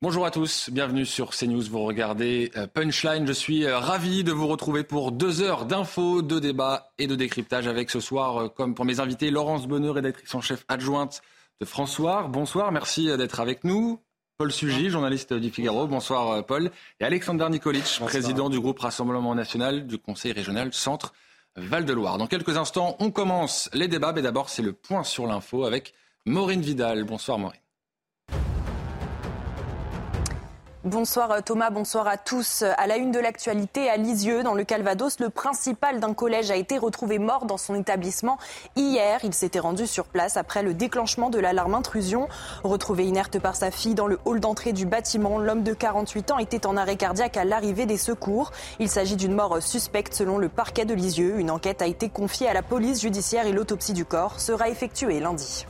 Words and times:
Bonjour 0.00 0.24
à 0.24 0.30
tous, 0.30 0.70
bienvenue 0.70 1.04
sur 1.04 1.30
CNews. 1.30 1.64
Vous 1.68 1.82
regardez 1.82 2.52
euh, 2.56 2.68
Punchline. 2.68 3.26
Je 3.26 3.32
suis 3.32 3.64
euh, 3.64 3.80
ravi 3.80 4.22
de 4.22 4.30
vous 4.30 4.46
retrouver 4.46 4.84
pour 4.84 5.10
deux 5.10 5.42
heures 5.42 5.64
d'infos, 5.64 6.22
de 6.22 6.38
débats 6.38 6.92
et 6.98 7.08
de 7.08 7.16
décryptage 7.16 7.66
avec 7.66 7.90
ce 7.90 7.98
soir, 7.98 8.36
euh, 8.36 8.48
comme 8.48 8.76
pour 8.76 8.84
mes 8.84 9.00
invités, 9.00 9.32
Laurence 9.32 9.66
Bonheur, 9.66 9.96
rédactrice 9.96 10.32
en 10.36 10.40
chef 10.40 10.64
adjointe 10.68 11.20
de 11.60 11.66
François. 11.66 12.28
Bonsoir, 12.28 12.70
merci 12.70 13.06
d'être 13.16 13.40
avec 13.40 13.64
nous. 13.64 14.00
Paul 14.36 14.52
Sugy, 14.52 14.88
journaliste 14.88 15.34
du 15.34 15.50
Figaro. 15.50 15.88
Bonsoir 15.88 16.46
Paul. 16.46 16.70
Et 17.00 17.04
Alexander 17.04 17.48
Nikolic, 17.50 17.98
président 18.06 18.50
du 18.50 18.60
groupe 18.60 18.78
Rassemblement 18.78 19.34
National 19.34 19.88
du 19.88 19.98
Conseil 19.98 20.30
régional 20.30 20.72
Centre 20.72 21.12
Val-de-Loire. 21.56 22.18
Dans 22.18 22.28
quelques 22.28 22.56
instants, 22.56 22.94
on 23.00 23.10
commence 23.10 23.68
les 23.72 23.88
débats, 23.88 24.12
mais 24.12 24.22
d'abord 24.22 24.48
c'est 24.48 24.62
le 24.62 24.74
point 24.74 25.02
sur 25.02 25.26
l'info 25.26 25.64
avec 25.64 25.92
Maureen 26.24 26.60
Vidal. 26.60 27.02
Bonsoir 27.02 27.40
Maureen. 27.40 27.58
Bonsoir 30.88 31.30
euh, 31.32 31.40
Thomas, 31.44 31.68
bonsoir 31.68 32.06
à 32.08 32.16
tous. 32.16 32.62
À 32.62 32.86
la 32.86 32.96
une 32.96 33.10
de 33.10 33.18
l'actualité, 33.18 33.90
à 33.90 33.98
Lisieux, 33.98 34.42
dans 34.42 34.54
le 34.54 34.64
Calvados, 34.64 35.20
le 35.20 35.28
principal 35.28 36.00
d'un 36.00 36.14
collège 36.14 36.50
a 36.50 36.56
été 36.56 36.78
retrouvé 36.78 37.18
mort 37.18 37.44
dans 37.44 37.58
son 37.58 37.74
établissement 37.74 38.38
hier. 38.74 39.20
Il 39.22 39.34
s'était 39.34 39.58
rendu 39.58 39.86
sur 39.86 40.06
place 40.06 40.38
après 40.38 40.62
le 40.62 40.72
déclenchement 40.72 41.28
de 41.28 41.38
l'alarme 41.38 41.74
intrusion. 41.74 42.26
Retrouvé 42.64 43.04
inerte 43.04 43.38
par 43.38 43.54
sa 43.54 43.70
fille 43.70 43.94
dans 43.94 44.06
le 44.06 44.18
hall 44.24 44.40
d'entrée 44.40 44.72
du 44.72 44.86
bâtiment, 44.86 45.38
l'homme 45.38 45.62
de 45.62 45.74
48 45.74 46.30
ans 46.30 46.38
était 46.38 46.66
en 46.66 46.74
arrêt 46.78 46.96
cardiaque 46.96 47.36
à 47.36 47.44
l'arrivée 47.44 47.84
des 47.84 47.98
secours. 47.98 48.50
Il 48.78 48.88
s'agit 48.88 49.16
d'une 49.16 49.34
mort 49.34 49.62
suspecte 49.62 50.14
selon 50.14 50.38
le 50.38 50.48
parquet 50.48 50.86
de 50.86 50.94
Lisieux. 50.94 51.38
Une 51.38 51.50
enquête 51.50 51.82
a 51.82 51.86
été 51.86 52.08
confiée 52.08 52.48
à 52.48 52.54
la 52.54 52.62
police 52.62 53.02
judiciaire 53.02 53.46
et 53.46 53.52
l'autopsie 53.52 53.92
du 53.92 54.06
corps 54.06 54.40
sera 54.40 54.70
effectuée 54.70 55.20
lundi. 55.20 55.66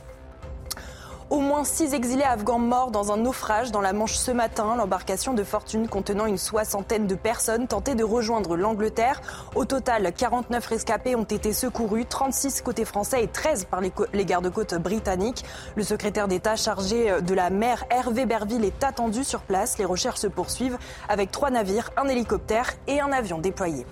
Au 1.30 1.40
moins 1.40 1.62
six 1.62 1.92
exilés 1.92 2.24
afghans 2.24 2.58
morts 2.58 2.90
dans 2.90 3.12
un 3.12 3.18
naufrage 3.18 3.70
dans 3.70 3.82
la 3.82 3.92
Manche 3.92 4.14
ce 4.14 4.30
matin. 4.30 4.76
L'embarcation 4.76 5.34
de 5.34 5.44
fortune 5.44 5.86
contenant 5.86 6.24
une 6.24 6.38
soixantaine 6.38 7.06
de 7.06 7.14
personnes 7.14 7.66
tentait 7.66 7.94
de 7.94 8.02
rejoindre 8.02 8.56
l'Angleterre. 8.56 9.20
Au 9.54 9.66
total, 9.66 10.10
49 10.10 10.66
rescapés 10.66 11.16
ont 11.16 11.24
été 11.24 11.52
secourus, 11.52 12.06
36 12.06 12.62
côté 12.62 12.86
français 12.86 13.24
et 13.24 13.28
13 13.28 13.66
par 13.66 13.82
les, 13.82 14.24
gardes-côtes 14.24 14.76
britanniques. 14.76 15.44
Le 15.76 15.82
secrétaire 15.82 16.28
d'État 16.28 16.56
chargé 16.56 17.20
de 17.20 17.34
la 17.34 17.50
mer, 17.50 17.84
Hervé 17.90 18.24
Berville, 18.24 18.64
est 18.64 18.82
attendu 18.82 19.22
sur 19.22 19.42
place. 19.42 19.76
Les 19.76 19.84
recherches 19.84 20.20
se 20.20 20.28
poursuivent 20.28 20.78
avec 21.10 21.30
trois 21.30 21.50
navires, 21.50 21.90
un 21.98 22.08
hélicoptère 22.08 22.72
et 22.86 23.02
un 23.02 23.12
avion 23.12 23.36
déployés. 23.36 23.84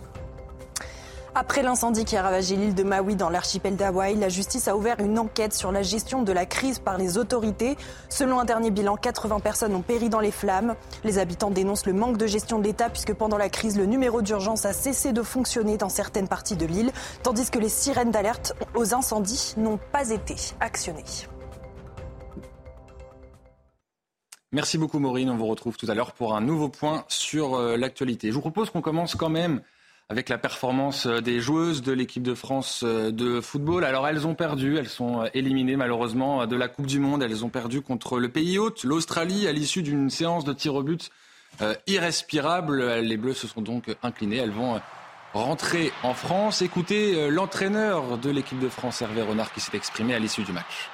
Après 1.39 1.63
l'incendie 1.63 2.07
qui 2.07 2.17
a 2.17 2.23
ravagé 2.23 2.57
l'île 2.57 2.75
de 2.75 2.83
Maui 2.83 3.15
dans 3.15 3.29
l'archipel 3.29 3.77
d'Hawaï, 3.77 4.15
la 4.17 4.31
justice 4.31 4.69
a 4.69 4.75
ouvert 4.75 5.01
une 5.01 5.19
enquête 5.19 5.53
sur 5.53 5.71
la 5.71 5.83
gestion 5.83 6.23
de 6.23 6.33
la 6.33 6.47
crise 6.47 6.79
par 6.79 6.97
les 6.97 7.19
autorités. 7.19 7.77
Selon 8.09 8.41
un 8.41 8.47
dernier 8.47 8.71
bilan, 8.71 8.97
80 8.97 9.41
personnes 9.41 9.75
ont 9.75 9.83
péri 9.83 10.09
dans 10.09 10.21
les 10.21 10.31
flammes. 10.31 10.77
Les 11.05 11.19
habitants 11.19 11.51
dénoncent 11.51 11.85
le 11.85 11.93
manque 11.93 12.17
de 12.17 12.27
gestion 12.27 12.59
de 12.59 12.65
l'État 12.65 12.89
puisque 12.89 13.13
pendant 13.13 13.37
la 13.37 13.51
crise, 13.51 13.77
le 13.77 13.85
numéro 13.85 14.23
d'urgence 14.23 14.65
a 14.65 14.73
cessé 14.73 15.13
de 15.13 15.21
fonctionner 15.21 15.77
dans 15.77 15.91
certaines 15.91 16.27
parties 16.27 16.57
de 16.57 16.65
l'île, 16.65 16.91
tandis 17.23 17.51
que 17.51 17.59
les 17.59 17.69
sirènes 17.69 18.13
d'alerte 18.13 18.55
aux 18.75 18.95
incendies 18.95 19.53
n'ont 19.59 19.79
pas 19.93 20.09
été 20.09 20.37
actionnées. 20.61 21.05
Merci 24.53 24.79
beaucoup 24.79 25.01
Maureen, 25.01 25.29
on 25.29 25.37
vous 25.37 25.49
retrouve 25.49 25.77
tout 25.77 25.91
à 25.91 25.95
l'heure 25.95 26.13
pour 26.13 26.35
un 26.35 26.41
nouveau 26.41 26.71
point 26.71 27.05
sur 27.09 27.57
euh, 27.57 27.77
l'actualité. 27.77 28.29
Je 28.29 28.33
vous 28.33 28.41
propose 28.41 28.71
qu'on 28.71 28.81
commence 28.81 29.15
quand 29.15 29.29
même 29.29 29.61
avec 30.09 30.29
la 30.29 30.39
performance 30.39 31.07
euh, 31.07 31.21
des 31.21 31.41
joueuses 31.41 31.83
de 31.83 31.93
l'équipe 31.93 32.23
de 32.23 32.35
France 32.35 32.83
euh, 32.85 33.11
de 33.11 33.41
football. 33.41 33.85
Alors 33.85 34.07
elles 34.07 34.27
ont 34.27 34.35
perdu, 34.35 34.77
elles 34.79 34.89
sont 34.89 35.23
euh, 35.23 35.27
éliminées 35.35 35.77
malheureusement 35.77 36.47
de 36.47 36.57
la 36.57 36.69
Coupe 36.69 36.87
du 36.87 37.01
Monde. 37.01 37.23
Elles 37.23 37.45
ont 37.45 37.49
perdu 37.49 37.81
contre 37.81 38.19
le 38.19 38.29
pays 38.29 38.59
hôte, 38.59 38.85
l'Australie, 38.85 39.49
à 39.49 39.53
l'issue 39.53 39.83
d'une 39.83 40.11
séance 40.11 40.45
de 40.45 40.53
tir 40.53 40.75
au 40.75 40.83
but 40.83 41.11
irrespirable. 41.87 42.85
Les 43.01 43.17
Bleus 43.17 43.33
se 43.33 43.47
sont 43.47 43.63
donc 43.63 43.85
inclinés. 44.03 44.37
Elles 44.37 44.51
vont 44.51 44.79
rentrer 45.33 45.91
en 46.03 46.13
France. 46.13 46.61
Écoutez 46.61 47.31
l'entraîneur 47.31 48.19
de 48.19 48.29
l'équipe 48.29 48.59
de 48.59 48.69
France, 48.69 49.01
Hervé 49.01 49.23
Renard, 49.23 49.51
qui 49.55 49.61
s'est 49.61 49.75
exprimé 49.75 50.15
à 50.15 50.19
l'issue 50.19 50.43
du 50.43 50.53
match. 50.53 50.91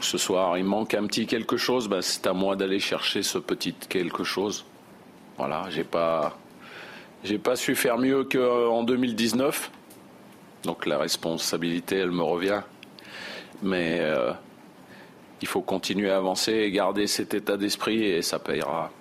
Ce 0.00 0.18
soir, 0.18 0.58
il 0.58 0.64
manque 0.64 0.94
un 0.94 1.06
petit 1.06 1.26
quelque 1.26 1.56
chose. 1.56 1.88
Ben, 1.88 2.02
c'est 2.02 2.26
à 2.26 2.32
moi 2.32 2.56
d'aller 2.56 2.80
chercher 2.80 3.22
ce 3.22 3.38
petit 3.38 3.72
quelque 3.72 4.24
chose. 4.24 4.64
Voilà, 5.38 5.66
j'ai 5.70 5.84
pas 5.84 6.36
j'ai 7.24 7.38
pas 7.38 7.56
su 7.56 7.74
faire 7.74 7.98
mieux 7.98 8.24
qu'en 8.24 8.82
2019. 8.82 9.70
Donc 10.62 10.86
la 10.86 10.98
responsabilité, 10.98 11.96
elle 11.96 12.10
me 12.10 12.22
revient. 12.22 12.60
Mais 13.62 13.98
euh, 14.00 14.32
il 15.40 15.48
faut 15.48 15.62
continuer 15.62 16.10
à 16.10 16.18
avancer 16.18 16.52
et 16.52 16.70
garder 16.70 17.06
cet 17.06 17.34
état 17.34 17.56
d'esprit 17.56 18.04
et 18.04 18.22
ça 18.22 18.38
payera. 18.38 18.92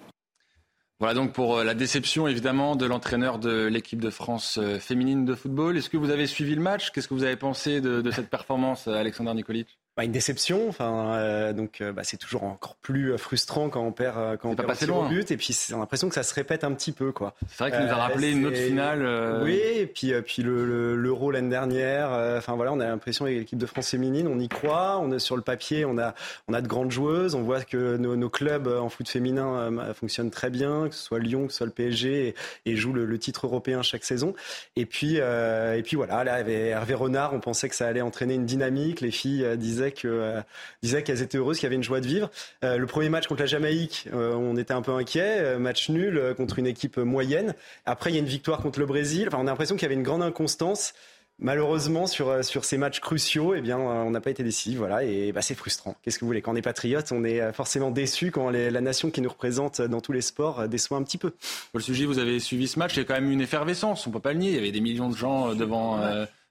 Voilà 0.99 1.15
donc 1.15 1.33
pour 1.33 1.57
euh, 1.57 1.63
la 1.65 1.73
déception 1.73 2.27
évidemment 2.27 2.77
de 2.77 2.85
l'entraîneur 2.85 3.39
de 3.39 3.65
l'équipe 3.65 3.99
de 3.99 4.09
France 4.09 4.57
euh, 4.57 4.79
féminine 4.79 5.25
de 5.25 5.35
football. 5.35 5.75
Est-ce 5.75 5.89
que 5.89 5.97
vous 5.97 6.11
avez 6.11 6.27
suivi 6.27 6.55
le 6.55 6.61
match? 6.61 6.91
Qu'est-ce 6.91 7.09
que 7.09 7.13
vous 7.13 7.23
avez 7.25 7.35
pensé 7.35 7.81
de, 7.81 8.01
de 8.01 8.11
cette 8.11 8.29
performance, 8.29 8.87
Alexander 8.87 9.33
Nikolic? 9.33 9.77
Bah, 9.95 10.05
une 10.05 10.11
déception. 10.11 10.67
Enfin, 10.69 11.13
euh, 11.13 11.53
donc 11.53 11.79
euh, 11.79 11.91
bah, 11.91 12.01
c'est 12.03 12.17
toujours 12.17 12.45
encore 12.45 12.75
plus 12.81 13.13
euh, 13.13 13.17
frustrant 13.17 13.69
quand 13.69 13.83
on 13.83 13.91
perd 13.91 14.37
quand 14.37 14.49
on 14.49 14.55
perd 14.55 14.67
passé 14.67 14.87
loin. 14.87 15.07
but. 15.07 15.29
Et 15.29 15.37
puis 15.37 15.53
c'est 15.53 15.75
l'impression 15.75 16.09
que 16.09 16.15
ça 16.15 16.23
se 16.23 16.33
répète 16.33 16.63
un 16.63 16.71
petit 16.71 16.91
peu, 16.91 17.11
quoi. 17.11 17.35
C'est 17.47 17.59
vrai 17.63 17.71
qu'il 17.71 17.85
nous 17.85 17.91
a 17.91 17.95
rappelé 17.97 18.31
une 18.31 18.45
autre 18.47 18.57
finale. 18.57 19.41
Oui, 19.43 19.61
et 19.63 19.85
puis 19.85 20.11
puis 20.25 20.41
le 20.41 20.95
l'Euro 20.95 21.29
l'année 21.29 21.49
dernière. 21.49 22.09
Enfin 22.37 22.55
voilà, 22.55 22.73
on 22.73 22.79
a 22.79 22.87
l'impression 22.87 23.25
avec 23.25 23.37
l'équipe 23.37 23.59
de 23.59 23.67
France 23.67 23.91
féminine, 23.91 24.27
on 24.27 24.39
y 24.39 24.49
croit. 24.49 24.97
On 24.99 25.11
est 25.11 25.19
sur 25.19 25.35
le 25.35 25.43
papier, 25.43 25.85
on 25.85 25.99
a 25.99 26.15
on 26.47 26.53
a 26.53 26.61
de 26.61 26.67
grandes 26.67 26.91
joueuses. 26.91 27.35
On 27.35 27.43
voit 27.43 27.61
que 27.61 27.97
nos, 27.97 28.15
nos 28.15 28.29
clubs 28.29 28.67
en 28.67 28.89
foot 28.89 29.07
féminin 29.07 29.93
fonctionnent 29.93 30.31
très 30.31 30.49
bien, 30.49 30.89
que 30.89 30.95
ce 30.95 31.03
soit 31.03 31.19
Lyon, 31.19 31.45
que 31.45 31.51
ce 31.51 31.57
soit 31.57 31.67
le 31.67 31.71
PSG, 31.71 32.29
et, 32.29 32.35
et 32.71 32.75
jouent 32.75 32.93
le, 32.93 33.05
le, 33.05 33.19
titre 33.19 33.45
européen 33.45 33.83
chaque 33.83 34.05
saison. 34.05 34.33
Et 34.75 34.87
puis 34.87 35.17
et 35.17 35.81
puis 35.83 35.97
voilà, 35.97 36.23
là, 36.23 36.33
avec 36.33 36.71
Hervé 36.71 36.95
Renard, 36.95 37.33
on 37.35 37.39
pensait 37.39 37.69
que 37.69 37.75
ça 37.75 37.87
allait 37.87 38.01
entraîner 38.01 38.33
une 38.33 38.47
dynamique. 38.47 39.01
Les 39.01 39.11
filles 39.11 39.45
disaient 39.57 39.82
euh, 40.05 40.41
disaient 40.81 41.03
qu'elles 41.03 41.21
étaient 41.21 41.37
heureuses, 41.37 41.57
qu'il 41.57 41.65
y 41.65 41.67
avait 41.67 41.75
une 41.75 41.83
joie 41.83 42.01
de 42.01 42.07
vivre. 42.07 42.29
Euh, 42.63 42.77
le 42.77 42.85
premier 42.85 43.09
match 43.09 43.27
contre 43.27 43.41
la 43.41 43.47
Jamaïque, 43.47 44.07
euh, 44.13 44.33
on 44.33 44.55
était 44.57 44.73
un 44.73 44.81
peu 44.81 44.91
inquiet, 44.91 45.57
match 45.57 45.89
nul 45.89 46.33
contre 46.37 46.59
une 46.59 46.67
équipe 46.67 46.97
moyenne. 46.97 47.55
Après, 47.85 48.11
il 48.11 48.13
y 48.13 48.17
a 48.17 48.19
une 48.19 48.25
victoire 48.25 48.59
contre 48.59 48.79
le 48.79 48.85
Brésil. 48.85 49.27
Enfin, 49.27 49.37
on 49.39 49.47
a 49.47 49.51
l'impression 49.51 49.75
qu'il 49.75 49.83
y 49.83 49.85
avait 49.85 49.95
une 49.95 50.03
grande 50.03 50.23
inconstance. 50.23 50.93
Malheureusement, 51.39 52.05
sur, 52.05 52.43
sur 52.45 52.63
ces 52.63 52.77
matchs 52.77 52.99
cruciaux, 52.99 53.55
eh 53.55 53.61
bien, 53.61 53.77
on 53.77 54.11
n'a 54.11 54.21
pas 54.21 54.29
été 54.29 54.43
décisif. 54.43 54.77
Voilà, 54.77 55.03
et 55.03 55.31
bah, 55.31 55.41
c'est 55.41 55.55
frustrant. 55.55 55.95
Qu'est-ce 56.01 56.19
que 56.19 56.21
vous 56.21 56.27
voulez? 56.27 56.41
Quand 56.41 56.53
on 56.53 56.55
est 56.55 56.61
patriote, 56.61 57.11
on 57.11 57.23
est 57.23 57.51
forcément 57.53 57.89
déçu 57.89 58.29
quand 58.29 58.51
la 58.51 58.81
nation 58.81 59.09
qui 59.09 59.19
nous 59.19 59.29
représente 59.29 59.81
dans 59.81 59.99
tous 59.99 60.11
les 60.11 60.21
sports 60.21 60.67
déçoit 60.67 60.97
un 60.97 61.03
petit 61.03 61.17
peu. 61.17 61.33
Le 61.73 61.81
sujet, 61.81 62.05
vous 62.05 62.19
avez 62.19 62.39
suivi 62.39 62.67
ce 62.67 62.77
match. 62.77 62.95
Il 62.95 62.99
y 62.99 63.01
a 63.01 63.05
quand 63.05 63.15
même 63.15 63.31
une 63.31 63.41
effervescence. 63.41 64.05
On 64.05 64.11
ne 64.11 64.13
peut 64.13 64.21
pas 64.21 64.33
le 64.33 64.39
nier. 64.39 64.49
Il 64.51 64.55
y 64.55 64.59
avait 64.59 64.71
des 64.71 64.79
millions 64.79 65.09
de 65.09 65.17
gens 65.17 65.55
devant 65.55 65.99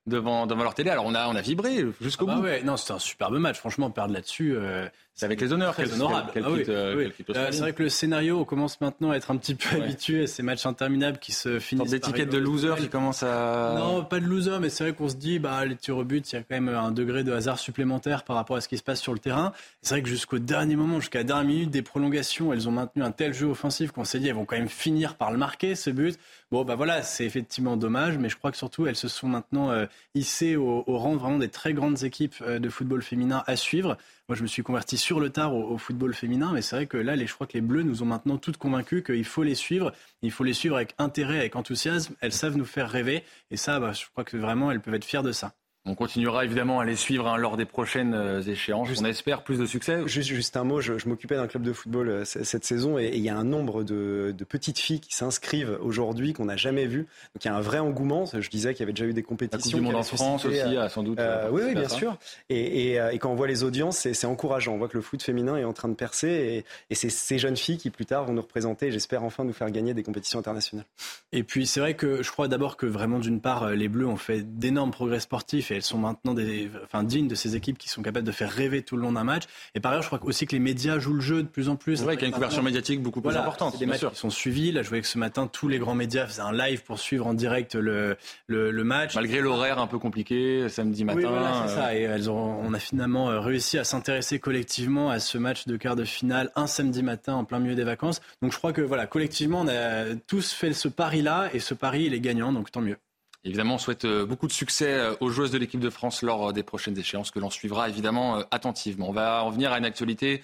devant, 0.06 0.46
devant 0.46 0.62
leur 0.62 0.74
télé. 0.74 0.90
Alors 0.90 1.06
on 1.06 1.14
a, 1.14 1.28
on 1.28 1.34
a 1.34 1.40
vibré 1.40 1.84
jusqu'au 2.00 2.26
ah 2.28 2.34
bah 2.34 2.36
bout. 2.36 2.42
Ouais, 2.44 2.62
non, 2.62 2.76
c'était 2.76 2.92
un 2.92 2.98
superbe 2.98 3.38
match. 3.38 3.58
Franchement, 3.58 3.90
perdre 3.90 4.14
là-dessus, 4.14 4.54
euh, 4.56 4.88
c'est 5.14 5.26
avec 5.26 5.40
les 5.42 5.52
honneurs. 5.52 5.74
Très 5.74 5.92
honorable. 5.92 6.30
Ah 6.34 6.38
euh, 6.38 7.10
euh, 7.28 7.48
c'est 7.50 7.60
vrai 7.60 7.72
que 7.74 7.82
le 7.82 7.90
scénario, 7.90 8.38
on 8.38 8.44
commence 8.44 8.80
maintenant 8.80 9.10
à 9.10 9.16
être 9.16 9.30
un 9.30 9.36
petit 9.36 9.54
peu 9.54 9.76
habitué 9.76 10.22
à 10.22 10.26
ces 10.26 10.42
matchs 10.42 10.64
interminables 10.64 11.18
qui 11.18 11.32
se 11.32 11.58
finissent. 11.58 11.90
Des 11.90 12.00
tickets 12.00 12.30
de 12.30 12.38
loser 12.38 12.74
qui 12.78 12.88
commencent 12.88 13.22
à. 13.22 13.74
Non, 13.76 14.04
pas 14.04 14.20
de 14.20 14.26
loser, 14.26 14.58
mais 14.60 14.70
c'est 14.70 14.84
vrai 14.84 14.92
qu'on 14.94 15.10
se 15.10 15.16
dit, 15.16 15.38
bah, 15.38 15.64
les 15.66 15.76
tirs 15.76 15.98
au 15.98 16.04
but, 16.04 16.32
il 16.32 16.36
y 16.36 16.38
a 16.38 16.42
quand 16.42 16.54
même 16.54 16.68
un 16.68 16.92
degré 16.92 17.24
de 17.24 17.32
hasard 17.32 17.58
supplémentaire 17.58 18.24
par 18.24 18.36
rapport 18.36 18.56
à 18.56 18.62
ce 18.62 18.68
qui 18.68 18.78
se 18.78 18.82
passe 18.82 19.00
sur 19.00 19.12
le 19.12 19.18
terrain. 19.18 19.52
C'est 19.82 19.94
vrai 19.96 20.02
que 20.02 20.08
jusqu'au 20.08 20.38
dernier 20.38 20.76
moment, 20.76 20.98
jusqu'à 20.98 21.18
la 21.18 21.24
dernière 21.24 21.46
minute 21.46 21.70
des 21.70 21.82
prolongations, 21.82 22.52
elles 22.52 22.66
ont 22.68 22.72
maintenu 22.72 23.02
un 23.02 23.12
tel 23.12 23.34
jeu 23.34 23.48
offensif 23.48 23.92
qu'on 23.92 24.04
s'est 24.04 24.18
dit, 24.18 24.28
elles 24.28 24.34
vont 24.34 24.46
quand 24.46 24.56
même 24.56 24.68
finir 24.68 25.16
par 25.16 25.30
le 25.30 25.36
marquer, 25.36 25.74
ce 25.74 25.90
but. 25.90 26.18
Bon, 26.50 26.64
bah 26.64 26.74
voilà, 26.74 27.02
c'est 27.02 27.24
effectivement 27.24 27.76
dommage, 27.76 28.18
mais 28.18 28.28
je 28.28 28.36
crois 28.36 28.50
que 28.50 28.56
surtout, 28.56 28.86
elles 28.86 28.96
se 28.96 29.08
sont 29.08 29.28
maintenant 29.28 29.70
euh, 29.70 29.86
hissées 30.14 30.56
au, 30.56 30.84
rang 30.86 31.16
vraiment 31.16 31.38
des 31.38 31.48
très 31.48 31.74
grandes 31.74 32.02
équipes 32.02 32.42
de 32.44 32.68
football 32.68 33.02
féminin 33.02 33.42
à 33.46 33.56
suivre. 33.56 33.96
Moi, 34.28 34.36
je 34.36 34.42
me 34.42 34.46
suis 34.46 34.62
converti 34.62 34.96
sur 34.96 35.20
le 35.20 35.30
tard 35.30 35.54
au, 35.54 35.76
football 35.78 36.14
féminin, 36.14 36.52
mais 36.52 36.62
c'est 36.62 36.76
vrai 36.76 36.86
que 36.86 36.96
là, 36.96 37.16
les, 37.16 37.26
je 37.26 37.34
crois 37.34 37.46
que 37.46 37.54
les 37.54 37.60
Bleus 37.60 37.82
nous 37.82 38.02
ont 38.02 38.06
maintenant 38.06 38.38
toutes 38.38 38.56
convaincus 38.56 39.02
qu'il 39.04 39.24
faut 39.24 39.42
les 39.42 39.54
suivre. 39.54 39.92
Il 40.22 40.30
faut 40.30 40.44
les 40.44 40.54
suivre 40.54 40.76
avec 40.76 40.94
intérêt, 40.98 41.40
avec 41.40 41.56
enthousiasme. 41.56 42.14
Elles 42.20 42.32
savent 42.32 42.56
nous 42.56 42.64
faire 42.64 42.88
rêver. 42.88 43.24
Et 43.50 43.56
ça, 43.56 43.80
bah, 43.80 43.92
je 43.92 44.06
crois 44.10 44.24
que 44.24 44.36
vraiment, 44.36 44.70
elles 44.70 44.80
peuvent 44.80 44.94
être 44.94 45.04
fières 45.04 45.24
de 45.24 45.32
ça. 45.32 45.54
On 45.84 45.96
continuera 45.96 46.44
évidemment 46.44 46.78
à 46.78 46.84
les 46.84 46.94
suivre 46.94 47.26
hein, 47.26 47.36
lors 47.36 47.56
des 47.56 47.64
prochaines 47.64 48.14
euh, 48.14 48.40
échéances. 48.40 48.88
on 49.00 49.04
espère 49.04 49.42
plus 49.42 49.58
de 49.58 49.66
succès. 49.66 50.00
Juste, 50.06 50.28
juste 50.28 50.56
un 50.56 50.62
mot, 50.62 50.80
je, 50.80 50.92
m'occupais 51.08 51.34
d'un 51.34 51.48
club 51.48 51.64
de 51.64 51.72
football 51.72 52.08
euh, 52.08 52.24
cette 52.24 52.64
saison 52.64 53.00
et 53.00 53.10
il 53.12 53.20
y 53.20 53.28
a 53.28 53.36
un 53.36 53.42
nombre 53.42 53.82
de, 53.82 54.32
petites 54.48 54.78
filles 54.78 55.00
qui 55.00 55.12
s'inscrivent 55.12 55.76
aujourd'hui 55.80 56.34
qu'on 56.34 56.44
n'a 56.44 56.56
jamais 56.56 56.86
vu. 56.86 56.98
Donc 57.34 57.44
il 57.44 57.48
y 57.48 57.50
a 57.50 57.56
un 57.56 57.60
vrai 57.60 57.80
engouement. 57.80 58.26
Je 58.26 58.48
disais 58.48 58.74
qu'il 58.74 58.80
y 58.80 58.82
avait 58.84 58.92
déjà 58.92 59.06
eu 59.06 59.12
des 59.12 59.24
compétitions. 59.24 59.78
du 59.78 59.82
monde 59.82 59.96
en 59.96 60.04
France 60.04 60.44
aussi, 60.44 60.60
euh, 60.60 60.88
sans 60.88 61.02
doute. 61.02 61.18
oui, 61.50 61.62
oui, 61.66 61.74
bien 61.74 61.88
sûr. 61.88 62.16
Et, 62.48 62.98
quand 63.18 63.32
on 63.32 63.34
voit 63.34 63.48
les 63.48 63.64
audiences, 63.64 63.98
c'est 63.98 64.26
encourageant. 64.26 64.74
On 64.74 64.78
voit 64.78 64.88
que 64.88 64.96
le 64.96 65.02
foot 65.02 65.20
féminin 65.20 65.56
est 65.56 65.64
en 65.64 65.72
train 65.72 65.88
de 65.88 65.94
percer 65.94 66.64
et, 66.90 66.94
c'est 66.94 67.10
ces 67.10 67.38
jeunes 67.38 67.56
filles 67.56 67.78
qui 67.78 67.90
plus 67.90 68.06
tard 68.06 68.24
vont 68.24 68.34
nous 68.34 68.42
représenter 68.42 68.86
et 68.86 68.92
j'espère 68.92 69.24
enfin 69.24 69.42
nous 69.42 69.52
faire 69.52 69.70
gagner 69.72 69.94
des 69.94 70.04
compétitions 70.04 70.38
internationales. 70.38 70.86
Et 71.32 71.42
puis 71.42 71.66
c'est 71.66 71.80
vrai 71.80 71.94
que 71.94 72.22
je 72.22 72.30
crois 72.30 72.46
d'abord 72.46 72.76
que 72.76 72.86
vraiment 72.86 73.18
d'une 73.18 73.40
part 73.40 73.70
les 73.70 73.88
Bleus 73.88 74.06
ont 74.06 74.16
fait 74.16 74.42
d'énormes 74.42 74.92
progrès 74.92 75.18
sportifs 75.18 75.71
et 75.72 75.76
elles 75.76 75.82
sont 75.82 75.98
maintenant 75.98 76.34
des, 76.34 76.70
enfin, 76.84 77.02
dignes 77.02 77.28
de 77.28 77.34
ces 77.34 77.56
équipes 77.56 77.78
qui 77.78 77.88
sont 77.88 78.02
capables 78.02 78.26
de 78.26 78.32
faire 78.32 78.50
rêver 78.50 78.82
tout 78.82 78.96
le 78.96 79.02
long 79.02 79.12
d'un 79.12 79.24
match. 79.24 79.44
Et 79.74 79.80
par 79.80 79.92
ailleurs, 79.92 80.02
je 80.02 80.08
crois 80.08 80.20
aussi 80.22 80.46
que 80.46 80.52
les 80.52 80.60
médias 80.60 80.98
jouent 80.98 81.14
le 81.14 81.20
jeu 81.20 81.42
de 81.42 81.48
plus 81.48 81.68
en 81.68 81.76
plus. 81.76 81.96
C'est 81.96 82.04
vrai 82.04 82.16
qu'il 82.16 82.22
y 82.22 82.26
a 82.26 82.28
une 82.28 82.34
couverture 82.34 82.62
médiatique 82.62 83.02
beaucoup 83.02 83.20
plus 83.20 83.36
importante. 83.36 83.78
Des 83.78 83.86
matchs 83.86 84.06
qui 84.06 84.16
sont 84.16 84.30
suivis. 84.30 84.72
Là, 84.72 84.82
je 84.82 84.88
voyais 84.88 85.02
que 85.02 85.08
ce 85.08 85.18
matin, 85.18 85.46
tous 85.46 85.68
les 85.68 85.78
grands 85.78 85.94
médias 85.94 86.26
faisaient 86.26 86.42
un 86.42 86.52
live 86.52 86.82
pour 86.84 86.98
suivre 86.98 87.26
en 87.26 87.34
direct 87.34 87.74
le, 87.74 88.16
le, 88.46 88.84
match. 88.84 89.14
Malgré 89.14 89.40
l'horaire 89.40 89.78
un 89.78 89.86
peu 89.86 89.98
compliqué, 89.98 90.68
samedi 90.68 91.04
matin. 91.04 91.18
Oui, 91.18 91.24
voilà, 91.24 91.64
c'est 91.66 91.74
ça. 91.74 91.96
Et 91.96 92.02
elles 92.02 92.30
ont, 92.30 92.60
on 92.62 92.74
a 92.74 92.78
finalement 92.78 93.30
euh, 93.30 93.40
réussi 93.40 93.78
à 93.78 93.84
s'intéresser 93.84 94.38
collectivement 94.38 95.10
à 95.10 95.20
ce 95.20 95.38
match 95.38 95.66
de 95.66 95.76
quart 95.76 95.96
de 95.96 96.04
finale 96.04 96.50
un 96.56 96.66
samedi 96.66 97.02
matin 97.02 97.34
en 97.34 97.44
plein 97.44 97.58
milieu 97.58 97.74
des 97.74 97.84
vacances. 97.84 98.20
Donc 98.42 98.52
je 98.52 98.58
crois 98.58 98.72
que 98.72 98.82
voilà, 98.82 99.06
collectivement, 99.06 99.60
on 99.60 99.68
a 99.68 100.14
tous 100.26 100.52
fait 100.52 100.72
ce 100.72 100.88
pari-là 100.88 101.48
et 101.52 101.60
ce 101.60 101.74
pari, 101.74 102.04
il 102.04 102.14
est 102.14 102.20
gagnant, 102.20 102.52
donc 102.52 102.70
tant 102.70 102.80
mieux. 102.80 102.96
Évidemment, 103.44 103.74
on 103.74 103.78
souhaite 103.78 104.04
euh, 104.04 104.24
beaucoup 104.24 104.46
de 104.46 104.52
succès 104.52 104.94
euh, 104.94 105.14
aux 105.20 105.28
joueuses 105.28 105.50
de 105.50 105.58
l'équipe 105.58 105.80
de 105.80 105.90
France 105.90 106.22
lors 106.22 106.50
euh, 106.50 106.52
des 106.52 106.62
prochaines 106.62 106.96
échéances 106.96 107.32
que 107.32 107.40
l'on 107.40 107.50
suivra 107.50 107.88
évidemment 107.88 108.44
attentivement. 108.52 109.08
On 109.08 109.12
va 109.12 109.42
en 109.44 109.50
venir 109.50 109.72
à 109.72 109.78
une 109.78 109.84
actualité 109.84 110.42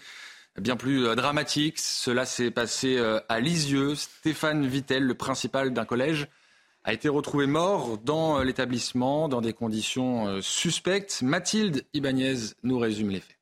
bien 0.61 0.77
plus 0.77 1.15
dramatique. 1.15 1.79
Cela 1.79 2.27
s'est 2.27 2.50
passé 2.50 2.99
à 3.29 3.39
Lisieux. 3.39 3.95
Stéphane 3.95 4.67
Vittel, 4.67 5.05
le 5.05 5.15
principal 5.15 5.73
d'un 5.73 5.85
collège, 5.85 6.27
a 6.83 6.93
été 6.93 7.09
retrouvé 7.09 7.47
mort 7.47 7.99
dans 7.99 8.43
l'établissement 8.43 9.29
dans 9.29 9.41
des 9.41 9.53
conditions 9.53 10.43
suspectes. 10.43 11.23
Mathilde 11.23 11.85
Ibanez 11.95 12.55
nous 12.65 12.79
résume 12.79 13.11
les 13.11 13.21
faits. 13.21 13.38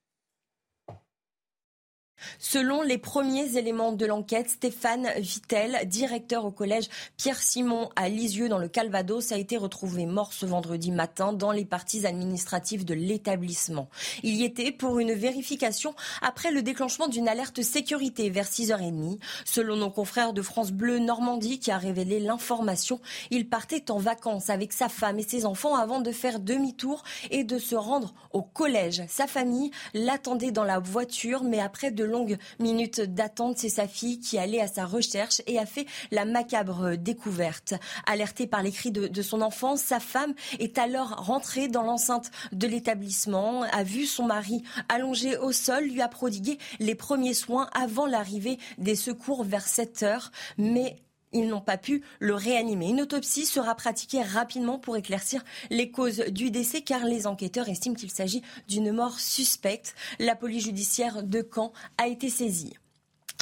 Selon 2.39 2.83
les 2.83 2.99
premiers 2.99 3.57
éléments 3.57 3.93
de 3.93 4.07
l'enquête, 4.07 4.51
Stéphane 4.51 5.09
Vittel, 5.19 5.87
directeur 5.87 6.45
au 6.45 6.51
collège 6.51 6.89
Pierre-Simon 7.17 7.91
à 7.97 8.09
Lisieux 8.09 8.49
dans 8.49 8.59
le 8.59 8.69
Calvados, 8.69 9.33
a 9.33 9.39
été 9.39 9.57
retrouvé 9.57 10.07
mort 10.07 10.33
ce 10.33 10.47
vendredi 10.47 10.91
matin 10.91 11.33
dans 11.33 11.53
les 11.53 11.65
parties 11.65 12.07
administratives 12.07 12.85
de 12.85 12.95
l'établissement. 12.95 13.89
Il 14.23 14.37
y 14.37 14.45
était 14.45 14.73
pour 14.73 14.99
une 14.99 15.13
vérification 15.13 15.95
après 16.23 16.51
le 16.51 16.63
déclenchement 16.63 17.09
d'une 17.09 17.29
alerte 17.29 17.63
sécurité 17.63 18.31
vers 18.31 18.47
6h30. 18.47 19.19
Selon 19.45 19.77
nos 19.77 19.91
confrères 19.91 20.33
de 20.33 20.43
France 20.43 20.73
Bleu 20.73 20.99
Normandie 20.99 21.59
qui 21.59 21.71
a 21.71 21.79
révélé 21.79 22.21
l'information, 22.21 23.01
il 23.31 23.49
partait 23.49 23.91
en 23.91 23.99
vacances 23.99 24.51
avec 24.51 24.73
sa 24.73 24.89
femme 24.89 25.19
et 25.19 25.23
ses 25.23 25.47
enfants 25.47 25.75
avant 25.75 26.01
de 26.01 26.13
faire 26.13 26.41
demi-tour 26.41 27.03
et 27.31 27.45
de 27.45 27.59
se 27.59 27.75
rendre 27.75 28.15
au 28.33 28.43
collège. 28.43 29.03
Sa 29.09 29.27
famille 29.27 29.71
l'attendait 29.95 30.51
dans 30.51 30.65
la 30.65 30.79
voiture, 30.79 31.43
mais 31.43 31.61
après 31.61 31.91
de 31.91 32.05
longues 32.17 32.39
minutes 32.59 33.01
d'attente. 33.01 33.59
C'est 33.59 33.69
sa 33.69 33.87
fille 33.87 34.21
qui 34.21 34.39
allait 34.39 34.61
à 34.61 34.69
sa 34.69 34.87
recherche 34.87 35.43
et 35.47 35.59
a 35.59 35.67
fait 35.67 35.87
la 36.11 36.25
macabre 36.25 36.97
découverte. 36.97 37.75
Alertée 38.07 38.47
par 38.47 38.63
les 38.63 38.73
cris 38.73 38.91
de, 38.91 39.23
son 39.23 39.43
enfant, 39.43 39.77
sa 39.77 40.01
femme 40.01 40.35
est 40.59 40.79
alors 40.79 41.11
rentrée 41.27 41.69
dans 41.69 41.83
l'enceinte 41.83 42.31
de 42.53 42.67
l'établissement, 42.67 43.63
a 43.63 43.83
vu 43.83 44.07
son 44.07 44.25
mari 44.25 44.63
allongé 44.89 45.37
au 45.37 45.53
sol, 45.53 45.85
lui 45.85 46.01
a 46.01 46.09
prodigué 46.09 46.59
les 46.79 46.95
premiers 46.95 47.35
soins 47.35 47.69
avant 47.73 48.07
l'arrivée 48.07 48.59
des 48.79 48.97
secours 48.97 49.45
vers 49.45 49.67
7 49.67 50.03
heures. 50.03 50.31
Mais 50.59 50.97
ils 51.33 51.49
n'ont 51.49 51.61
pas 51.61 51.79
pu 51.79 52.03
le 52.21 52.35
réanimer. 52.35 52.89
Une 52.89 53.01
autopsie 53.01 53.47
sera 53.47 53.75
pratiquée 53.75 54.23
rapidement 54.23 54.79
pour 54.79 54.97
éclaircir 54.97 55.43
les 55.71 55.91
causes 55.91 56.25
du 56.29 56.51
décès 56.51 56.83
car 56.83 57.05
les 57.05 57.27
enquêteurs 57.27 57.69
estiment 57.69 57.95
qu'il 57.95 58.11
s'agit 58.11 58.43
d'une 58.69 58.93
mort 58.93 59.21
suspecte. 59.21 59.95
La 60.19 60.37
police 60.37 60.65
judiciaire 60.65 61.23
de 61.23 61.47
Caen 61.55 61.73
a 61.99 62.07
été 62.07 62.31
saisie. 62.31 62.75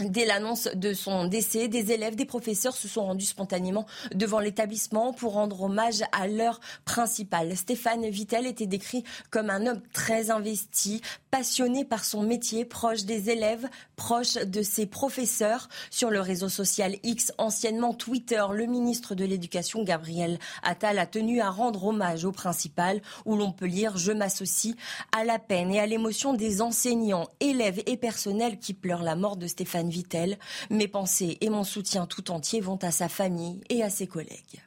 Dès 0.03 0.27
l'annonce 0.27 0.69
de 0.75 0.93
son 0.93 1.27
décès, 1.27 1.69
des 1.69 1.93
élèves, 1.93 2.17
des 2.17 2.25
professeurs 2.25 2.75
se 2.75 2.89
sont 2.89 3.05
rendus 3.05 3.27
spontanément 3.27 3.87
devant 4.13 4.41
l'établissement 4.41 5.13
pour 5.13 5.35
rendre 5.35 5.63
hommage 5.63 6.03
à 6.11 6.27
leur 6.27 6.59
principal. 6.85 7.57
Stéphane 7.57 8.09
Vittel 8.09 8.45
était 8.45 8.67
décrit 8.67 9.05
comme 9.31 9.51
un 9.51 9.67
homme 9.67 9.81
très 9.93 10.33
investi, 10.33 11.01
passionné 11.31 11.85
par 11.85 12.05
son 12.05 12.23
métier, 12.23 12.65
proche 12.65 13.05
des 13.05 13.31
élèves, 13.31 13.69
proche 13.95 14.35
de 14.35 14.63
ses 14.63 14.87
professeurs. 14.87 15.69
Sur 15.91 16.11
le 16.11 16.21
réseau 16.21 16.49
social 16.49 16.97
X, 17.05 17.33
anciennement 17.39 17.95
Twitter, 17.95 18.43
le 18.53 18.67
ministre 18.67 19.15
de 19.15 19.25
l'Éducation, 19.25 19.85
Gabriel 19.85 20.41
Attal, 20.65 20.99
a 20.99 21.07
tenu 21.07 21.41
à 21.41 21.51
rendre 21.51 21.85
hommage 21.85 22.25
au 22.25 22.33
principal, 22.33 23.01
où 23.27 23.37
l'on 23.37 23.53
peut 23.53 23.67
lire 23.67 23.97
Je 23.97 24.11
m'associe 24.11 24.75
à 25.17 25.23
la 25.23 25.39
peine 25.39 25.73
et 25.73 25.79
à 25.79 25.87
l'émotion 25.87 26.35
des 26.35 26.63
enseignants, 26.63 27.29
élèves 27.39 27.83
et 27.87 27.97
personnels 27.97 28.59
qui 28.59 28.75
pleurent 28.75 29.05
la 29.05 29.15
mort 29.15 29.37
de 29.37 29.47
Stéphane 29.47 29.84
Vittel. 29.89 30.39
Mes 30.71 30.89
pensées 30.89 31.39
et 31.41 31.51
mon 31.51 31.65
soutien 31.65 32.07
tout 32.07 32.31
entier 32.31 32.61
vont 32.61 32.79
à 32.83 32.91
sa 32.91 33.09
famille 33.09 33.61
et 33.71 33.83
à 33.83 33.91
ses 33.91 34.07
collègues. 34.07 34.63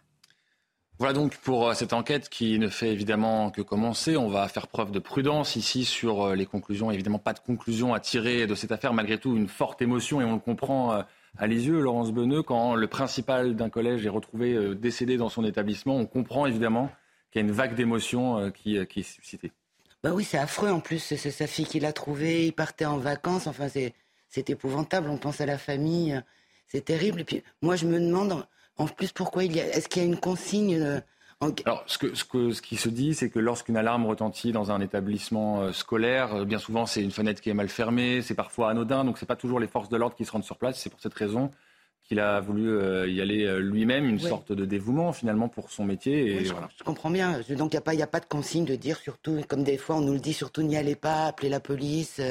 Voilà 1.00 1.14
donc 1.14 1.38
pour 1.38 1.70
euh, 1.70 1.74
cette 1.76 1.94
enquête 1.94 2.28
qui 2.28 2.58
ne 2.58 2.70
fait 2.70 2.92
évidemment 2.92 3.52
que 3.52 3.62
commencer. 3.62 4.18
On 4.18 4.30
va 4.30 4.48
faire 4.48 4.66
preuve 4.66 4.90
de 4.90 4.98
prudence 4.98 5.56
ici 5.56 5.86
sur 5.86 6.24
euh, 6.24 6.36
les 6.36 6.48
conclusions. 6.48 6.90
Évidemment, 6.90 7.20
pas 7.20 7.34
de 7.34 7.40
conclusion 7.40 7.94
à 7.94 8.00
tirer 8.00 8.48
de 8.48 8.56
cette 8.56 8.72
affaire. 8.72 8.94
Malgré 8.94 9.20
tout, 9.20 9.38
une 9.38 9.48
forte 9.48 9.80
émotion 9.84 10.22
et 10.22 10.24
on 10.24 10.34
le 10.34 10.40
comprend 10.40 10.94
euh, 10.94 11.02
à 11.38 11.46
les 11.46 11.68
yeux, 11.68 11.80
Laurence 11.82 12.12
Beneux, 12.12 12.42
quand 12.42 12.74
le 12.74 12.88
principal 12.88 13.56
d'un 13.56 13.70
collège 13.70 14.08
est 14.08 14.10
retrouvé 14.10 14.74
décédé 14.74 15.18
dans 15.18 15.30
son 15.30 15.46
établissement. 15.46 15.96
On 15.98 16.08
comprend 16.08 16.48
évidemment 16.48 16.90
qu'il 17.32 17.42
y 17.42 17.46
a 17.46 17.48
une 17.48 17.54
vague 17.54 17.76
d'émotion 17.76 18.50
qui, 18.50 18.84
qui, 18.88 19.02
est 19.02 19.04
suscitée. 19.04 19.52
Bah 20.02 20.14
oui, 20.16 20.24
c'est 20.24 20.40
affreux 20.40 20.72
en 20.72 20.80
plus. 20.80 20.98
C'est 20.98 21.18
sa 21.18 21.46
fille 21.46 21.68
qui 21.68 21.80
l'a 21.80 21.94
trouvé. 21.94 22.48
Il 22.48 22.54
partait 22.54 22.86
en 22.86 22.98
vacances. 22.98 23.46
Enfin, 23.46 23.68
c'est 23.70 23.94
c'est 24.30 24.50
épouvantable. 24.50 25.10
On 25.10 25.18
pense 25.18 25.42
à 25.42 25.46
la 25.46 25.58
famille, 25.58 26.22
c'est 26.68 26.86
terrible. 26.86 27.22
Et 27.22 27.24
puis 27.24 27.44
moi, 27.62 27.76
je 27.76 27.86
me 27.86 28.00
demande 28.00 28.46
en 28.78 28.88
plus 28.88 29.12
pourquoi 29.12 29.44
il 29.44 29.56
y 29.56 29.60
a. 29.60 29.68
Est-ce 29.68 29.88
qu'il 29.88 30.02
y 30.02 30.06
a 30.06 30.08
une 30.08 30.20
consigne 30.20 30.76
euh, 30.76 31.00
Alors, 31.66 31.84
ce, 31.88 31.98
que, 31.98 32.16
ce, 32.16 32.24
que, 32.24 32.52
ce, 32.52 32.62
qui 32.62 32.78
se 32.78 32.90
dit, 32.90 33.14
c'est 33.14 33.30
que 33.30 33.40
lorsqu'une 33.40 33.78
alarme 33.78 34.06
retentit 34.06 34.52
dans 34.52 34.72
un 34.72 34.82
établissement 34.82 35.62
euh, 35.62 35.72
scolaire, 35.72 36.36
euh, 36.36 36.46
bien 36.46 36.60
souvent, 36.60 36.86
c'est 36.86 37.02
une 37.02 37.12
fenêtre 37.12 37.42
qui 37.42 37.50
est 37.50 37.56
mal 37.56 37.70
fermée, 37.70 38.22
c'est 38.22 38.36
parfois 38.36 38.70
anodin, 38.70 39.04
donc 39.04 39.18
c'est 39.18 39.26
pas 39.26 39.36
toujours 39.36 39.60
les 39.60 39.68
forces 39.68 39.90
de 39.90 39.98
l'ordre 39.98 40.16
qui 40.16 40.26
se 40.26 40.32
rendent 40.32 40.44
sur 40.44 40.58
place. 40.58 40.80
C'est 40.80 40.90
pour 40.90 41.02
cette 41.02 41.14
raison 41.14 41.52
qu'il 42.04 42.22
a 42.22 42.40
voulu 42.40 42.72
y 43.12 43.20
aller 43.20 43.60
lui-même, 43.60 44.08
une 44.08 44.18
sorte 44.20 44.54
de 44.54 44.64
dévouement 44.64 45.12
finalement 45.12 45.50
pour 45.50 45.72
son 45.72 45.84
métier. 45.84 46.38
Et 46.38 46.46
je, 46.46 46.54
comprends 46.86 47.10
bien. 47.10 47.42
Donc 47.50 47.74
il 47.74 47.76
n'y 47.76 47.78
a, 47.80 47.82
pas, 47.82 48.02
a 48.02 48.08
pas 48.08 48.22
de 48.22 48.26
consigne 48.26 48.64
de 48.64 48.78
dire 48.78 48.96
surtout, 48.96 49.42
comme 49.46 49.66
des 49.66 49.76
fois 49.76 49.98
on 49.98 50.00
nous 50.00 50.14
le 50.14 50.20
dit, 50.20 50.32
surtout 50.32 50.62
n'y 50.62 50.78
allez 50.78 50.96
pas, 50.96 51.26
appelez 51.26 51.50
la 51.50 51.60
police 51.60 52.22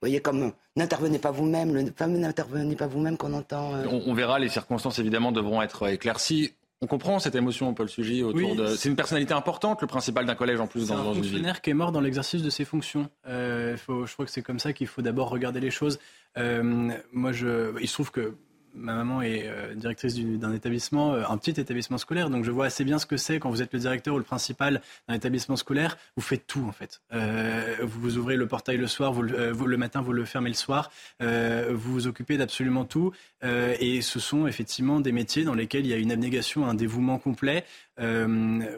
voyez, 0.00 0.20
comme 0.20 0.52
n'intervenez 0.76 1.18
pas 1.18 1.30
vous-même, 1.30 1.74
le 1.74 1.92
fameux 1.94 2.18
n'intervenez 2.18 2.76
pas 2.76 2.86
vous-même 2.86 3.16
qu'on 3.16 3.32
entend. 3.32 3.74
Euh. 3.74 3.86
On, 4.06 4.14
verra, 4.14 4.38
les 4.38 4.48
circonstances 4.48 4.98
évidemment 4.98 5.32
devront 5.32 5.62
être 5.62 5.88
éclaircies. 5.88 6.54
On 6.82 6.86
comprend 6.86 7.18
cette 7.18 7.34
émotion, 7.34 7.74
Paul 7.74 7.90
Sugy, 7.90 8.22
autour 8.22 8.56
de. 8.56 8.68
C'est 8.68 8.88
une 8.88 8.96
personnalité 8.96 9.34
importante, 9.34 9.82
le 9.82 9.86
principal 9.86 10.24
d'un 10.24 10.34
collège 10.34 10.60
en 10.60 10.66
plus 10.66 10.88
dans, 10.88 10.96
dans 10.96 11.12
une 11.12 11.12
ville. 11.12 11.20
un 11.20 11.22
fonctionnaire 11.24 11.60
qui 11.60 11.70
est 11.70 11.74
mort 11.74 11.92
dans 11.92 12.00
l'exercice 12.00 12.42
de 12.42 12.48
ses 12.48 12.64
fonctions. 12.64 13.10
Euh, 13.26 13.76
faut, 13.76 14.06
je 14.06 14.12
crois 14.14 14.24
que 14.24 14.30
c'est 14.30 14.42
comme 14.42 14.58
ça 14.58 14.72
qu'il 14.72 14.86
faut 14.86 15.02
d'abord 15.02 15.28
regarder 15.28 15.60
les 15.60 15.70
choses. 15.70 15.98
Euh, 16.38 16.90
moi, 17.12 17.32
je, 17.32 17.78
il 17.80 17.88
se 17.88 17.92
trouve 17.92 18.10
que 18.10 18.34
ma 18.74 18.94
maman 18.94 19.22
est 19.22 19.44
euh, 19.46 19.74
directrice 19.74 20.14
d'un 20.16 20.52
établissement, 20.52 21.12
euh, 21.12 21.22
un 21.28 21.36
petit 21.38 21.60
établissement 21.60 21.98
scolaire, 21.98 22.30
donc 22.30 22.44
je 22.44 22.50
vois 22.50 22.66
assez 22.66 22.84
bien 22.84 22.98
ce 22.98 23.06
que 23.06 23.16
c'est 23.16 23.38
quand 23.38 23.50
vous 23.50 23.62
êtes 23.62 23.72
le 23.72 23.78
directeur 23.78 24.14
ou 24.14 24.18
le 24.18 24.24
principal 24.24 24.80
d'un 25.08 25.14
établissement 25.14 25.56
scolaire. 25.56 25.98
Vous 26.16 26.22
faites 26.22 26.46
tout 26.46 26.64
en 26.66 26.72
fait. 26.72 27.00
Euh, 27.12 27.76
vous, 27.82 28.18
ouvrez 28.18 28.36
le 28.36 28.46
portail 28.46 28.76
le 28.76 28.86
soir, 28.86 29.12
vous, 29.12 29.22
le 29.22 29.76
matin 29.76 30.00
vous 30.00 30.12
le 30.12 30.24
fermez 30.24 30.50
le 30.50 30.54
soir. 30.54 30.90
vous 31.20 31.92
vous 31.92 32.06
occupez 32.06 32.36
d'absolument 32.36 32.84
tout. 32.84 33.12
et 33.42 34.00
ce 34.02 34.20
sont 34.20 34.46
effectivement 34.46 35.00
des 35.00 35.12
métiers 35.12 35.44
dans 35.44 35.54
lesquels 35.54 35.84
il 35.84 35.90
y 35.90 35.94
a 35.94 35.96
une 35.96 36.12
abnégation, 36.12 36.66
un 36.66 36.74
dévouement 36.74 37.18
complet. 37.18 37.64
Euh, 38.00 38.26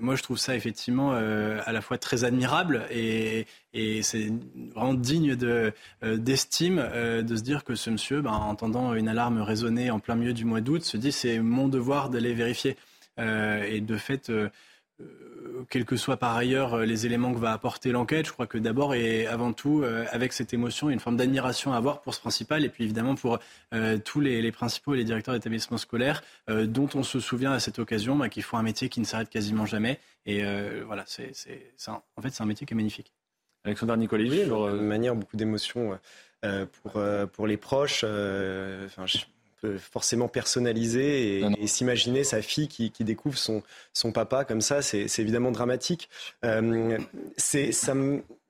moi, 0.00 0.16
je 0.16 0.22
trouve 0.22 0.38
ça 0.38 0.56
effectivement 0.56 1.12
euh, 1.14 1.60
à 1.64 1.72
la 1.72 1.80
fois 1.80 1.98
très 1.98 2.24
admirable 2.24 2.86
et, 2.90 3.46
c'est 4.02 4.30
vraiment 4.74 4.94
digne 4.94 5.36
euh, 5.42 5.70
d'estime 6.02 6.76
de 6.76 7.36
se 7.36 7.42
dire 7.42 7.64
que 7.64 7.74
ce 7.74 7.88
monsieur, 7.90 8.20
ben, 8.20 8.32
en 8.32 8.50
entendant 8.50 8.94
une 8.94 9.08
alarme 9.08 9.40
résonner 9.40 9.90
en 9.90 10.00
plein 10.00 10.14
milieu 10.14 10.32
du 10.34 10.44
mois 10.44 10.60
d'août, 10.60 10.82
se 10.82 10.96
dit 10.96 11.12
c'est 11.12 11.38
mon 11.38 11.68
devoir 11.68 12.10
d'aller 12.10 12.34
vérifier. 12.34 12.76
et 13.18 13.80
de 13.80 13.96
fait, 13.96 14.30
quels 15.70 15.84
que 15.84 15.96
soient 15.96 16.16
par 16.16 16.36
ailleurs 16.36 16.74
euh, 16.74 16.84
les 16.84 17.06
éléments 17.06 17.32
que 17.32 17.38
va 17.38 17.52
apporter 17.52 17.92
l'enquête, 17.92 18.26
je 18.26 18.32
crois 18.32 18.46
que 18.46 18.58
d'abord 18.58 18.94
et 18.94 19.26
avant 19.26 19.52
tout, 19.52 19.82
euh, 19.82 20.04
avec 20.10 20.32
cette 20.32 20.52
émotion, 20.52 20.88
il 20.88 20.90
y 20.90 20.92
a 20.92 20.94
une 20.94 21.00
forme 21.00 21.16
d'admiration 21.16 21.72
à 21.72 21.76
avoir 21.76 22.00
pour 22.00 22.14
ce 22.14 22.20
principal 22.20 22.64
et 22.64 22.68
puis 22.68 22.84
évidemment 22.84 23.14
pour 23.14 23.38
tous 24.04 24.20
les, 24.20 24.52
principaux 24.52 24.94
et 24.94 24.98
les 24.98 25.04
directeurs 25.04 25.34
d'établissements 25.34 25.78
scolaires 25.78 26.22
dont 26.48 26.88
on 26.94 27.02
se 27.02 27.20
souvient 27.20 27.52
à 27.52 27.60
cette 27.60 27.78
occasion 27.78 28.16
bah, 28.16 28.28
qu'ils 28.28 28.42
font 28.42 28.58
un 28.58 28.62
métier 28.62 28.88
qui 28.88 29.00
ne 29.00 29.04
s'arrête 29.04 29.30
quasiment 29.30 29.66
jamais. 29.66 29.98
Et 30.26 30.42
voilà, 30.84 31.04
c'est, 31.06 31.32
en 31.88 32.22
fait, 32.22 32.30
c'est 32.30 32.42
un 32.42 32.46
métier 32.46 32.66
qui 32.66 32.74
est 32.74 32.76
magnifique. 32.76 33.12
Alexandre 33.64 33.96
Nicoli, 33.96 34.28
oui, 34.28 34.44
de 34.44 34.80
manière, 34.80 35.14
beaucoup 35.14 35.36
d'émotions 35.36 35.98
pour, 36.42 37.02
pour 37.32 37.46
les 37.46 37.56
proches. 37.56 38.04
Enfin, 38.04 39.06
forcément 39.78 40.28
personnalisé 40.28 41.40
et, 41.40 41.66
s'imaginer 41.66 42.24
sa 42.24 42.42
fille 42.42 42.68
qui, 42.68 42.90
découvre 43.00 43.38
son, 43.38 43.62
son 43.92 44.12
papa 44.12 44.44
comme 44.44 44.60
ça, 44.60 44.82
c'est 44.82 45.18
évidemment 45.18 45.50
dramatique. 45.50 46.08
Euh, 46.44 46.98
ça 47.36 47.94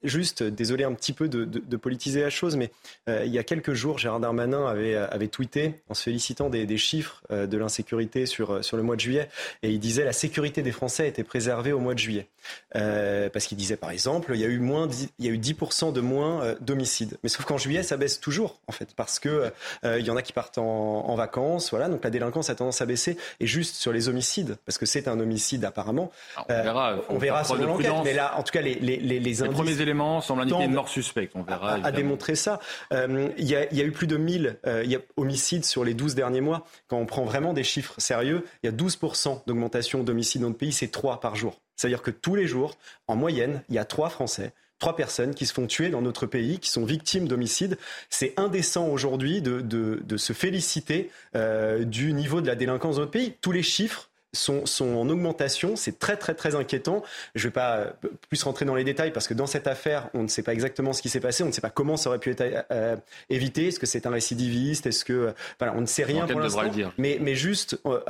juste, 0.04 0.42
désolé 0.42 0.84
un 0.84 0.92
petit 0.92 1.12
peu 1.12 1.28
de, 1.28 1.76
politiser 1.76 2.22
la 2.22 2.30
chose, 2.30 2.56
mais 2.56 2.70
il 3.08 3.32
y 3.32 3.38
a 3.38 3.44
quelques 3.44 3.72
jours, 3.72 3.98
Gérard 3.98 4.20
Darmanin 4.20 4.66
avait, 4.66 4.94
avait 4.94 5.28
tweeté 5.28 5.80
en 5.88 5.94
se 5.94 6.04
félicitant 6.04 6.48
des, 6.48 6.66
des 6.66 6.76
chiffres 6.76 7.22
de 7.30 7.56
l'insécurité 7.56 8.26
sur, 8.26 8.64
sur 8.64 8.76
le 8.76 8.82
mois 8.82 8.96
de 8.96 9.00
juillet, 9.00 9.28
et 9.62 9.70
il 9.70 9.80
disait 9.80 10.04
la 10.04 10.12
sécurité 10.12 10.62
des 10.62 10.72
Français 10.72 11.08
était 11.08 11.24
préservée 11.24 11.72
au 11.72 11.80
mois 11.80 11.94
de 11.94 11.98
juillet. 11.98 12.28
parce 12.72 13.46
qu'il 13.46 13.56
disait, 13.56 13.76
par 13.76 13.90
exemple, 13.90 14.32
il 14.34 14.40
y 14.40 14.44
a 14.44 14.48
eu, 14.48 14.58
moins, 14.58 14.88
il 15.18 15.26
y 15.26 15.28
a 15.28 15.32
eu 15.32 15.38
10% 15.38 15.92
de 15.92 16.00
moins 16.00 16.54
d'homicides. 16.60 17.18
Mais 17.22 17.28
sauf 17.28 17.44
qu'en 17.44 17.58
juillet, 17.58 17.82
ça 17.82 17.96
baisse 17.96 18.20
toujours, 18.20 18.60
en 18.68 18.72
fait, 18.72 18.94
parce 18.94 19.18
que 19.18 19.50
il 19.84 20.04
y 20.04 20.10
en 20.10 20.16
a 20.16 20.22
qui 20.22 20.32
partent 20.32 20.58
en, 20.58 21.08
en 21.08 21.14
vacances, 21.16 21.70
voilà, 21.70 21.88
donc 21.88 22.04
la 22.04 22.10
délinquance 22.10 22.50
a 22.50 22.54
tendance 22.54 22.80
à 22.80 22.86
baisser. 22.86 23.16
Et 23.40 23.46
juste 23.46 23.76
sur 23.76 23.92
les 23.92 24.08
homicides, 24.08 24.56
parce 24.64 24.78
que 24.78 24.86
c'est 24.86 25.08
un 25.08 25.18
homicide 25.20 25.64
apparemment. 25.64 26.10
Ah, 26.36 26.44
on 26.48 26.62
verra. 26.62 26.96
on 27.08 27.18
verra 27.18 27.44
selon 27.44 27.66
l'enquête. 27.66 27.92
Mais 28.04 28.14
là, 28.14 28.36
en 28.36 28.42
tout 28.42 28.52
cas, 28.52 28.60
les, 28.60 28.74
les, 28.74 28.96
les, 28.96 29.20
les, 29.20 29.48
premiers 29.48 29.80
éléments 29.92 30.20
semblent 30.20 30.42
indiquer 30.42 30.64
une 30.64 30.74
mort 30.74 30.88
suspecte. 30.88 31.32
On 31.34 31.42
verra. 31.42 31.74
À, 31.74 31.92
démontrer 31.92 32.34
ça. 32.34 32.60
Euh, 32.92 33.28
il 33.38 33.46
y, 33.46 33.54
a, 33.54 33.72
y, 33.72 33.80
a 33.80 33.84
eu 33.84 33.92
plus 33.92 34.06
de 34.06 34.16
1000 34.16 34.58
euh, 34.66 34.84
y 34.84 34.96
a 34.96 35.00
homicides 35.16 35.64
sur 35.64 35.84
les 35.84 35.94
12 35.94 36.14
derniers 36.14 36.40
mois. 36.40 36.66
Quand 36.88 36.98
on 36.98 37.06
prend 37.06 37.24
vraiment 37.24 37.52
des 37.52 37.64
chiffres 37.64 37.94
sérieux, 37.98 38.44
il 38.62 38.66
y 38.66 38.68
a 38.68 38.72
12% 38.72 39.42
d'augmentation 39.46 40.02
d'homicides 40.02 40.42
dans 40.42 40.48
le 40.48 40.54
pays. 40.54 40.72
C'est 40.72 40.90
3 40.90 41.20
par 41.20 41.36
jour. 41.36 41.60
C'est-à-dire 41.76 42.02
que 42.02 42.10
tous 42.10 42.34
les 42.34 42.46
jours, 42.46 42.76
en 43.08 43.16
moyenne, 43.16 43.62
il 43.68 43.74
y 43.74 43.78
a 43.78 43.84
3 43.84 44.10
Français 44.10 44.52
trois 44.78 44.96
personnes 44.96 45.32
qui 45.32 45.46
se 45.46 45.52
font 45.52 45.68
tuer 45.68 45.90
dans 45.90 46.02
notre 46.02 46.26
pays, 46.26 46.58
qui 46.58 46.68
sont 46.68 46.84
victimes 46.84 47.28
d'homicides. 47.28 47.78
C'est 48.10 48.34
indécent 48.36 48.88
aujourd'hui 48.88 49.40
de, 49.40 49.60
de, 49.60 50.02
de, 50.04 50.16
se 50.16 50.32
féliciter 50.32 51.08
euh, 51.36 51.84
du 51.84 52.12
niveau 52.12 52.40
de 52.40 52.48
la 52.48 52.56
délinquance 52.56 52.96
dans 52.96 53.02
notre 53.02 53.12
pays. 53.12 53.34
Tous 53.40 53.52
les 53.52 53.62
chiffres 53.62 54.10
sont, 54.32 54.66
sont, 54.66 54.96
en 54.96 55.08
augmentation. 55.08 55.76
C'est 55.76 55.98
très, 55.98 56.16
très, 56.16 56.34
très 56.34 56.54
inquiétant. 56.54 57.02
Je 57.34 57.46
ne 57.46 57.50
vais 57.50 57.52
pas 57.52 57.92
plus 58.28 58.42
rentrer 58.42 58.64
dans 58.64 58.74
les 58.74 58.84
détails 58.84 59.12
parce 59.12 59.28
que 59.28 59.34
dans 59.34 59.46
cette 59.46 59.66
affaire, 59.66 60.08
on 60.14 60.22
ne 60.22 60.28
sait 60.28 60.42
pas 60.42 60.52
exactement 60.52 60.92
ce 60.92 61.02
qui 61.02 61.08
s'est 61.08 61.20
passé. 61.20 61.42
On 61.42 61.46
ne 61.46 61.52
sait 61.52 61.60
pas 61.60 61.70
comment 61.70 61.96
ça 61.96 62.10
aurait 62.10 62.18
pu 62.18 62.30
être 62.30 62.66
euh, 62.70 62.96
évité. 63.30 63.68
Est-ce 63.68 63.78
que 63.78 63.86
c'est 63.86 64.06
un 64.06 64.10
récidiviste? 64.10 64.86
Est-ce 64.86 65.04
que. 65.04 65.34
Voilà, 65.58 65.74
on 65.76 65.80
ne 65.80 65.86
sait 65.86 66.04
rien 66.04 66.26
pour 66.26 66.40
l'instant. 66.40 66.62
Mais, 66.98 67.18
mais 67.20 67.34
juste. 67.34 67.78
Euh, 67.86 68.00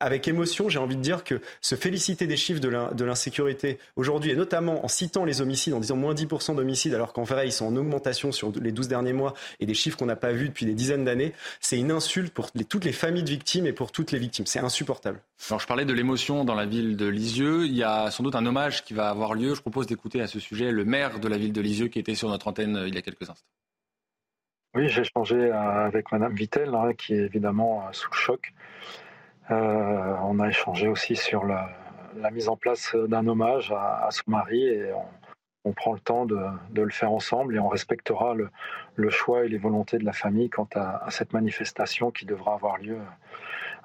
avec 0.00 0.26
émotion, 0.28 0.68
j'ai 0.68 0.78
envie 0.78 0.96
de 0.96 1.02
dire 1.02 1.24
que 1.24 1.40
se 1.60 1.74
féliciter 1.74 2.26
des 2.26 2.36
chiffres 2.36 2.60
de 2.60 3.04
l'insécurité 3.04 3.78
aujourd'hui, 3.96 4.32
et 4.32 4.36
notamment 4.36 4.84
en 4.84 4.88
citant 4.88 5.24
les 5.24 5.40
homicides, 5.40 5.74
en 5.74 5.80
disant 5.80 5.96
moins 5.96 6.14
10% 6.14 6.56
d'homicides, 6.56 6.94
alors 6.94 7.12
qu'en 7.12 7.24
vrai, 7.24 7.46
ils 7.46 7.52
sont 7.52 7.66
en 7.66 7.76
augmentation 7.76 8.32
sur 8.32 8.52
les 8.60 8.72
12 8.72 8.88
derniers 8.88 9.12
mois, 9.12 9.34
et 9.60 9.66
des 9.66 9.74
chiffres 9.74 9.96
qu'on 9.96 10.06
n'a 10.06 10.16
pas 10.16 10.32
vus 10.32 10.48
depuis 10.48 10.66
des 10.66 10.74
dizaines 10.74 11.04
d'années, 11.04 11.32
c'est 11.60 11.78
une 11.78 11.90
insulte 11.90 12.32
pour 12.32 12.50
toutes 12.52 12.84
les 12.84 12.92
familles 12.92 13.22
de 13.22 13.30
victimes 13.30 13.66
et 13.66 13.72
pour 13.72 13.92
toutes 13.92 14.12
les 14.12 14.18
victimes. 14.18 14.46
C'est 14.46 14.60
insupportable. 14.60 15.20
Alors, 15.48 15.60
je 15.60 15.66
parlais 15.66 15.84
de 15.84 15.92
l'émotion 15.92 16.44
dans 16.44 16.54
la 16.54 16.66
ville 16.66 16.96
de 16.96 17.06
Lisieux. 17.06 17.66
Il 17.66 17.74
y 17.74 17.82
a 17.82 18.10
sans 18.10 18.22
doute 18.22 18.34
un 18.34 18.46
hommage 18.46 18.84
qui 18.84 18.94
va 18.94 19.10
avoir 19.10 19.34
lieu. 19.34 19.54
Je 19.54 19.60
propose 19.60 19.86
d'écouter 19.86 20.20
à 20.20 20.26
ce 20.26 20.40
sujet 20.40 20.70
le 20.70 20.84
maire 20.84 21.20
de 21.20 21.28
la 21.28 21.36
ville 21.36 21.52
de 21.52 21.60
Lisieux 21.60 21.88
qui 21.88 21.98
était 21.98 22.14
sur 22.14 22.28
notre 22.28 22.48
antenne 22.48 22.76
euh, 22.76 22.88
il 22.88 22.94
y 22.94 22.98
a 22.98 23.02
quelques 23.02 23.28
instants. 23.28 23.46
Oui, 24.74 24.88
j'ai 24.88 25.00
échangé 25.00 25.34
euh, 25.34 25.86
avec 25.86 26.12
Madame 26.12 26.34
Vittel, 26.34 26.74
hein, 26.74 26.92
qui 26.96 27.14
est 27.14 27.24
évidemment 27.24 27.82
euh, 27.82 27.92
sous 27.92 28.08
le 28.10 28.16
choc. 28.16 28.52
Euh, 29.50 30.14
on 30.22 30.38
a 30.38 30.48
échangé 30.48 30.86
aussi 30.86 31.16
sur 31.16 31.44
la, 31.44 31.70
mise 32.32 32.48
en 32.48 32.56
place 32.56 32.94
d'un 32.94 33.26
hommage 33.26 33.72
à, 33.72 34.08
son 34.10 34.30
mari 34.30 34.64
et 34.64 34.92
on, 35.64 35.72
prend 35.72 35.92
le 35.92 36.00
temps 36.00 36.24
de, 36.24 36.38
le 36.74 36.90
faire 36.90 37.12
ensemble 37.12 37.56
et 37.56 37.58
on 37.58 37.68
respectera 37.68 38.34
le, 38.34 39.10
choix 39.10 39.44
et 39.44 39.48
les 39.48 39.58
volontés 39.58 39.98
de 39.98 40.04
la 40.04 40.12
famille 40.12 40.50
quant 40.50 40.68
à, 40.74 41.06
cette 41.10 41.32
manifestation 41.32 42.10
qui 42.10 42.26
devra 42.26 42.54
avoir 42.54 42.78
lieu, 42.78 42.98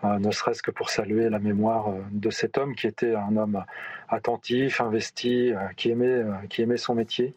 euh, 0.04 0.20
ne 0.20 0.32
serait-ce 0.32 0.62
que 0.62 0.72
pour 0.72 0.90
saluer 0.90 1.30
la 1.30 1.40
mémoire 1.40 1.90
euh, 1.90 2.02
de 2.12 2.30
cet 2.30 2.58
homme 2.58 2.76
qui 2.76 2.86
était 2.88 3.16
un 3.16 3.36
homme 3.38 3.64
attentif, 4.10 4.82
investi, 4.82 5.54
qui 5.78 5.90
aimait, 5.90 6.24
qui 6.50 6.62
aimait 6.62 6.78
son 6.78 6.96
métier 6.96 7.34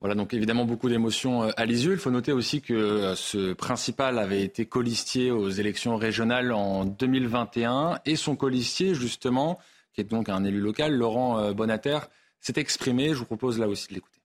voilà, 0.00 0.14
donc 0.14 0.32
évidemment 0.32 0.64
beaucoup 0.64 0.88
d'émotions 0.88 1.44
euh, 1.44 1.50
à 1.56 1.66
Lisieux. 1.66 1.92
Il 1.92 1.98
faut 1.98 2.10
noter 2.10 2.32
aussi 2.32 2.62
que 2.62 2.72
euh, 2.72 3.14
ce 3.14 3.52
principal 3.52 4.18
avait 4.18 4.42
été 4.42 4.64
colistier 4.64 5.30
aux 5.30 5.50
élections 5.50 5.96
régionales 5.96 6.52
en 6.52 6.86
2021 6.86 8.00
et 8.06 8.16
son 8.16 8.34
colistier, 8.34 8.94
justement, 8.94 9.58
qui 9.92 10.00
est 10.00 10.04
donc 10.04 10.30
un 10.30 10.44
élu 10.44 10.58
local, 10.58 10.94
Laurent 10.94 11.38
euh, 11.38 11.52
Bonater, 11.52 11.98
s'est 12.40 12.54
exprimé. 12.56 13.10
Je 13.10 13.16
vous 13.16 13.26
propose 13.26 13.58
là 13.58 13.68
aussi 13.68 13.88
de 13.88 13.94
l'écouter. 13.94 14.19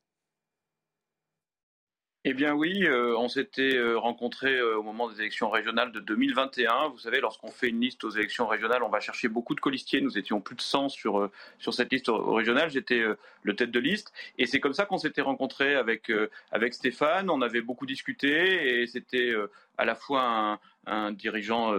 Eh 2.28 2.34
bien 2.34 2.56
oui, 2.56 2.84
euh, 2.88 3.16
on 3.20 3.28
s'était 3.28 3.76
euh, 3.76 4.00
rencontrés 4.00 4.58
euh, 4.58 4.80
au 4.80 4.82
moment 4.82 5.08
des 5.08 5.20
élections 5.22 5.48
régionales 5.48 5.92
de 5.92 6.00
2021. 6.00 6.88
Vous 6.88 6.98
savez, 6.98 7.22
lorsqu'on 7.22 7.52
fait 7.52 7.68
une 7.68 7.80
liste 7.80 8.04
aux 8.04 8.10
élections 8.10 8.48
régionales, 8.48 8.82
on 8.82 8.90
va 8.90 9.00
chercher 9.00 9.28
beaucoup 9.28 9.54
de 9.54 9.60
colistiers. 9.60 10.02
Nous 10.02 10.18
étions 10.18 10.42
plus 10.42 10.56
de 10.56 10.62
100 10.62 10.90
sur, 10.90 11.30
sur 11.60 11.76
cette 11.76 11.94
liste 11.94 12.10
régionale. 12.10 12.72
J'étais 12.72 13.04
le 13.44 13.56
tête 13.56 13.70
de 13.70 13.80
liste. 13.80 14.12
Et 14.40 14.48
c'est 14.48 14.60
comme 14.60 14.74
ça 14.74 14.86
qu'on 14.86 14.98
s'était 14.98 15.22
rencontrés 15.22 15.76
avec, 15.76 16.12
avec 16.52 16.74
Stéphane. 16.74 17.30
On 17.30 17.44
avait 17.44 17.62
beaucoup 17.62 17.86
discuté 17.86 18.82
et 18.82 18.88
c'était 18.88 19.32
à 19.78 19.86
la 19.86 19.94
fois 19.94 20.24
un, 20.24 20.60
un 20.88 21.12
dirigeant 21.12 21.76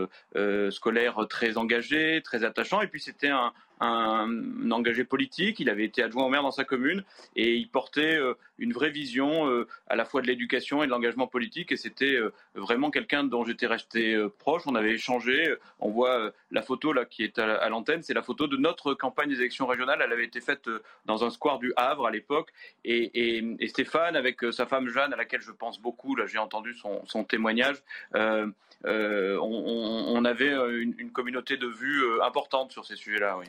scolaire 0.71 1.26
très 1.29 1.57
engagé, 1.57 2.23
très 2.23 2.45
attachant, 2.45 2.83
et 2.83 2.87
puis 2.87 3.00
c'était 3.00 3.31
un, 3.31 3.53
un, 3.80 4.71
engagé 4.71 5.04
politique, 5.04 5.61
il 5.61 5.68
avait 5.68 5.85
été 5.85 6.02
adjoint 6.02 6.25
au 6.25 6.28
maire 6.28 6.42
dans 6.42 6.50
sa 6.50 6.64
commune 6.64 7.04
et 7.35 7.56
il 7.56 7.68
portait 7.68 8.16
euh, 8.16 8.35
une 8.59 8.73
vraie 8.73 8.90
vision 8.90 9.50
euh, 9.50 9.66
à 9.87 9.97
la 9.97 10.04
fois 10.04 10.23
de 10.23 10.26
l'éducation 10.26 10.83
et 10.83 10.87
de 10.87 10.90
l'engagement 10.90 11.26
politique 11.26 11.73
et 11.73 11.76
c'était 11.76 12.14
euh, 12.14 12.33
vraiment 12.54 12.90
quelqu'un 12.90 13.25
dont 13.25 13.45
j'étais 13.45 13.66
resté 13.66 14.16
proche. 14.38 14.62
On 14.66 14.75
avait 14.75 14.92
échangé, 14.92 15.54
on 15.78 15.90
voit 15.90 16.33
la 16.50 16.62
photo 16.62 16.92
là 16.92 17.04
qui 17.04 17.23
est 17.23 17.38
à, 17.38 17.68
l'antenne, 17.68 18.02
c'est 18.02 18.14
la 18.14 18.23
photo 18.23 18.47
de 18.47 18.56
notre 18.56 18.95
campagne 18.95 19.28
des 19.28 19.40
élections 19.40 19.66
régionales. 19.66 20.00
Elle 20.02 20.12
avait 20.12 20.25
été 20.25 20.40
faite 20.40 20.68
dans 21.04 21.25
un 21.25 21.30
square 21.30 21.59
du 21.59 21.73
Havre 21.76 22.06
à 22.06 22.11
l'époque 22.11 22.52
et, 22.85 23.56
Stéphane 23.66 24.16
avec 24.16 24.40
sa 24.52 24.66
femme 24.66 24.88
Jeanne 24.88 25.12
à 25.12 25.16
laquelle 25.16 25.42
je 25.42 25.52
pense 25.52 25.80
beaucoup, 25.80 26.16
là 26.16 26.26
j'ai 26.26 26.38
entendu 26.38 26.75
son, 26.75 27.25
témoignage. 27.25 27.76
on, 28.14 30.25
avait 30.25 30.52
une, 30.52 31.11
communauté 31.12 31.56
de 31.56 31.66
vues 31.66 32.23
importante 32.23 32.73
sur 32.73 32.85
ces 32.85 32.97
sujets-là, 32.97 33.38
oui. 33.38 33.47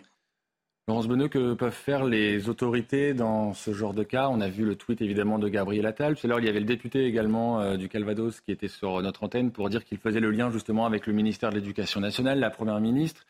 Laurence 0.89 1.10
Bonneux, 1.10 1.27
que 1.27 1.53
peuvent 1.53 1.74
faire 1.74 2.06
les 2.06 2.48
autorités 2.48 3.13
dans 3.13 3.53
ce 3.53 3.74
genre 3.74 3.94
de 3.94 4.03
cas? 4.03 4.29
On 4.29 4.39
a 4.39 4.48
vu 4.48 4.63
le 4.63 4.77
tweet 4.77 5.01
évidemment 5.01 5.38
de 5.38 5.50
Gabriel 5.50 5.86
Attal. 5.86 6.15
Tout 6.15 6.25
à 6.25 6.29
l'heure, 6.29 6.39
il 6.39 6.46
y 6.46 6.50
avait 6.50 6.62
le 6.62 6.65
député 6.65 7.03
également 7.03 7.60
euh, 7.60 7.75
du 7.75 7.89
Calvados 7.89 8.39
qui 8.39 8.53
était 8.53 8.70
sur 8.70 9.01
notre 9.01 9.25
antenne 9.25 9.51
pour 9.51 9.70
dire 9.70 9.84
qu'il 9.84 9.98
faisait 9.98 10.22
le 10.22 10.32
lien 10.32 10.50
justement 10.50 10.86
avec 10.86 11.06
le 11.06 11.12
ministère 11.12 11.50
de 11.50 11.56
l'Éducation 11.56 12.00
nationale, 12.00 12.39
la 12.39 12.50
Première 12.50 12.79
ministre. 12.79 13.25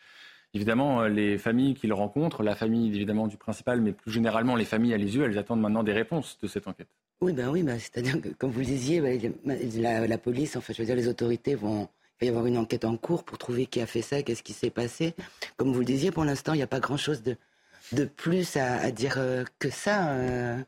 Évidemment, 0.54 1.02
euh, 1.02 1.08
les 1.08 1.40
familles 1.40 1.74
qu'il 1.74 1.92
rencontre, 1.94 2.44
la 2.44 2.54
famille 2.54 2.96
évidemment 2.96 3.26
du 3.26 3.38
principal, 3.38 3.82
mais 3.82 3.92
plus 3.92 4.12
généralement 4.12 4.56
les 4.56 4.64
familles 4.64 4.94
à 4.94 4.98
les 4.98 5.16
yeux, 5.16 5.24
elles 5.24 5.40
attendent 5.40 5.62
maintenant 5.62 5.84
des 5.84 5.94
réponses 5.94 6.38
de 6.40 6.48
cette 6.48 6.68
enquête. 6.68 6.90
Oui, 7.22 7.34
ben 7.34 7.50
oui, 7.50 7.64
ben, 7.64 7.80
c'est-à-dire 7.80 8.22
que, 8.22 8.30
comme 8.30 8.52
vous 8.52 8.60
le 8.60 8.66
disiez, 8.66 9.02
la, 9.80 10.06
la, 10.06 10.18
police, 10.20 10.56
enfin, 10.58 10.74
je 10.74 10.84
veux 10.84 10.86
dire, 10.86 10.96
les 10.96 11.08
autorités 11.08 11.56
vont, 11.56 11.90
il 12.20 12.26
va 12.26 12.26
y 12.26 12.30
avoir 12.30 12.46
une 12.46 12.58
enquête 12.58 12.86
en 12.86 12.98
cours 12.98 13.24
pour 13.24 13.38
trouver 13.38 13.66
qui 13.66 13.80
a 13.80 13.86
fait 13.86 14.02
ça, 14.02 14.24
qu'est-ce 14.24 14.44
qui 14.44 14.54
s'est 14.54 14.70
passé. 14.70 15.14
Comme 15.58 15.72
vous 15.72 15.80
le 15.80 15.86
disiez, 15.86 16.12
pour 16.12 16.26
l'instant, 16.26 16.54
il 16.54 16.58
n'y 16.58 16.64
a 16.64 16.68
pas 16.68 16.80
grand-chose 16.80 17.22
de, 17.22 17.36
de 17.92 18.06
plus 18.06 18.58
à, 18.58 18.90
dire 18.92 19.16
euh, 19.18 19.44
que 19.60 19.70
ça. 19.70 20.10
Euh. 20.10 20.62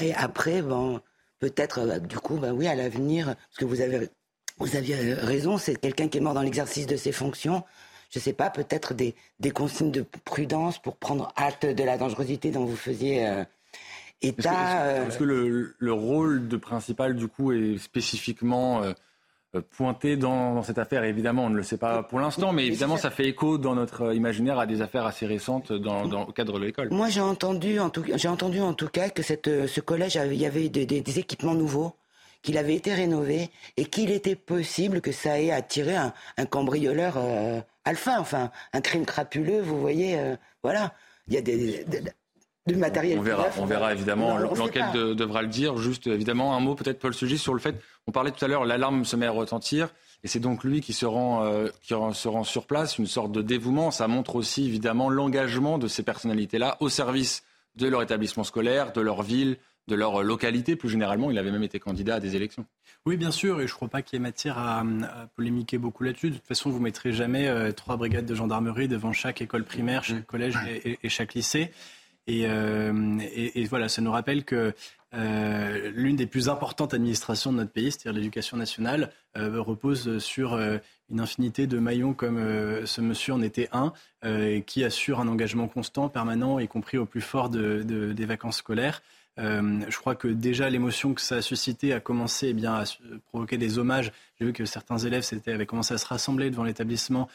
Et 0.00 0.14
après, 0.14 0.62
bon, 0.62 1.00
peut-être, 1.38 1.78
euh, 1.78 1.98
du 1.98 2.18
coup, 2.18 2.36
bah 2.36 2.52
oui, 2.52 2.66
à 2.66 2.74
l'avenir, 2.74 3.26
parce 3.26 3.58
que 3.58 3.64
vous 3.64 3.80
avez, 3.80 4.10
vous 4.58 4.76
aviez 4.76 5.14
raison, 5.14 5.56
c'est 5.56 5.76
quelqu'un 5.76 6.08
qui 6.08 6.18
est 6.18 6.22
mort 6.22 6.34
dans 6.34 6.42
l'exercice 6.42 6.86
de 6.86 6.96
ses 6.96 7.12
fonctions. 7.12 7.64
Je 8.10 8.18
ne 8.18 8.22
sais 8.22 8.32
pas, 8.32 8.50
peut-être 8.50 8.94
des, 8.94 9.14
des, 9.40 9.50
consignes 9.50 9.90
de 9.90 10.04
prudence 10.24 10.80
pour 10.80 10.96
prendre 10.96 11.32
acte 11.36 11.66
de 11.66 11.82
la 11.82 11.98
dangerosité 11.98 12.50
dont 12.50 12.64
vous 12.64 12.76
faisiez 12.76 13.44
état. 14.22 15.06
Est-ce 15.06 15.18
que, 15.18 15.24
le, 15.24 15.74
le, 15.78 15.92
rôle 15.92 16.48
de 16.48 16.56
principal, 16.56 17.16
du 17.16 17.28
coup, 17.28 17.52
est 17.52 17.78
spécifiquement 17.78 18.82
euh, 18.82 18.92
pointé 19.70 20.16
dans, 20.16 20.62
cette 20.62 20.78
affaire. 20.78 21.04
Évidemment, 21.04 21.44
on 21.44 21.50
ne 21.50 21.56
le 21.56 21.62
sait 21.62 21.78
pas 21.78 22.02
pour 22.02 22.20
l'instant, 22.20 22.52
mais 22.52 22.66
évidemment, 22.66 22.96
ça 22.96 23.10
fait 23.10 23.26
écho 23.26 23.58
dans 23.58 23.74
notre 23.74 24.14
imaginaire 24.14 24.58
à 24.58 24.66
des 24.66 24.82
affaires 24.82 25.06
assez 25.06 25.26
récentes 25.26 25.72
dans, 25.72 26.26
le 26.26 26.32
cadre 26.32 26.58
de 26.58 26.64
l'école. 26.64 26.88
Moi, 26.90 27.08
j'ai 27.08 27.20
entendu, 27.20 27.80
en 27.80 27.90
tout, 27.90 28.04
j'ai 28.14 28.28
entendu 28.28 28.60
en 28.60 28.74
tout 28.74 28.88
cas 28.88 29.08
que 29.10 29.22
cette, 29.22 29.66
ce 29.66 29.80
collège, 29.80 30.18
il 30.30 30.34
y 30.34 30.46
avait 30.46 30.68
des, 30.68 31.18
équipements 31.18 31.54
nouveaux, 31.54 31.94
qu'il 32.42 32.58
avait 32.58 32.74
été 32.74 32.94
rénové 32.94 33.50
et 33.76 33.86
qu'il 33.86 34.10
était 34.10 34.36
possible 34.36 35.00
que 35.00 35.12
ça 35.12 35.40
ait 35.40 35.50
attiré 35.50 35.96
un, 35.96 36.12
cambrioleur 36.46 37.14
euh, 37.16 37.60
alpha, 37.84 38.20
enfin, 38.20 38.50
un 38.72 38.80
crime 38.80 39.04
crapuleux, 39.04 39.60
vous 39.60 39.80
voyez, 39.80 40.18
euh, 40.18 40.36
voilà. 40.62 40.92
Il 41.28 41.34
y 41.34 41.38
a 41.38 41.40
des, 41.40 41.84
matériel. 42.74 43.18
On 43.18 43.22
verra, 43.22 43.46
on 43.58 43.66
verra 43.66 43.92
évidemment. 43.92 44.38
L'enquête 44.38 44.92
devra 44.92 45.42
le 45.42 45.48
dire. 45.48 45.76
Juste 45.78 46.06
évidemment 46.06 46.56
un 46.56 46.60
mot 46.60 46.74
peut-être 46.74 46.98
Paul 46.98 47.14
Sujet 47.14 47.36
sur 47.36 47.54
le 47.54 47.60
fait. 47.60 47.76
On 48.06 48.12
parlait 48.12 48.30
tout 48.30 48.44
à 48.44 48.48
l'heure, 48.48 48.64
l'alarme 48.64 49.04
se 49.04 49.16
met 49.16 49.26
à 49.26 49.30
retentir. 49.30 49.88
Et 50.24 50.28
c'est 50.28 50.40
donc 50.40 50.64
lui 50.64 50.80
qui 50.80 50.92
se, 50.92 51.06
rend, 51.06 51.44
euh, 51.44 51.68
qui 51.82 51.94
se 51.94 52.28
rend 52.28 52.44
sur 52.44 52.66
place, 52.66 52.98
une 52.98 53.06
sorte 53.06 53.32
de 53.32 53.42
dévouement. 53.42 53.90
Ça 53.90 54.08
montre 54.08 54.36
aussi 54.36 54.66
évidemment 54.66 55.08
l'engagement 55.08 55.78
de 55.78 55.88
ces 55.88 56.02
personnalités-là 56.02 56.76
au 56.80 56.88
service 56.88 57.44
de 57.76 57.86
leur 57.86 58.02
établissement 58.02 58.42
scolaire, 58.42 58.92
de 58.92 59.00
leur 59.00 59.22
ville, 59.22 59.58
de 59.86 59.94
leur 59.94 60.22
localité. 60.22 60.74
Plus 60.74 60.88
généralement, 60.88 61.30
il 61.30 61.38
avait 61.38 61.52
même 61.52 61.62
été 61.62 61.78
candidat 61.78 62.16
à 62.16 62.20
des 62.20 62.34
élections. 62.34 62.64
Oui, 63.04 63.16
bien 63.16 63.30
sûr, 63.30 63.60
et 63.60 63.68
je 63.68 63.72
ne 63.72 63.76
crois 63.76 63.88
pas 63.88 64.02
qu'il 64.02 64.16
y 64.16 64.20
ait 64.20 64.22
matière 64.22 64.58
à, 64.58 64.82
polémiquer 65.36 65.78
beaucoup 65.78 66.02
là-dessus. 66.02 66.30
De 66.30 66.36
toute 66.36 66.46
façon, 66.46 66.70
vous 66.70 66.78
ne 66.78 66.84
mettrez 66.84 67.12
jamais 67.12 67.46
euh, 67.46 67.70
trois 67.70 67.96
brigades 67.96 68.26
de 68.26 68.34
gendarmerie 68.34 68.88
devant 68.88 69.12
chaque 69.12 69.40
école 69.42 69.62
primaire, 69.62 70.02
chaque 70.02 70.26
collège 70.26 70.56
et 70.66 71.08
chaque 71.08 71.34
lycée. 71.34 71.70
Et, 72.28 72.42
et, 72.42 73.64
voilà, 73.66 73.88
ça 73.88 74.02
nous 74.02 74.10
rappelle 74.10 74.44
que 74.44 74.74
euh, 75.14 75.90
l'une 75.94 76.16
des 76.16 76.26
plus 76.26 76.48
importantes 76.48 76.92
administrations 76.92 77.52
de 77.52 77.58
notre 77.58 77.70
pays, 77.70 77.92
c'est-à-dire 77.92 78.12
l'éducation 78.12 78.56
nationale, 78.56 79.12
euh, 79.36 79.60
repose 79.60 80.18
sur 80.18 80.54
euh, 80.54 80.78
une 81.08 81.20
infinité 81.20 81.66
de 81.66 81.78
maillons 81.78 82.12
comme 82.12 82.38
ce 82.84 83.00
monsieur 83.00 83.34
en 83.34 83.42
était 83.42 83.68
un, 83.72 83.92
qui 84.66 84.82
assure 84.82 85.20
un 85.20 85.28
engagement 85.28 85.68
constant, 85.68 86.08
permanent, 86.08 86.58
y 86.58 86.66
compris 86.66 86.98
au 86.98 87.06
plus 87.06 87.20
fort 87.20 87.48
des 87.48 88.26
vacances 88.26 88.56
scolaires. 88.56 89.02
Je 89.38 89.96
crois 89.98 90.14
que 90.14 90.28
déjà 90.28 90.70
l'émotion 90.70 91.14
que 91.14 91.20
ça 91.20 91.36
a 91.36 91.42
suscité 91.42 91.92
a 91.92 92.00
commencé 92.00 92.48
eh 92.48 92.54
bien, 92.54 92.74
à 92.74 92.84
provoquer 93.28 93.58
des 93.58 93.78
hommages. 93.78 94.12
J'ai 94.38 94.46
vu 94.46 94.52
que 94.52 94.64
certains 94.64 94.98
élèves 94.98 95.24
avaient 95.46 95.66
commencé 95.66 95.94
à 95.94 95.98
se 95.98 96.06
rassembler 96.06 96.50
devant 96.50 96.64
l'établissement 96.64 97.28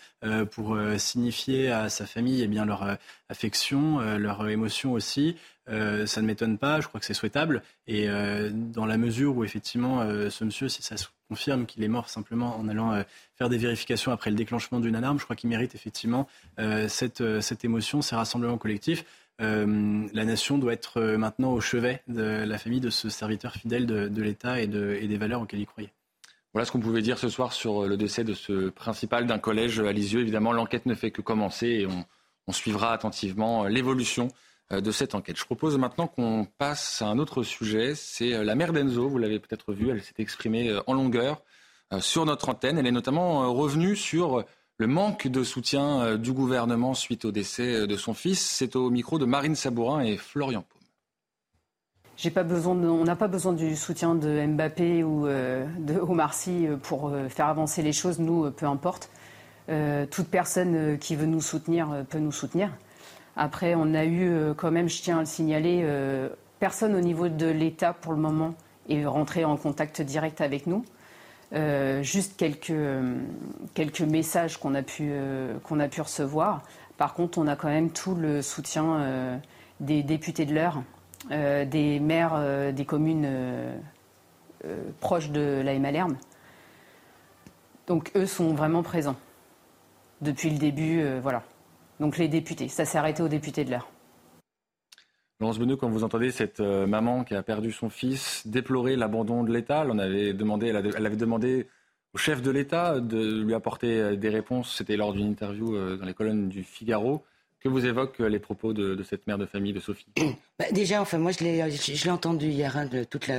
pour 0.51 0.77
signifier 0.98 1.72
à 1.72 1.89
sa 1.89 2.05
famille 2.05 2.41
eh 2.41 2.48
bien, 2.48 2.65
leur 2.65 2.98
affection, 3.29 4.00
leur 4.17 4.48
émotion 4.50 4.93
aussi. 4.93 5.36
Euh, 5.70 6.05
ça 6.05 6.22
ne 6.22 6.27
m'étonne 6.27 6.58
pas, 6.58 6.81
je 6.81 6.88
crois 6.88 7.00
que 7.00 7.05
c'est 7.05 7.13
souhaitable. 7.13 7.62
Et 7.88 8.10
euh, 8.10 8.50
dans 8.51 8.86
la 8.86 8.98
mesure 8.98 9.38
où 9.38 9.43
effectivement 9.43 10.01
euh, 10.01 10.29
ce 10.29 10.43
monsieur, 10.43 10.67
si 10.67 10.81
ça 10.81 10.98
se 10.98 11.08
confirme 11.29 11.65
qu'il 11.65 11.84
est 11.84 11.88
mort 11.88 12.10
simplement 12.10 12.58
en 12.58 12.67
allant 12.67 13.03
faire 13.38 13.48
des 13.48 13.58
vérifications 13.58 14.12
après 14.12 14.31
le 14.31 14.36
déclenchement 14.36 14.81
d'une 14.81 14.96
alarme, 14.96 15.17
je 15.17 15.24
crois 15.24 15.38
qu'il 15.38 15.50
mérite 15.50 15.75
effectivement 15.75 16.27
cette, 16.89 17.24
cette 17.39 17.63
émotion, 17.63 18.01
ces 18.01 18.17
rassemblements 18.17 18.58
collectifs. 18.58 19.05
La 19.41 20.25
nation 20.25 20.57
doit 20.57 20.74
être 20.74 21.01
maintenant 21.17 21.51
au 21.51 21.62
chevet 21.62 22.03
de 22.07 22.21
la 22.21 22.57
famille 22.57 22.79
de 22.79 22.89
ce 22.89 23.10
serviteur 23.10 23.53
fidèle 23.53 23.86
de, 23.86 24.21
l'État 24.21 24.62
et, 24.62 24.67
des 24.67 25.17
valeurs 25.17 25.41
auxquelles 25.41 25.62
il 25.62 25.65
croyait. 25.65 25.91
Voilà 26.53 26.65
ce 26.65 26.71
qu'on 26.71 26.79
pouvait 26.79 27.01
dire 27.01 27.17
ce 27.17 27.29
soir 27.29 27.53
sur 27.53 27.88
le 27.88 27.98
décès 27.98 28.24
de 28.24 28.33
ce 28.33 28.69
principal 28.69 29.25
d'un 29.25 29.39
collège 29.39 29.79
à 29.79 29.91
Lisieux. 29.91 30.19
Évidemment, 30.19 30.51
l'enquête 30.51 30.86
ne 30.86 30.93
fait 30.93 31.12
que 31.12 31.21
commencer 31.21 31.67
et 31.67 31.88
on, 31.88 32.05
on 32.48 32.51
suivra 32.51 32.93
attentivement 32.93 33.65
l'évolution 33.65 34.27
euh, 34.71 34.81
de 34.81 34.91
cette 34.91 35.15
enquête. 35.15 35.38
Je 35.38 35.45
propose 35.45 35.77
maintenant 35.77 36.07
qu'on 36.07 36.48
passe 36.57 37.01
à 37.01 37.07
un 37.07 37.17
autre 37.19 37.43
sujet. 37.43 37.93
C'est 37.95 38.33
euh, 38.33 38.43
la 38.43 38.55
mère 38.55 38.74
d'Enzo. 38.74 39.07
Vous 39.07 39.17
l'avez 39.17 39.39
peut-être 39.39 39.74
vu, 39.74 39.89
elle 39.89 40.01
s'est 40.01 40.13
exprimée 40.19 40.69
euh, 40.69 40.81
en 40.88 40.93
longueur 40.93 41.41
sur 42.00 42.25
notre 42.25 42.48
antenne. 42.48 42.77
Elle 42.77 42.88
est 42.88 42.91
notamment 42.91 43.53
revenue 43.53 43.98
sur 43.98 44.45
le 44.81 44.88
manque 44.88 45.27
de 45.27 45.43
soutien 45.43 46.17
du 46.17 46.33
gouvernement 46.33 46.93
suite 46.93 47.23
au 47.25 47.31
décès 47.31 47.88
de 47.88 47.95
son 47.95 48.13
fils. 48.13 48.39
C'est 48.39 48.75
au 48.75 48.89
micro 48.89 49.19
de 49.19 49.25
Marine 49.25 49.55
Sabourin 49.55 50.01
et 50.01 50.17
Florian 50.17 50.63
Paume. 50.63 52.33
Pas 52.33 52.43
besoin 52.43 52.75
on 52.75 53.03
n'a 53.03 53.15
pas 53.15 53.27
besoin 53.27 53.53
du 53.53 53.75
soutien 53.75 54.15
de 54.15 54.45
Mbappé 54.45 55.03
ou 55.03 55.27
de 55.27 56.00
Omar 56.00 56.33
Sy 56.33 56.67
pour 56.83 57.11
faire 57.29 57.47
avancer 57.47 57.81
les 57.81 57.93
choses. 57.93 58.19
Nous, 58.19 58.51
peu 58.51 58.65
importe. 58.65 59.09
toute 60.11 60.27
personne 60.27 60.97
qui 61.00 61.15
veut 61.15 61.27
nous 61.27 61.41
soutenir 61.41 62.03
peut 62.09 62.19
nous 62.19 62.31
soutenir. 62.31 62.71
Après, 63.35 63.75
on 63.75 63.93
a 63.93 64.03
eu 64.03 64.29
euh, 64.29 64.53
quand 64.53 64.71
même, 64.71 64.89
je 64.89 65.01
tiens 65.01 65.17
à 65.17 65.21
le 65.21 65.25
signaler, 65.25 65.81
euh, 65.83 66.29
personne 66.59 66.95
au 66.95 67.00
niveau 67.00 67.29
de 67.29 67.47
l'État 67.47 67.93
pour 67.93 68.13
le 68.13 68.19
moment 68.19 68.53
est 68.89 69.05
rentré 69.05 69.45
en 69.45 69.57
contact 69.57 70.01
direct 70.01 70.41
avec 70.41 70.67
nous. 70.67 70.83
Euh, 71.53 72.01
juste 72.01 72.38
quelques, 72.38 72.72
messages 74.01 74.58
qu'on 74.58 74.74
a, 74.74 74.81
pu, 74.81 75.12
qu'on 75.63 75.79
a 75.79 75.88
pu 75.88 76.01
recevoir. 76.01 76.63
Par 76.98 77.13
contre, 77.13 77.38
on 77.38 77.48
a 77.48 77.55
quand 77.55 77.67
même 77.67 77.91
tout 77.91 78.15
le 78.15 78.41
soutien 78.41 79.39
des 79.79 80.03
députés 80.03 80.46
de 80.46 80.53
l'heure, 80.53 80.81
des 81.29 82.00
maires 82.00 82.72
des 82.74 82.86
communes 82.86 83.27
proches 85.00 85.31
de 85.31 85.62
la. 85.63 86.08
Donc 87.88 88.12
eux 88.15 88.27
sont 88.27 88.53
vraiment 88.53 88.84
présents 88.84 89.17
depuis 90.22 90.51
le 90.51 90.58
début. 90.58 91.03
voilà. 91.22 91.43
Donc 92.00 92.17
les 92.17 92.27
députés, 92.27 92.67
ça 92.67 92.86
s'est 92.86 92.98
arrêté 92.98 93.22
aux 93.24 93.27
députés 93.27 93.65
de 93.65 93.72
l'heure. 93.72 93.89
Laurence 95.41 95.57
Benoît, 95.57 95.75
quand 95.75 95.89
vous 95.89 96.03
entendez 96.03 96.29
cette 96.29 96.60
euh, 96.60 96.86
maman 96.86 97.24
qui 97.24 97.33
a 97.33 97.41
perdu 97.41 97.71
son 97.71 97.89
fils 97.89 98.45
déplorer 98.45 98.95
l'abandon 98.95 99.43
de 99.43 99.51
l'État, 99.51 99.83
elle, 99.83 100.00
avait 100.00 100.33
demandé, 100.33 100.67
elle, 100.67 101.05
avait 101.05 101.15
demandé 101.15 101.67
au 102.13 102.19
chef 102.19 102.43
de 102.43 102.51
l'État 102.51 103.00
de 103.00 103.41
lui 103.41 103.55
apporter 103.55 104.00
euh, 104.00 104.15
des 104.15 104.29
réponses. 104.29 104.75
C'était 104.77 104.98
lors 104.98 105.13
d'une 105.13 105.27
interview 105.27 105.75
euh, 105.75 105.98
dans 105.98 106.05
les 106.05 106.13
colonnes 106.13 106.48
du 106.48 106.63
Figaro. 106.63 107.24
Que 107.60 107.69
vous 107.69 107.88
évoquent 107.88 108.19
les 108.19 108.38
propos 108.39 108.74
de, 108.74 109.01
cette 109.03 109.25
mère 109.25 109.39
de 109.39 109.48
famille, 109.48 109.74
de 109.74 109.79
Sophie? 109.79 110.05
Bah, 110.60 110.65
Déjà, 110.71 111.01
enfin, 111.01 111.17
moi, 111.17 111.31
je 111.31 111.43
l'ai 111.43 112.10
entendu 112.12 112.48
hier, 112.48 112.77
hein, 112.77 112.88
toute, 113.10 113.31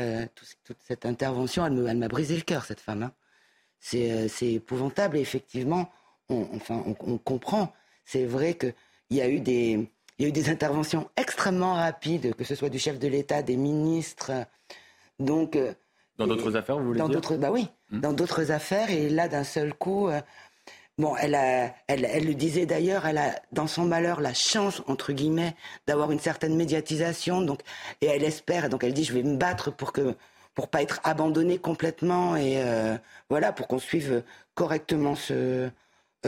cette 0.80 1.06
intervention. 1.06 1.64
Elle 1.66 1.99
m'a 1.99 2.09
brisé 2.09 2.35
le 2.35 2.42
cœur, 2.42 2.64
cette 2.64 2.80
femme. 2.80 3.04
Hein. 3.04 3.12
C'est 3.78 4.28
épouvantable. 4.42 5.16
Et 5.16 5.21
effectivement, 5.21 5.90
on, 6.28 6.47
enfin, 6.54 6.83
on 6.87 7.18
comprend 7.18 7.72
c'est 8.05 8.24
vrai 8.24 8.55
qu'il 8.55 8.74
y 9.11 9.20
a 9.20 9.29
eu 9.29 9.40
des, 9.40 9.88
il 10.22 10.26
y 10.26 10.26
a 10.26 10.28
eu 10.28 10.32
des 10.32 10.50
interventions 10.50 11.11
extrêmement 11.16 11.74
rapides, 11.74 12.35
que 12.37 12.44
ce 12.44 12.54
soit 12.54 12.68
du 12.68 12.78
chef 12.78 13.00
de 13.00 13.08
l'État, 13.08 13.42
des 13.42 13.56
ministres. 13.56 14.30
Donc, 15.18 15.56
euh, 15.56 15.74
dans 16.16 16.28
d'autres 16.28 16.54
affaires, 16.54 16.78
vous 16.78 16.87
voulez 16.87 17.00
dans 17.00 17.08
dire 17.08 17.38
Bah 17.38 17.50
oui, 17.50 17.66
hmm. 17.90 17.98
dans 17.98 18.12
d'autres 18.12 18.52
affaires. 18.52 18.88
Et 18.92 19.08
là, 19.08 19.26
d'un 19.26 19.42
seul 19.42 19.74
coup, 19.74 20.06
euh, 20.06 20.20
bon, 20.96 21.16
elle, 21.16 21.35
a, 21.35 21.74
elle, 21.88 22.04
elle 22.04 22.24
le 22.24 22.35
disait 22.35 22.66
d'ailleurs, 22.66 23.04
elle 23.04 23.18
a, 23.18 23.35
dans 23.50 23.66
son 23.66 23.85
malheur, 23.85 24.20
la 24.20 24.32
chance, 24.32 24.80
entre 24.87 25.12
guillemets, 25.12 25.56
d'avoir 25.88 26.12
une 26.12 26.20
certaine 26.20 26.54
médiatisation. 26.54 27.42
Donc, 27.42 27.58
et 28.00 28.06
elle 28.06 28.22
espère, 28.22 28.68
donc 28.68 28.85
elle 28.85 28.94
dit, 28.94 29.02
je 29.02 29.14
vais 29.14 29.24
me 29.24 29.37
battre 29.37 29.72
pour 29.72 29.92
que 29.92 30.14
pour 30.54 30.68
pas 30.68 30.82
être 30.82 31.00
abandonnée 31.02 31.58
complètement 31.58 32.37
et 32.37 32.62
euh, 32.62 32.96
voilà, 33.28 33.50
pour 33.50 33.66
qu'on 33.66 33.80
suive 33.80 34.22
correctement 34.54 35.16
ce, 35.16 35.68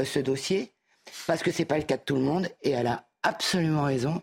ce 0.02 0.18
dossier 0.18 0.72
parce 1.26 1.42
que 1.42 1.50
c'est 1.50 1.64
pas 1.64 1.78
le 1.78 1.84
cas 1.84 1.96
de 1.96 2.02
tout 2.02 2.16
le 2.16 2.22
monde, 2.22 2.48
et 2.62 2.70
elle 2.70 2.86
a 2.86 3.04
absolument 3.24 3.82
raison. 3.82 4.22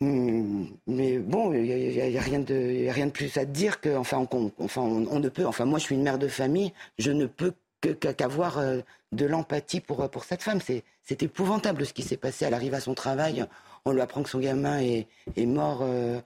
Hmm, 0.00 0.66
mais 0.86 1.18
bon, 1.18 1.52
il 1.52 1.62
n'y 1.62 2.18
a, 2.18 2.20
rien 2.20 2.40
de, 2.40 2.90
rien 2.90 3.06
de 3.06 3.12
plus 3.12 3.36
à 3.38 3.44
dire 3.44 3.80
que, 3.80 3.96
enfin, 3.96 4.26
on, 4.30 4.52
enfin 4.58 4.82
on, 4.82 5.20
ne 5.20 5.28
peut, 5.28 5.46
enfin, 5.46 5.64
moi 5.64 5.78
je 5.78 5.84
suis 5.84 5.94
une 5.94 6.02
mère 6.02 6.18
de 6.18 6.28
famille, 6.28 6.72
je 6.98 7.10
ne 7.12 7.26
peux 7.26 7.52
qu'avoir 7.80 8.58
euh, 8.58 8.80
de 9.12 9.26
l'empathie 9.26 9.80
pour, 9.80 10.10
pour 10.10 10.24
cette 10.24 10.42
femme. 10.42 10.60
C'est 10.60 11.22
épouvantable 11.22 11.86
ce 11.86 11.92
qui 11.92 12.02
s'est 12.02 12.16
passé. 12.16 12.44
Elle 12.44 12.54
arrive 12.54 12.74
à 12.74 12.80
son 12.80 12.94
travail, 12.94 13.46
on 13.84 13.92
lui 13.92 14.00
apprend 14.00 14.22
que 14.22 14.28
son 14.28 14.40
gamin 14.40 14.80
est, 14.80 15.06
est 15.36 15.46
mort 15.46 15.80
euh, 15.82 16.20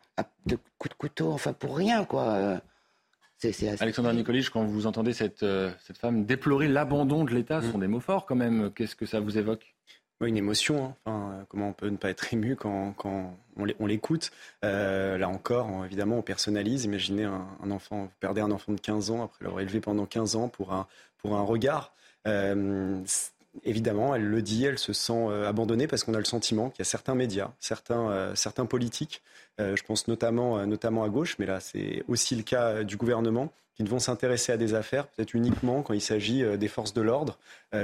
de 0.47 0.57
coups 0.79 0.95
de 0.95 0.99
couteau, 0.99 1.33
enfin 1.33 1.53
pour 1.53 1.77
rien, 1.77 2.05
quoi. 2.05 2.61
Alexandre 3.81 4.13
Nicolich, 4.13 4.51
quand 4.51 4.65
vous 4.65 4.87
entendez 4.87 5.13
cette, 5.13 5.43
euh, 5.43 5.71
cette 5.87 5.97
femme 5.97 6.27
déplorer 6.27 6.69
l'abandon 6.69 7.25
de 7.25 7.33
l'État, 7.33 7.63
ce 7.63 7.69
mm. 7.69 7.73
sont 7.73 7.79
des 7.79 7.87
mots 7.87 8.01
forts 8.01 8.27
quand 8.27 8.37
même. 8.37 8.71
Qu'est-ce 8.75 8.97
que 8.97 9.07
ça 9.07 9.21
vous 9.21 9.39
évoque? 9.39 9.75
Une 10.29 10.37
émotion. 10.37 10.95
Hein. 11.07 11.31
Euh, 11.33 11.43
comment 11.49 11.69
on 11.69 11.73
peut 11.73 11.89
ne 11.89 11.97
pas 11.97 12.11
être 12.11 12.33
ému 12.35 12.57
quand, 12.57 12.95
on 13.57 13.87
l'écoute 13.87 14.31
euh, 14.65 15.19
Là 15.19 15.29
encore, 15.29 15.85
évidemment, 15.85 16.19
on 16.19 16.23
personnalise. 16.23 16.85
Imaginez 16.85 17.25
un, 17.25 17.71
enfant, 17.71 18.05
vous 18.05 18.11
perdez 18.21 18.41
un 18.41 18.51
enfant 18.51 18.73
de 18.73 18.81
15 18.81 19.11
ans 19.11 19.25
après 19.25 19.45
l'avoir 19.45 19.61
élevé 19.61 19.81
pendant 19.81 20.07
15 20.07 20.37
ans 20.37 20.49
pour 20.49 20.73
un, 20.73 20.87
regard 21.25 21.93
évidemment, 23.65 24.15
elle 24.15 24.25
le 24.25 24.43
dit, 24.43 24.65
elle 24.65 24.79
se 24.79 24.93
sent 24.93 25.13
euh, 25.13 25.49
abandonnée 25.49 25.87
parce 25.87 26.05
qu'on 26.05 26.15
a 26.15 26.19
le 26.19 26.25
sentiment 26.25 26.71
qu'il 26.71 26.81
y 26.81 26.83
a 26.83 26.91
certains 26.91 27.15
médias, 27.15 27.51
certains, 27.59 28.11
euh, 28.11 28.35
certains 28.35 28.67
politiques, 28.67 29.23
euh, 29.61 29.77
je 29.77 29.83
pense 29.83 30.09
notamment, 30.09 30.65
notamment 30.67 31.05
à 31.05 31.09
gauche, 31.09 31.37
mais 31.39 31.47
là 31.47 31.61
c'est 31.61 32.03
aussi 32.09 32.37
le 32.37 32.43
cas 32.43 32.85
du 32.85 32.97
gouvernement, 32.97 33.53
qui 33.81 33.85
ne 33.85 33.89
vont 33.89 33.99
s'intéresser 33.99 34.53
à 34.53 34.59
des 34.59 34.75
affaires 34.75 35.07
peut-être 35.07 35.33
uniquement 35.33 35.81
quand 35.81 35.95
il 35.95 36.03
s'agit 36.03 36.45
des 36.59 36.69
forces 36.69 36.93
de 36.93 37.01
l'ordre 37.01 37.39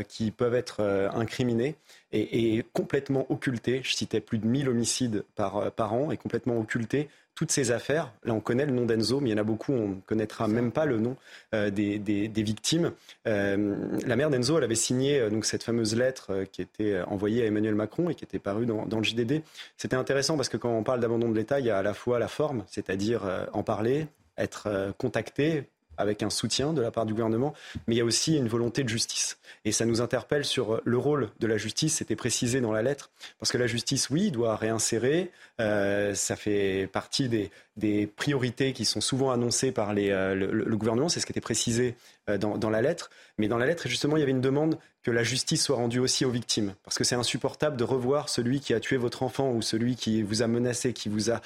qui 0.09 0.31
peuvent 0.31 0.55
être 0.55 0.83
incriminées 1.15 1.75
et, 2.13 2.63
complètement 2.75 3.25
occultées. 3.31 3.81
Je 3.83 3.95
citais 3.95 4.21
plus 4.21 4.37
de 4.37 4.47
1000 4.47 4.69
homicides 4.69 5.25
par, 5.37 5.73
par 5.73 5.95
an 5.95 6.11
et 6.11 6.19
complètement 6.19 6.59
occultés 6.59 7.09
toutes 7.37 7.53
ces 7.53 7.71
affaires, 7.71 8.13
là 8.25 8.33
on 8.33 8.41
connaît 8.41 8.65
le 8.65 8.73
nom 8.73 8.87
d'Enzo, 8.87 9.21
mais 9.21 9.29
il 9.29 9.33
y 9.33 9.35
en 9.35 9.39
a 9.39 9.45
beaucoup, 9.45 9.73
on 9.73 9.89
ne 9.89 10.01
connaîtra 10.07 10.49
même 10.49 10.73
pas 10.73 10.87
le 10.87 10.99
nom 10.99 11.17
euh, 11.55 11.71
des, 11.71 11.99
victimes. 12.35 12.93
Euh, 13.29 13.77
la 14.07 14.17
mère 14.17 14.31
d'Enzo, 14.31 14.57
elle 14.57 14.65
avait 14.65 14.75
signé 14.75 15.21
euh, 15.21 15.29
donc 15.29 15.45
cette 15.45 15.63
fameuse 15.63 15.95
lettre 15.95 16.45
qui 16.51 16.63
était 16.63 16.99
envoyée 17.03 17.43
à 17.43 17.47
Emmanuel 17.47 17.75
Macron 17.75 18.09
et 18.09 18.15
qui 18.15 18.25
était 18.25 18.39
parue 18.39 18.65
dans, 18.65 18.87
dans 18.87 18.97
le 18.97 19.05
JDD. 19.05 19.43
C'était 19.77 19.97
intéressant 19.97 20.37
parce 20.37 20.49
que 20.49 20.57
quand 20.57 20.71
on 20.71 20.83
parle 20.83 21.01
d'abandon 21.01 21.29
de 21.29 21.37
l'État, 21.37 21.61
il 21.61 21.67
y 21.67 21.71
a 21.71 21.77
à 21.77 21.83
la 21.83 21.93
fois 21.93 22.19
la 22.19 22.29
forme, 22.29 22.65
c'est-à-dire 22.69 23.49
en 23.53 23.63
parler, 23.63 24.07
être 24.39 24.95
contacté, 24.97 25.69
avec 25.99 26.23
un 26.23 26.31
soutien 26.31 26.73
de 26.73 26.81
la 26.81 26.91
part 26.91 27.07
du 27.07 27.13
gouvernement, 27.13 27.55
mais 27.87 27.95
il 27.95 27.99
y 27.99 28.01
a 28.01 28.05
aussi 28.05 28.37
une 28.37 28.49
volonté 28.49 28.83
de 28.85 28.89
justice. 28.89 29.39
Et 29.65 29.73
ça 29.73 29.85
nous 29.85 30.01
interpelle 30.01 30.45
sur 30.45 30.81
le 30.85 30.99
rôle 30.99 31.31
de 31.41 31.47
la 31.47 31.57
justice, 31.57 31.97
c'était 31.97 32.17
précisé 32.17 32.61
dans 32.61 32.73
la 32.73 32.83
lettre, 32.83 33.11
parce 33.39 33.53
que 33.53 33.59
la 33.59 33.67
justice, 33.67 34.11
oui, 34.11 34.31
doit 34.31 34.57
réinsérer, 34.57 35.31
euh, 35.61 36.15
ça 36.15 36.37
fait 36.37 36.89
partie 36.93 37.29
des, 37.29 37.51
des, 37.77 38.07
priorités 38.07 38.73
qui 38.73 38.85
sont 38.85 39.01
souvent 39.01 39.31
annoncées 39.31 39.73
par 39.73 39.93
euh, 39.97 40.35
le, 40.35 40.77
gouvernement, 40.77 41.09
c'est 41.09 41.21
ce 41.21 41.27
qui 41.27 41.33
était 41.33 41.41
précisé 41.41 41.95
euh, 42.29 42.39
dans, 42.39 42.71
la 42.71 42.83
lettre, 42.83 43.11
mais 43.39 43.49
dans 43.49 43.59
la 43.59 43.67
lettre, 43.67 43.89
justement, 43.89 44.17
il 44.17 44.21
y 44.21 44.23
avait 44.23 44.33
une 44.33 44.41
demande 44.41 44.79
que 45.03 45.11
la 45.11 45.23
justice 45.23 45.63
soit 45.63 45.77
rendue 45.77 46.01
aussi 46.01 46.25
aux 46.25 46.31
victimes, 46.31 46.75
parce 46.85 46.99
que 46.99 47.05
c'est 47.05 47.15
insupportable 47.15 47.77
de 47.77 47.85
revoir 47.85 48.29
celui 48.29 48.61
qui 48.61 48.75
a 48.75 48.81
tué 48.81 48.97
votre 48.97 49.23
enfant 49.23 49.53
ou 49.53 49.63
celui 49.63 49.95
qui 49.95 50.23
vous 50.23 50.43
a 50.43 50.49
menacé, 50.49 50.93
qui 50.93 51.09
vous 51.09 51.31
a, 51.31 51.41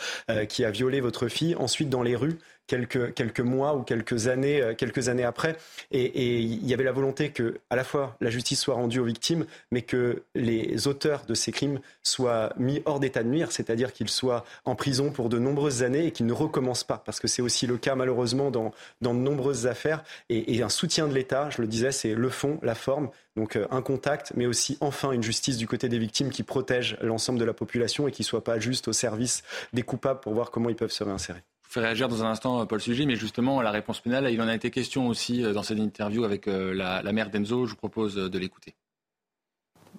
qui 0.47 0.64
a 0.64 0.71
violé 0.71 1.01
votre 1.01 1.29
fille, 1.29 1.55
ensuite 1.57 1.90
dans 1.90 2.03
les 2.03 2.16
rues, 2.16 2.38
quelques, 2.71 3.14
quelques 3.14 3.40
mois 3.40 3.75
ou 3.75 3.83
quelques 3.83 4.29
années, 4.29 4.62
euh, 4.62 4.75
quelques 4.75 5.09
années 5.09 5.25
après. 5.25 5.57
Et, 5.90 6.38
il 6.38 6.66
y 6.66 6.73
avait 6.73 6.85
la 6.85 6.93
volonté 6.93 7.31
que, 7.31 7.59
à 7.69 7.75
la 7.75 7.83
fois, 7.83 8.16
la 8.21 8.31
justice 8.31 8.61
soit 8.61 8.77
rendue 8.77 9.01
aux 9.01 9.05
victimes, 9.05 9.45
mais 9.73 9.83
que 9.83 10.23
les 10.37 10.87
auteurs 10.87 11.25
de 11.27 11.35
ces 11.35 11.51
crimes 11.51 11.81
soient 12.05 12.53
mis 12.57 12.81
hors 12.85 13.01
d'état 13.01 13.25
de 13.25 13.29
nuire, 13.29 13.51
c'est-à-dire 13.51 13.93
qu'ils 13.93 14.09
soient 14.09 14.45
en 14.64 14.77
prison 14.77 15.11
pour 15.11 15.29
de 15.29 15.38
nombreuses 15.38 15.83
années 15.83 16.07
et 16.07 16.12
qu'ils 16.21 16.27
ne 16.27 16.35
recommencent 16.35 16.85
pas, 16.85 16.99
parce 16.99 17.19
que 17.19 17.29
c'est 17.29 17.41
aussi 17.41 17.67
le 17.67 17.79
cas 17.79 17.95
malheureusement 17.95 18.51
dans, 18.51 18.73
dans 19.01 19.15
de 19.15 19.21
nombreuses 19.21 19.67
affaires. 19.67 20.05
Et, 20.29 20.55
et 20.55 20.63
un 20.63 20.69
soutien 20.69 21.09
de 21.09 21.15
l'État, 21.15 21.49
je 21.49 21.63
le 21.63 21.67
disais, 21.67 21.93
c'est 21.93 22.15
le 22.15 22.29
fond, 22.29 22.59
la 22.63 22.75
forme. 22.75 23.09
Donc 23.37 23.57
euh, 23.57 23.67
un 23.71 23.81
contact, 23.81 24.35
mais 24.37 24.45
aussi 24.45 24.77
enfin 24.83 25.13
une 25.13 25.23
justice 25.23 25.57
du 25.57 25.67
côté 25.67 25.89
des 25.89 25.99
victimes 25.99 26.29
qui 26.29 26.43
protège 26.43 26.99
l'ensemble 27.01 27.39
de 27.39 27.45
la 27.47 27.55
population 27.55 28.07
et 28.07 28.13
qui 28.13 28.21
ne 28.21 28.27
soit 28.27 28.45
pas 28.45 28.59
juste 28.59 28.87
au 28.89 28.93
service 28.93 29.43
des 29.73 29.83
coupables 29.83 30.21
pour 30.21 30.35
voir 30.35 30.51
comment 30.51 30.69
ils 30.69 30.77
peuvent 30.77 30.91
se 30.91 31.05
réinsérer. 31.05 31.43
Je 31.63 31.69
vous 31.69 31.73
fais 31.73 31.81
réagir 31.81 32.09
dans 32.09 32.23
un 32.23 32.31
instant, 32.31 32.67
Paul 32.67 32.83
Sujet, 32.83 33.07
mais 33.07 33.17
justement, 33.17 33.63
la 33.63 33.71
réponse 33.71 34.01
pénale, 34.01 34.31
il 34.31 34.43
en 34.43 34.49
a 34.49 34.55
été 34.55 34.71
question 34.71 35.09
aussi 35.09 35.43
euh, 35.43 35.55
dans 35.55 35.63
cette 35.63 35.79
interview 35.79 36.25
avec 36.25 36.49
euh, 36.49 36.75
la, 36.75 37.13
mère 37.13 37.31
d'Enzo. 37.31 37.65
Je 37.65 37.71
vous 37.71 37.77
propose 37.77 38.15
de 38.17 38.39
l'écouter. 38.39 38.75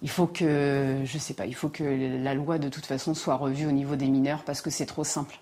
Il 0.03 0.09
faut 0.09 0.27
que, 0.27 1.01
je 1.03 1.17
sais 1.17 1.33
pas, 1.33 1.47
il 1.47 1.55
faut 1.55 1.69
que 1.69 1.83
la 1.83 2.35
loi 2.35 2.59
de 2.59 2.69
toute 2.69 2.85
façon 2.85 3.15
soit 3.15 3.35
revue 3.35 3.65
au 3.65 3.71
niveau 3.71 3.95
des 3.95 4.07
mineurs 4.07 4.43
parce 4.43 4.61
que 4.61 4.69
c'est 4.69 4.85
trop 4.85 5.03
simple. 5.03 5.39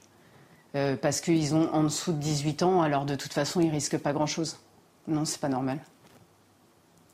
Parce 0.73 1.21
qu'ils 1.21 1.55
ont 1.55 1.73
en 1.73 1.83
dessous 1.83 2.11
de 2.11 2.19
18 2.19 2.63
ans, 2.63 2.81
alors 2.81 3.05
de 3.05 3.15
toute 3.15 3.33
façon, 3.33 3.59
ils 3.59 3.69
risquent 3.69 3.97
pas 3.97 4.13
grand-chose. 4.13 4.57
Non, 5.07 5.25
c'est 5.25 5.41
pas 5.41 5.49
normal. 5.49 5.79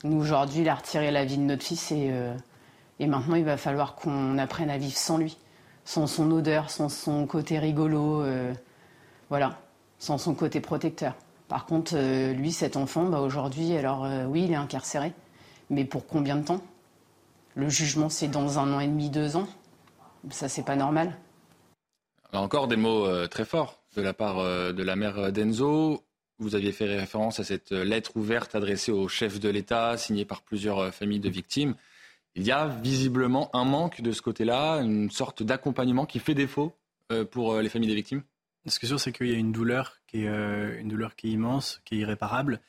Nous, 0.04 0.18
aujourd'hui, 0.18 0.60
il 0.60 0.68
a 0.68 0.74
retiré 0.74 1.10
la 1.10 1.24
vie 1.24 1.38
de 1.38 1.42
notre 1.42 1.64
fils 1.64 1.90
et, 1.90 2.10
euh, 2.10 2.36
et 3.00 3.06
maintenant, 3.06 3.34
il 3.34 3.44
va 3.44 3.56
falloir 3.56 3.94
qu'on 3.94 4.36
apprenne 4.36 4.68
à 4.68 4.76
vivre 4.76 4.96
sans 4.96 5.16
lui, 5.16 5.38
sans 5.84 6.06
son 6.06 6.30
odeur, 6.30 6.70
sans 6.70 6.90
son 6.90 7.26
côté 7.26 7.58
rigolo, 7.58 8.22
euh, 8.22 8.52
voilà, 9.30 9.58
sans 9.98 10.18
son 10.18 10.34
côté 10.34 10.60
protecteur. 10.60 11.14
Par 11.48 11.64
contre, 11.64 11.92
euh, 11.94 12.34
lui, 12.34 12.52
cet 12.52 12.76
enfant, 12.76 13.04
bah, 13.04 13.20
aujourd'hui, 13.20 13.74
alors 13.76 14.06
oui, 14.28 14.44
il 14.44 14.52
est 14.52 14.56
incarcéré, 14.56 15.12
mais 15.70 15.84
pour 15.84 16.06
combien 16.06 16.36
de 16.36 16.44
temps? 16.44 16.60
Le 17.54 17.70
jugement, 17.70 18.10
c'est 18.10 18.28
dans 18.28 18.58
un 18.58 18.74
an 18.74 18.80
et 18.80 18.88
demi, 18.88 19.08
deux 19.08 19.36
ans? 19.36 19.48
Ça, 20.30 20.48
c'est 20.48 20.64
pas 20.64 20.76
normal. 20.76 21.16
Encore 22.32 22.68
des 22.68 22.76
mots 22.76 23.26
très 23.28 23.44
forts 23.44 23.82
de 23.96 24.02
la 24.02 24.12
part 24.12 24.36
de 24.36 24.82
la 24.82 24.96
mère 24.96 25.32
d'Enzo. 25.32 26.06
Vous 26.38 26.54
aviez 26.54 26.72
fait 26.72 26.84
référence 26.84 27.40
à 27.40 27.44
cette 27.44 27.72
lettre 27.72 28.12
ouverte 28.14 28.54
adressée 28.54 28.92
au 28.92 29.08
chef 29.08 29.40
de 29.40 29.48
l'État, 29.48 29.96
signée 29.96 30.26
par 30.26 30.42
plusieurs 30.42 30.78
euh, 30.80 30.90
familles 30.90 31.20
de 31.20 31.30
victimes. 31.30 31.74
Il 32.34 32.42
y 32.42 32.52
a 32.52 32.66
visiblement 32.66 33.48
un 33.56 33.64
manque 33.64 34.02
de 34.02 34.12
ce 34.12 34.20
côté-là, 34.20 34.82
une 34.82 35.10
sorte 35.10 35.42
d'accompagnement 35.42 36.04
qui 36.04 36.18
fait 36.18 36.34
défaut 36.34 36.76
euh, 37.10 37.24
pour 37.24 37.54
euh, 37.54 37.62
les 37.62 37.70
familles 37.70 37.88
des 37.88 37.94
victimes? 37.94 38.22
Ce 38.66 38.78
qui 38.78 38.84
est 38.84 38.88
sûr, 38.88 39.00
c'est 39.00 39.12
qu'il 39.12 39.28
y 39.28 39.34
a 39.34 39.38
une 39.38 39.52
douleur 39.52 39.96
qui 40.06 40.26
est 40.26 41.30
immense, 41.30 41.80
qui 41.84 41.94
est 41.94 41.98
irréparable, 41.98 42.60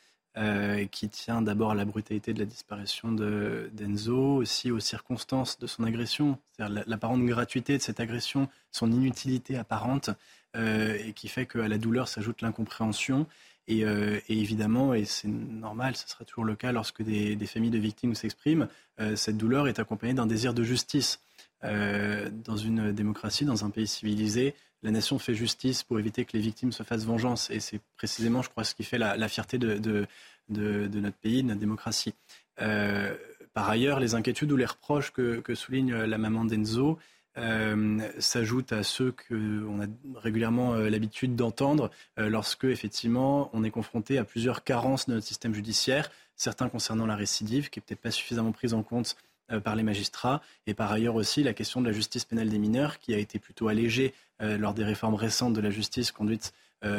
qui 0.91 1.09
tient 1.09 1.41
d'abord 1.41 1.71
à 1.71 1.75
la 1.75 1.85
brutalité 1.85 2.33
de 2.33 2.39
la 2.39 2.45
disparition 2.45 3.11
d'Enzo, 3.11 4.35
aussi 4.35 4.69
aux 4.69 4.79
circonstances 4.79 5.57
de 5.57 5.65
son 5.65 5.83
agression, 5.83 6.37
c'est-à-dire 6.51 6.83
l'apparente 6.85 7.25
gratuité 7.25 7.77
de 7.77 7.81
cette 7.81 7.99
agression, 7.99 8.47
son 8.71 8.91
inutilité 8.91 9.57
apparente, 9.57 10.11
et 10.55 11.13
qui 11.15 11.27
fait 11.27 11.47
qu'à 11.47 11.67
la 11.67 11.77
douleur 11.77 12.07
s'ajoute 12.07 12.41
l'incompréhension. 12.41 13.25
Euh, 13.69 14.19
et, 14.29 14.39
évidemment, 14.39 14.93
et 14.93 15.05
c'est 15.05 15.27
normal, 15.27 15.95
ce 15.95 16.07
sera 16.07 16.23
toujours 16.25 16.45
le 16.45 16.55
cas 16.55 16.71
lorsque 16.71 17.01
des, 17.01 17.37
familles 17.45 17.71
de 17.71 17.77
victimes 17.77 18.15
s'expriment, 18.15 18.67
euh, 18.99 19.15
cette 19.15 19.37
douleur 19.37 19.67
est 19.67 19.79
accompagnée 19.79 20.13
d'un 20.13 20.25
désir 20.25 20.53
de 20.53 20.63
justice. 20.63 21.19
Euh, 21.63 22.29
dans 22.31 22.55
une 22.55 22.91
démocratie, 22.91 23.43
dans 23.43 23.65
un 23.65 23.71
pays 23.71 23.87
civilisé, 23.87 24.53
la 24.83 24.91
nation 24.91 25.19
fait 25.19 25.33
justice 25.33 25.83
pour 25.83 25.99
éviter 25.99 26.25
que 26.25 26.33
les 26.33 26.39
victimes 26.39 26.71
se 26.71 26.83
fassent 26.83 27.05
vengeance. 27.05 27.49
Et 27.49 27.59
c'est 27.59 27.81
précisément, 27.97 28.41
je 28.41 28.49
crois, 28.49 28.63
ce 28.63 28.75
qui 28.75 28.83
fait 28.83 28.97
la, 28.97 29.27
fierté 29.27 29.57
de, 29.57 30.07
notre 30.49 31.17
pays, 31.17 31.43
de 31.43 31.47
notre 31.47 31.59
démocratie. 31.59 32.13
par 32.57 33.69
ailleurs, 33.69 33.99
les 33.99 34.15
inquiétudes 34.15 34.51
ou 34.51 34.57
les 34.57 34.65
reproches 34.65 35.11
que, 35.11 35.55
souligne 35.55 35.93
la 35.93 36.17
maman 36.17 36.45
d'Enzo, 36.45 36.99
euh, 37.37 37.99
s'ajoute 38.17 38.73
à 38.73 38.81
ceux 38.81 39.11
qu'on 39.11 39.81
a 39.81 39.85
régulièrement 40.15 40.73
euh, 40.73 40.89
l'habitude 40.89 41.35
d'entendre 41.35 41.91
euh, 42.17 42.29
lorsque, 42.29 42.63
effectivement, 42.63 43.51
on 43.53 43.63
est 43.63 43.69
confronté 43.69 44.17
à 44.17 44.23
plusieurs 44.23 44.63
carences 44.63 45.05
de 45.05 45.13
notre 45.13 45.27
système 45.27 45.53
judiciaire, 45.53 46.09
certains 46.35 46.67
concernant 46.67 47.05
la 47.05 47.15
récidive, 47.15 47.69
qui 47.69 47.77
n'est 47.77 47.83
peut-être 47.85 48.01
pas 48.01 48.11
suffisamment 48.11 48.51
prise 48.51 48.73
en 48.73 48.81
compte 48.81 49.15
par 49.63 49.77
les 49.77 49.83
magistrats, 49.83 50.41
et 50.65 50.73
par 50.73 50.91
ailleurs 50.91 51.15
aussi 51.15 51.41
la 51.41 51.53
question 51.53 51.79
de 51.79 51.87
la 51.87 51.93
justice 51.93 52.25
pénale 52.25 52.49
des 52.49 52.59
mineurs, 52.59 52.99
qui 52.99 53.13
a 53.13 53.17
été 53.17 53.39
plutôt 53.39 53.69
allégée 53.69 54.13
lors 54.39 54.73
des 54.73 54.83
réformes 54.83 55.15
récentes 55.15 55.53
de 55.53 55.61
la 55.61 55.69
justice 55.69 56.11
conduites 56.11 56.53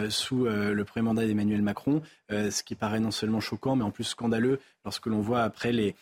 sous 0.08 0.44
le 0.46 0.82
premier 0.84 1.04
mandat 1.04 1.26
d'Emmanuel 1.26 1.62
Macron, 1.62 2.02
ce 2.30 2.62
qui 2.62 2.74
paraît 2.74 3.00
non 3.00 3.10
seulement 3.10 3.40
choquant, 3.40 3.76
mais 3.76 3.84
en 3.84 3.90
plus 3.90 4.04
scandaleux 4.04 4.60
lorsque 4.84 5.06
l'on 5.06 5.20
voit 5.20 5.42
après 5.42 5.72
la 5.72 5.92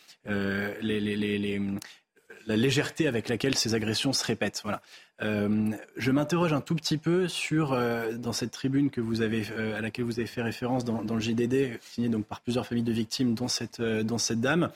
légèreté 2.47 3.07
avec 3.07 3.29
laquelle 3.29 3.55
ces 3.55 3.75
agressions 3.75 4.13
se 4.13 4.25
répètent. 4.25 4.61
Voilà. 4.63 4.81
Euh, 5.23 5.71
je 5.95 6.11
m'interroge 6.11 6.53
un 6.53 6.61
tout 6.61 6.75
petit 6.75 6.97
peu 6.97 7.27
sur, 7.27 7.73
euh, 7.73 8.13
dans 8.13 8.33
cette 8.33 8.51
tribune 8.51 8.91
que 8.91 9.01
vous 9.01 9.21
avez, 9.21 9.47
euh, 9.51 9.75
à 9.75 9.81
laquelle 9.81 10.05
vous 10.05 10.19
avez 10.19 10.27
fait 10.27 10.43
référence 10.43 10.85
dans, 10.85 11.03
dans, 11.03 11.15
le 11.15 11.21
JDD, 11.21 11.79
signée 11.81 12.09
donc 12.09 12.25
par 12.25 12.41
plusieurs 12.41 12.67
familles 12.67 12.83
de 12.83 12.91
victimes, 12.91 13.33
dont 13.33 13.47
cette, 13.47 13.81
dont 13.81 14.17
cette 14.17 14.41
dame, 14.41 14.69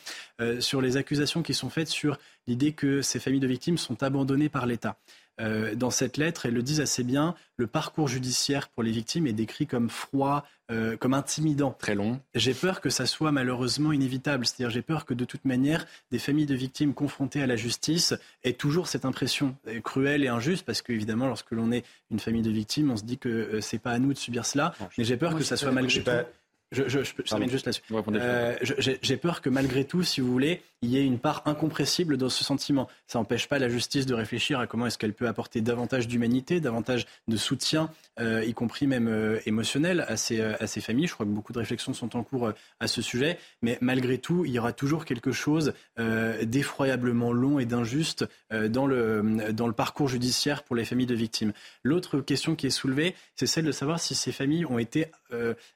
sur 0.60 0.82
les 0.82 0.98
accusations 0.98 1.44
qui 1.44 1.54
sont 1.54 1.70
faites 1.70 1.88
sur 1.88 2.18
l'idée 2.48 2.74
que 2.74 3.02
ces 3.02 3.20
familles 3.20 3.40
de 3.40 3.48
victimes 3.48 3.78
sont 3.78 4.02
abandonnées 4.02 4.50
par 4.50 4.66
l'État. 4.66 4.98
Euh, 5.42 5.76
dans 5.76 5.90
cette 5.90 6.18
lettre, 6.18 6.46
elles 6.46 6.54
le 6.54 6.64
disent 6.64 6.82
assez 6.82 7.04
bien, 7.04 7.36
le 7.58 7.68
parcours 7.68 8.08
judiciaire 8.08 8.70
pour 8.70 8.84
les 8.84 8.92
victimes 8.92 9.28
est 9.28 9.34
décrit 9.34 9.68
comme 9.68 9.90
froid, 9.90 10.46
euh, 10.72 10.96
comme 10.98 11.14
intimidant. 11.14 11.76
Très 11.80 11.96
long. 11.96 12.20
J'ai 12.36 12.54
peur 12.54 12.80
que 12.80 12.90
ça 12.90 13.06
soit 13.06 13.32
malheureusement 13.32 13.92
inévitable. 13.92 14.46
C'est-à-dire, 14.46 14.70
j'ai 14.70 14.82
peur 14.82 15.06
que 15.06 15.14
de 15.14 15.26
toute 15.26 15.46
manière, 15.46 15.86
des 16.12 16.20
familles 16.20 16.46
de 16.46 16.56
victimes 16.56 16.94
confrontées 16.94 17.42
à 17.42 17.48
la 17.48 17.56
justice 17.56 18.14
aient 18.44 18.54
toujours 18.54 18.88
cette 18.88 19.06
impression 19.06 19.56
euh, 19.68 19.82
cruelle 19.82 20.24
et 20.24 20.28
injuste, 20.28 20.66
parce 20.66 20.82
qu'évidemment, 20.82 21.28
lorsque 21.28 21.52
l'on 21.52 21.72
est 21.72 21.86
une 22.12 22.20
famille 22.20 22.44
de 22.44 22.52
victimes, 22.52 22.92
on 22.92 22.98
se 22.98 23.04
dit 23.04 23.18
que 23.18 23.60
c'est 23.62 23.80
pas 23.80 23.92
à 23.92 24.00
nous 24.00 24.14
de 24.14 24.18
subir 24.18 24.46
cela. 24.46 24.74
mais 24.98 25.04
j'ai 25.04 25.18
peur 25.18 25.36
que 25.36 25.44
ça 25.44 25.58
soit 25.58 25.72
malgré 25.72 26.04
tout. 26.04 26.12
Je, 26.72 26.84
je, 26.88 27.04
je, 27.04 27.12
je 27.26 27.50
juste 27.50 27.66
là-dessus. 27.66 27.82
Euh, 28.14 28.56
J'ai 29.02 29.18
peur 29.18 29.42
que 29.42 29.50
malgré 29.50 29.84
tout, 29.84 30.04
si 30.04 30.22
vous 30.22 30.32
voulez, 30.32 30.62
il 30.82 30.90
y 30.90 30.98
ait 30.98 31.06
une 31.06 31.20
part 31.20 31.42
incompressible 31.46 32.16
dans 32.16 32.30
ce 32.30 32.46
sentiment. 32.46 32.88
Ça 33.08 33.20
n'empêche 33.20 33.50
pas 33.50 33.60
la 33.60 33.68
justice 33.68 34.06
de 34.06 34.14
réfléchir 34.14 34.58
à 34.60 34.68
comment 34.68 34.88
est-ce 34.88 34.98
qu'elle 34.98 35.14
peut 35.14 35.28
apporter 35.28 35.60
davantage 35.60 36.08
d'humanité, 36.08 36.62
davantage 36.62 37.08
de 37.28 37.36
soutien, 37.36 37.90
euh, 38.22 38.46
y 38.46 38.54
compris 38.54 38.88
même 38.88 39.10
euh, 39.10 39.40
émotionnel, 39.46 40.06
à 40.08 40.16
ces, 40.16 40.40
euh, 40.40 40.56
à 40.62 40.68
ces 40.68 40.80
familles. 40.80 41.08
Je 41.08 41.14
crois 41.14 41.26
que 41.26 41.32
beaucoup 41.32 41.52
de 41.52 41.60
réflexions 41.60 41.94
sont 41.94 42.16
en 42.16 42.24
cours 42.24 42.48
euh, 42.48 42.54
à 42.80 42.88
ce 42.88 43.02
sujet. 43.02 43.38
Mais 43.62 43.78
malgré 43.82 44.18
tout, 44.18 44.46
il 44.46 44.52
y 44.52 44.60
aura 44.60 44.72
toujours 44.72 45.04
quelque 45.04 45.34
chose 45.34 45.74
d'effroyablement 45.98 47.34
long 47.34 47.60
et 47.60 47.66
d'injuste 47.66 48.26
dans, 48.50 48.88
le, 48.88 49.52
dans 49.52 49.68
le 49.68 49.74
parcours 49.74 50.08
judiciaire 50.08 50.64
pour 50.64 50.76
les 50.76 50.86
familles 50.86 51.06
de 51.06 51.16
victimes. 51.16 51.54
L'autre 51.84 52.22
question 52.22 52.56
qui 52.56 52.68
est 52.68 52.72
soulevée, 52.72 53.14
c'est 53.36 53.46
celle 53.46 53.66
de 53.66 53.72
savoir 53.72 54.00
si 54.00 54.16
ces 54.16 54.32
familles 54.32 54.66
ont 54.66 54.80
été 54.80 55.08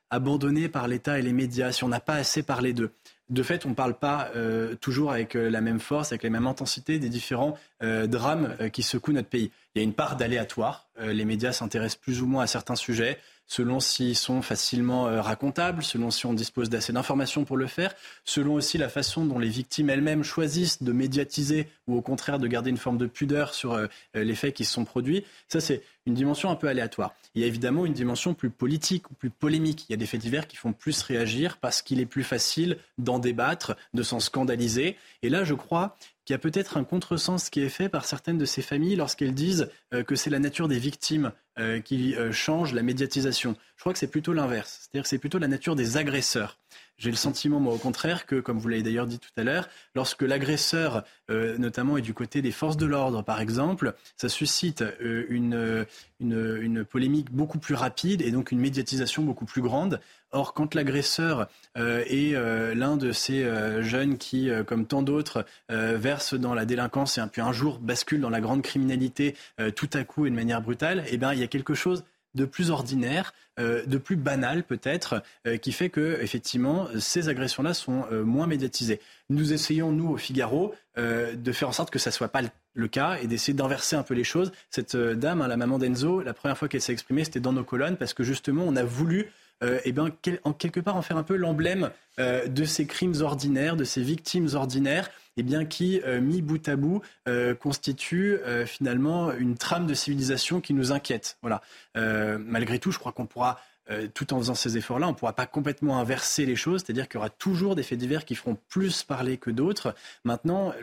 abandonnées 0.10 0.70
par 0.70 0.88
l'État 0.88 1.20
et 1.20 1.22
les 1.22 1.34
médias, 1.34 1.72
si 1.72 1.84
on 1.84 1.88
n'a 1.88 2.00
pas 2.00 2.16
assez 2.16 2.44
parlé 2.44 2.74
d'eux. 2.74 2.92
De 3.30 3.42
fait, 3.42 3.66
on 3.66 3.70
ne 3.70 3.74
parle 3.74 3.96
pas 3.96 4.30
euh, 4.36 4.76
toujours 4.76 5.12
avec 5.12 5.36
euh, 5.36 5.50
la 5.50 5.60
même 5.60 5.80
force, 5.80 6.12
avec 6.12 6.22
la 6.22 6.30
même 6.30 6.46
intensité 6.46 7.00
des 7.00 7.10
différents 7.10 7.58
euh, 7.82 8.06
drames 8.06 8.56
qui 8.72 8.84
secouent 8.84 9.14
notre 9.14 9.30
pays. 9.30 9.52
Il 9.74 9.80
y 9.80 9.82
a 9.82 9.84
une 9.84 9.94
part 9.94 10.16
d'aléatoire. 10.16 10.88
les 11.02 11.26
médias 11.26 11.52
s'intéressent 11.52 12.00
plus 12.00 12.22
ou 12.22 12.28
moins 12.28 12.44
à 12.44 12.48
certains 12.48 12.76
sujets 12.76 13.18
selon 13.48 13.80
s'ils 13.80 14.16
sont 14.16 14.42
facilement 14.42 15.08
euh, 15.08 15.22
racontables, 15.22 15.84
selon 15.84 16.12
si 16.12 16.26
on 16.26 16.34
dispose 16.34 16.70
d'assez 16.70 16.94
d'informations 16.94 17.46
pour 17.46 17.58
le 17.58 17.68
faire, 17.68 17.94
selon 18.24 18.54
aussi 18.54 18.78
la 18.78 18.90
façon 18.90 19.26
dont 19.26 19.40
les 19.40 19.50
victimes 19.50 19.90
elles-mêmes 19.90 20.24
choisissent 20.24 20.82
de 20.82 20.92
médiatiser 20.92 21.68
ou 21.88 21.96
au 21.96 22.02
contraire 22.02 22.40
de 22.40 22.48
garder 22.48 22.70
une 22.70 22.78
forme 22.78 22.98
de 22.98 23.06
pudeur 23.06 23.54
sur 23.54 23.74
euh, 23.74 23.88
les 24.14 24.36
faits 24.36 24.54
qui 24.54 24.66
se 24.66 24.74
sont 24.74 24.86
produits. 24.86 25.24
Ça, 25.48 25.62
c'est 25.62 25.84
une 26.06 26.14
dimension 26.14 26.50
un 26.50 26.56
peu 26.56 26.68
aléatoire. 26.68 27.14
Il 27.34 27.42
y 27.42 27.44
a 27.44 27.48
évidemment 27.48 27.86
une 27.86 27.94
dimension 27.94 28.34
plus 28.34 28.50
politique 28.50 29.10
ou 29.10 29.14
plus 29.14 29.30
polémique. 29.30 29.86
Il 29.90 29.92
y 29.92 29.96
a 29.96 29.98
des 29.98 30.06
faits 30.06 30.22
divers 30.22 30.48
qui 30.48 30.56
font 30.56 30.74
plus 30.74 31.02
réagir 31.02 31.58
parce 31.58 31.82
qu'il 31.82 32.00
est 32.00 32.06
plus 32.06 32.24
facile 32.24 32.78
d'en 32.98 33.20
débattre, 33.20 33.76
de 33.94 34.04
s'en 34.04 34.20
scandaliser. 34.20 34.98
Et 35.24 35.30
là, 35.30 35.44
je 35.44 35.54
crois 35.54 35.98
qu'il 36.26 36.34
y 36.34 36.36
a 36.36 36.40
peut-être 36.40 36.78
un 36.78 36.84
contresens 36.84 37.50
qui 37.50 37.62
est 37.62 37.70
fait 37.70 37.88
par 37.88 38.06
certaines 38.06 38.38
de 38.38 38.46
ces 38.46 38.64
familles 38.64 38.96
lorsqu'elles 38.96 39.34
disent 39.34 39.70
euh, 39.94 40.04
que 40.04 40.16
c'est 40.16 40.32
la 40.32 40.40
nature 40.40 40.68
des 40.68 40.80
victimes 40.80 41.32
euh, 41.60 41.80
qui 41.80 42.16
euh, 42.16 42.32
change 42.32 42.74
la 42.74 42.82
médiatisation. 42.82 43.56
Je 43.76 43.82
crois 43.82 43.94
que 43.94 44.00
c'est 44.00 44.08
plutôt 44.08 44.34
l'inverse. 44.34 44.80
C'est-à-dire 44.82 45.04
que 45.04 45.10
c'est 45.10 45.20
plutôt 45.20 45.38
la 45.38 45.48
nature 45.48 45.76
des 45.76 45.98
agresseurs. 45.98 46.58
J'ai 46.98 47.12
le 47.12 47.18
sentiment, 47.18 47.60
moi, 47.60 47.74
au 47.74 47.78
contraire, 47.78 48.26
que, 48.26 48.40
comme 48.40 48.58
vous 48.58 48.68
l'avez 48.68 48.84
d'ailleurs 48.84 49.08
dit 49.08 49.20
tout 49.20 49.30
à 49.38 49.44
l'heure, 49.44 49.68
lorsque 49.96 50.22
l'agresseur, 50.22 51.04
notamment, 51.30 51.98
est 51.98 52.02
du 52.02 52.14
côté 52.14 52.42
des 52.42 52.52
forces 52.52 52.78
de 52.78 52.86
l'ordre, 52.86 53.24
par 53.24 53.42
exemple, 53.42 53.94
ça 54.16 54.30
suscite 54.30 54.84
une, 55.02 55.86
une, 56.20 56.60
une, 56.62 56.86
polémique 56.86 57.32
beaucoup 57.32 57.60
plus 57.60 57.76
rapide 57.76 58.22
et 58.22 58.32
donc 58.32 58.52
une 58.52 58.60
médiatisation 58.60 59.24
beaucoup 59.24 59.46
plus 59.46 59.62
grande. 59.62 60.00
Or, 60.32 60.54
quand 60.54 60.76
l'agresseur 60.76 61.48
euh, 61.78 62.04
est 62.08 62.36
euh, 62.36 62.76
l'un 62.76 62.98
de 62.98 63.14
ces 63.14 63.44
euh, 63.44 63.82
jeunes 63.84 64.18
qui, 64.18 64.50
comme 64.68 64.86
tant 64.86 65.02
d'autres, 65.02 65.46
versent 65.70 66.34
dans 66.34 66.54
la 66.54 66.66
délinquance 66.66 67.18
et 67.18 67.22
puis 67.32 67.42
un 67.42 67.52
jour 67.52 67.80
bascule 67.80 68.22
dans 68.22 68.30
la 68.30 68.42
grande 68.42 68.62
criminalité 68.62 69.36
tout 69.76 69.90
à 69.94 70.04
coup 70.04 70.26
et 70.26 70.30
de 70.30 70.36
manière 70.36 70.62
brutale, 70.62 71.04
eh 71.10 71.18
bien, 71.18 71.34
il 71.34 71.40
y 71.40 71.44
a 71.44 71.48
quelque 71.48 71.74
chose 71.74 72.04
de 72.36 72.46
plus 72.46 72.70
ordinaire, 72.70 73.34
euh, 73.60 73.86
de 73.86 73.98
plus 73.98 74.16
banal 74.16 74.64
peut-être, 74.64 75.24
euh, 75.48 75.58
qui 75.58 75.72
fait 75.72 75.90
que 75.90 76.20
effectivement 76.22 76.88
ces 77.00 77.30
agressions-là 77.30 77.74
sont 77.74 78.06
moins 78.12 78.48
médiatisées. 78.48 79.00
Nous 79.30 79.54
essayons 79.54 79.92
nous 79.92 80.10
au 80.10 80.18
Figaro 80.18 80.74
de 80.98 81.52
faire 81.52 81.70
en 81.70 81.72
sorte 81.74 81.90
que 81.90 82.00
ça 82.00 82.12
soit 82.12 82.28
pas 82.28 82.42
le 82.74 82.88
cas 82.88 83.18
et 83.22 83.28
d'essayer 83.28 83.54
d'inverser 83.54 83.96
un 83.96 84.04
peu 84.04 84.14
les 84.14 84.24
choses. 84.24 84.52
Cette 84.70 84.96
dame, 84.96 85.42
hein, 85.42 85.48
la 85.48 85.58
maman 85.58 85.80
d'Enzo, 85.80 86.22
la 86.22 86.34
première 86.34 86.58
fois 86.58 86.68
qu'elle 86.68 86.82
s'est 86.82 86.94
exprimée, 86.94 87.24
c'était 87.24 87.40
dans 87.40 87.54
nos 87.54 87.64
colonnes 87.64 87.98
parce 87.98 88.14
que 88.14 88.24
justement 88.24 88.64
on 88.66 88.76
a 88.76 88.84
voulu 88.84 89.32
euh, 89.64 89.80
eh 89.86 89.94
en 90.44 90.54
quelque 90.54 90.80
part 90.80 90.96
en 90.96 91.02
faire 91.02 91.18
un 91.18 91.24
peu 91.24 91.36
l'emblème 91.36 91.92
euh, 92.20 92.48
de 92.48 92.66
ces 92.66 92.86
crimes 92.86 93.16
ordinaires, 93.22 93.76
de 93.76 93.84
ces 93.84 94.02
victimes 94.02 94.50
ordinaires, 94.54 95.10
eh 95.38 95.44
bien, 95.44 95.66
qui, 95.66 96.02
euh, 96.06 96.20
mis 96.22 96.42
bout 96.42 96.68
à 96.68 96.76
bout, 96.76 97.02
constituent 97.60 98.40
finalement 98.66 99.32
une 99.34 99.58
trame 99.58 99.88
de 99.88 99.94
civilisation 99.94 100.62
qui 100.62 100.74
nous 100.74 100.92
inquiète. 100.92 101.38
Voilà. 101.42 101.62
malgré 101.96 102.80
tout, 102.80 102.92
je 102.92 103.00
crois 103.00 103.12
qu'on 103.12 103.26
pourra 103.26 103.60
euh, 103.90 104.08
tout 104.14 104.34
en 104.34 104.40
faisant 104.40 104.56
ces 104.56 104.78
efforts-là, 104.78 105.08
on 105.08 105.12
ne 105.12 105.16
pourra 105.16 105.34
pas 105.34 105.46
complètement 105.46 106.00
inverser 106.00 106.46
les 106.46 106.56
choses, 106.56 106.82
c'est-à-dire 106.84 107.08
qu'il 107.08 107.16
y 107.16 107.20
aura 107.20 107.30
toujours 107.30 107.76
des 107.76 107.84
faits 107.84 108.00
divers 108.00 108.26
qui 108.26 108.36
feront 108.36 108.58
plus 108.70 109.04
parler 109.04 109.38
que 109.38 109.52
d'autres. 109.52 109.96
Maintenant, 110.24 110.74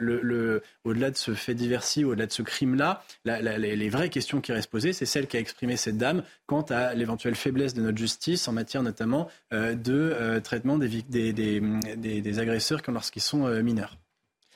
au-delà 0.84 1.10
de 1.10 1.16
ce 1.16 1.34
fait 1.34 1.54
divers-ci, 1.54 2.04
au-delà 2.04 2.26
de 2.26 2.32
ce 2.32 2.42
crime-là, 2.42 3.02
les, 3.24 3.88
vraies 3.88 4.08
questions 4.08 4.40
qui 4.40 4.52
restent 4.52 4.70
posées, 4.70 4.92
c'est 4.92 5.06
celle 5.06 5.26
qu'a 5.26 5.38
exprimée 5.38 5.76
cette 5.76 5.98
dame 5.98 6.22
quant 6.46 6.62
à 6.62 6.94
l'éventuelle 6.94 7.34
faiblesse 7.34 7.74
de 7.74 7.82
notre 7.82 7.98
justice 7.98 8.46
en 8.48 8.52
matière 8.52 8.82
notamment 8.82 9.28
euh, 9.52 9.74
de 9.74 9.92
euh, 9.92 10.40
traitement 10.40 10.78
des, 10.78 11.02
des 11.02 12.38
agresseurs 12.38 12.80
lorsqu'ils 12.88 13.22
sont 13.22 13.48
mineurs. 13.62 13.96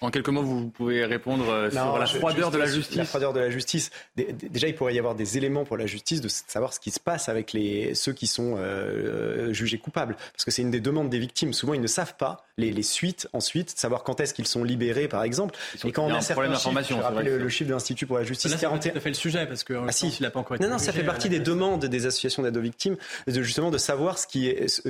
En 0.02 0.10
quelques 0.10 0.28
mots, 0.28 0.42
vous 0.42 0.68
pouvez 0.68 1.06
répondre 1.06 1.48
euh, 1.48 1.70
sur 1.70 1.98
la 1.98 2.06
froideur 2.06 2.50
de 2.50 2.58
la 2.58 2.66
justice. 2.66 2.96
La 2.96 3.04
froideur 3.06 3.32
de 3.32 3.40
la 3.40 3.48
justice. 3.50 3.90
Déjà, 4.14 4.68
il 4.68 4.74
pourrait 4.74 4.94
y 4.94 4.98
avoir 4.98 5.14
des 5.14 5.38
éléments 5.38 5.64
pour 5.64 5.78
la 5.78 5.86
justice 5.86 6.20
de 6.20 6.28
savoir 6.28 6.74
ce 6.74 6.80
qui 6.80 6.90
se 6.90 7.00
passe 7.00 7.30
avec 7.30 7.54
les, 7.54 7.94
ceux 7.94 8.12
qui 8.12 8.26
sont 8.26 8.56
euh, 8.58 9.54
jugés 9.54 9.78
coupables. 9.78 10.16
Parce 10.32 10.44
que 10.44 10.50
c'est 10.50 10.60
une 10.60 10.70
des 10.70 10.80
demandes 10.80 11.08
des 11.08 11.18
victimes. 11.18 11.54
Souvent, 11.54 11.72
ils 11.72 11.80
ne 11.80 11.86
savent 11.86 12.16
pas 12.16 12.44
les, 12.58 12.82
suites 12.82 13.26
ensuite, 13.32 13.70
savoir 13.70 14.02
quand 14.02 14.20
est-ce 14.20 14.34
qu'ils 14.34 14.46
sont 14.46 14.64
libérés, 14.64 15.08
par 15.08 15.22
exemple. 15.22 15.54
Et 15.84 15.92
quand 15.92 16.04
on 16.04 16.14
a, 16.14 16.18
un 16.18 16.20
problème 16.20 16.52
d'information, 16.52 17.00
le, 17.22 17.38
le, 17.38 17.48
chiffre 17.48 17.68
de 17.68 17.74
l'Institut 17.74 18.06
pour 18.06 18.18
la 18.18 18.24
justice. 18.24 18.50
Là, 18.50 18.58
41... 18.58 18.92
tout 18.92 19.00
fait 19.00 19.08
le 19.08 19.14
sujet 19.14 19.46
parce 19.46 19.64
que 19.64 19.74
ah, 19.86 19.92
si. 19.92 20.08
il 20.08 20.22
n'a 20.22 20.30
pas 20.30 20.40
encore 20.40 20.56
été. 20.56 20.64
Non, 20.64 20.72
non, 20.72 20.78
ça 20.78 20.92
fait 20.92 21.04
partie 21.04 21.30
des 21.30 21.40
demandes 21.40 21.86
des 21.86 22.06
associations 22.06 22.42
d'aide 22.42 22.56
aux 22.56 22.62
victimes, 22.62 22.96
de, 23.26 23.42
justement 23.42 23.70
de 23.70 23.78
savoir 23.78 24.18
ce 24.18 24.26
qui 24.26 24.48
est, 24.48 24.82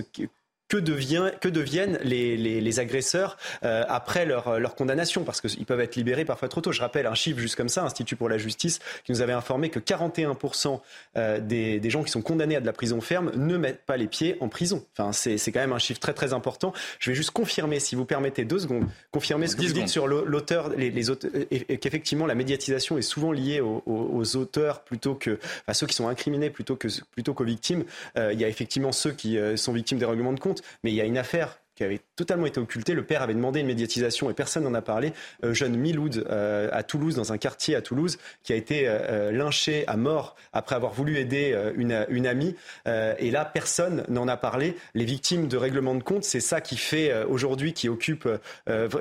que, 0.69 0.77
devient, 0.77 1.31
que 1.41 1.49
deviennent 1.49 1.99
les, 2.03 2.37
les, 2.37 2.61
les 2.61 2.81
agresseurs 2.81 3.37
euh, 3.65 3.85
après 3.89 4.27
leur, 4.27 4.59
leur, 4.59 4.75
condamnation, 4.75 5.25
parce 5.25 5.41
qu'ils 5.41 5.65
peuvent 5.65 5.81
être 5.81 5.97
libérés 5.97 6.25
parfois 6.25 6.49
trop 6.49 6.61
tôt. 6.61 6.73
Je 6.73 6.81
rappelle 6.81 7.07
un 7.07 7.15
chiffre 7.15 7.39
juste 7.39 7.57
comme 7.57 7.69
ça, 7.69 7.85
Institut 7.85 8.17
pour 8.17 8.29
la 8.29 8.39
justice, 8.39 8.81
qui 9.05 9.13
nous 9.13 9.23
avait 9.23 9.33
informé 9.33 9.71
que 9.71 9.79
41% 9.79 10.81
euh, 11.17 11.41
des, 11.41 11.79
des, 11.79 11.91
gens 11.91 12.03
qui 12.03 12.11
sont 12.11 12.23
condamnés 12.23 12.57
à 12.57 12.61
de 12.61 12.67
la 12.67 12.73
prison 12.73 13.01
ferme 13.01 13.31
ne 13.37 13.57
mettent 13.57 13.85
pas 13.85 13.97
les 13.97 14.09
pieds 14.09 14.37
en 14.41 14.49
prison. 14.49 14.85
Enfin, 14.97 15.13
c'est 15.13 15.39
quand 15.53 15.61
même 15.61 15.73
un 15.73 15.79
chiffre 15.79 16.01
très 16.01 16.15
très 16.15 16.33
important. 16.33 16.73
Je 16.99 17.11
vais 17.11 17.17
juste 17.17 17.31
confirmer, 17.31 17.81
si 17.81 17.95
vous 17.95 18.05
permettez 18.05 18.45
deux 18.45 18.59
secondes, 18.59 18.87
confirmer 19.13 19.47
ce 19.47 19.57
que 19.57 19.63
vous 19.63 19.73
dites 19.73 19.89
sur 19.89 20.07
l'auteur, 20.07 20.71
les, 20.71 20.91
les 20.91 21.11
auteurs, 21.11 21.31
et, 21.51 21.79
qu'effectivement 21.79 22.27
la 22.27 22.35
médiatisation 22.35 22.99
est 22.99 23.03
souvent 23.03 23.33
liée 23.33 23.61
aux, 23.61 23.83
aux, 23.87 24.37
auteurs 24.37 24.83
plutôt 24.83 25.15
que, 25.15 25.39
enfin, 25.63 25.73
ceux 25.73 25.87
qui 25.87 25.95
sont 25.95 26.09
incriminés 26.09 26.51
plutôt 26.51 26.77
que 26.77 26.89
plutôt 27.13 27.35
qu'aux 27.35 27.45
victimes. 27.45 27.85
Euh, 28.17 28.33
il 28.33 28.41
y 28.41 28.45
a 28.45 28.49
effectivement 28.49 28.93
ceux 28.93 29.13
qui 29.13 29.39
sont 29.57 29.73
victimes 29.73 29.99
des 29.99 30.05
règlements 30.05 30.33
de 30.33 30.41
compte 30.41 30.56
mais 30.83 30.93
il 30.93 30.95
y 30.97 31.01
a 31.01 31.05
une 31.05 31.19
affaire 31.19 31.61
qui 31.77 31.85
avait 31.85 32.01
totalement 32.17 32.47
été 32.47 32.59
occulté. 32.59 32.95
Le 32.95 33.05
père 33.05 33.23
avait 33.23 33.35
demandé 33.35 33.61
une 33.61 33.67
médiatisation 33.67 34.31
et 34.31 34.35
personne 34.35 34.65
n'en 34.65 34.75
a 34.75 34.81
parlé. 34.81 35.13
Euh, 35.45 35.53
jeune 35.53 35.77
Miloud 35.77 36.27
euh, 36.29 36.69
à 36.73 36.83
Toulouse, 36.83 37.15
dans 37.15 37.33
un 37.33 37.39
quartier 37.39 37.77
à 37.77 37.83
Toulouse, 37.83 38.19
qui 38.43 38.55
a 38.55 38.57
été 38.57 38.85
euh, 38.87 39.31
lynché 39.31 39.85
à 39.87 39.97
mort 39.97 40.37
après 40.55 40.75
avoir 40.75 40.95
voulu 40.95 41.19
aider 41.19 41.55
une, 41.77 42.07
une, 42.09 42.27
amie. 42.27 42.55
et 42.87 43.31
là, 43.31 43.45
personne 43.45 44.05
n'en 44.09 44.27
a 44.27 44.39
parlé. 44.39 44.75
Les 44.95 45.05
victimes 45.05 45.49
de 45.49 45.57
règlement 45.59 45.95
de 45.95 46.03
compte, 46.03 46.25
c'est 46.25 46.41
ça 46.41 46.63
qui 46.63 46.79
fait 46.79 47.25
aujourd'hui, 47.25 47.75
qui 47.75 47.91
occupe, 47.91 48.27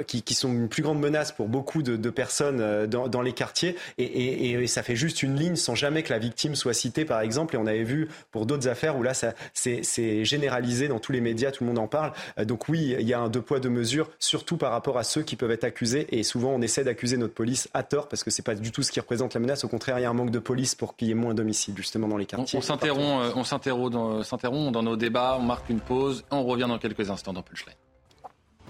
qui, 0.05 0.21
qui, 0.21 0.33
sont 0.33 0.51
une 0.51 0.67
plus 0.67 0.83
grande 0.83 0.99
menace 0.99 1.31
pour 1.31 1.47
beaucoup 1.47 1.81
de, 1.81 1.95
de 1.95 2.09
personnes 2.09 2.87
dans, 2.87 3.07
dans, 3.07 3.21
les 3.21 3.31
quartiers. 3.31 3.77
Et, 3.97 4.03
et, 4.03 4.51
et, 4.51 4.67
ça 4.67 4.83
fait 4.83 4.97
juste 4.97 5.23
une 5.23 5.37
ligne 5.37 5.55
sans 5.55 5.75
jamais 5.75 6.03
que 6.03 6.11
la 6.11 6.19
victime 6.19 6.55
soit 6.55 6.73
citée, 6.73 7.05
par 7.05 7.21
exemple. 7.21 7.55
Et 7.55 7.57
on 7.57 7.67
avait 7.67 7.83
vu 7.83 8.09
pour 8.31 8.45
d'autres 8.45 8.67
affaires 8.67 8.97
où 8.97 9.03
là, 9.03 9.13
c'est 9.53 10.25
généralisé 10.25 10.89
dans 10.89 10.99
tous 10.99 11.13
les 11.13 11.21
médias, 11.21 11.51
tout 11.51 11.63
le 11.63 11.69
monde 11.69 11.79
en 11.79 11.87
parle. 11.87 12.11
donc 12.43 12.64
oui, 12.69 12.95
il 12.99 13.07
y 13.07 13.13
a 13.13 13.19
un 13.19 13.29
deux 13.29 13.41
poids 13.41 13.59
deux 13.59 13.69
mesures, 13.69 14.09
surtout 14.19 14.57
par 14.57 14.71
rapport 14.71 14.97
à 14.97 15.03
ceux 15.03 15.21
qui 15.21 15.35
peuvent 15.35 15.51
être 15.51 15.63
accusés. 15.63 16.07
Et 16.17 16.23
souvent, 16.23 16.49
on 16.49 16.61
essaie 16.61 16.83
d'accuser 16.83 17.17
notre 17.17 17.33
police 17.33 17.69
à 17.73 17.83
tort 17.83 18.07
parce 18.07 18.23
que 18.23 18.31
c'est 18.31 18.43
pas 18.43 18.55
du 18.55 18.71
tout 18.71 18.83
ce 18.83 18.91
qui 18.91 18.99
représente 18.99 19.33
la 19.33 19.39
menace. 19.39 19.63
Au 19.63 19.67
contraire, 19.67 19.99
il 19.99 20.03
y 20.03 20.05
a 20.05 20.09
un 20.09 20.13
manque 20.13 20.31
de 20.31 20.39
police 20.39 20.75
pour 20.75 20.95
qu'il 20.95 21.07
y 21.07 21.11
ait 21.11 21.15
moins 21.15 21.33
d'homicides 21.33 21.77
justement 21.77 22.07
dans 22.07 22.17
les 22.17 22.25
quartiers. 22.25 22.57
On, 22.57 22.61
s'interrompt, 22.61 23.23
euh, 23.23 23.31
on 23.35 23.43
s'interrompt 23.43 24.71
dans, 24.71 24.83
nos 24.83 24.95
débats. 24.95 25.37
On 25.39 25.43
marque 25.43 25.69
une 25.69 25.81
pause. 25.81 26.23
On 26.31 26.43
revient 26.43 26.67
dans 26.67 26.79
quelques 26.79 27.09
instants 27.09 27.33
dans 27.33 27.43
Punchline. 27.43 27.75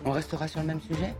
On 0.04 0.12
restera 0.12 0.48
sur 0.48 0.60
le 0.60 0.68
même 0.68 0.82
sujet? 0.82 1.14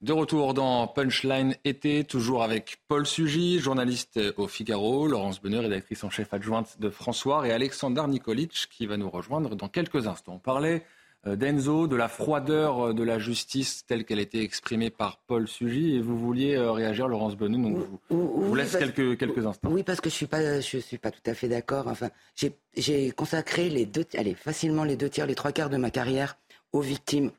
De 0.00 0.14
retour 0.14 0.54
dans 0.54 0.86
Punchline 0.86 1.54
été, 1.64 2.04
toujours 2.04 2.42
avec 2.42 2.78
Paul 2.88 3.06
Sugy, 3.06 3.58
journaliste 3.58 4.18
au 4.38 4.48
Figaro, 4.48 5.06
Laurence 5.06 5.42
Bonheur, 5.42 5.62
rédactrice 5.62 6.02
en 6.04 6.08
chef 6.08 6.32
adjointe 6.32 6.80
de 6.80 6.88
François, 6.88 7.46
et 7.46 7.52
Alexander 7.52 8.02
Nikolic 8.08 8.68
qui 8.70 8.86
va 8.86 8.96
nous 8.96 9.10
rejoindre 9.10 9.56
dans 9.56 9.68
quelques 9.68 10.06
instants. 10.06 10.36
On 10.36 10.38
parlait 10.38 10.76
euh, 10.76 10.99
d'Enzo, 11.26 11.86
de 11.86 11.96
la 11.96 12.08
froideur 12.08 12.88
euh, 12.88 12.94
de 12.94 13.02
la 13.02 13.18
justice 13.18 13.84
telle 13.86 14.04
qu'elle 14.04 14.18
a 14.18 14.22
été 14.22 14.42
exprimée 14.42 14.90
par 14.90 15.18
Paul 15.26 15.46
Sugy. 15.46 15.96
Et 15.96 16.00
vous 16.00 16.18
vouliez 16.18 16.56
euh, 16.56 16.72
réagir, 16.72 17.08
Laurence 17.08 17.36
Bonneux, 17.36 17.62
donc 17.62 17.86
je 18.10 18.14
vous, 18.14 18.54
laisse 18.54 18.76
quelques, 18.76 19.18
quelques 19.18 19.44
instants. 19.44 19.68
Oui, 19.70 19.82
parce 19.82 20.00
que 20.00 20.08
je 20.08 20.24
ne 20.24 20.60
suis, 20.60 20.80
suis 20.80 20.98
pas 20.98 21.10
tout 21.10 21.22
à 21.26 21.34
fait 21.34 21.48
d'accord. 21.48 21.88
Enfin, 21.88 22.08
j'ai 22.76 23.10
consacré 23.10 23.68
les 23.68 23.86
deux, 23.86 24.06
allez, 24.16 24.34
facilement 24.34 24.84
les 24.84 24.96
deux 24.96 25.10
tiers, 25.10 25.26
les 25.26 25.34
trois 25.34 25.52
quarts 25.52 25.70
de 25.70 25.76
ma 25.76 25.90
carrière 25.90 26.38
aux 26.72 26.80
victimes, 26.80 27.30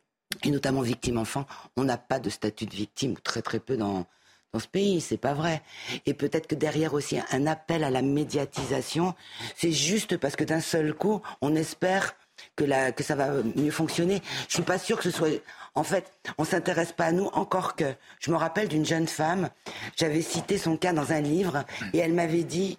et 0.43 0.51
notamment 0.51 0.81
victimes 0.81 1.17
enfants. 1.17 1.45
On 1.75 1.83
n'a 1.83 1.97
pas 1.97 2.19
de 2.19 2.29
statut 2.29 2.65
de 2.65 2.75
victime, 2.75 3.13
ou 3.13 3.19
très 3.23 3.41
très 3.41 3.59
peu 3.59 3.77
dans, 3.77 4.05
dans 4.53 4.59
ce 4.59 4.67
pays, 4.67 5.01
c'est 5.01 5.17
pas 5.17 5.33
vrai. 5.33 5.61
Et 6.05 6.13
peut-être 6.13 6.47
que 6.47 6.55
derrière 6.55 6.93
aussi 6.93 7.17
un 7.31 7.47
appel 7.47 7.83
à 7.83 7.89
la 7.89 8.01
médiatisation, 8.01 9.15
c'est 9.55 9.71
juste 9.71 10.17
parce 10.17 10.35
que 10.35 10.43
d'un 10.43 10.59
seul 10.59 10.93
coup, 10.93 11.21
on 11.41 11.55
espère 11.55 12.15
que, 12.55 13.03
ça 13.03 13.15
va 13.15 13.31
mieux 13.55 13.71
fonctionner. 13.71 14.21
Je 14.47 14.55
suis 14.55 14.63
pas 14.63 14.77
sûre 14.77 14.97
que 14.97 15.03
ce 15.03 15.11
soit. 15.11 15.41
En 15.73 15.83
fait, 15.83 16.11
on 16.37 16.43
s'intéresse 16.43 16.91
pas 16.91 17.05
à 17.05 17.11
nous 17.11 17.27
encore 17.33 17.75
que. 17.75 17.93
Je 18.19 18.31
me 18.31 18.35
rappelle 18.35 18.67
d'une 18.67 18.85
jeune 18.85 19.07
femme. 19.07 19.49
J'avais 19.95 20.21
cité 20.21 20.57
son 20.57 20.77
cas 20.77 20.93
dans 20.93 21.11
un 21.11 21.21
livre 21.21 21.63
et 21.93 21.99
elle 21.99 22.13
m'avait 22.13 22.43
dit 22.43 22.77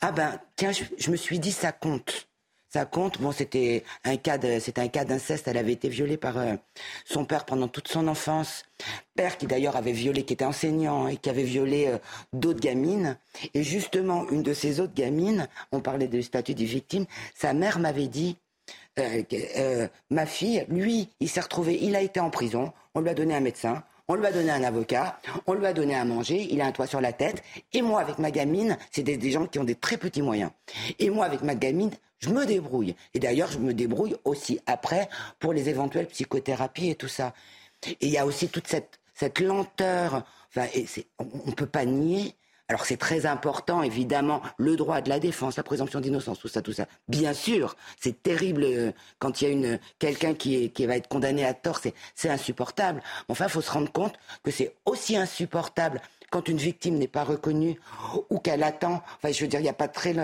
ah 0.00 0.12
ben 0.12 0.38
tiens 0.56 0.72
je, 0.72 1.10
me 1.10 1.16
suis 1.16 1.38
dit 1.38 1.52
ça 1.52 1.72
compte. 1.72 2.28
Ça 2.68 2.84
compte. 2.86 3.20
Bon, 3.20 3.30
c'était 3.30 3.84
un 4.02 4.16
cas 4.16 4.38
c'était 4.58 4.80
un 4.80 4.88
cas 4.88 5.04
d'inceste. 5.04 5.46
Elle 5.46 5.56
avait 5.58 5.72
été 5.72 5.88
violée 5.88 6.16
par 6.16 6.38
euh, 6.38 6.56
son 7.04 7.24
père 7.24 7.44
pendant 7.44 7.68
toute 7.68 7.86
son 7.86 8.08
enfance. 8.08 8.64
Père 9.14 9.38
qui 9.38 9.46
d'ailleurs 9.46 9.76
avait 9.76 9.92
violé, 9.92 10.24
qui 10.24 10.32
était 10.32 10.44
enseignant 10.44 11.06
et 11.06 11.16
qui 11.16 11.30
avait 11.30 11.44
violé 11.44 11.86
euh, 11.86 11.98
d'autres 12.32 12.58
gamines. 12.58 13.16
Et 13.54 13.62
justement, 13.62 14.28
une 14.28 14.42
de 14.42 14.52
ces 14.52 14.80
autres 14.80 14.94
gamines, 14.94 15.48
on 15.70 15.80
parlait 15.80 16.08
du 16.08 16.22
statut 16.22 16.54
des 16.54 16.64
victimes. 16.64 17.06
Sa 17.36 17.52
mère 17.52 17.78
m'avait 17.78 18.08
dit, 18.08 18.38
euh, 18.98 19.22
euh, 19.56 19.88
ma 20.10 20.26
fille, 20.26 20.64
lui, 20.68 21.08
il 21.20 21.28
s'est 21.28 21.40
retrouvé, 21.40 21.78
il 21.82 21.96
a 21.96 22.00
été 22.00 22.20
en 22.20 22.30
prison, 22.30 22.72
on 22.94 23.00
lui 23.00 23.10
a 23.10 23.14
donné 23.14 23.34
un 23.34 23.40
médecin, 23.40 23.82
on 24.06 24.14
lui 24.14 24.26
a 24.26 24.32
donné 24.32 24.50
un 24.50 24.62
avocat, 24.62 25.20
on 25.46 25.54
lui 25.54 25.66
a 25.66 25.72
donné 25.72 25.94
à 25.94 26.04
manger, 26.04 26.46
il 26.50 26.60
a 26.60 26.66
un 26.66 26.72
toit 26.72 26.86
sur 26.86 27.00
la 27.00 27.12
tête. 27.12 27.42
Et 27.72 27.82
moi, 27.82 28.00
avec 28.00 28.18
ma 28.18 28.30
gamine, 28.30 28.76
c'est 28.90 29.02
des, 29.02 29.30
gens 29.30 29.46
qui 29.46 29.58
ont 29.58 29.64
des 29.64 29.74
très 29.74 29.96
petits 29.96 30.22
moyens. 30.22 30.50
Et 30.98 31.10
moi, 31.10 31.24
avec 31.24 31.42
ma 31.42 31.54
gamine, 31.54 31.90
je 32.18 32.28
me 32.28 32.44
débrouille. 32.44 32.94
Et 33.14 33.18
d'ailleurs, 33.18 33.50
je 33.50 33.58
me 33.58 33.72
débrouille 33.72 34.14
aussi 34.24 34.60
après 34.66 35.08
pour 35.40 35.52
les 35.52 35.68
éventuelles 35.68 36.06
psychothérapies 36.06 36.90
et 36.90 36.94
tout 36.94 37.08
ça. 37.08 37.32
Et 37.86 37.96
il 38.00 38.10
y 38.10 38.18
a 38.18 38.26
aussi 38.26 38.48
toute 38.48 38.68
cette, 38.68 39.00
cette 39.14 39.40
lenteur. 39.40 40.24
Enfin, 40.54 40.68
on 41.18 41.50
ne 41.50 41.54
peut 41.54 41.66
pas 41.66 41.84
nier 41.84 42.34
alors 42.68 42.86
c'est 42.86 42.96
très 42.96 43.26
important, 43.26 43.82
évidemment, 43.82 44.40
le 44.56 44.76
droit 44.76 45.02
de 45.02 45.10
la 45.10 45.20
défense, 45.20 45.56
la 45.56 45.62
présomption 45.62 46.00
d'innocence, 46.00 46.38
tout 46.38 46.48
ça, 46.48 46.62
tout 46.62 46.72
ça. 46.72 46.86
Bien 47.08 47.34
sûr, 47.34 47.76
c'est 48.00 48.22
terrible 48.22 48.64
euh, 48.64 48.92
quand 49.18 49.40
il 49.40 49.44
y 49.44 49.46
a 49.48 49.50
une 49.50 49.78
quelqu'un 49.98 50.32
qui, 50.34 50.70
qui 50.70 50.86
va 50.86 50.96
être 50.96 51.08
condamné 51.08 51.44
à 51.44 51.52
tort, 51.52 51.80
c'est 52.14 52.30
insupportable. 52.30 53.02
Enfin, 53.28 53.46
il 53.46 53.50
faut 53.50 53.60
se 53.60 53.70
rendre 53.70 53.92
compte 53.92 54.14
que 54.42 54.50
c'est 54.50 54.74
aussi 54.86 55.16
insupportable 55.16 56.00
quand 56.30 56.48
une 56.48 56.56
victime 56.56 56.96
n'est 56.96 57.06
pas 57.06 57.22
reconnue 57.22 57.78
ou 58.30 58.38
qu'elle 58.38 58.62
attend. 58.62 59.02
Enfin, 59.18 59.30
je 59.30 59.40
veux 59.42 59.46
dire, 59.46 59.60
il 59.60 59.64
n'y 59.64 59.68
a 59.68 59.74
pas 59.74 59.88
très. 59.88 60.14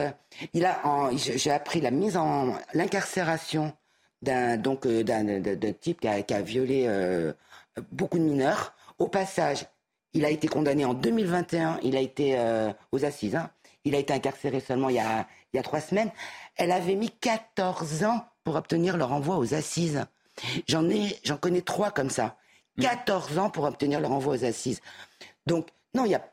Il 0.55 0.65
a, 0.65 0.81
j'ai 1.15 1.51
appris 1.51 1.81
la 1.81 1.91
mise 1.91 2.17
en 2.17 2.55
l'incarcération 2.73 3.73
d'un 4.23 4.57
donc 4.57 4.87
euh, 4.87 5.05
d'un 5.05 5.73
type 5.73 6.01
qui 6.01 6.09
a, 6.09 6.23
qui 6.23 6.35
a 6.35 6.43
violé 6.43 6.87
euh, 6.89 7.33
beaucoup 7.93 8.19
de 8.19 8.25
mineurs. 8.25 8.75
Au 8.99 9.09
passage, 9.09 9.67
il 10.13 10.25
a 10.25 10.31
été 10.31 10.49
condamné 10.49 10.85
en 10.85 10.95
2021, 10.95 11.81
il 11.83 11.97
a 11.97 12.01
été 12.01 12.39
euh, 12.39 12.73
aux 12.93 13.05
assises. 13.05 13.37
Hein. 13.37 13.51
Il 13.85 13.95
a 13.95 13.99
été 13.99 14.13
incarcéré 14.13 14.61
seulement 14.61 14.89
il 14.89 14.97
y, 14.97 15.01
a, 15.01 15.27
il 15.53 15.57
y 15.57 15.61
a 15.61 15.63
trois 15.63 15.81
semaines. 15.81 16.11
Elle 16.57 16.73
avait 16.73 16.97
mis 16.97 17.11
14 17.11 18.05
ans 18.05 18.25
pour 18.45 18.57
obtenir 18.57 18.97
leur 18.97 19.13
envoi 19.13 19.39
aux 19.39 19.55
assises. 19.55 20.05
J'en 20.69 20.89
ai, 20.89 21.19
j'en 21.25 21.37
connais 21.37 21.63
trois 21.63 21.91
comme 21.91 22.11
ça. 22.11 22.37
14 22.81 23.39
ans 23.39 23.51
pour 23.51 23.65
obtenir 23.65 24.01
leur 24.01 24.13
envoi 24.13 24.35
aux 24.35 24.45
assises. 24.45 24.81
Donc, 25.47 25.69
Non, 25.93 26.05
y 26.05 26.15
a, 26.15 26.25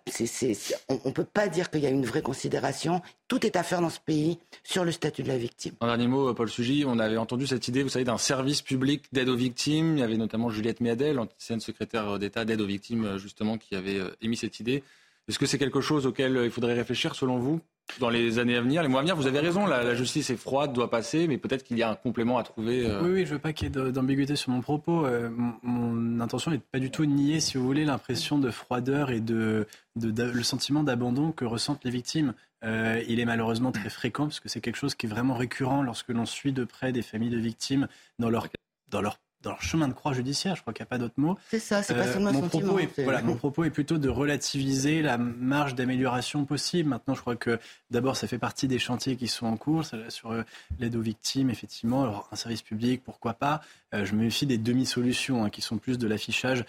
on 0.88 1.00
ne 1.06 1.12
peut 1.12 1.24
pas 1.24 1.48
dire 1.48 1.72
qu'il 1.72 1.82
y 1.82 1.88
a 1.88 1.90
une 1.90 2.06
vraie 2.06 2.22
considération. 2.22 3.02
Tout 3.28 3.44
est 3.44 3.56
à 3.56 3.64
faire 3.64 3.82
dans 3.82 3.90
ce 3.90 4.00
pays 4.00 4.38
sur 4.64 4.86
le 4.86 4.92
statut 4.92 5.24
de 5.24 5.30
la 5.30 5.38
victime. 5.38 5.74
Un 5.82 5.88
dernier 5.88 6.08
mot, 6.08 6.32
Paul 6.36 6.48
Sugy, 6.48 6.84
on 6.86 7.00
avait 7.00 7.18
entendu 7.18 7.48
cette 7.48 7.68
idée, 7.68 7.82
vous 7.82 7.90
savez, 7.90 8.06
d'un 8.06 8.20
service 8.20 8.62
public 8.62 9.06
d'aide 9.14 9.30
aux 9.30 9.36
victimes. 9.36 9.98
Il 9.98 10.02
y 10.02 10.04
avait 10.04 10.18
notamment 10.18 10.52
Juliette 10.52 10.80
Méadel, 10.80 11.18
ancienne 11.18 11.60
secrétaire 11.60 12.20
d'État 12.20 12.46
d'aide 12.46 12.62
aux 12.62 12.68
victimes, 12.68 13.18
justement, 13.18 13.58
qui 13.58 13.76
avait 13.76 13.98
euh, 13.98 14.12
émis 14.22 14.38
cette 14.38 14.60
idée. 14.60 14.84
Est-ce 15.28 15.40
que 15.40 15.46
c'est 15.46 15.58
quelque 15.58 15.82
chose 15.82 16.06
auquel 16.06 16.40
il 16.44 16.52
faudrait 16.52 16.74
réfléchir, 16.74 17.14
selon 17.16 17.38
vous 17.38 17.60
dans 18.00 18.10
les 18.10 18.38
années 18.40 18.56
à 18.56 18.62
venir, 18.62 18.82
les 18.82 18.88
mois 18.88 19.00
à 19.00 19.04
venir? 19.04 19.16
Vous 19.16 19.28
avez 19.28 19.40
raison, 19.40 19.66
la, 19.66 19.94
justice 19.94 20.30
est 20.30 20.38
froide, 20.38 20.72
doit 20.72 20.90
passer, 20.90 21.28
mais 21.28 21.38
peut-être 21.38 21.64
qu'il 21.64 21.78
y 21.78 21.84
a 21.84 21.90
un 21.90 21.96
complément 21.96 22.38
à 22.38 22.44
trouver. 22.44 22.86
Euh. 22.86 23.02
Oui, 23.04 23.10
oui, 23.12 23.26
je 23.26 23.34
veux 23.34 23.40
pas 23.40 23.52
qu'il 23.52 23.68
y 23.68 23.80
ait 23.80 23.92
d'ambiguïté 23.92 24.38
sur 24.38 24.52
mon 24.52 24.62
propos. 24.62 25.06
Euh, 25.06 25.30
mon, 25.64 26.22
intention 26.22 26.52
n'est 26.52 26.60
pas 26.60 26.80
du 26.80 26.92
tout 26.92 27.06
de 27.06 27.12
nier, 27.12 27.42
si 27.42 27.58
vous 27.58 27.66
voulez, 27.66 27.84
l'impression 27.84 28.40
de 28.40 28.50
froideur 28.52 29.12
et 29.12 29.20
de, 29.20 29.68
le 29.96 30.44
sentiment 30.44 30.84
d'abandon 30.84 31.34
que 31.34 31.44
ressentent 31.44 31.84
les 31.84 31.92
victimes. 31.92 32.34
Euh, 32.64 33.04
il 33.08 33.20
est 33.20 33.26
malheureusement 33.26 33.72
très 33.72 33.90
fréquent 33.90 34.24
parce 34.24 34.40
que 34.40 34.50
c'est 34.50 34.62
quelque 34.62 34.78
chose 34.78 34.96
qui 34.96 35.06
est 35.06 35.10
vraiment 35.10 35.36
récurrent 35.36 35.84
lorsque 35.84 36.10
l'on 36.10 36.26
suit 36.26 36.54
de 36.54 36.64
près 36.64 36.92
des 36.92 37.02
familles 37.02 37.30
de 37.30 37.38
victimes 37.38 37.88
dans 38.18 38.30
leur 38.30 38.48
dans 38.90 39.02
leur 39.02 39.20
dans 39.44 39.52
leur 39.52 39.62
chemin 39.62 39.88
de 39.88 39.94
croix 39.94 40.14
judiciaire, 40.14 40.56
je 40.56 40.62
crois 40.62 40.74
qu'il 40.74 40.84
n'y 40.84 40.88
a 40.88 40.90
pas 40.90 40.98
d'autre 40.98 41.16
mot. 41.18 41.38
C'est 41.50 41.60
ça, 41.60 41.84
c'est 41.84 41.94
pas 41.94 42.08
euh, 42.08 42.14
seulement 42.14 42.34
mon 42.34 42.48
propos 42.48 42.80
est, 42.80 43.02
voilà, 43.02 43.22
Mon 43.22 43.36
propos 43.36 43.64
est 43.64 43.70
plutôt 43.70 43.98
de 43.98 44.10
relativiser 44.10 45.02
la 45.02 45.18
marge 45.18 45.76
d'amélioration 45.76 46.46
possible. 46.46 46.90
Maintenant, 46.90 47.14
je 47.14 47.22
crois 47.22 47.36
que 47.36 47.60
d'abord, 47.92 48.18
ça 48.18 48.28
fait 48.28 48.40
partie 48.40 48.68
des 48.68 48.80
chantiers 48.80 49.16
qui 49.16 49.28
sont 49.28 49.46
en 49.46 49.58
cours 49.58 49.84
sur 50.10 50.32
euh, 50.32 50.44
l'aide 50.80 50.96
aux 50.96 51.02
victimes, 51.02 51.50
effectivement. 51.50 52.04
Alors, 52.04 52.28
un 52.32 52.36
service 52.36 52.62
public, 52.62 53.04
pourquoi 53.04 53.34
pas 53.34 53.62
Je 53.94 54.14
me 54.14 54.24
méfie 54.24 54.46
des 54.46 54.58
demi-solutions 54.58 55.44
hein, 55.44 55.50
qui 55.50 55.62
sont 55.62 55.78
plus 55.78 55.98
de 55.98 56.08
l'affichage 56.08 56.66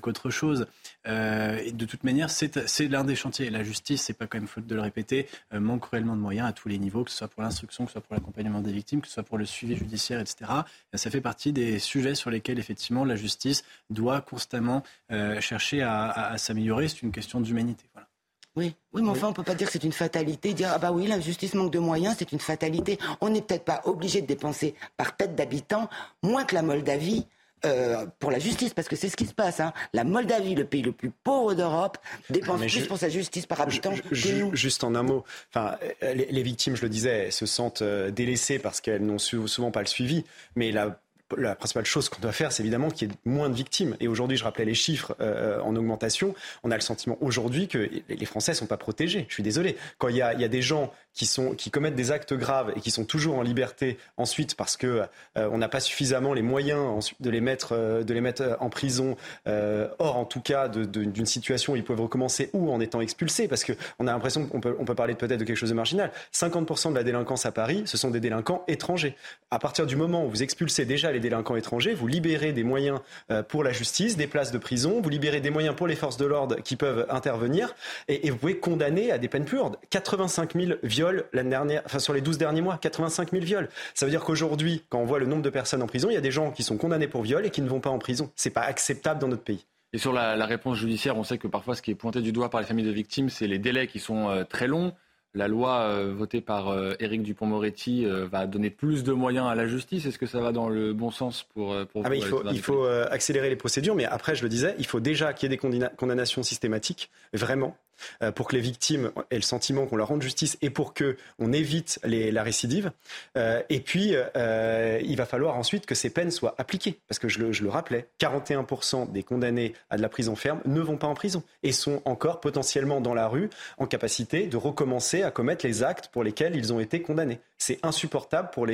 qu'autre 0.00 0.30
chose. 0.30 0.66
et 1.06 1.72
de 1.72 1.84
toute 1.84 2.04
manière, 2.04 2.30
c'est 2.30 2.88
l'un 2.88 3.04
des 3.04 3.16
chantiers. 3.16 3.50
La 3.50 3.62
justice, 3.62 4.02
c'est 4.02 4.12
pas 4.12 4.26
quand 4.26 4.38
même 4.38 4.48
faute 4.48 4.66
de 4.66 4.74
le 4.74 4.80
répéter, 4.80 5.26
manque 5.52 5.82
cruellement 5.82 6.16
de 6.16 6.20
moyens 6.20 6.48
à 6.48 6.52
tous 6.52 6.68
les 6.68 6.78
niveaux, 6.78 7.04
que 7.04 7.10
ce 7.10 7.16
soit 7.16 7.28
pour 7.28 7.42
l'instruction, 7.42 7.84
que 7.84 7.90
ce 7.90 7.94
soit 7.94 8.02
pour 8.02 8.14
l'accompagnement 8.14 8.60
des 8.60 8.72
victimes, 8.72 9.00
que 9.00 9.08
ce 9.08 9.14
soit 9.14 9.22
pour 9.22 9.38
le 9.38 9.46
suivi 9.46 9.76
judiciaire, 9.76 10.20
etc. 10.20 10.50
ça 10.94 11.10
fait 11.10 11.20
partie 11.20 11.52
des 11.52 11.78
sujets 11.78 12.14
sur 12.14 12.30
lesquels 12.30 12.58
effectivement 12.58 13.04
la 13.04 13.16
justice 13.16 13.64
doit 13.90 14.20
constamment 14.20 14.82
euh, 15.10 15.40
chercher 15.40 15.82
à, 15.82 16.36
s'améliorer. 16.38 16.88
C'est 16.88 17.02
une 17.02 17.12
question 17.12 17.40
d'humanité. 17.40 17.84
Voilà. 17.92 18.09
Oui, 18.56 18.74
oui, 18.92 19.02
mais 19.02 19.10
enfin, 19.10 19.28
on 19.28 19.30
ne 19.30 19.34
peut 19.34 19.44
pas 19.44 19.54
dire 19.54 19.68
que 19.68 19.72
c'est 19.72 19.84
une 19.84 19.92
fatalité. 19.92 20.54
Dire, 20.54 20.70
ah 20.74 20.78
bah 20.78 20.90
oui, 20.90 21.06
la 21.06 21.20
justice 21.20 21.54
manque 21.54 21.72
de 21.72 21.78
moyens, 21.78 22.16
c'est 22.18 22.32
une 22.32 22.40
fatalité. 22.40 22.98
On 23.20 23.28
n'est 23.28 23.42
peut-être 23.42 23.64
pas 23.64 23.80
obligé 23.84 24.22
de 24.22 24.26
dépenser 24.26 24.74
par 24.96 25.16
tête 25.16 25.36
d'habitant 25.36 25.88
moins 26.22 26.44
que 26.44 26.54
la 26.54 26.62
Moldavie. 26.62 27.26
Euh, 27.66 28.06
pour 28.18 28.30
la 28.30 28.38
justice, 28.38 28.72
parce 28.72 28.88
que 28.88 28.96
c'est 28.96 29.10
ce 29.10 29.16
qui 29.16 29.26
se 29.26 29.34
passe. 29.34 29.60
Hein. 29.60 29.74
La 29.92 30.02
Moldavie, 30.02 30.54
le 30.54 30.64
pays 30.64 30.80
le 30.80 30.92
plus 30.92 31.10
pauvre 31.10 31.52
d'Europe, 31.52 31.98
dépense 32.30 32.62
plus 32.62 32.86
pour 32.86 32.96
sa 32.96 33.10
justice 33.10 33.44
par 33.44 33.60
habitant 33.60 33.92
que 33.94 34.32
nous. 34.32 34.56
Juste 34.56 34.82
en 34.82 34.94
un 34.94 35.02
mot, 35.02 35.24
enfin, 35.52 35.76
les, 36.00 36.24
les, 36.30 36.42
victimes, 36.42 36.74
je 36.74 36.80
le 36.80 36.88
disais, 36.88 37.30
se 37.30 37.44
sentent 37.44 37.82
euh, 37.82 38.10
délaissées 38.10 38.58
parce 38.58 38.80
qu'elles 38.80 39.04
n'ont 39.04 39.18
souvent 39.18 39.70
pas 39.70 39.80
le 39.80 39.88
suivi. 39.88 40.24
Mais 40.56 40.72
la 40.72 40.98
la 41.36 41.54
principale 41.54 41.84
chose 41.84 42.08
qu'on 42.08 42.20
doit 42.20 42.32
faire, 42.32 42.52
c'est 42.52 42.62
évidemment 42.62 42.90
qu'il 42.90 43.08
y 43.08 43.12
ait 43.12 43.14
moins 43.24 43.48
de 43.48 43.54
victimes. 43.54 43.96
Et 44.00 44.08
aujourd'hui, 44.08 44.36
je 44.36 44.44
rappelais 44.44 44.64
les 44.64 44.74
chiffres 44.74 45.16
euh, 45.20 45.60
en 45.60 45.74
augmentation. 45.76 46.34
On 46.62 46.70
a 46.70 46.74
le 46.74 46.80
sentiment 46.80 47.16
aujourd'hui 47.20 47.68
que 47.68 47.90
les 48.08 48.26
Français 48.26 48.54
sont 48.54 48.66
pas 48.66 48.76
protégés. 48.76 49.26
Je 49.28 49.34
suis 49.34 49.42
désolé. 49.42 49.76
Quand 49.98 50.08
il 50.08 50.16
y 50.16 50.22
a, 50.22 50.34
il 50.34 50.40
y 50.40 50.44
a 50.44 50.48
des 50.48 50.62
gens 50.62 50.92
qui, 51.14 51.26
sont, 51.26 51.54
qui 51.54 51.70
commettent 51.70 51.94
des 51.94 52.12
actes 52.12 52.34
graves 52.34 52.72
et 52.76 52.80
qui 52.80 52.90
sont 52.90 53.04
toujours 53.04 53.38
en 53.38 53.42
liberté 53.42 53.98
ensuite 54.16 54.54
parce 54.54 54.76
que 54.76 55.02
euh, 55.36 55.48
on 55.52 55.58
n'a 55.58 55.68
pas 55.68 55.80
suffisamment 55.80 56.32
les 56.34 56.42
moyens 56.42 57.12
de 57.20 57.30
les 57.30 57.40
mettre, 57.40 57.72
euh, 57.72 58.02
de 58.02 58.14
les 58.14 58.20
mettre 58.20 58.56
en 58.60 58.70
prison, 58.70 59.16
hors 59.46 60.16
en 60.16 60.24
tout 60.24 60.40
cas 60.40 60.68
d'une 60.68 61.26
situation 61.26 61.72
où 61.72 61.76
ils 61.76 61.84
peuvent 61.84 62.00
recommencer 62.00 62.50
ou 62.52 62.70
en 62.70 62.80
étant 62.80 63.00
expulsés, 63.00 63.48
parce 63.48 63.64
qu'on 63.64 64.06
a 64.06 64.12
l'impression 64.12 64.46
qu'on 64.46 64.60
peut, 64.60 64.76
on 64.78 64.84
peut 64.84 64.94
parler 64.94 65.14
peut-être 65.14 65.40
de 65.40 65.44
quelque 65.44 65.56
chose 65.56 65.70
de 65.70 65.74
marginal. 65.74 66.12
50% 66.32 66.90
de 66.90 66.94
la 66.94 67.04
délinquance 67.04 67.46
à 67.46 67.52
Paris, 67.52 67.82
ce 67.86 67.96
sont 67.96 68.10
des 68.10 68.20
délinquants 68.20 68.64
étrangers. 68.68 69.16
À 69.50 69.58
partir 69.58 69.86
du 69.86 69.96
moment 69.96 70.24
où 70.24 70.28
vous 70.28 70.42
expulsez 70.42 70.84
déjà 70.84 71.12
les 71.12 71.20
délinquants 71.20 71.56
étrangers, 71.56 71.94
vous 71.94 72.06
libérez 72.06 72.52
des 72.52 72.64
moyens 72.64 73.00
euh, 73.30 73.42
pour 73.42 73.64
la 73.64 73.72
justice, 73.72 74.16
des 74.16 74.26
places 74.26 74.52
de 74.52 74.58
prison, 74.58 75.00
vous 75.00 75.08
libérez 75.08 75.40
des 75.40 75.50
moyens 75.50 75.74
pour 75.74 75.86
les 75.86 75.96
forces 75.96 76.16
de 76.16 76.26
l'ordre 76.26 76.56
qui 76.56 76.76
peuvent 76.76 77.06
intervenir, 77.10 77.74
et, 78.08 78.30
vous 78.30 78.36
pouvez 78.36 78.58
condamner 78.58 79.10
à 79.10 79.18
des 79.18 79.28
peines 79.28 79.46
lourdes. 79.50 79.76
85 79.90 80.54
000 80.54 80.72
viols 81.00 81.24
l'année 81.32 81.50
dernière, 81.50 81.82
enfin 81.86 81.98
sur 81.98 82.12
les 82.12 82.20
12 82.20 82.36
derniers 82.38 82.60
mois, 82.60 82.78
85 82.78 83.30
000 83.30 83.44
viols. 83.44 83.68
Ça 83.94 84.04
veut 84.04 84.10
dire 84.10 84.22
qu'aujourd'hui, 84.22 84.82
quand 84.88 84.98
on 84.98 85.04
voit 85.04 85.18
le 85.18 85.26
nombre 85.26 85.42
de 85.42 85.50
personnes 85.50 85.82
en 85.82 85.86
prison, 85.86 86.10
il 86.10 86.14
y 86.14 86.18
a 86.18 86.20
des 86.20 86.30
gens 86.30 86.50
qui 86.50 86.62
sont 86.62 86.76
condamnés 86.76 87.08
pour 87.08 87.22
viol 87.22 87.44
et 87.46 87.50
qui 87.50 87.62
ne 87.62 87.68
vont 87.68 87.80
pas 87.80 87.90
en 87.90 87.98
prison. 87.98 88.30
C'est 88.36 88.50
pas 88.50 88.62
acceptable 88.62 89.20
dans 89.20 89.28
notre 89.28 89.42
pays. 89.42 89.66
Et 89.92 89.98
sur 89.98 90.12
la, 90.12 90.46
réponse 90.46 90.78
judiciaire, 90.78 91.16
on 91.16 91.24
sait 91.24 91.38
que 91.38 91.48
parfois 91.48 91.74
ce 91.74 91.82
qui 91.82 91.90
est 91.90 91.96
pointé 91.96 92.20
du 92.20 92.32
doigt 92.32 92.50
par 92.50 92.60
les 92.60 92.66
familles 92.66 92.86
de 92.86 92.92
victimes, 92.92 93.28
c'est 93.28 93.46
les 93.46 93.58
délais 93.58 93.86
qui 93.86 93.98
sont 93.98 94.28
euh, 94.28 94.44
très 94.44 94.66
longs 94.66 94.92
la 95.32 95.46
loi 95.46 95.82
euh, 95.82 96.12
votée 96.12 96.40
par 96.40 96.70
euh, 96.70 96.94
Éric 96.98 97.22
Dupont-Moretti 97.22 98.04
va 98.04 98.48
donner 98.48 98.68
plus 98.68 99.04
de 99.04 99.12
moyens 99.12 99.46
à 99.46 99.54
la 99.54 99.68
justice. 99.68 100.04
Est-ce 100.04 100.18
que 100.18 100.26
ça 100.26 100.40
va 100.40 100.50
dans 100.50 100.68
le 100.68 100.92
bon 100.92 101.12
sens 101.12 101.44
pour, 101.54 101.76
pour 101.86 102.02
ah 102.04 102.08
vous 102.08 102.14
Il 102.16 102.24
faut, 102.24 102.42
il 102.50 102.60
faut 102.60 102.84
accélérer 102.84 103.48
les 103.48 103.54
procédures, 103.54 103.94
mais 103.94 104.06
après, 104.06 104.34
je 104.34 104.42
le 104.42 104.48
disais, 104.48 104.74
il 104.78 104.86
faut 104.86 104.98
déjà 104.98 105.32
qu'il 105.32 105.48
y 105.48 105.54
ait 105.54 105.56
des 105.56 105.86
condamnations 105.96 106.42
systématiques, 106.42 107.10
vraiment. 107.32 107.76
Euh, 108.22 108.32
pour 108.32 108.48
que 108.48 108.56
les 108.56 108.62
victimes 108.62 109.12
aient 109.30 109.36
le 109.36 109.42
sentiment 109.42 109.86
qu'on 109.86 109.96
leur 109.96 110.08
rende 110.08 110.22
justice 110.22 110.58
et 110.62 110.70
pour 110.70 110.94
que 110.94 111.16
on 111.38 111.52
évite 111.52 112.00
la 112.04 112.42
récidive. 112.42 112.92
Euh, 113.36 113.62
et 113.68 113.80
puis, 113.80 114.14
euh, 114.14 115.00
il 115.02 115.16
va 115.16 115.26
falloir 115.26 115.56
ensuite 115.56 115.86
que 115.86 115.94
ces 115.94 116.10
peines 116.10 116.30
soient 116.30 116.54
appliquées, 116.58 116.98
parce 117.08 117.18
que 117.18 117.28
je 117.28 117.40
le, 117.40 117.68
rappelais, 117.68 118.06
41% 118.20 119.10
des 119.12 119.22
condamnés 119.22 119.74
à 119.90 119.96
de 119.96 120.02
la 120.02 120.08
prison 120.08 120.36
ferme 120.36 120.60
ne 120.64 120.80
vont 120.80 120.96
pas 120.96 121.06
en 121.06 121.14
prison 121.14 121.42
et 121.62 121.72
sont 121.72 122.02
encore 122.04 122.40
potentiellement 122.40 123.00
dans 123.00 123.14
la 123.14 123.28
rue 123.28 123.50
en 123.78 123.86
capacité 123.86 124.46
de 124.46 124.56
recommencer 124.56 125.22
à 125.22 125.30
commettre 125.30 125.66
les 125.66 125.82
actes 125.82 126.08
pour 126.08 126.24
lesquels 126.24 126.56
ils 126.56 126.72
ont 126.72 126.80
été 126.80 127.02
condamnés. 127.02 127.40
C'est 127.58 127.78
insupportable 127.82 128.50
pour 128.52 128.66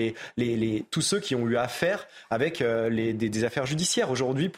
tous 0.91 1.01
ceux 1.01 1.19
qui 1.19 1.35
ont 1.35 1.47
eu 1.49 1.57
affaire 1.57 2.07
avec 2.31 2.63
des, 2.63 3.45
affaires 3.45 3.67
judiciaires 3.67 4.11
aujourd'hui. 4.11 4.51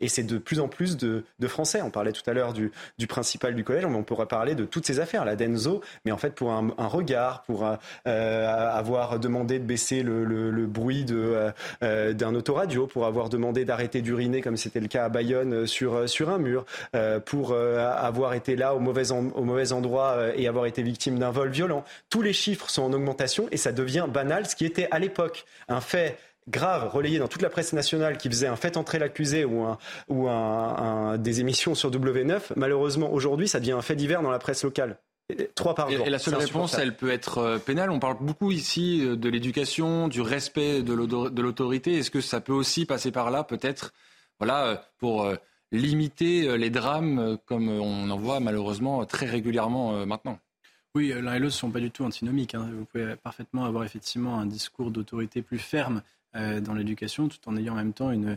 Et 0.00 0.08
c'est 0.08 0.22
de 0.22 0.38
plus 0.38 0.60
en 0.60 0.68
plus 0.68 0.96
de, 0.96 1.24
Français. 1.46 1.82
On 1.82 1.90
parlait 1.90 2.12
tout 2.12 2.28
à 2.30 2.32
l'heure 2.32 2.52
du, 2.52 2.70
du 2.98 3.06
principal 3.06 3.54
du 3.54 3.64
collège, 3.64 3.84
mais 3.86 3.96
on 3.96 4.04
pourrait 4.12 4.26
parler 4.26 4.54
de 4.54 4.66
toutes 4.66 4.84
ces 4.84 5.00
affaires, 5.00 5.24
la 5.24 5.36
Denzo, 5.36 5.80
mais 6.04 6.12
en 6.12 6.18
fait 6.18 6.34
pour 6.34 6.52
un, 6.52 6.68
regard, 6.86 7.44
pour 7.44 7.66
euh, 8.06 8.70
avoir 8.70 9.18
demandé 9.18 9.58
de 9.58 9.64
baisser 9.64 10.02
le, 10.02 10.66
bruit 10.66 11.04
de, 11.04 11.50
euh, 11.82 12.12
d'un 12.12 12.34
autoradio, 12.34 12.86
pour 12.86 13.06
avoir 13.06 13.30
demandé 13.30 13.64
d'arrêter 13.64 14.02
d'uriner 14.02 14.42
comme 14.42 14.58
c'était 14.58 14.80
le 14.80 14.88
cas 14.88 15.06
à 15.06 15.08
Bayonne 15.08 15.66
sur, 15.66 16.06
sur 16.10 16.28
un 16.28 16.36
mur, 16.36 16.66
euh, 16.94 17.20
pour 17.20 17.54
avoir 17.54 18.34
été 18.34 18.54
là 18.54 18.74
au 18.74 18.80
mauvais, 18.80 19.12
au 19.12 19.44
mauvais 19.44 19.72
endroit 19.72 20.18
et 20.36 20.46
avoir 20.46 20.66
été 20.66 20.82
victime 20.82 21.18
d'un 21.18 21.30
vol 21.30 21.48
violent. 21.48 21.82
Tous 22.10 22.20
les 22.20 22.34
chiffres 22.34 22.68
sont 22.68 22.82
en 22.82 22.92
augmentation 22.92 23.48
et 23.50 23.56
ça 23.56 23.72
devient 23.72 24.04
banal, 24.12 24.44
ce 24.44 24.54
qui 24.54 24.66
était 24.66 24.88
à 24.90 24.98
l'époque 24.98 25.46
un 25.68 25.80
fait 25.80 26.18
grave 26.48 26.88
relayé 26.88 27.18
dans 27.18 27.28
toute 27.28 27.42
la 27.42 27.50
presse 27.50 27.72
nationale 27.72 28.18
qui 28.18 28.28
faisait 28.28 28.46
un 28.46 28.56
fait 28.56 28.76
entrer 28.76 28.98
l'accusé 28.98 29.44
ou, 29.44 29.62
un, 29.62 29.78
ou 30.08 30.28
un, 30.28 31.18
des 31.18 31.40
émissions 31.40 31.74
sur 31.74 31.90
W9, 31.90 32.52
malheureusement 32.56 33.12
aujourd'hui 33.12 33.48
ça 33.48 33.60
devient 33.60 33.72
un 33.72 33.82
fait 33.82 33.96
divers 33.96 34.22
dans 34.22 34.30
la 34.30 34.38
presse 34.38 34.64
locale. 34.64 34.98
Trois 35.54 35.74
par 35.74 35.90
jour. 35.90 36.06
Et 36.06 36.10
la 36.10 36.18
seule 36.18 36.34
réponse, 36.34 36.74
elle 36.74 36.96
peut 36.96 37.10
être 37.10 37.38
euh, 37.38 37.58
pénale. 37.58 37.90
On 37.90 37.98
parle 37.98 38.16
beaucoup 38.20 38.50
ici 38.50 39.00
euh, 39.02 39.16
de 39.16 39.28
l'éducation, 39.28 40.08
du 40.08 40.20
respect 40.20 40.82
de 40.82 40.92
l'autorité. 40.92 41.98
Est-ce 41.98 42.10
que 42.10 42.20
ça 42.20 42.40
peut 42.40 42.52
aussi 42.52 42.86
passer 42.86 43.12
par 43.12 43.30
là, 43.30 43.44
peut-être, 43.44 43.92
voilà, 44.38 44.66
euh, 44.66 44.76
pour 44.98 45.32
limiter 45.70 46.58
les 46.58 46.68
drames 46.68 47.38
comme 47.46 47.68
on 47.68 48.10
en 48.10 48.16
voit 48.18 48.40
malheureusement 48.40 49.06
très 49.06 49.24
régulièrement 49.24 50.04
maintenant? 50.04 50.38
Oui, 50.94 51.08
l'un 51.08 51.32
et 51.32 51.38
l'autre 51.38 51.54
ne 51.54 51.58
sont 51.58 51.70
pas 51.70 51.80
du 51.80 51.90
tout 51.90 52.04
antinomiques. 52.04 52.54
Hein. 52.54 52.68
Vous 52.76 52.84
pouvez 52.84 53.16
parfaitement 53.16 53.64
avoir 53.64 53.84
effectivement 53.84 54.38
un 54.38 54.44
discours 54.44 54.90
d'autorité 54.90 55.40
plus 55.40 55.58
ferme 55.58 56.02
dans 56.34 56.74
l'éducation, 56.74 57.28
tout 57.28 57.46
en 57.46 57.56
ayant 57.56 57.74
en 57.74 57.76
même 57.76 57.92
temps 57.92 58.10
une, 58.10 58.36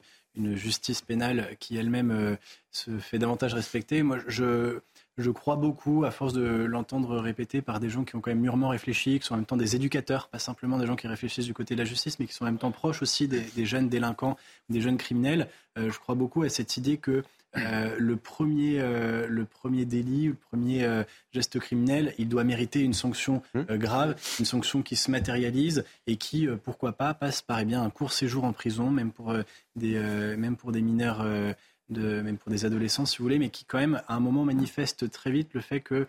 justice 0.56 1.02
pénale 1.02 1.56
qui 1.60 1.78
elle-même 1.78 2.12
euh, 2.12 2.36
se 2.70 2.98
fait 2.98 3.18
davantage 3.18 3.54
respecter. 3.54 4.04
Moi, 4.04 4.18
je, 4.28 4.80
je 5.18 5.32
crois 5.32 5.56
beaucoup, 5.56 6.04
à 6.06 6.12
force 6.12 6.34
de 6.34 6.44
l'entendre 6.44 7.18
répéter 7.18 7.62
par 7.62 7.80
des 7.80 7.90
gens 7.90 8.04
qui 8.04 8.16
ont 8.16 8.22
quand 8.22 8.32
même 8.32 8.42
mûrement 8.42 8.70
réfléchi, 8.70 9.20
qui 9.20 9.26
sont 9.26 9.34
en 9.34 9.38
même 9.38 9.46
temps 9.46 9.58
des 9.58 9.76
éducateurs, 9.76 10.28
pas 10.28 10.40
simplement 10.40 10.78
des 10.78 10.86
gens 10.86 10.96
qui 10.96 11.08
réfléchissent 11.08 11.46
du 11.46 11.54
côté 11.54 11.76
de 11.76 11.80
la 11.80 11.86
justice, 11.86 12.20
mais 12.20 12.26
qui 12.26 12.34
sont 12.34 12.44
en 12.44 12.48
même 12.48 12.58
temps 12.58 12.72
proches 12.72 13.02
aussi 13.02 13.28
des, 13.28 13.66
jeunes 13.66 13.90
délinquants, 13.90 14.38
des 14.70 14.82
jeunes 14.82 14.98
criminels. 14.98 15.48
Euh, 15.78 15.92
je 15.92 16.00
crois 16.00 16.16
beaucoup 16.16 16.44
à 16.44 16.50
cette 16.50 16.78
idée 16.78 16.98
que 16.98 17.24
euh, 17.58 17.96
le, 17.98 18.18
premier, 18.18 18.80
euh, 18.80 19.28
le 19.30 19.46
premier 19.46 19.86
délit, 19.86 20.28
le 20.28 20.34
premier 20.34 20.84
euh, 20.84 21.04
geste 21.32 21.60
criminel, 21.60 22.14
il 22.18 22.28
doit 22.28 22.44
mériter 22.44 22.82
une 22.82 22.94
sanction 22.94 23.42
mmh. 23.54 23.78
grave, 23.78 24.16
une 24.40 24.46
sanction 24.46 24.82
qui 24.82 24.96
se 24.96 25.10
matérialise 25.10 25.86
et 26.08 26.18
qui, 26.18 26.48
pourquoi 26.64 26.94
pas, 26.94 27.14
passe 27.14 27.42
par 27.42 27.60
eh 27.60 27.66
bien, 27.66 27.82
un 27.82 27.90
court 27.90 28.12
séjour 28.12 28.44
en 28.44 28.54
prison, 28.54 28.92
même 28.92 29.12
pour, 29.12 29.34
des, 29.76 29.96
même 30.38 30.56
pour 30.56 30.72
des 30.72 30.82
mineurs, 30.82 31.26
de, 31.90 32.22
même 32.22 32.38
pour 32.38 32.52
des 32.52 32.66
adolescents, 32.66 33.06
si 33.06 33.18
vous 33.18 33.24
voulez, 33.24 33.40
mais 33.40 33.50
qui, 33.50 33.66
quand 33.66 33.78
même, 33.78 34.02
à 34.08 34.16
un 34.16 34.20
moment, 34.20 34.46
manifeste 34.46 35.10
très 35.12 35.32
vite 35.32 35.54
le 35.54 35.62
fait 35.62 35.82
que 35.82 36.08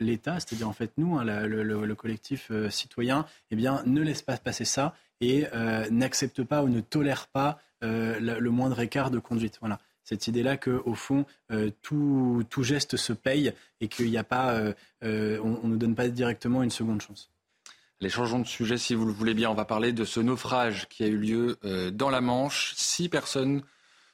l'État, 0.00 0.38
c'est-à-dire 0.38 0.68
en 0.68 0.74
fait 0.74 0.92
nous, 0.98 1.16
hein, 1.16 1.24
le, 1.24 1.94
collectif 1.94 2.52
citoyen, 2.68 3.24
eh 3.50 3.56
bien, 3.56 3.82
ne 3.86 4.02
laisse 4.02 4.20
pas 4.20 4.36
passer 4.36 4.66
ça 4.66 4.94
et 5.20 5.46
n'accepte 5.90 6.42
pas 6.42 6.62
ou 6.62 6.68
ne 6.68 6.80
tolère 6.80 7.26
pas 7.28 7.58
le, 7.80 8.48
moindre 8.48 8.80
écart 8.80 9.10
de 9.10 9.18
conduite. 9.18 9.56
Voilà. 9.60 9.78
cette 10.04 10.26
idée-là 10.26 10.58
que 10.58 10.82
au 10.84 10.94
fond 10.94 11.24
tout, 11.80 12.44
tout, 12.50 12.62
geste 12.62 12.98
se 12.98 13.14
paye 13.14 13.54
et 13.80 13.88
qu'il 13.88 14.10
n'y 14.10 14.18
a 14.18 14.24
pas, 14.24 14.60
on 15.02 15.68
ne 15.68 15.76
donne 15.76 15.94
pas 15.94 16.08
directement 16.08 16.62
une 16.62 16.70
seconde 16.70 17.00
chance. 17.00 17.30
Les 18.02 18.08
changeons 18.10 18.40
de 18.40 18.46
sujet 18.46 18.78
si 18.78 18.94
vous 18.94 19.06
le 19.06 19.12
voulez 19.12 19.34
bien. 19.34 19.50
On 19.50 19.54
va 19.54 19.64
parler 19.64 19.92
de 19.92 20.04
ce 20.04 20.20
naufrage 20.20 20.86
qui 20.88 21.04
a 21.04 21.06
eu 21.06 21.16
lieu 21.16 21.58
dans 21.94 22.10
la 22.10 22.20
Manche. 22.20 22.74
Six 22.76 23.08
personnes 23.08 23.62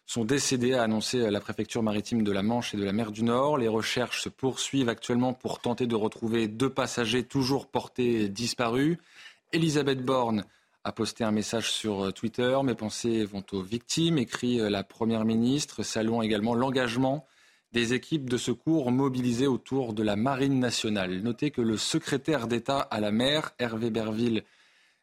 sont 0.07 0.24
décédées, 0.24 0.74
a 0.74 0.84
annoncé 0.84 1.30
la 1.30 1.40
préfecture 1.40 1.82
maritime 1.82 2.22
de 2.22 2.32
la 2.32 2.42
Manche 2.42 2.74
et 2.74 2.76
de 2.76 2.84
la 2.84 2.92
mer 2.92 3.11
du 3.11 3.24
Nord. 3.24 3.59
Les 3.59 3.68
recherches 3.68 4.22
se 4.22 4.28
poursuivent 4.28 4.88
actuellement 4.88 5.34
pour 5.34 5.61
tenter 5.61 5.86
de 5.86 5.96
retrouver 5.96 6.48
deux 6.48 6.70
passagers 6.70 7.24
toujours 7.24 7.66
portés 7.66 8.28
disparus. 8.28 8.98
Elisabeth 9.52 10.04
Borne 10.04 10.44
a 10.84 10.92
posté 10.92 11.24
un 11.24 11.32
message 11.32 11.72
sur 11.72 12.12
Twitter. 12.14 12.57
Mes 12.62 12.76
pensées 12.76 13.24
vont 13.24 13.44
aux 13.52 13.62
victimes, 13.62 14.18
écrit 14.18 14.59
la 14.59 14.84
Première 14.84 15.24
ministre, 15.24 15.82
saluant 15.82 16.22
également 16.22 16.54
l'engagement 16.54 17.26
des 17.72 17.92
équipes 17.92 18.30
de 18.30 18.36
secours 18.36 18.92
mobilisées 18.92 19.48
autour 19.48 19.92
de 19.92 20.02
la 20.02 20.16
Marine 20.16 20.61
nationale. 20.61 21.20
Notez 21.20 21.50
que 21.50 21.61
le 21.61 21.76
secrétaire 21.76 22.46
d'État 22.46 22.78
à 22.78 23.00
la 23.00 23.11
mer, 23.11 23.52
Hervé 23.59 23.90
Berville, 23.90 24.44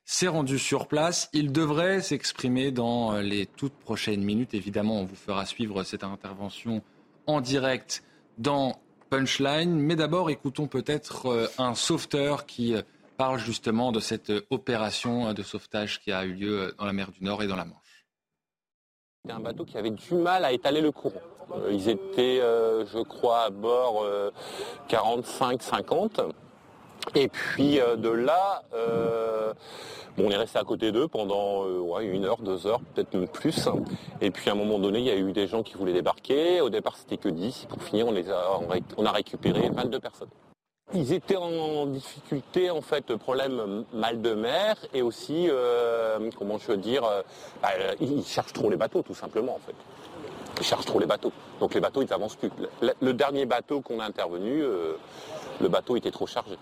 s'est 0.06 0.28
rendu 0.28 0.60
sur 0.60 0.88
place. 0.88 1.30
Il 1.34 1.52
devrait 1.52 2.02
s'exprimer 2.02 2.72
dans 2.72 3.18
les 3.20 3.46
toutes 3.46 3.74
prochaines 3.74 4.24
minutes. 4.24 4.54
Évidemment, 4.54 5.00
on 5.00 5.06
vous 5.06 5.16
fera 5.16 5.46
suivre 5.46 5.84
cette 5.84 6.04
intervention 6.04 6.82
en 7.28 7.42
direct 7.42 8.04
dans 8.38 8.80
Punchline. 9.10 9.80
Mais 9.80 9.96
d'abord, 9.96 10.30
écoutons 10.30 10.68
peut-être 10.68 11.28
euh, 11.28 11.48
un 11.58 11.76
sauveteur 11.76 12.46
qui 12.46 12.76
euh, 12.76 12.82
parle 13.18 13.40
justement 13.40 13.92
de 13.92 14.00
cette 14.00 14.32
opération 14.50 15.34
de 15.34 15.44
sauvetage 15.44 16.02
qui 16.02 16.12
a 16.12 16.26
eu 16.26 16.34
lieu 16.34 16.76
dans 16.78 16.86
la 16.86 16.94
mer 16.94 17.12
du 17.12 17.24
Nord 17.24 17.44
et 17.44 17.48
dans 17.48 17.56
la 17.56 17.66
Manche. 17.66 18.08
C'était 19.22 19.36
un 19.36 19.40
bateau 19.40 19.64
qui 19.64 19.78
avait 19.78 19.92
du 19.92 20.16
mal 20.16 20.44
à 20.44 20.52
étaler 20.52 20.82
le 20.82 20.92
courant. 20.92 21.22
Euh, 21.54 21.72
ils 21.72 21.88
étaient, 21.90 22.42
euh, 22.42 22.86
je 22.86 23.00
crois, 23.00 23.44
à 23.44 23.50
bord 23.52 24.06
45-50. 24.90 26.34
Euh, 27.08 27.20
Et 27.20 27.28
puis 27.28 27.80
de 27.98 28.10
là, 28.10 28.64
on 30.18 30.30
est 30.30 30.38
resté 30.38 30.60
à 30.60 30.64
côté 30.64 30.92
d'eux 30.92 31.08
pendant 31.08 31.68
une 32.00 32.26
heure, 32.26 32.42
deux 32.42 32.68
heures, 32.68 32.82
peut-être 32.94 33.14
même 33.14 33.28
plus. 33.28 33.68
Et 34.22 34.32
puis 34.32 34.50
à 34.50 34.54
un 34.54 34.56
moment 34.56 34.80
donné, 34.80 35.00
il 35.00 35.06
y 35.06 35.12
a 35.12 35.16
eu 35.16 35.32
des 35.32 35.48
gens 35.48 35.64
qui 35.64 35.76
voulaient 35.76 35.94
débarquer. 35.94 36.62
Au 36.62 36.70
départ, 36.70 36.98
c'était 36.98 37.18
que 37.18 37.30
10. 37.30 37.66
Pour 37.70 37.82
finir, 37.84 38.08
on, 38.08 38.12
les 38.12 38.26
on 38.98 39.06
a 39.06 39.12
récupéré 39.12 39.70
22 39.70 40.00
personnes. 40.00 40.30
Ils 40.96 41.12
étaient 41.12 41.38
en 41.38 41.88
difficulté, 41.88 42.70
en 42.70 42.82
fait, 42.82 43.16
problème 43.16 43.84
mal 43.94 44.22
de 44.22 44.34
mer 44.34 44.76
et 44.94 45.02
aussi, 45.02 45.48
euh, 45.50 46.30
comment 46.38 46.60
je 46.60 46.68
veux 46.68 46.78
dire, 46.78 47.04
euh, 47.04 47.24
bah, 47.64 47.70
ils 48.00 48.24
cherchent 48.24 48.54
trop 48.54 48.70
les 48.70 48.78
bateaux, 48.78 49.02
tout 49.02 49.16
simplement, 49.16 49.56
en 49.56 49.60
fait. 49.66 49.74
Ils 50.60 50.66
cherchent 50.66 50.86
trop 50.86 51.00
les 51.00 51.08
bateaux. 51.08 51.32
Donc 51.60 51.74
les 51.74 51.80
bateaux, 51.80 52.04
ils 52.04 52.14
avancent 52.14 52.36
plus. 52.36 52.52
Le, 53.02 53.14
dernier 53.14 53.48
bateau 53.48 53.82
qu'on 53.82 54.00
a 54.00 54.06
intervenu, 54.06 54.62
euh, 54.62 54.94
le 55.62 55.68
bateau 55.68 55.96
était 55.96 56.12
trop 56.12 56.28
chargé. 56.28 56.58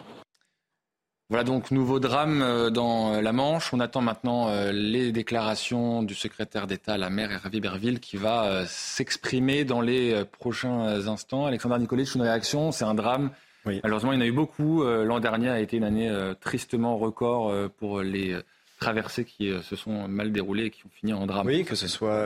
Voilà 1.31 1.43
donc 1.43 1.71
nouveau 1.71 1.99
drame 1.99 2.69
dans 2.69 3.19
la 3.19 3.31
Manche. 3.31 3.73
On 3.73 3.79
attend 3.79 4.01
maintenant 4.01 4.53
les 4.71 5.11
déclarations 5.11 6.03
du 6.03 6.13
secrétaire 6.13 6.67
d'État 6.67 6.93
à 6.93 6.97
la 6.97 7.09
mer 7.09 7.31
Hervé 7.31 7.59
Berville 7.59 7.99
qui 7.99 8.17
va 8.17 8.65
s'exprimer 8.67 9.63
dans 9.63 9.81
les 9.81 10.25
prochains 10.25 11.07
instants. 11.07 11.45
Alexandre 11.45 11.79
Nicolich, 11.79 12.15
une 12.15 12.21
réaction, 12.21 12.73
c'est 12.73 12.83
un 12.83 12.93
drame 12.93 13.31
Malheureusement, 13.65 14.11
il 14.11 14.15
y 14.15 14.17
en 14.17 14.21
a 14.21 14.27
eu 14.27 14.31
beaucoup. 14.31 14.83
Euh, 14.83 15.05
l'an 15.05 15.19
dernier 15.19 15.49
a 15.49 15.59
été 15.59 15.77
une 15.77 15.83
année 15.83 16.09
euh, 16.09 16.33
tristement 16.33 16.97
record 16.97 17.49
euh, 17.49 17.69
pour 17.79 18.01
les 18.01 18.35
traversées 18.79 19.25
qui 19.25 19.51
se 19.61 19.75
sont 19.75 20.07
mal 20.07 20.31
déroulées 20.31 20.65
et 20.65 20.69
qui 20.71 20.85
ont 20.85 20.89
fini 20.91 21.13
en 21.13 21.27
drame. 21.27 21.45
Oui, 21.45 21.63
que 21.63 21.75
ce 21.75 21.87
soit 21.87 22.25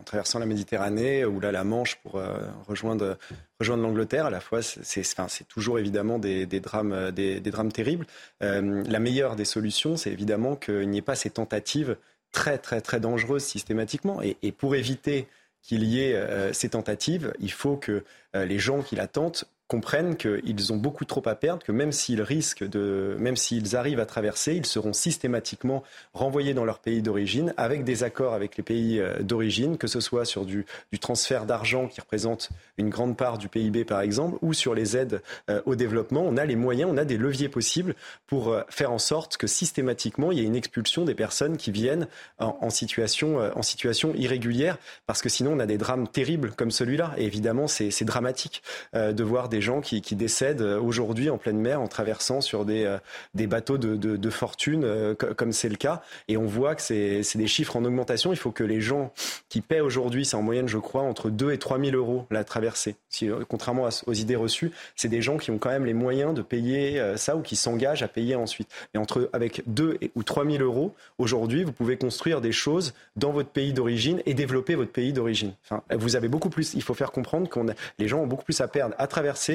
en 0.00 0.04
traversant 0.04 0.38
la 0.38 0.46
Méditerranée 0.46 1.24
ou 1.24 1.40
là 1.40 1.52
la 1.52 1.64
Manche 1.64 1.96
pour 1.96 2.20
rejoindre, 2.68 3.18
rejoindre 3.58 3.82
l'Angleterre. 3.82 4.26
À 4.26 4.30
la 4.30 4.40
fois, 4.40 4.62
c'est 4.62 5.00
enfin, 5.18 5.26
toujours 5.48 5.78
évidemment 5.78 6.18
des, 6.18 6.46
drames, 6.46 7.10
des, 7.10 7.40
drames 7.40 7.72
terribles. 7.72 8.06
la 8.40 8.98
meilleure 8.98 9.36
des 9.36 9.44
solutions, 9.44 9.96
c'est 9.96 10.10
évidemment 10.10 10.54
qu'il 10.54 10.88
n'y 10.90 10.98
ait 10.98 11.02
pas 11.02 11.16
ces 11.16 11.30
tentatives 11.30 11.96
très 12.32 12.58
très 12.58 12.80
très 12.80 13.00
dangereuses 13.00 13.44
systématiquement. 13.44 14.20
Et 14.22 14.52
pour 14.52 14.76
éviter 14.76 15.26
qu'il 15.62 15.84
y 15.84 16.00
ait 16.00 16.52
ces 16.52 16.68
tentatives, 16.68 17.32
il 17.40 17.50
faut 17.50 17.76
que 17.76 18.04
les 18.34 18.58
gens 18.58 18.82
qui 18.82 18.96
la 18.96 19.06
tentent 19.06 19.46
comprennent 19.68 20.16
qu'ils 20.16 20.72
ont 20.72 20.76
beaucoup 20.76 21.04
trop 21.04 21.22
à 21.26 21.34
perdre, 21.34 21.64
que 21.64 21.72
même 21.72 21.90
s'ils 21.90 22.22
risquent 22.22 22.64
de, 22.64 23.16
même 23.18 23.36
s'ils 23.36 23.74
arrivent 23.74 23.98
à 23.98 24.06
traverser, 24.06 24.54
ils 24.54 24.66
seront 24.66 24.92
systématiquement 24.92 25.82
renvoyés 26.14 26.54
dans 26.54 26.64
leur 26.64 26.78
pays 26.78 27.02
d'origine 27.02 27.52
avec 27.56 27.82
des 27.82 28.04
accords 28.04 28.32
avec 28.32 28.56
les 28.56 28.62
pays 28.62 29.00
euh, 29.00 29.22
d'origine, 29.22 29.76
que 29.76 29.88
ce 29.88 30.00
soit 30.00 30.24
sur 30.24 30.44
du, 30.44 30.66
du 30.92 30.98
transfert 31.00 31.46
d'argent 31.46 31.88
qui 31.88 32.00
représente 32.00 32.50
une 32.78 32.90
grande 32.90 33.16
part 33.16 33.38
du 33.38 33.48
PIB 33.48 33.84
par 33.84 34.00
exemple, 34.00 34.38
ou 34.40 34.52
sur 34.52 34.74
les 34.74 34.96
aides 34.96 35.20
euh, 35.50 35.60
au 35.66 35.74
développement. 35.74 36.22
On 36.24 36.36
a 36.36 36.44
les 36.44 36.56
moyens, 36.56 36.90
on 36.92 36.96
a 36.96 37.04
des 37.04 37.16
leviers 37.16 37.48
possibles 37.48 37.96
pour 38.26 38.52
euh, 38.52 38.62
faire 38.68 38.92
en 38.92 38.98
sorte 38.98 39.36
que 39.36 39.48
systématiquement 39.48 40.30
il 40.30 40.38
y 40.38 40.42
ait 40.42 40.46
une 40.46 40.56
expulsion 40.56 41.04
des 41.04 41.14
personnes 41.14 41.56
qui 41.56 41.72
viennent 41.72 42.06
en, 42.38 42.70
situation, 42.70 43.38
en 43.54 43.62
situation 43.62 44.12
irrégulière, 44.14 44.78
parce 45.06 45.22
que 45.22 45.28
sinon 45.28 45.52
on 45.54 45.58
a 45.58 45.66
des 45.66 45.78
drames 45.78 46.06
terribles 46.06 46.52
comme 46.52 46.70
celui-là. 46.70 47.14
Et 47.16 47.24
évidemment, 47.24 47.66
c'est 47.66 48.04
dramatique 48.04 48.62
de 48.94 49.22
voir 49.22 49.48
des 49.48 49.55
des 49.56 49.62
gens 49.62 49.80
qui, 49.80 50.02
décèdent 50.14 50.60
euh, 50.60 50.78
aujourd'hui 50.78 51.30
en 51.30 51.38
pleine 51.38 51.58
mer 51.58 51.80
en 51.80 51.88
traversant 51.88 52.42
sur 52.42 52.66
des, 52.66 52.84
euh, 52.84 53.46
bateaux 53.46 53.78
de, 53.78 54.30
fortune, 54.30 54.84
euh, 54.84 55.14
comme 55.14 55.52
c'est 55.52 55.70
le 55.70 55.76
cas. 55.76 56.02
Et 56.28 56.36
on 56.36 56.44
voit 56.44 56.74
que 56.74 56.82
c'est 56.82 57.22
des 57.36 57.46
chiffres 57.46 57.74
en 57.76 57.84
augmentation. 57.86 58.32
Il 58.34 58.36
faut 58.36 58.50
que 58.50 58.64
les 58.64 58.82
gens 58.82 59.12
qui 59.48 59.62
paient 59.62 59.80
aujourd'hui, 59.80 60.26
c'est 60.26 60.36
en 60.36 60.42
moyenne, 60.42 60.68
je 60.68 60.76
crois, 60.76 61.00
entre 61.00 61.30
2 61.30 61.52
et 61.52 61.58
3 61.58 61.80
000 61.80 61.96
euros 61.96 62.26
la 62.30 62.44
traversée. 62.44 62.96
Si, 63.08 63.30
contrairement 63.48 63.88
aux 64.06 64.12
idées 64.12 64.36
reçues, 64.36 64.72
c'est 64.94 65.08
des 65.08 65.22
gens 65.22 65.38
qui 65.38 65.50
ont 65.50 65.56
quand 65.56 65.70
même 65.70 65.86
les 65.86 65.94
moyens 65.94 66.34
de 66.34 66.42
payer 66.42 67.02
ça 67.16 67.34
ou 67.34 67.40
qui 67.40 67.56
s'engagent 67.56 68.02
à 68.02 68.08
payer 68.08 68.34
ensuite. 68.34 68.68
Et 68.94 68.98
entre, 68.98 69.30
avec 69.32 69.62
2 69.66 69.98
ou 70.14 70.22
3 70.22 70.44
000 70.44 70.62
euros, 70.62 70.94
aujourd'hui, 71.16 71.64
vous 71.64 71.72
pouvez 71.72 71.96
construire 71.96 72.42
des 72.42 72.52
choses 72.52 72.92
dans 73.16 73.32
votre 73.32 73.48
pays 73.48 73.72
d'origine 73.72 74.20
et 74.26 74.34
développer 74.34 74.74
votre 74.74 74.92
pays 74.92 75.14
d'origine. 75.14 75.54
Vous 75.94 76.16
avez 76.16 76.28
beaucoup 76.28 76.50
plus, 76.50 76.74
il 76.74 76.82
faut 76.82 76.94
faire 76.94 77.12
comprendre 77.12 77.48
que 77.48 77.60
les 77.98 78.08
gens 78.08 78.20
ont 78.20 78.26
beaucoup 78.26 78.44
plus 78.44 78.60
à 78.60 78.68
perdre 78.68 78.94
à 78.98 79.06
traverser 79.06 79.45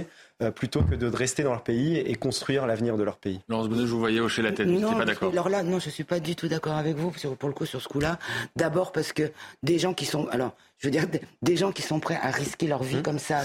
euh, 0.42 0.52
plutôt 0.52 0.82
que 0.82 0.96
de 0.96 1.08
rester 1.08 1.44
dans 1.44 1.52
leur 1.52 1.64
pays 1.64 1.98
et 1.98 2.16
construire 2.16 2.66
l'avenir 2.66 2.98
de 2.98 3.04
leur 3.04 3.18
pays. 3.18 3.42
Laurence 3.48 3.70
Bonnet, 3.70 3.86
je 3.86 3.92
vous 3.92 4.00
voyais 4.00 4.20
hocher 4.20 4.42
la 4.42 4.52
tête, 4.52 4.68
non, 4.68 4.98
pas 4.98 5.06
d'accord. 5.06 5.32
Alors 5.32 5.50
là, 5.50 5.62
non, 5.62 5.80
je 5.80 5.90
suis 5.90 6.04
pas 6.04 6.20
du 6.20 6.36
tout 6.36 6.48
d'accord 6.48 6.74
avec 6.74 6.96
vous 6.96 7.12
pour 7.38 7.50
le 7.50 7.54
coup 7.54 7.66
sur 7.66 7.82
ce 7.82 7.88
coup-là. 7.88 8.18
D'abord 8.56 8.92
parce 8.92 9.14
que 9.14 9.32
des 9.62 9.78
gens 9.78 9.94
qui 9.94 10.06
sont, 10.06 10.28
alors, 10.30 10.56
je 10.80 10.88
veux 10.88 10.92
dire, 10.92 11.06
des 11.42 11.58
gens 11.58 11.72
qui 11.72 11.84
sont 11.84 12.00
prêts 12.00 12.20
à 12.22 12.32
risquer 12.32 12.68
leur 12.68 12.82
vie 12.82 12.98
mmh. 12.98 13.04
comme 13.04 13.20
ça, 13.20 13.42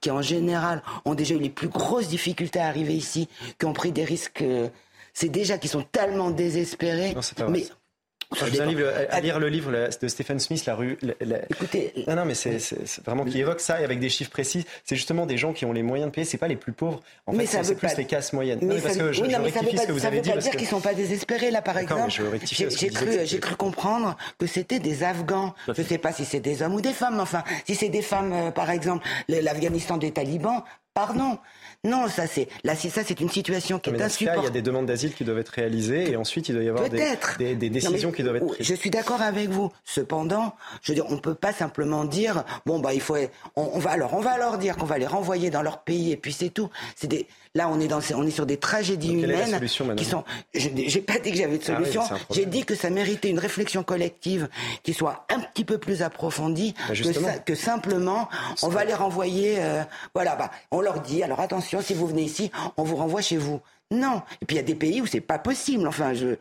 qui, 0.00 0.10
en 0.10 0.22
général 0.22 0.82
ont 1.04 1.14
déjà 1.14 1.34
eu 1.34 1.38
les 1.38 1.50
plus 1.50 1.68
grosses 1.68 2.08
difficultés 2.08 2.60
à 2.60 2.66
arriver 2.66 2.94
ici, 2.94 3.28
qui 3.58 3.66
ont 3.66 3.74
pris 3.74 3.92
des 3.92 4.04
risques. 4.04 4.42
Euh, 4.42 4.68
c'est 5.12 5.28
déjà 5.28 5.58
qui 5.58 5.68
sont 5.68 5.82
tellement 5.82 6.30
désespérés. 6.30 7.12
Non, 7.12 7.20
pas 7.36 7.48
mais 7.48 7.64
je 7.64 7.72
à 9.10 9.20
lire 9.20 9.38
le 9.38 9.48
livre 9.48 9.72
de 9.72 10.08
Stephen 10.08 10.38
Smith, 10.38 10.66
La 10.66 10.74
rue. 10.74 10.98
Écoutez. 11.50 11.92
Non, 12.06 12.16
non, 12.16 12.24
mais 12.24 12.34
c'est 12.34 12.58
vraiment 13.04 13.24
qui 13.24 13.40
évoque 13.40 13.60
ça 13.60 13.80
et 13.80 13.84
avec 13.84 14.00
des 14.00 14.08
chiffres 14.08 14.30
précis. 14.30 14.66
C'est 14.84 14.96
justement 14.96 15.26
des 15.26 15.38
gens 15.38 15.52
qui 15.52 15.64
ont 15.64 15.72
les 15.72 15.82
moyens 15.82 16.10
de 16.10 16.14
payer. 16.14 16.24
C'est 16.24 16.38
pas 16.38 16.48
les 16.48 16.56
plus 16.56 16.72
pauvres. 16.72 17.00
En 17.26 17.32
fait, 17.32 17.46
c'est 17.46 17.74
plus 17.74 17.96
les 17.96 18.04
classes 18.04 18.32
moyennes. 18.32 18.58
Mais 18.62 18.80
parce 18.80 18.96
que 18.96 19.12
je, 19.12 19.22
oui, 19.22 19.28
non, 19.28 19.38
mais 19.42 19.50
ça 19.50 19.60
veut 19.60 19.70
pas, 19.74 19.86
que 19.86 19.92
vous 19.92 20.06
avez 20.06 20.20
dit. 20.20 20.28
veut 20.28 20.36
pas 20.36 20.42
dire 20.42 20.52
qu'ils 20.52 20.66
sont 20.66 20.80
pas 20.80 20.94
désespérés 20.94 21.50
là, 21.50 21.62
par 21.62 21.78
exemple. 21.78 22.10
J'ai 22.44 22.88
cru, 22.88 23.08
j'ai 23.24 23.40
cru 23.40 23.56
comprendre 23.56 24.16
que 24.38 24.46
c'était 24.46 24.78
des 24.78 25.02
Afghans. 25.02 25.54
Je 25.68 25.82
sais 25.82 25.98
pas 25.98 26.12
si 26.12 26.24
c'est 26.24 26.40
des 26.40 26.62
hommes 26.62 26.74
ou 26.74 26.80
des 26.80 26.92
femmes. 26.92 27.20
Enfin, 27.20 27.44
si 27.66 27.74
c'est 27.74 27.88
des 27.88 28.02
femmes, 28.02 28.32
euh, 28.32 28.50
par 28.50 28.70
exemple, 28.70 29.06
l'Afghanistan 29.28 29.96
des 29.96 30.12
talibans, 30.12 30.62
pardon. 30.94 31.38
Non, 31.84 32.08
ça 32.08 32.26
c'est 32.26 32.48
là, 32.64 32.74
ça 32.74 33.04
c'est 33.04 33.20
une 33.20 33.30
situation 33.30 33.78
qui 33.78 33.90
est 33.90 34.02
insupportable. 34.02 34.42
il 34.42 34.44
y 34.46 34.48
a 34.48 34.50
des 34.50 34.62
demandes 34.62 34.86
d'asile 34.86 35.14
qui 35.14 35.22
doivent 35.22 35.38
être 35.38 35.50
réalisées 35.50 36.10
et 36.10 36.16
ensuite 36.16 36.48
il 36.48 36.56
doit 36.56 36.64
y 36.64 36.68
avoir 36.68 36.88
des, 36.88 37.54
des, 37.54 37.70
décisions 37.70 38.10
qui 38.10 38.24
doivent 38.24 38.36
être 38.36 38.46
prises. 38.48 38.66
Je 38.66 38.74
suis 38.74 38.90
d'accord 38.90 39.22
avec 39.22 39.48
vous. 39.48 39.70
Cependant, 39.84 40.56
je 40.82 40.90
veux 40.90 40.96
dire, 40.96 41.06
on 41.08 41.18
peut 41.18 41.36
pas 41.36 41.52
simplement 41.52 42.04
dire 42.04 42.42
bon 42.66 42.80
bah 42.80 42.94
il 42.94 43.00
faut, 43.00 43.16
on, 43.54 43.78
va 43.78 43.90
alors 43.90 44.14
on 44.14 44.20
va 44.20 44.38
leur 44.38 44.58
dire 44.58 44.76
qu'on 44.76 44.86
va 44.86 44.98
les 44.98 45.06
renvoyer 45.06 45.50
dans 45.50 45.62
leur 45.62 45.82
pays 45.84 46.10
et 46.10 46.16
puis 46.16 46.32
c'est 46.32 46.50
tout. 46.50 46.68
C'est 46.96 47.06
des 47.06 47.28
Là, 47.54 47.68
on 47.68 47.80
est, 47.80 47.88
dans, 47.88 48.00
on 48.14 48.26
est 48.26 48.30
sur 48.30 48.46
des 48.46 48.56
tragédies 48.56 49.12
humaines 49.12 49.60
qui 49.96 50.04
sont. 50.04 50.24
J'ai 50.54 51.00
pas 51.00 51.18
dit 51.18 51.32
que 51.32 51.36
j'avais 51.36 51.58
de 51.58 51.62
ah 51.68 51.76
solution. 51.76 52.02
J'ai 52.30 52.46
dit 52.46 52.64
que 52.64 52.74
ça 52.74 52.90
méritait 52.90 53.30
une 53.30 53.38
réflexion 53.38 53.82
collective 53.82 54.48
qui 54.82 54.94
soit 54.94 55.26
un 55.30 55.40
petit 55.40 55.64
peu 55.64 55.78
plus 55.78 56.02
approfondie 56.02 56.74
bah, 56.88 56.94
que, 56.94 57.38
que, 57.44 57.54
simplement 57.54 58.28
on 58.62 58.68
va 58.68 58.84
les 58.84 58.94
renvoyer. 58.94 59.56
Euh, 59.58 59.82
voilà, 60.14 60.36
bah, 60.36 60.50
on 60.70 60.80
leur 60.80 61.00
dit 61.00 61.22
alors 61.22 61.40
attention, 61.40 61.80
si 61.80 61.94
vous 61.94 62.06
venez 62.06 62.22
ici, 62.22 62.50
on 62.76 62.82
vous 62.82 62.96
renvoie 62.96 63.20
chez 63.20 63.36
vous. 63.36 63.60
Non. 63.90 64.22
Et 64.42 64.44
puis 64.44 64.56
il 64.56 64.58
y 64.58 64.62
a 64.62 64.64
des 64.64 64.74
pays 64.74 65.00
où 65.00 65.06
c'est 65.06 65.20
pas 65.20 65.38
possible. 65.38 65.88
Enfin, 65.88 66.12
je, 66.12 66.36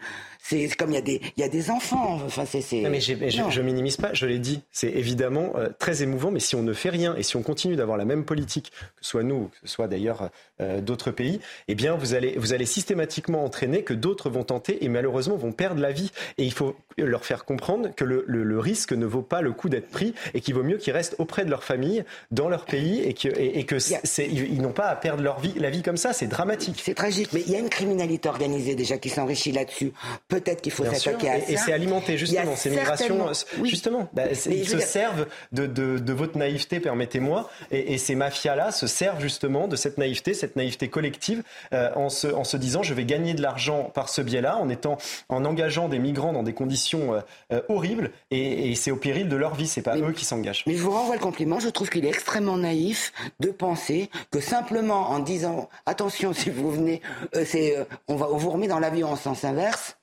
c'est 0.50 0.68
comme 0.78 0.92
il 0.92 0.96
y 0.96 0.98
a 0.98 1.02
des, 1.02 1.22
il 1.36 1.42
y 1.42 1.44
a 1.44 1.50
des 1.50 1.70
enfants. 1.70 2.20
Enfin, 2.26 2.46
c'est. 2.46 2.82
Non, 2.82 2.90
mais, 2.90 3.02
je, 3.02 3.14
je, 3.14 3.62
minimise 3.62 3.98
pas. 3.98 4.14
Je 4.14 4.26
l'ai 4.26 4.40
dit. 4.40 4.62
C'est 4.72 4.90
évidemment 4.90 5.54
euh, 5.56 5.70
très 5.78 6.04
émouvant. 6.04 6.32
Mais 6.32 6.40
si 6.40 6.56
on 6.56 6.64
ne 6.64 6.74
fait 6.74 6.90
rien 6.90 7.16
et 7.16 7.24
si 7.24 7.36
on 7.36 7.44
continue 7.44 7.76
d'avoir 7.76 7.98
la 7.98 8.06
même 8.06 8.26
politique, 8.26 8.72
que 8.72 9.04
ce 9.04 9.10
soit 9.10 9.24
nous, 9.24 9.48
que 9.48 9.58
ce 9.64 9.74
soit 9.74 9.88
d'ailleurs 9.88 10.30
euh, 10.62 10.82
d'autres 10.82 11.12
pays, 11.12 11.40
eh 11.68 11.76
bien, 11.76 11.96
vous 11.96 12.14
allez, 12.14 12.36
vous 12.38 12.54
allez 12.54 12.66
systématiquement 12.66 13.44
entraîner 13.44 13.84
que 13.84 13.94
d'autres 13.94 14.30
vont 14.30 14.44
tenter 14.44 14.84
et 14.86 14.90
malheureusement 14.90 15.36
vont 15.36 15.52
perdre 15.52 15.82
la 15.82 15.92
vie. 15.92 16.12
Et 16.38 16.44
il 16.44 16.54
faut 16.54 16.76
leur 16.98 17.26
faire 17.26 17.46
comprendre 17.46 17.94
que 17.96 18.04
le, 18.04 18.24
le, 18.26 18.60
risque 18.60 18.94
ne 18.94 19.06
vaut 19.06 19.22
pas 19.22 19.42
le 19.42 19.52
coup 19.52 19.70
d'être 19.70 19.90
pris 19.90 20.14
et 20.34 20.42
qu'il 20.42 20.56
vaut 20.56 20.64
mieux 20.64 20.78
qu'ils 20.78 20.94
restent 20.94 21.16
auprès 21.20 21.46
de 21.46 21.50
leur 21.50 21.64
famille, 21.64 22.04
dans 22.32 22.50
leur 22.50 22.66
pays 22.66 23.02
et 23.02 23.14
que, 23.14 23.28
et, 23.38 23.66
que 23.66 23.76
ils 24.24 24.62
n'ont 24.62 24.72
pas 24.72 24.88
à 24.88 24.96
perdre 24.96 25.22
leur 25.22 25.40
vie, 25.40 25.54
la 25.58 25.70
vie 25.70 25.84
comme 25.84 25.98
ça. 25.98 26.14
C'est 26.14 26.28
dramatique. 26.28 26.82
C'est 26.84 26.96
tragique. 26.96 27.30
Mais 27.38 27.44
il 27.46 27.54
y 27.54 27.56
a 27.56 27.60
une 27.60 27.70
criminalité 27.70 28.30
organisée 28.30 28.74
déjà 28.74 28.98
qui 28.98 29.10
s'enrichit 29.10 29.52
là-dessus. 29.52 29.94
Peut-être 30.28 30.60
qu'il 30.62 30.72
faut 30.72 30.84
s'attaquer 30.86 31.30
à 31.30 31.40
ça. 31.40 31.52
Et 31.52 31.58
c'est 31.58 31.72
alimenté 31.72 32.18
justement 32.18 32.56
ces 32.56 32.72
migrations. 32.72 33.32
Justement, 33.64 34.10
bah, 34.12 34.24
ils 34.32 34.68
se 34.68 34.80
servent 34.80 35.28
de, 35.52 35.68
de, 35.68 36.00
de, 36.00 36.14
votre 36.14 36.36
naïveté, 36.36 36.80
permettez-moi, 36.80 37.48
et, 37.70 37.94
et, 37.94 37.98
ces 38.00 38.16
mafias-là 38.16 38.72
se 38.72 38.88
servent 38.88 39.22
justement 39.22 39.68
de 39.68 39.76
cette 39.76 40.00
naïveté, 40.00 40.34
cette 40.34 40.56
naïveté 40.56 40.88
collective, 40.88 41.44
euh, 41.74 41.92
en, 41.96 42.10
se, 42.10 42.28
en 42.28 42.44
se 42.44 42.58
disant 42.58 42.82
je 42.82 42.96
vais 42.96 43.06
gagner 43.06 43.36
de 43.36 43.42
l'argent 43.44 43.92
par 43.94 44.10
ce 44.10 44.22
biais-là, 44.22 44.58
en 44.58 44.68
étant, 44.70 44.98
en 45.30 45.46
engageant 45.46 45.90
des 45.90 46.00
migrants 46.00 46.34
dans 46.34 46.44
des 46.44 46.54
conditions 46.54 47.14
euh, 47.14 47.20
euh, 47.54 47.62
horribles, 47.70 48.12
et, 48.32 48.72
et 48.72 48.76
c'est 48.76 48.90
au 48.90 48.96
péril 48.96 49.30
de 49.30 49.36
leur 49.36 49.54
vie. 49.54 49.68
C'est 49.68 49.84
pas 49.84 49.96
eux 49.98 50.12
qui 50.12 50.26
s'engagent. 50.26 50.64
Mais 50.66 50.76
je 50.76 50.82
vous 50.82 50.92
renvoie 50.92 51.16
le 51.16 51.22
compliment. 51.22 51.60
Je 51.60 51.70
trouve 51.70 51.90
qu'il 51.90 52.04
est 52.06 52.10
extrêmement 52.10 52.58
naïf 52.58 53.14
de 53.40 53.50
penser 53.50 54.10
que 54.32 54.40
simplement 54.40 55.12
en 55.12 55.20
disant 55.20 55.70
attention 55.86 56.34
si 56.34 56.50
vous 56.50 56.72
venez, 56.72 57.02
c'est 57.46 57.76
on 58.08 58.16
va 58.16 58.28
vous 58.28 58.50
remet 58.50 58.68
dans 58.68 58.80
l'avion 58.80 59.10
en 59.10 59.16
sens 59.16 59.44
inverse 59.44 59.98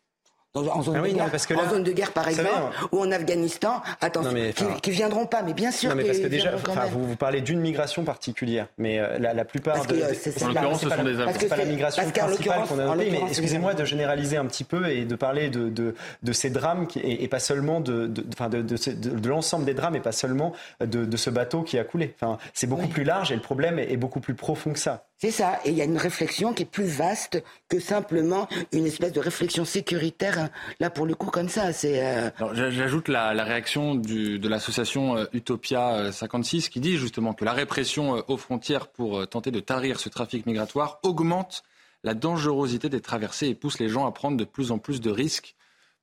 en, 0.55 0.83
zone, 0.83 0.97
ah 0.97 1.09
de 1.09 1.12
guerre, 1.12 1.31
parce 1.31 1.47
que 1.47 1.55
en 1.55 1.68
zone 1.68 1.83
de 1.83 1.93
guerre, 1.93 2.12
par 2.12 2.29
exemple, 2.29 2.51
ou 2.93 3.01
en 3.01 3.11
Afghanistan, 3.11 3.83
attention, 4.01 4.33
qui, 4.55 4.64
qui, 4.83 4.91
viendront 4.93 5.27
pas, 5.27 5.43
mais 5.43 5.53
bien 5.53 5.72
sûr. 5.72 5.91
Non, 5.91 5.97
mais 5.97 6.05
parce 6.05 6.18
que 6.18 6.29
déjà, 6.29 6.53
vous, 6.91 7.07
vous, 7.07 7.16
parlez 7.16 7.41
d'une 7.41 7.61
migration 7.61 8.05
particulière, 8.05 8.68
mais 8.79 9.01
euh, 9.01 9.18
la, 9.18 9.35
la, 9.35 9.45
plupart 9.45 9.75
parce 9.75 9.87
que, 9.89 9.95
de, 9.95 10.01
euh, 10.01 10.45
en 10.45 10.49
l'occurrence, 10.49 10.81
ce 10.81 10.89
sont 10.89 11.03
des 11.03 11.14
Parce 11.14 11.35
que 11.35 11.41
c'est 11.41 11.49
pas 11.49 11.57
la 11.57 11.64
migration 11.64 12.09
principale 12.09 12.66
qu'on 12.68 12.79
a 12.79 12.85
notée, 12.85 13.11
mais 13.11 13.22
excusez-moi 13.29 13.75
de 13.75 13.85
généraliser 13.85 14.37
un 14.37 14.47
petit 14.47 14.64
peu 14.64 14.89
et 14.89 15.05
de 15.05 15.16
parler 15.16 15.51
de, 15.51 15.68
de, 15.68 15.95
de 16.22 16.33
ces 16.33 16.51
drames 16.51 16.87
qui, 16.87 17.01
et, 17.01 17.25
et, 17.25 17.29
pas 17.29 17.41
seulement 17.41 17.81
de, 17.81 18.07
de, 18.07 18.22
de, 18.22 18.62
de, 18.62 19.18
de 19.18 19.29
l'ensemble 19.29 19.64
des 19.64 19.75
drames 19.75 19.97
et 19.97 20.01
pas 20.01 20.12
seulement 20.12 20.53
de, 20.81 21.05
de 21.05 21.16
ce 21.16 21.31
bateau 21.31 21.62
qui 21.62 21.79
a 21.79 21.85
coulé. 21.85 22.14
Enfin, 22.20 22.39
c'est 22.53 22.68
beaucoup 22.68 22.87
plus 22.87 23.05
large 23.05 23.33
et 23.33 23.35
le 23.35 23.43
problème 23.43 23.81
est, 23.81 23.93
est 23.93 23.97
beaucoup 23.97 24.20
plus 24.20 24.35
profond 24.35 24.72
que 24.72 24.79
ça. 24.79 25.07
C'est 25.19 25.31
ça. 25.31 25.61
Et 25.65 25.71
il 25.71 25.77
y 25.77 25.81
a 25.81 25.85
une 25.85 25.97
réflexion 25.97 26.53
qui 26.53 26.65
est 26.65 26.67
plus 26.67 26.85
vaste 26.85 27.43
que 27.69 27.79
simplement 27.79 28.49
une 28.73 28.87
espèce 28.87 29.12
de 29.12 29.21
réflexion 29.21 29.65
sécuritaire. 29.65 30.51
Là, 30.81 30.91
pour 30.91 31.07
le 31.07 31.15
coup, 31.15 31.31
comme 31.31 31.49
ça, 31.49 31.73
c'est. 31.73 32.05
Euh... 32.05 32.31
J'ajoute 32.53 33.09
la, 33.09 33.31
réaction 33.45 33.95
de 33.95 34.49
l'association 34.49 35.17
euh, 35.17 35.25
Utopia 35.33 36.11
56 36.12 36.67
euh, 36.67 36.71
qui 36.71 36.81
dit 36.81 36.97
justement 36.97 37.33
que 37.33 37.45
la 37.45 37.53
répression 37.53 38.23
aux 38.29 38.37
frontières 38.37 38.89
pour 38.89 39.27
tenter 39.29 39.51
de 39.51 39.61
tarir 39.61 40.01
ce 40.01 40.09
trafic 40.09 40.47
migratoire 40.47 40.99
augmente 41.03 41.62
la 42.03 42.15
dangerosité 42.15 42.89
des 42.89 43.01
traversées 43.01 43.49
et 43.49 43.55
pousse 43.55 43.79
les 43.79 43.89
gens 43.89 44.07
à 44.07 44.12
prendre 44.12 44.37
de 44.37 44.45
plus 44.45 44.71
en 44.71 44.79
plus 44.79 45.01
de 45.01 45.11
risques 45.11 45.55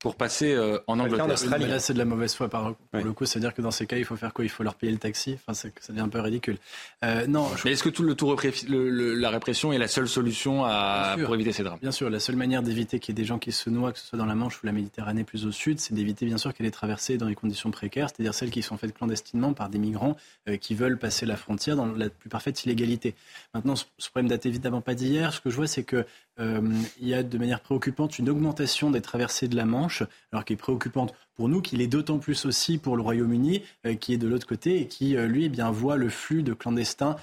pour 0.01 0.15
passer 0.15 0.53
euh, 0.53 0.79
en 0.87 0.99
Angleterre. 0.99 1.25
En 1.25 1.27
là, 1.27 1.79
c'est 1.79 1.93
de 1.93 1.99
la 1.99 2.05
mauvaise 2.05 2.33
foi 2.33 2.49
par 2.49 2.73
pour 2.91 3.03
le 3.03 3.13
coup. 3.13 3.25
C'est-à-dire 3.25 3.53
que 3.53 3.61
dans 3.61 3.71
ces 3.71 3.85
cas, 3.85 3.97
il 3.97 4.03
faut 4.03 4.15
faire 4.15 4.33
quoi? 4.33 4.43
Il 4.43 4.49
faut 4.49 4.63
leur 4.63 4.73
payer 4.73 4.91
le 4.91 4.97
taxi? 4.97 5.35
Enfin, 5.35 5.53
ça 5.53 5.69
devient 5.89 6.01
un 6.01 6.09
peu 6.09 6.19
ridicule. 6.19 6.57
Euh, 7.05 7.27
non. 7.27 7.47
Mais 7.63 7.73
est-ce 7.73 7.83
que 7.83 7.89
tout 7.89 8.03
le 8.03 8.15
tour 8.15 8.35
le, 8.67 9.13
la 9.13 9.29
répression 9.29 9.71
est 9.71 9.77
la 9.77 9.87
seule 9.87 10.07
solution 10.07 10.65
à, 10.65 11.15
pour 11.23 11.35
éviter 11.35 11.51
ces 11.51 11.63
drames? 11.63 11.77
Bien 11.81 11.91
sûr. 11.91 12.09
La 12.09 12.19
seule 12.19 12.35
manière 12.35 12.63
d'éviter 12.63 12.99
qu'il 12.99 13.13
y 13.13 13.15
ait 13.15 13.21
des 13.21 13.27
gens 13.27 13.37
qui 13.37 13.51
se 13.51 13.69
noient, 13.69 13.91
que 13.93 13.99
ce 13.99 14.07
soit 14.07 14.17
dans 14.17 14.25
la 14.25 14.33
Manche 14.33 14.61
ou 14.63 14.65
la 14.65 14.71
Méditerranée 14.71 15.23
plus 15.23 15.45
au 15.45 15.51
sud, 15.51 15.79
c'est 15.79 15.93
d'éviter 15.93 16.25
bien 16.25 16.39
sûr 16.39 16.53
qu'elle 16.53 16.65
ait 16.65 16.71
traversé 16.71 17.17
dans 17.17 17.27
des 17.27 17.35
conditions 17.35 17.69
précaires, 17.69 18.09
c'est-à-dire 18.09 18.33
celles 18.33 18.49
qui 18.49 18.63
sont 18.63 18.77
faites 18.77 18.95
clandestinement 18.95 19.53
par 19.53 19.69
des 19.69 19.77
migrants 19.77 20.17
euh, 20.49 20.57
qui 20.57 20.73
veulent 20.73 20.97
passer 20.97 21.27
la 21.27 21.35
frontière 21.35 21.75
dans 21.75 21.85
la 21.85 22.09
plus 22.09 22.29
parfaite 22.29 22.65
illégalité. 22.65 23.13
Maintenant, 23.53 23.75
ce, 23.75 23.85
problème 24.09 24.29
date 24.29 24.45
évidemment 24.45 24.79
pas 24.79 24.95
d'hier. 24.95 25.33
Ce 25.33 25.41
que 25.41 25.49
je 25.49 25.57
vois, 25.57 25.67
c'est 25.67 25.83
que 25.83 26.05
euh, 26.39 26.61
il 27.01 27.07
y 27.07 27.13
a 27.13 27.21
de 27.21 27.37
manière 27.37 27.59
préoccupante 27.59 28.17
une 28.17 28.29
augmentation 28.29 28.91
des 28.91 29.01
traversées 29.01 29.49
de 29.49 29.57
la 29.57 29.65
Manche, 29.65 30.03
alors 30.31 30.45
qui 30.45 30.53
est 30.53 30.57
préoccupante 30.57 31.13
pour 31.35 31.49
nous, 31.49 31.61
qu'il 31.61 31.81
est 31.81 31.87
d'autant 31.87 32.17
plus 32.17 32.45
aussi 32.45 32.77
pour 32.77 32.95
le 32.95 33.01
Royaume-Uni, 33.01 33.63
euh, 33.85 33.95
qui 33.95 34.13
est 34.13 34.17
de 34.17 34.27
l'autre 34.29 34.47
côté 34.47 34.79
et 34.79 34.87
qui, 34.87 35.17
euh, 35.17 35.27
lui, 35.27 35.45
eh 35.45 35.49
bien, 35.49 35.69
voit 35.69 35.97
le 35.97 36.07
flux 36.07 36.43
de 36.43 36.53
clandestins 36.53 37.15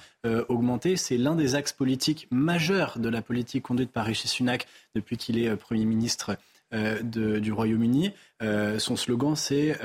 augmenter. 0.49 0.97
C'est 0.97 1.17
l'un 1.17 1.33
des 1.33 1.55
axes 1.55 1.71
politiques 1.71 2.27
majeurs 2.29 2.99
de 2.99 3.07
la 3.07 3.21
politique 3.21 3.63
conduite 3.63 3.89
par 3.89 4.05
Rishi 4.05 4.27
Sunak 4.27 4.67
depuis 4.93 5.15
qu'il 5.15 5.37
est 5.37 5.55
Premier 5.55 5.85
ministre 5.85 6.35
du 6.73 7.53
Royaume-Uni. 7.53 8.11
Son 8.41 8.95
slogan, 8.95 9.35
c'est 9.35 9.77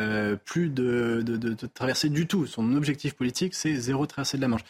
plus 0.44 0.68
de, 0.68 1.22
de, 1.24 1.36
de, 1.36 1.54
de 1.54 1.66
traversée 1.66 2.08
du 2.08 2.26
tout. 2.26 2.46
Son 2.46 2.74
objectif 2.76 3.14
politique, 3.14 3.54
c'est 3.54 3.74
zéro 3.74 4.06
traversée 4.06 4.36
de 4.36 4.42
la 4.42 4.48
Manche. 4.48 4.64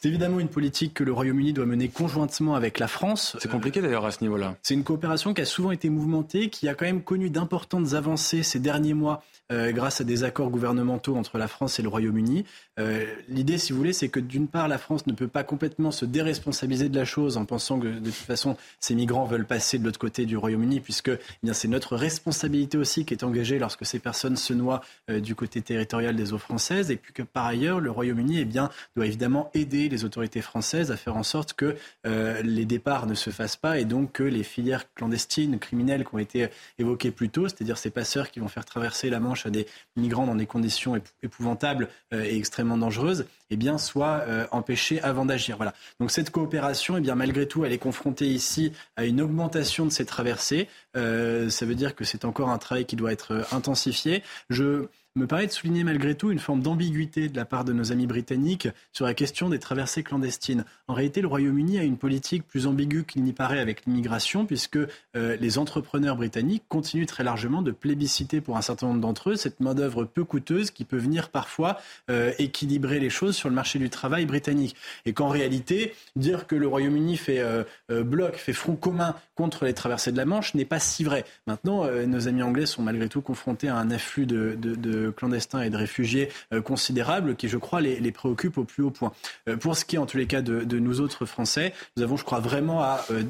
C'est 0.00 0.06
évidemment 0.08 0.38
une 0.38 0.48
politique 0.48 0.94
que 0.94 1.02
le 1.02 1.12
Royaume-Uni 1.12 1.52
doit 1.52 1.66
mener 1.66 1.88
conjointement 1.88 2.54
avec 2.54 2.78
la 2.78 2.86
France. 2.86 3.36
C'est 3.40 3.50
compliqué 3.50 3.80
d'ailleurs 3.80 4.06
à 4.06 4.12
ce 4.12 4.22
niveau-là. 4.22 4.54
C'est 4.62 4.74
une 4.74 4.84
coopération 4.84 5.34
qui 5.34 5.40
a 5.40 5.44
souvent 5.44 5.72
été 5.72 5.88
mouvementée, 5.88 6.50
qui 6.50 6.68
a 6.68 6.74
quand 6.74 6.84
même 6.84 7.02
connu 7.02 7.30
d'importantes 7.30 7.94
avancées 7.94 8.44
ces 8.44 8.60
derniers 8.60 8.94
mois 8.94 9.24
euh, 9.50 9.72
grâce 9.72 10.00
à 10.00 10.04
des 10.04 10.22
accords 10.22 10.50
gouvernementaux 10.50 11.16
entre 11.16 11.36
la 11.36 11.48
France 11.48 11.80
et 11.80 11.82
le 11.82 11.88
Royaume-Uni. 11.88 12.44
Euh, 12.78 13.06
l'idée, 13.28 13.58
si 13.58 13.72
vous 13.72 13.78
voulez, 13.78 13.92
c'est 13.92 14.08
que 14.08 14.20
d'une 14.20 14.46
part, 14.46 14.68
la 14.68 14.78
France 14.78 15.06
ne 15.08 15.12
peut 15.14 15.26
pas 15.26 15.42
complètement 15.42 15.90
se 15.90 16.04
déresponsabiliser 16.04 16.88
de 16.90 16.96
la 16.96 17.04
chose 17.04 17.36
en 17.36 17.44
pensant 17.44 17.80
que 17.80 17.88
de 17.88 17.98
toute 17.98 18.14
façon, 18.14 18.56
ces 18.78 18.94
migrants 18.94 19.24
veulent 19.24 19.46
passer 19.46 19.78
de 19.80 19.84
l'autre 19.84 19.98
côté 19.98 20.26
du 20.26 20.36
Royaume-Uni, 20.36 20.78
puisque 20.78 21.10
eh 21.10 21.52
c'est 21.54 21.66
notre 21.66 21.96
responsabilité 21.96 22.78
aussi 22.78 23.04
qui 23.04 23.14
est 23.14 23.24
engagée 23.28 23.58
lorsque 23.58 23.86
ces 23.86 23.98
personnes 23.98 24.36
se 24.36 24.52
noient 24.52 24.82
euh, 25.10 25.20
du 25.20 25.34
côté 25.34 25.62
territorial 25.62 26.16
des 26.16 26.32
eaux 26.32 26.38
françaises, 26.38 26.90
et 26.90 26.96
puis 26.96 27.12
que 27.12 27.22
par 27.22 27.46
ailleurs, 27.46 27.80
le 27.80 27.90
Royaume-Uni 27.90 28.40
eh 28.40 28.44
bien, 28.44 28.70
doit 28.96 29.06
évidemment 29.06 29.50
aider 29.54 29.88
les 29.88 30.04
autorités 30.04 30.42
françaises 30.42 30.90
à 30.90 30.96
faire 30.96 31.16
en 31.16 31.22
sorte 31.22 31.52
que 31.52 31.76
les 32.04 32.64
départs 32.64 33.06
ne 33.06 33.14
se 33.14 33.30
fassent 33.30 33.56
pas 33.56 33.78
et 33.78 33.84
donc 33.84 34.12
que 34.12 34.22
les 34.22 34.42
filières 34.42 34.92
clandestines, 34.94 35.58
criminelles 35.58 36.04
qui 36.04 36.14
ont 36.14 36.18
été 36.18 36.48
évoquées 36.78 37.10
plus 37.10 37.28
tôt, 37.28 37.48
c'est-à-dire 37.48 37.78
ces 37.78 37.90
passeurs 37.90 38.30
qui 38.30 38.40
vont 38.40 38.48
faire 38.48 38.64
traverser 38.64 39.10
la 39.10 39.20
Manche 39.20 39.46
à 39.46 39.50
des 39.50 39.66
migrants 39.96 40.26
dans 40.26 40.34
des 40.34 40.46
conditions 40.46 41.00
épouvantables 41.22 41.88
euh, 42.12 42.24
et 42.24 42.36
extrêmement 42.36 42.78
dangereuses, 42.78 43.26
eh 43.50 43.56
bien, 43.56 43.78
soit 43.78 44.24
euh, 44.26 44.46
empêchés 44.50 45.00
avant 45.02 45.24
d'agir. 45.24 45.56
Voilà. 45.56 45.74
Donc 46.00 46.10
cette 46.10 46.30
coopération, 46.30 46.96
eh 46.96 47.00
bien, 47.00 47.14
malgré 47.14 47.46
tout, 47.46 47.64
elle 47.64 47.72
est 47.72 47.78
confrontée 47.78 48.26
ici 48.26 48.72
à 48.96 49.04
une 49.04 49.20
augmentation 49.20 49.84
de 49.84 49.90
ces 49.90 50.04
traversées. 50.04 50.68
Euh, 50.96 51.48
ça 51.50 51.66
veut 51.66 51.74
dire 51.74 51.94
que 51.94 52.04
c'est 52.04 52.24
encore 52.24 52.50
un 52.50 52.58
travail 52.58 52.84
qui 52.84 52.96
doit 52.96 53.12
être 53.12 53.17
intensifié. 53.52 54.22
Je 54.50 54.86
me 55.18 55.26
paraît 55.26 55.46
de 55.46 55.52
souligner 55.52 55.84
malgré 55.84 56.14
tout 56.14 56.30
une 56.30 56.38
forme 56.38 56.62
d'ambiguïté 56.62 57.28
de 57.28 57.36
la 57.36 57.44
part 57.44 57.64
de 57.64 57.72
nos 57.72 57.92
amis 57.92 58.06
britanniques 58.06 58.68
sur 58.92 59.04
la 59.04 59.14
question 59.14 59.48
des 59.48 59.58
traversées 59.58 60.02
clandestines. 60.02 60.64
En 60.86 60.94
réalité, 60.94 61.20
le 61.20 61.26
Royaume-Uni 61.26 61.78
a 61.78 61.82
une 61.82 61.98
politique 61.98 62.46
plus 62.46 62.66
ambiguë 62.66 63.04
qu'il 63.04 63.22
n'y 63.24 63.32
paraît 63.32 63.58
avec 63.58 63.84
l'immigration, 63.84 64.46
puisque 64.46 64.76
euh, 64.76 65.36
les 65.36 65.58
entrepreneurs 65.58 66.16
britanniques 66.16 66.62
continuent 66.68 67.06
très 67.06 67.24
largement 67.24 67.62
de 67.62 67.72
plébisciter 67.72 68.40
pour 68.40 68.56
un 68.56 68.62
certain 68.62 68.86
nombre 68.86 69.00
d'entre 69.00 69.30
eux 69.30 69.36
cette 69.36 69.60
main-d'œuvre 69.60 70.04
peu 70.04 70.24
coûteuse 70.24 70.70
qui 70.70 70.84
peut 70.84 70.96
venir 70.96 71.30
parfois 71.30 71.78
euh, 72.10 72.32
équilibrer 72.38 73.00
les 73.00 73.10
choses 73.10 73.36
sur 73.36 73.48
le 73.48 73.54
marché 73.54 73.78
du 73.78 73.90
travail 73.90 74.24
britannique. 74.24 74.76
Et 75.04 75.12
qu'en 75.12 75.28
réalité, 75.28 75.94
dire 76.16 76.46
que 76.46 76.54
le 76.54 76.68
Royaume-Uni 76.68 77.16
fait 77.16 77.40
euh, 77.40 77.64
bloc, 77.90 78.36
fait 78.36 78.52
front 78.52 78.76
commun 78.76 79.14
contre 79.34 79.64
les 79.64 79.74
traversées 79.74 80.12
de 80.12 80.16
la 80.16 80.24
Manche 80.24 80.54
n'est 80.54 80.64
pas 80.64 80.78
si 80.80 81.04
vrai. 81.04 81.24
Maintenant, 81.46 81.86
nos 82.06 82.28
amis 82.28 82.42
anglais 82.42 82.66
sont 82.66 82.82
malgré 82.82 83.08
tout 83.08 83.20
confrontés 83.20 83.68
à 83.68 83.76
un 83.76 83.90
afflux 83.90 84.26
de, 84.26 85.07
clandestins 85.10 85.62
et 85.62 85.70
de 85.70 85.76
réfugiés 85.76 86.28
euh, 86.52 86.60
considérables 86.60 87.36
qui, 87.36 87.48
je 87.48 87.58
crois, 87.58 87.80
les, 87.80 88.00
les 88.00 88.12
préoccupent 88.12 88.58
au 88.58 88.64
plus 88.64 88.82
haut 88.82 88.90
point. 88.90 89.12
Euh, 89.48 89.56
pour 89.56 89.76
ce 89.76 89.84
qui 89.84 89.96
est, 89.96 89.98
en 89.98 90.06
tous 90.06 90.18
les 90.18 90.26
cas, 90.26 90.42
de, 90.42 90.64
de 90.64 90.78
nous 90.78 91.00
autres 91.00 91.26
Français, 91.26 91.72
nous 91.96 92.02
avons, 92.02 92.16
je 92.16 92.24
crois, 92.24 92.40
vraiment 92.40 92.82
à 92.82 93.04
euh, 93.10 93.22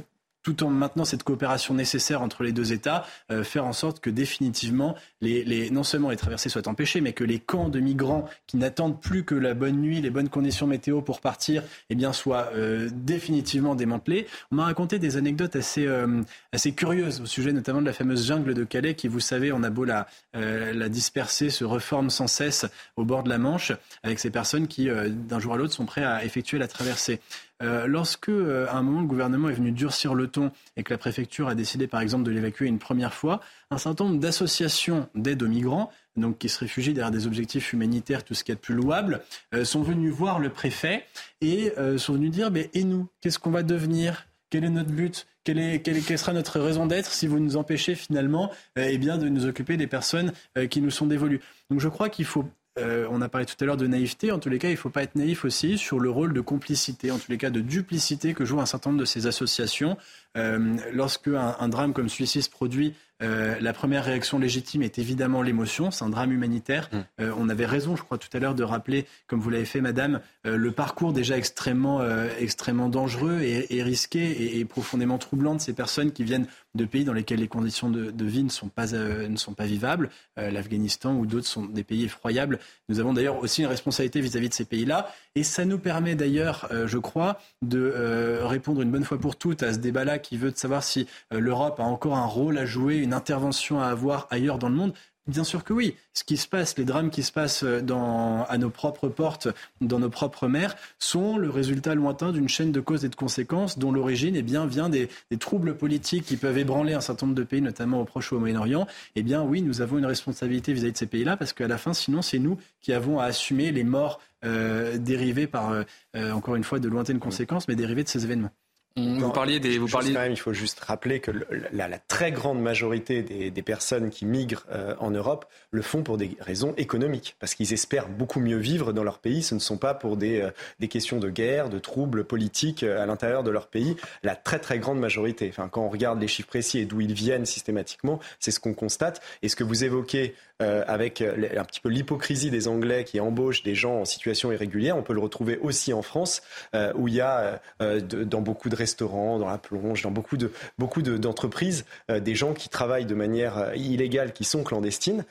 tout 0.43 0.63
en 0.63 0.71
maintenant 0.71 1.05
cette 1.05 1.23
coopération 1.23 1.75
nécessaire 1.75 2.23
entre 2.23 2.43
les 2.43 2.53
deux 2.53 2.73
États, 2.73 3.07
euh, 3.31 3.45
faire 3.45 3.67
en 3.67 3.73
sorte 3.73 4.01
que 4.01 4.11
définitivement, 4.11 4.95
les, 5.21 5.45
les, 5.45 5.71
non 5.71 5.83
seulement 5.83 6.11
les 6.11 6.17
traversées 6.17 6.49
soient 6.49 6.69
empêchées, 6.69 7.01
mais 7.01 7.13
que 7.13 7.25
les 7.25 7.39
camps 7.39 7.69
de 7.69 7.81
migrants 7.81 8.29
qui 8.47 8.57
n'attendent 8.57 9.01
plus 9.01 9.25
que 9.25 9.35
la 9.35 9.55
bonne 9.55 9.77
nuit, 9.77 10.01
les 10.01 10.11
bonnes 10.11 10.29
conditions 10.29 10.67
météo 10.67 11.03
pour 11.03 11.21
partir, 11.21 11.63
eh 11.91 11.95
bien, 11.95 12.13
soient 12.13 12.51
euh, 12.55 12.89
définitivement 12.93 13.75
démantelés. 13.75 14.27
On 14.53 14.57
m'a 14.57 14.65
raconté 14.65 14.99
des 14.99 15.17
anecdotes 15.17 15.57
assez, 15.57 15.87
euh, 15.87 16.23
assez 16.53 16.73
curieuses 16.73 17.21
au 17.21 17.27
sujet 17.27 17.53
notamment 17.53 17.81
de 17.81 17.87
la 17.87 17.93
fameuse 17.93 18.27
jungle 18.27 18.55
de 18.55 18.65
Calais 18.65 18.95
qui, 18.95 19.09
vous 19.09 19.21
savez, 19.21 19.53
on 19.53 19.63
a 19.63 19.71
beau 19.71 19.85
la, 19.85 20.07
la 20.35 20.89
disperser, 20.89 21.51
se 21.51 21.65
reforme 21.65 22.11
sans 22.11 22.27
cesse 22.27 22.67
au 22.97 23.05
bord 23.05 23.23
de 23.23 23.29
la 23.29 23.39
Manche, 23.39 23.73
avec 24.03 24.19
ces 24.19 24.31
personnes 24.31 24.69
qui, 24.69 24.89
d'un 24.89 25.39
jour 25.39 25.55
à 25.55 25.57
l'autre, 25.57 25.75
sont 25.75 25.87
prêts 25.87 26.05
à 26.05 26.25
effectuer 26.25 26.59
la 26.59 26.69
traversée. 26.69 27.21
Euh, 27.63 27.87
lorsque, 27.87 28.29
euh, 28.29 28.67
à 28.69 28.77
un 28.77 28.83
moment, 28.83 29.01
le 29.01 29.07
gouvernement 29.07 29.49
est 29.49 29.55
venu 29.55 29.73
durcir 29.73 30.15
le 30.15 30.29
ton 30.29 30.53
et 30.77 30.83
que 30.83 30.93
la 30.93 30.99
préfecture 30.99 31.49
a 31.49 31.55
décidé, 31.55 31.87
par 31.87 32.01
exemple, 32.01 32.25
de 32.25 32.31
l'évacuer 32.31 32.67
une 32.67 32.79
première 32.79 33.15
fois, 33.15 33.41
un 33.71 33.79
certain 33.79 34.05
nombre 34.05 34.21
d'associations 34.21 35.09
d'aide 35.15 35.43
aux 35.43 35.49
migrants, 35.49 35.91
donc 36.17 36.39
qui 36.39 36.49
se 36.49 36.59
réfugient 36.61 36.95
derrière 36.95 37.11
des 37.11 37.27
objectifs 37.27 37.73
humanitaires, 37.73 38.25
tout 38.25 38.35
ce 38.35 38.45
qui 38.45 38.53
est 38.53 38.57
de 38.57 38.61
plus 38.61 38.75
louable, 38.75 39.23
euh, 39.55 39.65
sont 39.65 39.83
venus 39.83 40.13
voir 40.13 40.39
le 40.39 40.51
préfet 40.51 41.05
et 41.41 41.73
sont 41.99 42.15
venus 42.15 42.31
dire, 42.31 42.51
mais 42.51 42.71
et 42.75 42.85
nous, 42.85 43.09
qu'est-ce 43.21 43.39
qu'on 43.39 43.51
va 43.51 43.63
devenir? 43.63 44.27
Quel 44.51 44.65
est 44.65 44.71
notre 44.71 44.91
but? 44.91 45.27
Quelle, 45.45 45.59
est, 45.59 45.81
quelle, 45.81 46.19
sera 46.19 46.33
notre 46.33 46.61
raison 46.61 46.87
d'être 46.87 47.11
si 47.13 47.27
vous 47.27 47.39
nous 47.39 47.57
empêchez 47.57 47.95
finalement 47.95 48.51
eh 48.77 48.99
bien, 48.99 49.17
de 49.17 49.29
nous 49.29 49.47
occuper 49.47 49.77
des 49.77 49.87
personnes 49.87 50.33
qui 50.69 50.83
nous 50.83 50.91
sont 50.91 51.07
dévolues? 51.07 51.41
Donc 51.71 51.81
je 51.81 51.89
crois 51.89 52.09
qu'il 52.09 52.25
faut 52.25 52.45
euh, 52.79 53.07
on 53.11 53.21
a 53.21 53.29
parlé 53.29 53.47
tout 53.47 53.55
à 53.61 53.65
l'heure 53.65 53.77
de 53.77 53.87
naïveté. 53.87 54.33
En 54.33 54.39
tous 54.39 54.49
les 54.49 54.59
cas, 54.59 54.69
il 54.69 54.73
ne 54.73 54.77
faut 54.77 54.91
pas 54.91 55.03
être 55.03 55.17
naïf 55.17 55.45
aussi 55.45 55.79
sur 55.79 55.99
le 56.01 56.11
rôle 56.11 56.33
de 56.33 56.41
complicité, 56.41 57.11
en 57.11 57.19
tous 57.19 57.31
les 57.31 57.39
cas 57.39 57.51
de 57.51 57.61
duplicité 57.61 58.35
que 58.35 58.45
jouent 58.45 58.61
un 58.61 58.67
certain 58.67 58.91
nombre 58.91 59.01
de 59.01 59.07
ces 59.07 59.27
associations. 59.27 59.97
Euh, 60.39 60.77
lorsque 60.93 61.29
un, 61.29 61.69
drame 61.69 61.93
comme 61.93 62.09
celui-ci 62.09 62.43
se 62.43 62.51
produit, 62.51 62.95
euh, 63.21 63.57
la 63.61 63.73
première 63.73 64.05
réaction 64.05 64.39
légitime 64.39 64.83
est 64.83 64.99
évidemment 64.99 65.43
l'émotion. 65.43 65.91
C'est 65.91 66.05
un 66.05 66.09
drame 66.09 66.33
humanitaire. 66.33 66.89
Mmh. 66.93 66.97
Euh, 67.21 67.33
on 67.37 67.49
avait 67.49 67.67
raison, 67.67 67.97
je 67.97 68.03
crois, 68.03 68.19
tout 68.19 68.29
à 68.33 68.39
l'heure 68.39 68.55
de 68.55 68.63
rappeler, 68.63 69.07
comme 69.27 69.41
vous 69.41 69.51
l'avez 69.51 69.65
fait, 69.65 69.81
Madame, 69.81 70.21
euh, 70.47 70.57
le 70.57 70.73
parcours 70.73 71.13
déjà 71.13 71.37
extrêmement, 71.37 71.99
extrêmement 72.39 72.89
dangereux 72.89 73.41
et, 73.41 73.77
et 73.77 73.83
risqué 73.83 74.21
et, 74.21 74.61
et, 74.61 74.65
profondément 74.65 75.19
troublant 75.19 75.55
de 75.55 75.61
ces 75.61 75.73
personnes 75.73 76.13
qui 76.13 76.25
viennent 76.25 76.47
de 76.75 76.85
pays 76.85 77.05
dans 77.05 77.13
lesquels 77.13 77.41
les 77.41 77.49
conditions 77.49 77.91
de, 77.91 78.11
de 78.11 78.25
vie 78.25 78.45
ne 78.45 78.51
sont 78.51 78.69
pas, 78.69 78.87
ne 78.87 79.37
sont 79.37 79.55
pas 79.55 79.65
vivables. 79.65 80.11
L'Afghanistan 80.37 81.15
ou 81.15 81.27
d'autres 81.27 81.47
sont 81.47 81.65
des 81.65 81.83
pays 81.83 82.05
effroyables. 82.05 82.59
Nous 82.89 83.01
avons 83.01 83.13
d'ailleurs 83.13 83.39
aussi 83.39 83.63
une 83.63 83.69
responsabilité 83.69 84.21
vis-à-vis 84.21 84.47
-vis 84.47 84.51
de 84.51 84.55
ces 84.55 84.65
pays-là. 84.65 85.13
Et 85.35 85.43
ça 85.43 85.65
nous 85.65 85.79
permet 85.79 86.15
d'ailleurs, 86.15 86.69
je 86.87 86.99
crois, 86.99 87.41
de 87.63 88.41
répondre 88.43 88.83
une 88.83 88.91
bonne 88.91 89.05
fois 89.05 89.19
pour 89.19 89.37
toutes 89.37 89.63
à 89.63 89.73
ce 89.73 89.79
débat-là 89.79 90.19
qui 90.29 90.37
veut 90.37 90.51
de 90.51 90.57
savoir 90.57 90.83
si 90.83 91.07
l'Europe 91.31 91.81
a 91.81 91.85
encore 91.85 92.17
un 92.17 92.27
rôle 92.27 92.59
à 92.59 92.67
jouer 92.67 92.97
une 92.97 93.13
intervention 93.13 93.81
à 93.81 93.87
avoir 93.87 94.27
ailleurs 94.31 94.59
dans 94.59 94.69
le 94.69 94.75
monde 94.75 94.93
Bien 95.29 95.45
sûr 95.45 95.63
que 95.63 95.75
oui. 95.75 95.95
Ce 96.15 96.25
qui 96.25 96.39
se 96.39 96.49
passe, 96.49 96.79
les 96.79 96.87
drames 96.87 97.11
qui 97.11 97.23
se 97.23 97.33
passent 97.33 97.63
dans, 97.63 98.45
à 98.45 98.57
nos 98.57 98.71
propres 98.71 99.09
portes, 99.09 99.49
dans 99.83 99.99
nos 99.99 100.09
propres 100.09 100.49
mers, 100.49 100.75
sont 100.99 101.37
le 101.37 101.51
résultat 101.51 101.95
lointain 101.95 102.33
d'une 102.33 102.49
chaîne 102.49 102.73
de 102.73 102.81
causes 102.81 103.05
et 103.05 103.11
de 103.11 103.15
conséquences 103.15 103.79
dont 103.79 103.93
l'origine 103.93 104.35
eh 104.37 104.43
bien, 104.43 104.67
vient 104.67 104.89
des, 104.89 105.11
des, 105.31 105.37
troubles 105.37 105.77
politiques 105.77 106.25
qui 106.25 106.39
peuvent 106.39 106.57
ébranler 106.57 106.95
un 106.95 107.03
certain 107.03 107.27
nombre 107.27 107.37
de 107.37 107.45
pays, 107.45 107.61
notamment 107.61 108.01
au 108.01 108.05
Proche 108.07 108.33
ou 108.33 108.37
au 108.37 108.41
Moyen-Orient. 108.41 108.87
Eh 109.17 109.23
bien 109.23 109.43
oui, 109.43 109.61
nous 109.61 109.83
avons 109.83 109.99
une 109.99 110.07
responsabilité 110.07 110.73
vis-à-vis 110.73 110.93
-vis 110.93 110.95
de 110.95 110.99
ces 110.99 111.07
pays-là 111.07 111.37
parce 111.37 111.53
qu'à 111.53 111.69
la 111.69 111.77
fin, 111.77 111.93
sinon, 111.93 112.23
c'est 112.23 112.39
nous 112.39 112.57
qui 112.81 112.95
avons 112.95 113.21
à 113.21 113.25
assumer 113.25 113.71
les 113.71 113.85
morts 113.85 114.21
euh, 114.47 114.97
dérivées 114.97 115.47
par, 115.47 115.73
euh, 115.73 116.33
encore 116.33 116.57
une 116.57 116.65
fois, 116.65 116.79
de 116.79 116.89
lointaines 116.89 117.19
conséquences, 117.19 117.69
mais 117.69 117.77
dérivées 117.77 118.05
de 118.05 118.09
ces 118.09 118.25
événements. 118.25 118.53
Vous 118.97 119.33
parliez 119.33 119.61
des. 119.61 119.79
Vous 119.79 119.87
parliez... 119.87 120.13
Quand 120.13 120.21
même, 120.21 120.33
il 120.33 120.39
faut 120.39 120.53
juste 120.53 120.81
rappeler 120.81 121.21
que 121.21 121.31
la, 121.73 121.89
la 121.89 121.99
très 121.99 122.33
grande 122.33 122.61
majorité 122.61 123.23
des, 123.23 123.51
des 123.51 123.63
personnes 123.63 124.11
qui 124.11 124.27
migrent 124.27 124.65
euh, 124.73 124.95
en 124.99 125.11
Europe 125.11 125.47
le 125.71 125.83
font 125.83 126.03
pour 126.03 126.17
des 126.17 126.37
raisons 126.41 126.75
économiques, 126.77 127.37
parce 127.39 127.55
qu'ils 127.55 127.73
espèrent 127.73 128.09
beaucoup 128.09 128.41
mieux 128.41 128.57
vivre 128.57 128.93
dans 128.93 129.05
leur 129.05 129.21
pays. 129.21 129.43
Ce 129.43 129.55
ne 129.55 129.61
sont 129.61 129.79
pas 129.79 129.95
pour 129.95 130.17
des, 130.17 130.41
euh, 130.41 130.51
des 130.81 130.89
questions 130.89 131.19
de 131.19 131.31
guerre, 131.31 131.69
de 131.69 131.79
troubles 131.79 132.25
politiques 132.25 132.83
euh, 132.83 133.03
à 133.03 133.07
l'intérieur 133.07 133.45
de 133.45 133.51
leur 133.51 133.69
pays. 133.69 133.97
La 134.23 134.35
très 134.35 134.59
très 134.59 134.79
grande 134.79 134.99
majorité. 134.99 135.49
Enfin, 135.49 135.69
quand 135.69 135.83
on 135.83 135.89
regarde 135.89 136.21
les 136.21 136.29
chiffres 136.29 136.49
précis 136.49 136.79
et 136.79 136.85
d'où 136.85 137.01
ils 137.01 137.15
viennent 137.15 137.47
systématiquement, 137.47 138.19
c'est 138.41 138.51
ce 138.51 138.59
qu'on 138.59 138.75
constate. 138.75 139.23
Et 139.43 139.49
ce 139.49 139.55
que 139.55 139.65
vous 139.65 139.85
évoquez 139.85 140.35
euh, 140.61 140.83
avec 140.89 141.23
un 141.23 141.65
petit 141.65 141.79
peu 141.79 141.89
l'hypocrisie 141.89 142.51
des 142.51 142.67
Anglais 142.67 143.05
qui 143.05 143.21
embauchent 143.21 143.63
des 143.63 143.77
gens 143.77 144.01
en 144.01 144.05
situation 144.05 144.51
irrégulière, 144.51 144.97
on 144.97 145.05
peut 145.05 145.13
le 145.13 145.21
retrouver 145.21 145.57
aussi 145.59 145.93
en 145.93 146.03
France, 146.03 146.43
euh, 146.75 146.93
où 146.97 147.07
il 147.07 147.15
y 147.15 147.21
a 147.21 147.61
euh, 147.81 148.01
de, 148.01 148.25
dans 148.25 148.41
beaucoup 148.41 148.69
de 148.69 148.75
restaurants, 148.75 149.39
dans 149.39 149.47
la 149.47 149.59
plonge, 149.59 150.03
dans 150.03 150.11
beaucoup 150.11 150.37
de 150.37 150.51
beaucoup 150.77 151.01
d'entreprises, 151.01 151.85
de, 152.09 152.19
des 152.19 152.35
gens 152.35 152.55
qui 152.55 152.69
travaillent 152.69 153.07
de 153.07 153.15
manière 153.15 153.71
illégale, 153.77 154.33
qui 154.33 154.43
sont 154.43 154.65
clandestines, 154.65 155.25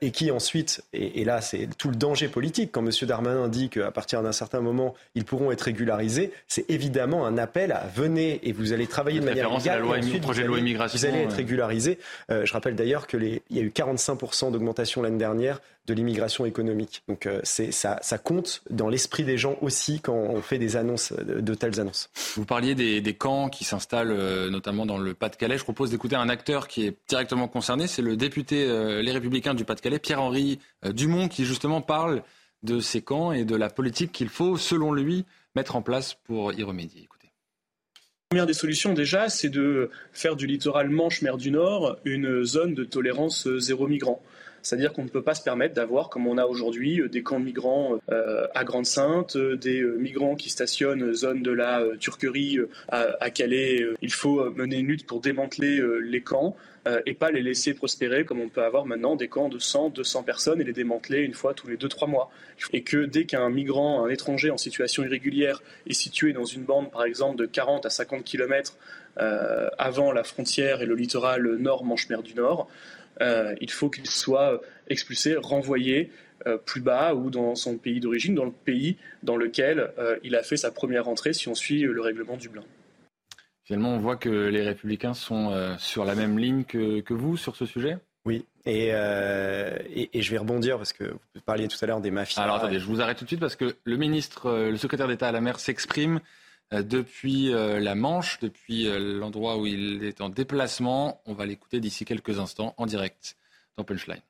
et 0.00 0.12
qui 0.12 0.30
ensuite, 0.30 0.82
et, 0.94 1.20
et 1.20 1.24
là 1.26 1.42
c'est 1.42 1.68
tout 1.76 1.90
le 1.90 1.96
danger 1.96 2.28
politique, 2.28 2.72
quand 2.72 2.80
M. 2.80 2.90
Darmanin 3.02 3.48
dit 3.48 3.68
qu'à 3.68 3.90
partir 3.90 4.22
d'un 4.22 4.32
certain 4.32 4.60
moment, 4.60 4.94
ils 5.14 5.26
pourront 5.26 5.52
être 5.52 5.62
régularisés, 5.62 6.32
c'est 6.48 6.64
évidemment 6.70 7.26
un 7.26 7.36
appel 7.36 7.72
à 7.72 7.86
venez 7.94 8.40
et 8.44 8.52
vous 8.52 8.72
allez 8.72 8.86
travailler 8.86 9.20
de 9.20 9.26
manière 9.26 9.50
légale. 9.50 9.80
La 9.80 9.84
loi, 9.84 9.98
et 9.98 10.00
ensuite, 10.00 10.22
projet 10.22 10.40
vous, 10.40 10.40
allez, 10.40 10.42
de 10.44 10.48
loi 10.48 10.58
immigration, 10.58 10.98
vous 10.98 11.04
allez 11.04 11.24
être 11.24 11.36
régularisé. 11.36 11.98
je 12.30 12.52
rappelle 12.54 12.76
d'ailleurs 12.76 13.06
qu'il 13.06 13.42
y 13.50 13.58
a 13.58 13.62
eu 13.62 13.68
45% 13.68 14.50
d'augmentation 14.52 14.69
l'année 15.02 15.18
dernière 15.18 15.60
de 15.86 15.94
l'immigration 15.94 16.46
économique. 16.46 17.02
Donc 17.08 17.26
euh, 17.26 17.40
ça, 17.42 17.98
ça, 18.00 18.18
compte 18.18 18.62
dans 18.70 18.88
l'esprit 18.88 19.24
des 19.24 19.38
gens 19.38 19.56
aussi 19.60 20.00
quand 20.00 20.14
on 20.14 20.40
fait 20.40 20.58
des 20.58 20.76
annonces, 20.76 21.12
de, 21.12 21.40
de 21.40 21.54
telles 21.54 21.80
annonces. 21.80 22.10
Vous 22.36 22.44
parliez 22.44 22.74
des, 22.74 23.00
des 23.00 23.14
camps 23.14 23.48
qui 23.48 23.64
s'installent 23.64 24.12
euh, 24.12 24.50
notamment 24.50 24.86
dans 24.86 24.98
le 24.98 25.14
Pas-de-Calais. 25.14 25.58
Je 25.58 25.64
propose 25.64 25.90
d'écouter 25.90 26.16
un 26.16 26.28
acteur 26.28 26.68
qui 26.68 26.86
est 26.86 26.96
directement 27.08 27.48
concerné. 27.48 27.86
C'est 27.86 28.02
le 28.02 28.16
député 28.16 28.66
euh, 28.68 29.02
Les 29.02 29.12
Républicains 29.12 29.54
du 29.54 29.64
Pas-de-Calais, 29.64 29.98
Pierre-Henri 29.98 30.60
euh, 30.84 30.92
Dumont, 30.92 31.28
qui 31.28 31.44
justement 31.44 31.80
parle 31.80 32.22
de 32.62 32.80
ces 32.80 33.00
camps 33.00 33.32
et 33.32 33.44
de 33.44 33.56
la 33.56 33.70
politique 33.70 34.12
qu'il 34.12 34.28
faut, 34.28 34.56
selon 34.56 34.92
lui, 34.92 35.24
mettre 35.56 35.76
en 35.76 35.82
place 35.82 36.14
pour 36.24 36.52
y 36.52 36.62
remédier. 36.62 37.08
La 38.32 38.36
première 38.36 38.46
des 38.46 38.54
solutions 38.54 38.92
déjà, 38.92 39.28
c'est 39.28 39.48
de 39.48 39.90
faire 40.12 40.36
du 40.36 40.46
littoral 40.46 40.88
Manche-Mer 40.88 41.36
du 41.36 41.50
Nord 41.50 41.96
une 42.04 42.44
zone 42.44 42.74
de 42.74 42.84
tolérance 42.84 43.48
zéro 43.58 43.88
migrant. 43.88 44.22
C'est-à-dire 44.62 44.92
qu'on 44.92 45.04
ne 45.04 45.08
peut 45.08 45.22
pas 45.22 45.34
se 45.34 45.42
permettre 45.42 45.74
d'avoir, 45.74 46.10
comme 46.10 46.26
on 46.26 46.38
a 46.38 46.46
aujourd'hui, 46.46 47.00
euh, 47.00 47.08
des 47.08 47.22
camps 47.22 47.40
de 47.40 47.44
migrants 47.44 47.98
euh, 48.10 48.46
à 48.54 48.64
Grande-Sainte, 48.64 49.36
euh, 49.36 49.56
des 49.56 49.82
migrants 49.82 50.34
qui 50.34 50.50
stationnent 50.50 51.12
zone 51.14 51.42
de 51.42 51.50
la 51.50 51.82
Turquerie 51.98 52.58
à, 52.88 53.30
Calais. 53.30 53.84
Il 54.02 54.12
faut 54.12 54.50
mener 54.50 54.78
une 54.78 54.86
lutte 54.86 55.06
pour 55.06 55.20
démanteler 55.20 55.82
les 56.02 56.20
camps. 56.20 56.56
et 57.06 57.14
pas 57.14 57.30
les 57.30 57.42
laisser 57.42 57.74
prospérer 57.74 58.24
comme 58.24 58.40
on 58.40 58.48
peut 58.48 58.62
avoir 58.62 58.86
maintenant 58.86 59.14
des 59.14 59.28
camps 59.28 59.48
de 59.48 59.58
100, 59.58 59.90
200 59.90 60.22
personnes 60.22 60.60
et 60.60 60.64
les 60.64 60.72
démanteler 60.72 61.20
une 61.20 61.34
fois 61.34 61.52
tous 61.54 61.68
les 61.68 61.76
2-3 61.76 62.08
mois. 62.08 62.30
Et 62.72 62.82
que 62.82 63.04
dès 63.04 63.24
qu'un 63.24 63.50
migrant, 63.50 64.04
un 64.04 64.08
étranger 64.08 64.50
en 64.50 64.56
situation 64.56 65.04
irrégulière 65.04 65.62
est 65.86 65.92
situé 65.92 66.32
dans 66.32 66.44
une 66.44 66.64
bande 66.64 66.90
par 66.90 67.04
exemple 67.04 67.36
de 67.36 67.46
40 67.46 67.86
à 67.86 67.90
50 67.90 68.24
km 68.24 68.76
avant 69.16 70.12
la 70.12 70.24
frontière 70.24 70.82
et 70.82 70.86
le 70.86 70.94
littoral 70.94 71.42
nord 71.56 71.84
Manche-Mer 71.84 72.22
du 72.22 72.34
Nord, 72.34 72.68
euh, 73.20 73.54
il 73.60 73.70
faut 73.70 73.90
qu'il 73.90 74.06
soit 74.06 74.60
expulsé, 74.88 75.36
renvoyé 75.36 76.10
euh, 76.46 76.56
plus 76.56 76.80
bas 76.80 77.14
ou 77.14 77.30
dans 77.30 77.54
son 77.54 77.76
pays 77.76 78.00
d'origine, 78.00 78.34
dans 78.34 78.44
le 78.44 78.52
pays 78.52 78.96
dans 79.22 79.36
lequel 79.36 79.92
euh, 79.98 80.16
il 80.22 80.34
a 80.34 80.42
fait 80.42 80.56
sa 80.56 80.70
première 80.70 81.08
entrée, 81.08 81.32
si 81.32 81.48
on 81.48 81.54
suit 81.54 81.82
le 81.82 82.00
règlement 82.00 82.36
Dublin. 82.36 82.64
Finalement, 83.64 83.94
on 83.94 83.98
voit 83.98 84.16
que 84.16 84.28
les 84.28 84.62
républicains 84.62 85.14
sont 85.14 85.76
sur 85.78 86.04
la 86.04 86.16
même 86.16 86.38
ligne 86.38 86.64
que, 86.64 87.00
que 87.00 87.14
vous 87.14 87.36
sur 87.36 87.54
ce 87.54 87.66
sujet? 87.66 87.98
Oui, 88.24 88.44
et, 88.66 88.90
euh, 88.92 89.78
et, 89.88 90.10
et, 90.12 90.22
je 90.22 90.30
vais 90.30 90.38
rebondir 90.38 90.76
parce 90.76 90.92
que 90.92 91.04
vous 91.04 91.40
parliez 91.46 91.68
tout 91.68 91.78
à 91.80 91.86
l'heure 91.86 92.00
des 92.00 92.10
mafias. 92.10 92.42
Alors 92.42 92.56
attendez, 92.56 92.78
je 92.78 92.84
vous 92.84 93.00
arrête 93.00 93.16
tout 93.16 93.24
de 93.24 93.28
suite 93.30 93.40
parce 93.40 93.56
que 93.56 93.76
le 93.84 93.96
ministre, 93.96 94.68
le 94.68 94.76
secrétaire 94.76 95.08
d'État 95.08 95.28
à 95.28 95.32
la 95.32 95.40
mer 95.40 95.58
s'exprime 95.58 96.20
depuis 96.72 97.50
la 97.52 97.94
Manche, 97.94 98.38
depuis 98.40 98.84
l'endroit 98.98 99.58
où 99.58 99.66
il 99.66 100.04
est 100.04 100.20
en 100.20 100.28
déplacement. 100.28 101.20
On 101.26 101.34
va 101.34 101.46
l'écouter 101.46 101.80
d'ici 101.80 102.04
quelques 102.04 102.38
instants 102.38 102.74
en 102.76 102.86
direct 102.86 103.36
dans 103.76 103.84
Punchline. 103.84 104.22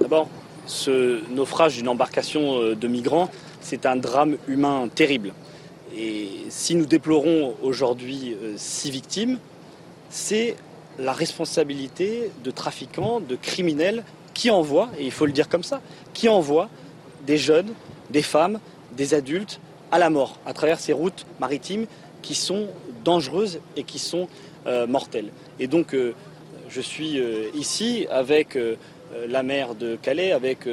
D'abord, 0.00 0.30
ce 0.66 1.28
naufrage 1.30 1.76
d'une 1.76 1.88
embarcation 1.88 2.74
de 2.74 2.88
migrants, 2.88 3.30
c'est 3.60 3.84
un 3.84 3.96
drame 3.96 4.38
humain 4.46 4.88
terrible. 4.88 5.34
Et 5.94 6.46
si 6.48 6.74
nous 6.74 6.86
déplorons 6.86 7.56
aujourd'hui 7.62 8.34
six 8.56 8.90
victimes, 8.90 9.38
c'est 10.10 10.56
la 10.98 11.12
responsabilité 11.12 12.30
de 12.42 12.50
trafiquants, 12.50 13.20
de 13.20 13.36
criminels 13.36 14.04
qui 14.34 14.50
envoient, 14.50 14.90
et 14.98 15.04
il 15.04 15.10
faut 15.10 15.26
le 15.26 15.32
dire 15.32 15.48
comme 15.48 15.62
ça, 15.62 15.80
qui 16.12 16.28
envoient 16.28 16.68
des 17.26 17.38
jeunes, 17.38 17.72
des 18.10 18.22
femmes, 18.22 18.58
des 18.96 19.14
adultes 19.14 19.60
à 19.90 19.98
la 19.98 20.10
mort 20.10 20.36
à 20.46 20.52
travers 20.52 20.78
ces 20.78 20.92
routes 20.92 21.26
maritimes 21.40 21.86
qui 22.22 22.34
sont 22.34 22.68
dangereuses 23.04 23.60
et 23.76 23.84
qui 23.84 23.98
sont 23.98 24.28
euh, 24.66 24.86
mortelles. 24.86 25.30
Et 25.58 25.66
donc 25.66 25.94
euh, 25.94 26.14
je 26.68 26.80
suis 26.80 27.18
euh, 27.18 27.48
ici 27.54 28.06
avec 28.10 28.58
la 29.26 29.42
maire 29.42 29.74
de 29.74 29.96
Calais, 29.96 30.32
avec 30.32 30.68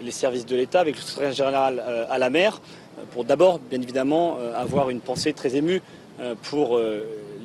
les 0.00 0.10
services 0.12 0.46
de 0.46 0.54
l'État, 0.54 0.78
avec 0.80 0.94
le 0.94 1.02
secrétaire 1.02 1.32
général 1.32 2.06
à 2.08 2.18
la 2.18 2.30
mer, 2.30 2.62
pour 3.10 3.24
d'abord, 3.24 3.58
bien 3.58 3.82
évidemment, 3.82 4.38
avoir 4.54 4.90
une 4.90 5.00
pensée 5.00 5.32
très 5.32 5.56
émue 5.56 5.82
pour 6.42 6.80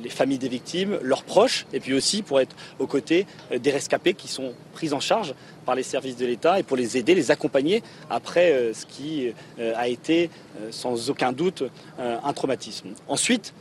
les 0.06 0.12
familles 0.12 0.38
des 0.38 0.48
victimes, 0.48 0.98
leurs 1.02 1.24
proches, 1.24 1.66
et 1.72 1.80
puis 1.80 1.92
aussi 1.92 2.22
pour 2.22 2.38
être 2.40 2.54
aux 2.78 2.86
côtés 2.86 3.26
des 3.50 3.72
rescapés 3.72 4.14
qui 4.14 4.28
sont 4.28 4.52
pris 4.72 4.92
en 4.92 5.00
charge 5.00 5.34
par 5.64 5.74
les 5.74 5.82
services 5.82 6.16
de 6.16 6.26
l'État 6.26 6.60
et 6.60 6.62
pour 6.62 6.76
les 6.76 6.96
aider, 6.96 7.16
les 7.16 7.32
accompagner 7.32 7.82
après 8.08 8.72
ce 8.72 8.86
qui 8.86 9.32
a 9.58 9.88
été 9.88 10.30
sans 10.70 11.10
aucun 11.10 11.32
doute 11.32 11.64
un 11.98 12.32
traumatisme. 12.32 12.90
Ensuite, 13.08 13.52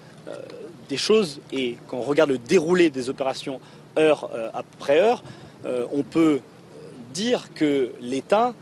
des 0.88 0.98
choses, 0.98 1.42
et 1.52 1.78
quand 1.88 1.98
on 1.98 2.04
regarde 2.04 2.30
le 2.30 2.38
déroulé 2.38 2.92
des 2.92 3.10
opérations 3.10 3.60
heure 3.98 4.30
après 4.54 5.00
heure, 5.00 5.24
on 5.92 6.04
peut 6.04 6.42
dire 7.14 7.50
que 7.56 7.92
l'État, 8.02 8.54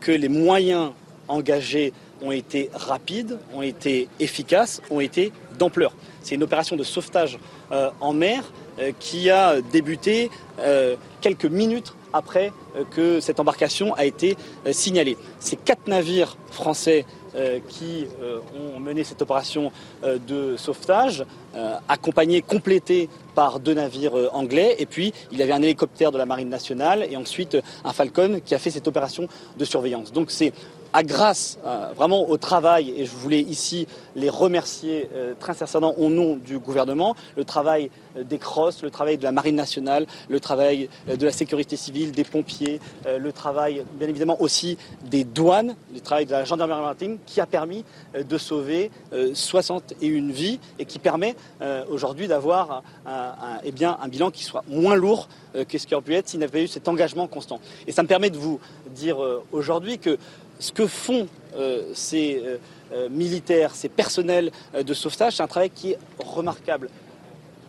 que 0.00 0.12
les 0.12 0.28
moyens 0.28 0.90
engagés 1.28 1.94
ont 2.20 2.32
été 2.32 2.68
rapides, 2.74 3.38
ont 3.54 3.62
été 3.62 4.08
efficaces, 4.18 4.82
ont 4.90 5.00
été 5.00 5.32
C'est 6.22 6.34
une 6.34 6.42
opération 6.42 6.76
de 6.76 6.84
sauvetage 6.84 7.38
en 8.00 8.12
mer 8.12 8.44
qui 8.98 9.30
a 9.30 9.60
débuté 9.60 10.30
quelques 11.20 11.44
minutes 11.44 11.94
après 12.12 12.52
que 12.90 13.20
cette 13.20 13.38
embarcation 13.38 13.94
a 13.94 14.04
été 14.04 14.36
signalée. 14.70 15.16
Ces 15.38 15.56
quatre 15.56 15.86
navires 15.86 16.36
français 16.50 17.04
qui 17.68 18.06
ont 18.56 18.80
mené 18.80 19.04
cette 19.04 19.22
opération 19.22 19.70
de 20.02 20.56
sauvetage, 20.56 21.24
accompagnés, 21.88 22.42
complétés 22.42 23.08
par 23.34 23.60
deux 23.60 23.74
navires 23.74 24.14
anglais. 24.32 24.76
Et 24.78 24.86
puis, 24.86 25.12
il 25.30 25.38
y 25.38 25.42
avait 25.42 25.52
un 25.52 25.62
hélicoptère 25.62 26.10
de 26.10 26.18
la 26.18 26.26
Marine 26.26 26.48
nationale 26.48 27.06
et 27.08 27.16
ensuite 27.16 27.56
un 27.84 27.92
Falcon 27.92 28.40
qui 28.44 28.54
a 28.54 28.58
fait 28.58 28.70
cette 28.70 28.88
opération 28.88 29.28
de 29.58 29.64
surveillance. 29.64 30.10
Donc 30.12 30.30
c'est 30.30 30.52
à 30.92 31.02
grâce 31.02 31.58
euh, 31.64 31.92
vraiment 31.94 32.28
au 32.28 32.36
travail, 32.36 32.92
et 32.96 33.04
je 33.04 33.12
voulais 33.12 33.40
ici 33.40 33.86
les 34.16 34.28
remercier 34.28 35.08
euh, 35.14 35.34
très 35.38 35.54
sincèrement 35.54 35.98
au 35.98 36.08
nom 36.08 36.36
du 36.36 36.58
gouvernement, 36.58 37.14
le 37.36 37.44
travail 37.44 37.90
euh, 38.16 38.24
des 38.24 38.38
crosses, 38.38 38.82
le 38.82 38.90
travail 38.90 39.18
de 39.18 39.22
la 39.22 39.32
Marine 39.32 39.56
nationale, 39.56 40.06
le 40.28 40.40
travail 40.40 40.88
de 41.06 41.24
la 41.24 41.32
sécurité 41.32 41.76
civile, 41.76 42.12
des 42.12 42.24
pompiers, 42.24 42.80
le 43.06 43.32
travail 43.32 43.84
bien 43.94 44.08
évidemment 44.08 44.40
aussi 44.40 44.78
des 45.04 45.24
douanes, 45.24 45.74
le 45.92 46.00
travail 46.00 46.26
de 46.26 46.32
la 46.32 46.44
gendarmerie 46.44 46.80
maritime 46.80 47.18
qui 47.26 47.40
a 47.40 47.46
permis 47.46 47.84
de 48.14 48.38
sauver 48.38 48.90
61 49.34 50.30
vies 50.30 50.58
et 50.78 50.84
qui 50.84 50.98
permet 50.98 51.34
aujourd'hui 51.88 52.28
d'avoir 52.28 52.82
un, 53.06 53.58
eh 53.64 53.84
un 53.84 54.08
bilan 54.08 54.30
qui 54.30 54.44
soit 54.44 54.64
moins 54.68 54.94
lourd 54.94 55.28
que 55.68 55.78
ce 55.78 55.86
qui 55.86 55.94
aurait 55.94 56.04
pu 56.04 56.14
être 56.14 56.28
s'il 56.28 56.38
n'y 56.38 56.44
avait 56.44 56.60
pas 56.60 56.64
eu 56.64 56.68
cet 56.68 56.88
engagement 56.88 57.26
constant. 57.26 57.60
Et 57.86 57.92
ça 57.92 58.02
me 58.02 58.08
permet 58.08 58.30
de 58.30 58.38
vous 58.38 58.60
dire 58.94 59.18
aujourd'hui 59.52 59.98
que 59.98 60.18
ce 60.60 60.72
que 60.72 60.86
font 60.86 61.26
euh, 61.56 61.90
ces 61.94 62.40
euh, 62.44 62.58
euh, 62.92 63.08
militaires, 63.08 63.74
ces 63.74 63.88
personnels 63.88 64.52
de 64.74 64.94
sauvetage, 64.94 65.36
c'est 65.36 65.42
un 65.42 65.48
travail 65.48 65.70
qui 65.70 65.92
est 65.92 65.98
remarquable. 66.18 66.88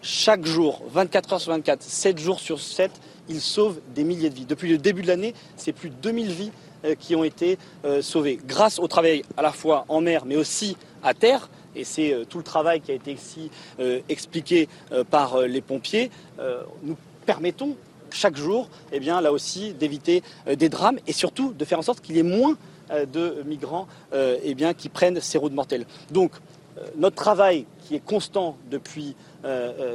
Chaque 0.03 0.45
jour, 0.45 0.83
24 0.89 1.33
heures 1.33 1.41
sur 1.41 1.51
24, 1.51 1.81
7 1.81 2.19
jours 2.19 2.39
sur 2.39 2.59
7, 2.59 2.91
ils 3.29 3.41
sauvent 3.41 3.79
des 3.95 4.03
milliers 4.03 4.29
de 4.29 4.35
vies. 4.35 4.45
Depuis 4.45 4.69
le 4.69 4.77
début 4.77 5.01
de 5.01 5.07
l'année, 5.07 5.33
c'est 5.55 5.71
plus 5.71 5.89
de 5.89 5.95
2000 5.95 6.31
vies 6.31 6.51
qui 6.97 7.15
ont 7.15 7.23
été 7.23 7.59
sauvées 8.01 8.39
grâce 8.43 8.79
au 8.79 8.87
travail 8.87 9.21
à 9.37 9.43
la 9.43 9.51
fois 9.51 9.85
en 9.87 10.01
mer 10.01 10.25
mais 10.25 10.35
aussi 10.35 10.75
à 11.03 11.13
terre. 11.13 11.47
Et 11.75 11.83
c'est 11.83 12.25
tout 12.27 12.39
le 12.39 12.43
travail 12.43 12.81
qui 12.81 12.91
a 12.91 12.95
été 12.95 13.11
ici 13.11 13.51
expliqué 14.09 14.67
par 15.11 15.41
les 15.41 15.61
pompiers. 15.61 16.09
nous 16.81 16.97
permettons 17.27 17.75
chaque 18.09 18.35
jour, 18.35 18.67
eh 18.91 18.99
bien, 18.99 19.21
là 19.21 19.31
aussi, 19.31 19.73
d'éviter 19.73 20.23
des 20.47 20.69
drames 20.69 20.97
et 21.05 21.13
surtout 21.13 21.53
de 21.53 21.63
faire 21.63 21.77
en 21.77 21.83
sorte 21.83 22.01
qu'il 22.01 22.15
y 22.15 22.19
ait 22.19 22.23
moins 22.23 22.57
de 23.11 23.43
migrants 23.45 23.87
euh, 24.13 24.37
eh 24.43 24.53
bien, 24.55 24.73
qui 24.73 24.89
prennent 24.89 25.19
ces 25.19 25.37
routes 25.37 25.53
mortelles. 25.53 25.85
Donc, 26.11 26.31
euh, 26.77 26.81
notre 26.97 27.15
travail 27.15 27.65
qui 27.85 27.95
est 27.95 28.05
constant 28.05 28.57
depuis 28.69 29.15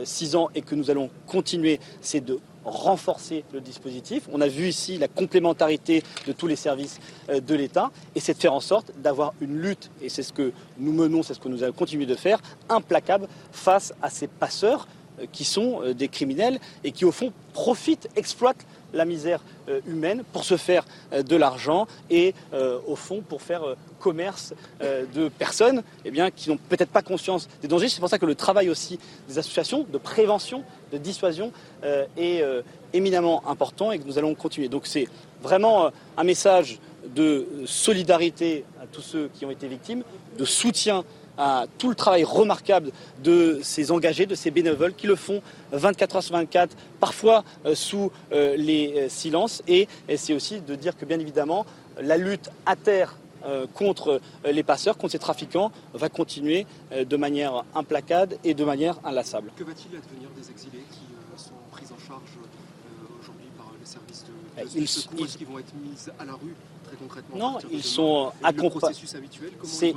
six 0.03 0.35
ans 0.35 0.49
et 0.57 0.61
que 0.61 0.75
nous 0.75 0.91
allons 0.91 1.09
continuer, 1.29 1.79
c'est 2.01 2.21
de 2.21 2.41
renforcer 2.65 3.45
le 3.53 3.61
dispositif. 3.61 4.29
On 4.33 4.41
a 4.41 4.49
vu 4.49 4.67
ici 4.67 4.99
la 4.99 5.07
complémentarité 5.07 6.03
de 6.27 6.33
tous 6.33 6.49
les 6.49 6.57
services 6.57 6.99
de 7.29 7.55
l'État 7.55 7.93
et 8.17 8.21
c'est 8.21 8.35
de 8.35 8.39
faire 8.41 8.55
en 8.55 8.61
sorte 8.61 8.91
d'avoir 8.99 9.35
une 9.41 9.57
lutte, 9.61 9.89
et 10.03 10.09
c'est 10.09 10.25
ce 10.25 10.33
que 10.33 10.51
nous 10.81 10.93
menons, 10.93 11.23
c'est 11.23 11.35
ce 11.35 11.39
que 11.39 11.49
nous 11.49 11.63
allons 11.63 11.73
continuer 11.73 12.07
de 12.07 12.17
faire, 12.17 12.41
implacable 12.69 13.29
face 13.53 13.95
à 14.03 14.11
ces 14.11 14.27
passeurs 14.27 14.89
qui 15.31 15.45
sont 15.45 15.93
des 15.93 16.09
criminels 16.09 16.59
et 16.83 16.91
qui 16.91 17.05
au 17.05 17.13
fond 17.13 17.33
profitent, 17.53 18.09
exploitent 18.17 18.67
la 18.97 19.05
misère 19.05 19.41
euh, 19.69 19.81
humaine 19.87 20.25
pour 20.33 20.45
se 20.45 20.57
faire 20.57 20.85
euh, 21.13 21.23
de 21.23 21.37
l'argent 21.37 21.87
et 22.11 22.35
euh, 22.53 22.79
au 22.87 22.97
fond 22.97 23.23
pour 23.27 23.43
faire 23.43 23.63
commerce 24.01 24.55
de 24.81 25.29
personnes 25.29 25.83
eh 26.05 26.11
bien, 26.11 26.31
qui 26.31 26.49
n'ont 26.49 26.59
peut-être 26.69 26.91
pas 26.91 27.03
conscience 27.03 27.49
des 27.61 27.69
dangers. 27.69 27.89
C'est 27.89 28.01
pour 28.01 28.09
ça 28.09 28.19
que 28.19 28.27
le 28.27 28.35
travail 28.35 28.69
aussi 28.69 28.99
des 29.29 29.39
associations 29.39 29.85
de 29.91 29.99
prévention, 29.99 30.63
de 30.93 30.99
dissuasion 30.99 31.51
est 32.17 32.45
éminemment 32.93 33.43
important 33.49 33.91
et 33.91 33.99
que 33.99 34.07
nous 34.07 34.19
allons 34.19 34.35
continuer. 34.35 34.69
Donc 34.69 34.87
c'est 34.87 35.09
vraiment 35.43 35.91
un 36.17 36.25
message 36.25 36.79
de 37.15 37.47
solidarité 37.65 38.65
à 38.81 38.87
tous 38.87 39.03
ceux 39.03 39.31
qui 39.35 39.45
ont 39.45 39.51
été 39.51 39.67
victimes, 39.67 40.05
de 40.39 40.45
soutien 40.45 41.05
à 41.39 41.67
tout 41.79 41.89
le 41.89 41.95
travail 41.95 42.25
remarquable 42.25 42.93
de 43.23 43.61
ces 43.63 43.91
engagés, 43.91 44.27
de 44.27 44.35
ces 44.35 44.51
bénévoles 44.51 44.95
qui 44.95 45.07
le 45.07 45.17
font 45.17 45.43
24 45.73 46.17
heures 46.17 46.23
sur 46.23 46.35
24, 46.35 46.77
parfois 47.01 47.45
euh, 47.65 47.75
sous 47.75 48.11
euh, 48.33 48.57
les 48.57 48.95
euh, 48.97 49.09
silences. 49.09 49.63
Et, 49.69 49.89
c'est 50.17 50.35
aussi 50.35 50.61
de 50.61 50.75
dire 50.75 50.97
que 50.97 51.05
bien 51.05 51.19
évidemment, 51.19 51.67
la 52.01 52.17
lutte 52.17 52.51
à 52.65 52.77
terre 52.77 53.17
contre 53.75 54.21
les 54.45 54.65
passeurs, 54.65 54.99
contre 54.99 55.13
ces 55.13 55.21
trafiquants, 55.21 55.71
va 55.95 56.09
continuer 56.09 56.67
de 56.91 57.17
manière 57.17 57.65
implacable 57.77 58.37
et 58.43 58.55
de 58.55 58.65
manière 58.65 58.99
inlassable. 59.05 59.53
Que 59.57 59.63
va-t-il 59.63 59.97
advenir 59.97 60.29
des 60.37 60.51
exilés 60.51 60.83
qui 60.91 61.07
sont 61.41 61.51
pris 61.71 61.85
en 61.85 62.09
charge 62.09 62.31
aujourd'hui 63.21 63.47
par 63.57 63.71
les 63.79 63.87
services 63.87 64.25
de, 64.25 64.81
de 64.81 64.87
secours? 64.87 65.25
Est-ce 65.27 65.39
qu'ils 65.39 65.47
vont 65.47 65.61
être 65.61 65.75
mis 65.75 65.97
à 66.19 66.25
la 66.25 66.33
rue? 66.33 66.57
Non, 67.35 67.59
ils 67.71 67.83
sont, 67.83 68.33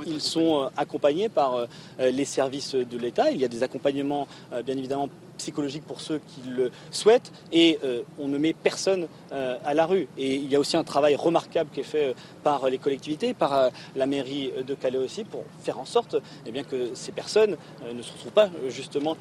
ils 0.06 0.20
sont 0.20 0.64
euh, 0.64 0.68
accompagnés 0.76 1.28
par 1.28 1.54
euh, 1.54 1.66
les 1.98 2.24
services 2.24 2.74
de 2.74 2.98
l'État. 2.98 3.30
Il 3.30 3.40
y 3.40 3.44
a 3.44 3.48
des 3.48 3.62
accompagnements, 3.62 4.26
euh, 4.52 4.62
bien 4.62 4.76
évidemment, 4.76 5.08
psychologiques 5.38 5.84
pour 5.84 6.00
ceux 6.00 6.18
qui 6.18 6.48
le 6.50 6.70
souhaitent 6.90 7.32
et 7.50 7.78
on 8.18 8.28
ne 8.28 8.36
met 8.36 8.52
personne 8.52 9.08
à 9.30 9.72
la 9.72 9.86
rue. 9.86 10.06
Et 10.18 10.34
il 10.34 10.50
y 10.50 10.54
a 10.54 10.60
aussi 10.60 10.76
un 10.76 10.84
travail 10.84 11.16
remarquable 11.16 11.70
qui 11.72 11.80
est 11.80 11.82
fait 11.82 12.14
par 12.42 12.68
les 12.68 12.76
collectivités, 12.76 13.32
par 13.32 13.70
la 13.96 14.06
mairie 14.06 14.52
de 14.66 14.74
Calais 14.74 14.98
aussi, 14.98 15.24
pour 15.24 15.44
faire 15.62 15.78
en 15.78 15.86
sorte 15.86 16.16
eh 16.44 16.52
bien, 16.52 16.62
que 16.62 16.90
ces 16.92 17.10
personnes 17.10 17.56
ne 17.90 18.02
se 18.02 18.12
retrouvent 18.12 18.32
pas 18.32 18.50
justement 18.68 19.16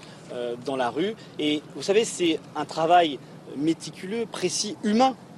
dans 0.65 0.76
la 0.76 0.89
rue. 0.89 1.15
Et 1.39 1.63
vous 1.78 1.84
savez, 1.84 2.03
c'est 2.03 2.38
un 2.53 2.65
travail 2.65 3.17
méticuleux, 3.55 4.26
précis, 4.30 4.76
humain 4.84 5.15
euh, 5.15 5.28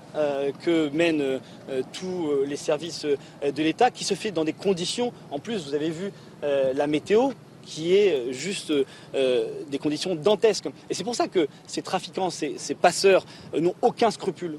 que 0.63 0.89
mènent 0.89 1.21
euh, 1.69 1.81
tous 1.93 2.27
euh, 2.27 2.45
les 2.47 2.55
services 2.55 3.05
de 3.05 3.63
l'État, 3.63 3.91
qui 3.91 4.03
se 4.03 4.13
fait 4.13 4.31
dans 4.31 4.43
des 4.43 4.53
conditions, 4.53 5.13
en 5.31 5.39
plus 5.39 5.67
vous 5.67 5.73
avez 5.73 5.89
vu 5.89 6.11
la 6.41 6.87
météo, 6.87 7.29
qui 7.63 7.95
est 7.95 8.33
juste 8.33 8.73
des 9.13 9.77
conditions 9.77 10.15
dantesques. 10.15 10.67
Et 10.89 10.95
c'est 10.95 11.03
pour 11.03 11.13
ça 11.13 11.27
que 11.27 11.47
ces 11.67 11.83
trafiquants, 11.83 12.31
ces, 12.31 12.55
ces 12.57 12.73
passeurs 12.73 13.25
n'ont 13.55 13.75
aucun 13.83 14.09
scrupule. 14.09 14.57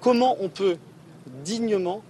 Comment 0.00 0.36
on 0.40 0.48
peut 0.48 0.76
dignement 1.44 2.02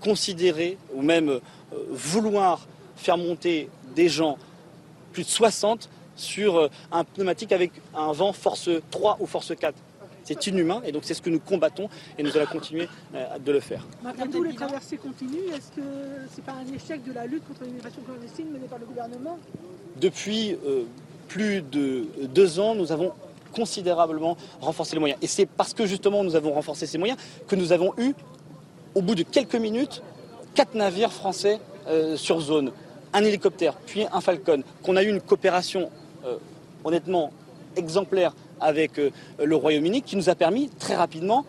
considérer 0.00 0.76
ou 0.94 1.00
même 1.00 1.40
vouloir 1.88 2.66
faire 2.96 3.16
monter 3.16 3.70
des 3.94 4.10
gens, 4.10 4.36
plus 5.12 5.24
de 5.24 5.30
60, 5.30 5.88
sur 6.16 6.68
un 6.92 7.04
pneumatique 7.04 7.52
avec 7.52 7.72
un 7.94 8.12
vent 8.12 8.34
force 8.34 8.68
3 8.90 9.16
ou 9.20 9.26
force 9.26 9.54
4 9.56 9.74
c'est 10.30 10.46
inhumain 10.46 10.80
et 10.84 10.92
donc 10.92 11.02
c'est 11.04 11.14
ce 11.14 11.22
que 11.22 11.30
nous 11.30 11.40
combattons 11.40 11.88
et 12.16 12.22
nous 12.22 12.36
allons 12.36 12.46
continuer 12.46 12.88
euh, 13.14 13.38
de 13.38 13.52
le 13.52 13.60
faire. 13.60 13.84
D'où 14.30 14.44
les 14.44 14.54
traversées 14.54 14.96
continuent. 14.96 15.48
Est-ce 15.48 15.72
que 15.74 15.86
c'est 16.32 16.44
pas 16.44 16.52
un 16.52 16.72
échec 16.72 17.02
de 17.04 17.12
la 17.12 17.26
lutte 17.26 17.46
contre 17.48 17.64
l'immigration 17.64 18.00
clandestine 18.02 18.50
menée 18.50 18.68
par 18.68 18.78
le 18.78 18.86
gouvernement? 18.86 19.38
Depuis 20.00 20.52
euh, 20.52 20.84
plus 21.26 21.62
de 21.62 22.06
deux 22.32 22.60
ans, 22.60 22.76
nous 22.76 22.92
avons 22.92 23.12
considérablement 23.52 24.36
renforcé 24.60 24.94
les 24.94 25.00
moyens. 25.00 25.18
Et 25.20 25.26
c'est 25.26 25.46
parce 25.46 25.74
que 25.74 25.84
justement 25.84 26.22
nous 26.22 26.36
avons 26.36 26.52
renforcé 26.52 26.86
ces 26.86 26.98
moyens 26.98 27.18
que 27.48 27.56
nous 27.56 27.72
avons 27.72 27.92
eu, 27.98 28.14
au 28.94 29.02
bout 29.02 29.16
de 29.16 29.24
quelques 29.24 29.56
minutes, 29.56 30.02
quatre 30.54 30.76
navires 30.76 31.12
français 31.12 31.58
euh, 31.88 32.16
sur 32.16 32.40
zone, 32.40 32.70
un 33.12 33.24
hélicoptère, 33.24 33.74
puis 33.74 34.06
un 34.12 34.20
Falcon, 34.20 34.62
qu'on 34.84 34.94
a 34.94 35.02
eu 35.02 35.08
une 35.08 35.20
coopération 35.20 35.90
honnêtement 36.84 37.32
exemplaire 37.76 38.34
avec 38.60 38.98
euh, 38.98 39.10
le 39.42 39.56
Royaume-Uni 39.56 40.02
qui 40.02 40.16
nous 40.16 40.28
a 40.28 40.34
permis 40.34 40.68
très 40.78 40.94
rapidement 40.94 41.44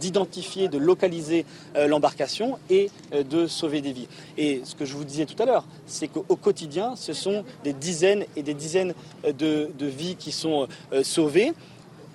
d'identifier, 0.00 0.68
de 0.68 0.78
localiser 0.78 1.44
euh, 1.76 1.86
l'embarcation 1.86 2.58
et 2.68 2.90
euh, 3.12 3.22
de 3.22 3.46
sauver 3.46 3.80
des 3.80 3.92
vies. 3.92 4.08
Et 4.36 4.62
ce 4.64 4.74
que 4.74 4.84
je 4.84 4.94
vous 4.94 5.04
disais 5.04 5.26
tout 5.26 5.40
à 5.40 5.46
l'heure, 5.46 5.64
c'est 5.86 6.08
qu'au 6.08 6.36
quotidien, 6.36 6.96
ce 6.96 7.12
sont 7.12 7.44
des 7.62 7.72
dizaines 7.72 8.24
et 8.34 8.42
des 8.42 8.54
dizaines 8.54 8.94
de, 9.24 9.70
vies 9.80 10.16
qui 10.16 10.32
sont 10.32 10.66
sauvées. 11.02 11.52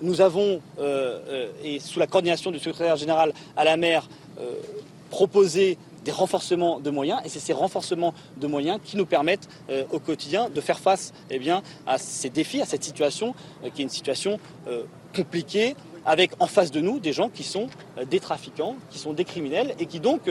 Nous 0.02 0.20
avons, 0.20 0.60
et 1.64 1.78
sous 1.78 1.98
la 1.98 2.06
coordination 2.06 2.50
du 2.50 2.58
secrétaire 2.58 2.96
général 2.96 3.32
à 3.56 3.64
la 3.64 3.76
mer, 3.76 4.08
proposé 5.10 5.78
des 6.04 6.10
renforcements 6.10 6.80
de 6.80 6.90
moyens 6.90 7.20
et 7.24 7.28
c'est 7.28 7.40
ces 7.40 7.52
renforcements 7.52 8.14
de 8.36 8.46
moyens 8.46 8.80
qui 8.82 8.96
nous 8.96 9.06
permettent 9.06 9.48
euh, 9.70 9.84
au 9.90 9.98
quotidien 9.98 10.50
de 10.50 10.60
faire 10.60 10.78
face 10.78 11.12
eh 11.30 11.38
bien, 11.38 11.62
à 11.86 11.98
ces 11.98 12.30
défis, 12.30 12.60
à 12.60 12.66
cette 12.66 12.84
situation 12.84 13.34
euh, 13.64 13.70
qui 13.70 13.82
est 13.82 13.84
une 13.84 13.90
situation 13.90 14.38
euh, 14.66 14.84
compliquée 15.14 15.76
avec 16.04 16.32
en 16.40 16.46
face 16.46 16.72
de 16.72 16.80
nous 16.80 16.98
des 16.98 17.12
gens 17.12 17.28
qui 17.28 17.44
sont 17.44 17.68
des 18.10 18.18
trafiquants, 18.18 18.74
qui 18.90 18.98
sont 18.98 19.12
des 19.12 19.24
criminels 19.24 19.76
et 19.78 19.86
qui 19.86 20.00
donc 20.00 20.22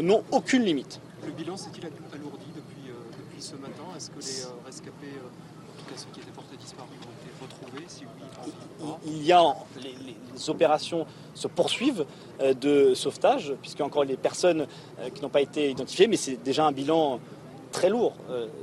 n'ont 0.00 0.24
aucune 0.30 0.62
limite. 0.62 1.00
Le 1.26 1.32
bilan 1.32 1.58
s'est-il 1.58 1.84
alourdi 1.84 2.46
depuis, 2.56 2.90
depuis 3.12 3.42
ce 3.42 3.54
matin? 3.56 3.84
Est-ce 3.94 4.08
que 4.08 4.20
les 4.20 4.64
rescapés, 4.64 5.18
en 5.20 5.82
tout 5.82 5.84
cas 5.84 5.96
ceux 5.96 6.06
qui 6.14 6.20
étaient 6.20 6.30
portés 6.30 6.56
disparus, 6.56 6.96
ont 7.02 7.12
été 7.20 7.30
retrouvés 7.42 7.84
si 7.88 8.04
oui, 8.04 8.92
il, 9.04 9.22
y 9.22 9.32
a 9.32 9.54
les 9.82 10.14
opérations 10.48 11.06
se 11.34 11.48
poursuivent 11.48 12.04
euh, 12.40 12.54
de 12.54 12.94
sauvetage, 12.94 13.54
puisque 13.60 13.80
encore 13.80 14.04
les 14.04 14.16
personnes 14.16 14.66
euh, 15.00 15.10
qui 15.10 15.22
n'ont 15.22 15.28
pas 15.28 15.40
été 15.40 15.70
identifiées, 15.70 16.06
mais 16.06 16.16
c'est 16.16 16.42
déjà 16.42 16.66
un 16.66 16.72
bilan 16.72 17.20
très 17.70 17.90
lourd, 17.90 18.14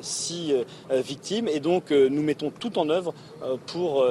six 0.02 0.52
victimes, 0.90 1.48
et 1.48 1.60
donc 1.60 1.92
nous 1.92 2.24
mettons 2.24 2.50
tout 2.50 2.80
en 2.80 2.90
œuvre 2.90 3.14
pour 3.68 4.04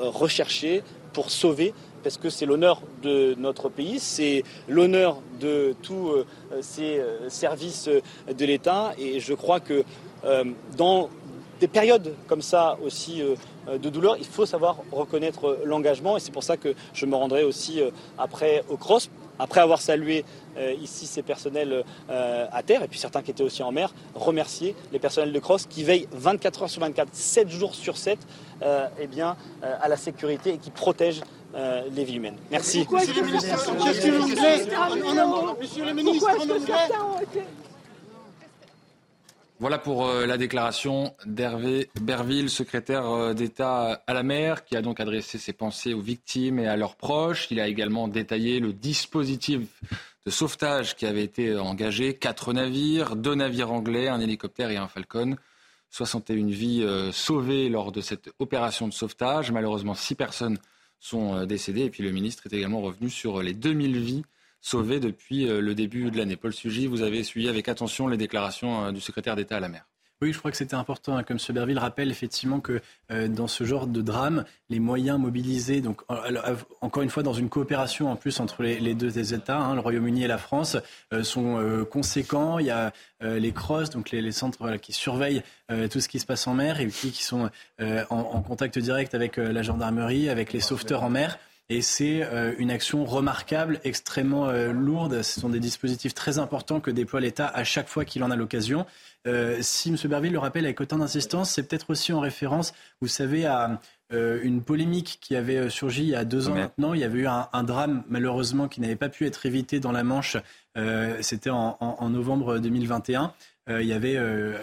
rechercher, 0.00 0.84
pour 1.12 1.32
sauver 1.32 1.74
parce 2.04 2.16
que 2.16 2.30
c'est 2.30 2.46
l'honneur 2.46 2.80
de 3.02 3.34
notre 3.38 3.68
pays, 3.68 3.98
c'est 3.98 4.44
l'honneur 4.68 5.20
de 5.40 5.74
tous 5.82 6.12
ces 6.60 7.02
services 7.26 7.88
de 7.88 8.44
l'État. 8.44 8.92
Et 8.98 9.18
je 9.18 9.34
crois 9.34 9.58
que 9.58 9.82
dans 10.76 11.10
des 11.60 11.68
périodes 11.68 12.14
comme 12.28 12.42
ça 12.42 12.78
aussi 12.84 13.22
de 13.70 13.88
douleur, 13.90 14.16
il 14.18 14.26
faut 14.26 14.46
savoir 14.46 14.76
reconnaître 14.92 15.58
l'engagement. 15.64 16.16
Et 16.16 16.20
c'est 16.20 16.32
pour 16.32 16.44
ça 16.44 16.56
que 16.56 16.74
je 16.92 17.06
me 17.06 17.14
rendrai 17.14 17.44
aussi 17.44 17.80
après 18.18 18.64
au 18.68 18.76
CROSS 18.76 19.10
après 19.38 19.60
avoir 19.60 19.80
salué 19.80 20.24
euh, 20.56 20.74
ici 20.80 21.06
ces 21.06 21.22
personnels 21.22 21.84
euh, 22.10 22.46
à 22.50 22.62
terre, 22.62 22.82
et 22.82 22.88
puis 22.88 22.98
certains 22.98 23.22
qui 23.22 23.30
étaient 23.30 23.42
aussi 23.42 23.62
en 23.62 23.72
mer, 23.72 23.92
remercier 24.14 24.74
les 24.92 24.98
personnels 24.98 25.32
de 25.32 25.38
Cross 25.38 25.66
qui 25.66 25.84
veillent 25.84 26.08
24 26.12 26.62
heures 26.62 26.70
sur 26.70 26.80
24, 26.80 27.08
7 27.12 27.48
jours 27.48 27.74
sur 27.74 27.96
7 27.96 28.18
euh, 28.62 28.86
eh 28.98 29.06
bien, 29.06 29.36
à 29.62 29.88
la 29.88 29.96
sécurité 29.96 30.54
et 30.54 30.58
qui 30.58 30.70
protègent 30.70 31.22
les 31.90 32.04
vies 32.04 32.16
humaines. 32.16 32.36
Merci. 32.50 32.86
Voilà 39.58 39.78
pour 39.78 40.06
euh, 40.06 40.26
la 40.26 40.36
déclaration 40.36 41.14
d'Hervé 41.24 41.88
Berville, 42.00 42.50
secrétaire 42.50 43.06
euh, 43.06 43.32
d'État 43.32 44.02
à 44.06 44.12
la 44.12 44.22
mer, 44.22 44.64
qui 44.64 44.76
a 44.76 44.82
donc 44.82 45.00
adressé 45.00 45.38
ses 45.38 45.54
pensées 45.54 45.94
aux 45.94 46.00
victimes 46.00 46.58
et 46.58 46.66
à 46.66 46.76
leurs 46.76 46.96
proches. 46.96 47.48
Il 47.50 47.58
a 47.60 47.66
également 47.66 48.06
détaillé 48.06 48.60
le 48.60 48.72
dispositif 48.74 49.62
de 50.26 50.30
sauvetage 50.30 50.94
qui 50.94 51.06
avait 51.06 51.24
été 51.24 51.56
engagé. 51.56 52.14
Quatre 52.14 52.52
navires, 52.52 53.16
deux 53.16 53.34
navires 53.34 53.72
anglais, 53.72 54.08
un 54.08 54.20
hélicoptère 54.20 54.70
et 54.70 54.76
un 54.76 54.88
Falcon. 54.88 55.36
61 55.90 56.46
vies 56.48 56.82
euh, 56.82 57.10
sauvées 57.10 57.70
lors 57.70 57.92
de 57.92 58.02
cette 58.02 58.30
opération 58.38 58.88
de 58.88 58.92
sauvetage. 58.92 59.52
Malheureusement, 59.52 59.94
six 59.94 60.14
personnes 60.14 60.58
sont 61.00 61.46
décédées. 61.46 61.84
Et 61.84 61.90
puis 61.90 62.02
le 62.02 62.10
ministre 62.10 62.46
est 62.46 62.54
également 62.54 62.82
revenu 62.82 63.08
sur 63.08 63.42
les 63.42 63.54
2000 63.54 63.98
vies 64.00 64.22
sauvés 64.66 64.98
depuis 64.98 65.48
euh, 65.48 65.60
le 65.60 65.74
début 65.74 66.10
de 66.10 66.18
l'année. 66.18 66.36
Paul 66.36 66.52
Sugy, 66.52 66.86
vous 66.86 67.02
avez 67.02 67.22
suivi 67.22 67.48
avec 67.48 67.68
attention 67.68 68.08
les 68.08 68.16
déclarations 68.16 68.86
euh, 68.86 68.92
du 68.92 69.00
secrétaire 69.00 69.36
d'État 69.36 69.58
à 69.58 69.60
la 69.60 69.68
mer. 69.68 69.86
Oui, 70.22 70.32
je 70.32 70.38
crois 70.38 70.50
que 70.50 70.56
c'était 70.56 70.74
important, 70.74 71.14
hein, 71.14 71.22
comme 71.22 71.36
M. 71.36 71.54
Berville 71.54 71.78
rappelle 71.78 72.10
effectivement 72.10 72.58
que 72.58 72.80
euh, 73.12 73.28
dans 73.28 73.48
ce 73.48 73.64
genre 73.64 73.86
de 73.86 74.00
drame, 74.00 74.44
les 74.70 74.80
moyens 74.80 75.20
mobilisés, 75.20 75.82
donc 75.82 76.00
encore 76.80 77.02
une 77.02 77.10
fois 77.10 77.22
dans 77.22 77.34
une 77.34 77.50
coopération 77.50 78.10
en 78.10 78.16
plus 78.16 78.40
entre 78.40 78.62
les, 78.62 78.94
deux 78.94 79.34
États, 79.34 79.58
hein, 79.58 79.74
le 79.74 79.80
Royaume-Uni 79.80 80.24
et 80.24 80.26
la 80.26 80.38
France, 80.38 80.78
sont 81.22 81.86
conséquents. 81.90 82.58
Il 82.58 82.66
y 82.66 82.70
a 82.70 82.94
les 83.20 83.52
CROSS, 83.52 83.90
donc 83.90 84.10
les, 84.10 84.32
centres 84.32 84.76
qui 84.76 84.94
surveillent 84.94 85.42
tout 85.90 86.00
ce 86.00 86.08
qui 86.08 86.18
se 86.18 86.24
passe 86.24 86.46
en 86.46 86.54
mer 86.54 86.80
et 86.80 86.88
qui, 86.88 87.12
qui 87.12 87.22
sont 87.22 87.50
en, 87.78 88.06
en, 88.08 88.40
contact 88.40 88.78
direct 88.78 89.14
avec 89.14 89.36
la 89.36 89.62
gendarmerie, 89.62 90.30
avec 90.30 90.54
les 90.54 90.60
sauveteurs 90.60 91.02
en 91.02 91.10
mer. 91.10 91.38
Et 91.68 91.82
c'est 91.82 92.22
euh, 92.22 92.54
une 92.58 92.70
action 92.70 93.04
remarquable, 93.04 93.80
extrêmement 93.82 94.48
euh, 94.48 94.72
lourde. 94.72 95.22
Ce 95.22 95.40
sont 95.40 95.48
des 95.48 95.58
dispositifs 95.58 96.14
très 96.14 96.38
importants 96.38 96.78
que 96.78 96.92
déploie 96.92 97.20
l'État 97.20 97.48
à 97.48 97.64
chaque 97.64 97.88
fois 97.88 98.04
qu'il 98.04 98.22
en 98.22 98.30
a 98.30 98.36
l'occasion. 98.36 98.86
Euh, 99.26 99.58
si 99.62 99.88
M. 99.88 99.96
Berville 100.04 100.32
le 100.32 100.38
rappelle 100.38 100.64
avec 100.64 100.80
autant 100.80 100.98
d'insistance, 100.98 101.50
c'est 101.50 101.64
peut-être 101.64 101.90
aussi 101.90 102.12
en 102.12 102.20
référence, 102.20 102.72
vous 103.00 103.08
savez, 103.08 103.46
à 103.46 103.80
une 104.12 104.62
polémique 104.62 105.18
qui 105.20 105.34
avait 105.34 105.68
surgi 105.68 106.02
il 106.02 106.08
y 106.10 106.14
a 106.14 106.24
deux 106.24 106.48
ans 106.48 106.54
maintenant. 106.54 106.94
Il 106.94 107.00
y 107.00 107.04
avait 107.04 107.18
eu 107.18 107.26
un, 107.26 107.64
drame, 107.64 108.04
malheureusement, 108.08 108.68
qui 108.68 108.80
n'avait 108.80 108.94
pas 108.94 109.08
pu 109.08 109.26
être 109.26 109.46
évité 109.46 109.80
dans 109.80 109.90
la 109.90 110.04
Manche. 110.04 110.36
C'était 111.22 111.50
en, 111.50 111.76
en, 111.80 112.08
novembre 112.08 112.60
2021. 112.60 113.32
il 113.68 113.82
y 113.82 113.92
avait 113.92 114.14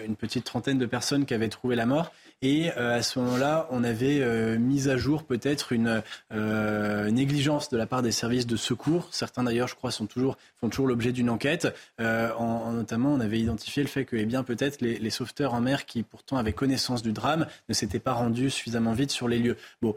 une 0.06 0.16
petite 0.16 0.44
trentaine 0.44 0.78
de 0.78 0.86
personnes 0.86 1.26
qui 1.26 1.34
avaient 1.34 1.50
trouvé 1.50 1.76
la 1.76 1.84
mort. 1.84 2.10
Et 2.42 2.70
euh, 2.76 2.98
à 2.98 3.02
ce 3.02 3.18
moment-là, 3.20 3.66
on 3.70 3.84
avait 3.84 4.20
euh, 4.20 4.58
mis 4.58 4.88
à 4.88 4.96
jour 4.96 5.24
peut-être 5.24 5.72
une 5.72 6.02
euh, 6.32 7.10
négligence 7.10 7.70
de 7.70 7.76
la 7.76 7.86
part 7.86 8.02
des 8.02 8.12
services 8.12 8.46
de 8.46 8.56
secours. 8.56 9.08
Certains 9.12 9.44
d'ailleurs, 9.44 9.68
je 9.68 9.74
crois, 9.74 9.90
sont 9.90 10.06
toujours, 10.06 10.36
font 10.60 10.68
toujours 10.68 10.86
l'objet 10.86 11.12
d'une 11.12 11.30
enquête. 11.30 11.74
En, 11.98 12.72
notamment, 12.72 13.14
on 13.14 13.20
avait 13.20 13.40
identifié 13.40 13.82
le 13.82 13.88
fait 13.88 14.04
que 14.04 14.16
eh 14.16 14.26
bien, 14.26 14.42
peut-être 14.42 14.80
les, 14.80 14.98
les, 14.98 15.10
sauveteurs 15.10 15.54
en 15.54 15.60
mer 15.60 15.86
qui 15.86 16.02
pourtant 16.02 16.36
avaient 16.36 16.52
connaissance 16.52 17.02
du 17.02 17.12
drame 17.12 17.46
ne 17.68 17.74
s'étaient 17.74 17.98
pas 17.98 18.12
rendus 18.12 18.50
suffisamment 18.50 18.92
vite 18.92 19.10
sur 19.10 19.28
les 19.28 19.38
lieux. 19.38 19.56
Bon, 19.80 19.94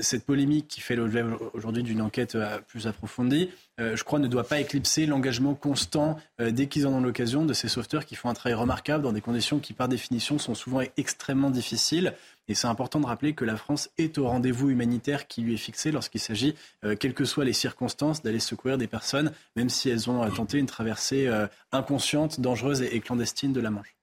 cette 0.00 0.24
polémique 0.24 0.68
qui 0.68 0.80
fait 0.80 0.96
l'objet 0.96 1.22
aujourd'hui 1.52 1.82
d'une 1.82 2.00
enquête 2.00 2.36
plus 2.66 2.86
approfondie, 2.86 3.50
je 3.78 4.02
crois, 4.02 4.18
ne 4.18 4.26
doit 4.26 4.44
pas 4.44 4.60
éclipser 4.60 5.06
l'engagement 5.06 5.54
constant, 5.54 6.18
dès 6.38 6.66
qu'ils 6.66 6.86
en 6.86 6.92
ont 6.92 7.00
l'occasion, 7.00 7.44
de 7.44 7.52
ces 7.52 7.68
sauveteurs 7.68 8.04
qui 8.04 8.16
font 8.16 8.28
un 8.28 8.34
travail 8.34 8.54
remarquable 8.54 9.04
dans 9.04 9.12
des 9.12 9.20
conditions 9.20 9.58
qui, 9.58 9.72
par 9.72 9.88
définition, 9.88 10.38
sont 10.38 10.54
souvent 10.54 10.82
extrêmement 10.96 11.50
difficiles 11.50 12.14
et 12.48 12.54
c'est 12.54 12.66
important 12.66 12.98
de 12.98 13.06
rappeler 13.06 13.34
que 13.34 13.44
la 13.44 13.56
France 13.56 13.90
est 13.98 14.16
au 14.18 14.26
rendez-vous 14.26 14.70
humanitaire 14.70 15.28
qui 15.28 15.42
lui 15.42 15.54
est 15.54 15.58
fixé 15.58 15.92
lorsqu'il 15.92 16.20
s'agit, 16.20 16.54
euh, 16.84 16.96
quelles 16.96 17.14
que 17.14 17.26
soient 17.26 17.44
les 17.44 17.52
circonstances, 17.52 18.22
d'aller 18.22 18.40
secourir 18.40 18.78
des 18.78 18.86
personnes, 18.86 19.32
même 19.54 19.68
si 19.68 19.90
elles 19.90 20.08
ont 20.08 20.24
euh, 20.24 20.30
tenté 20.30 20.58
une 20.58 20.66
traversée 20.66 21.26
euh, 21.26 21.46
inconsciente, 21.72 22.40
dangereuse 22.40 22.82
et, 22.82 23.00
clandestine 23.00 23.52
de 23.52 23.60
la 23.60 23.70
Manche. 23.70 23.97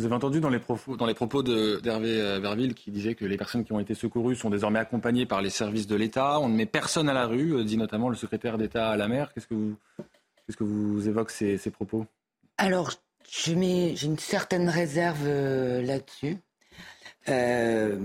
Vous 0.00 0.06
avez 0.06 0.14
entendu 0.14 0.40
dans 0.40 0.48
les 0.48 0.58
propos, 0.58 0.96
dans 0.96 1.04
les 1.04 1.12
d'Hervé 1.12 2.40
Verville 2.40 2.72
qui 2.72 2.90
disait 2.90 3.14
que 3.14 3.26
les 3.26 3.36
personnes 3.36 3.66
qui 3.66 3.72
ont 3.74 3.80
été 3.80 3.94
secourues 3.94 4.34
sont 4.34 4.48
désormais 4.48 4.78
accompagnées 4.78 5.26
par 5.26 5.42
les 5.42 5.50
services 5.50 5.86
de 5.86 5.94
l'État. 5.94 6.40
On 6.40 6.48
ne 6.48 6.56
met 6.56 6.64
personne 6.64 7.10
à 7.10 7.12
la 7.12 7.26
rue, 7.26 7.62
dit 7.66 7.76
notamment 7.76 8.08
le 8.08 8.16
secrétaire 8.16 8.56
d'État 8.56 8.88
à 8.88 8.96
la 8.96 9.08
mer. 9.08 9.30
Qu'est-ce 9.34 9.46
que 9.46 10.64
vous, 10.64 11.06
évoquez 11.06 11.58
ces, 11.58 11.70
propos? 11.70 12.06
Alors, 12.56 12.92
j'ai 13.28 13.52
une 13.52 14.18
certaine 14.18 14.70
réserve 14.70 15.26
là-dessus. 15.26 16.38
Euh, 17.28 17.98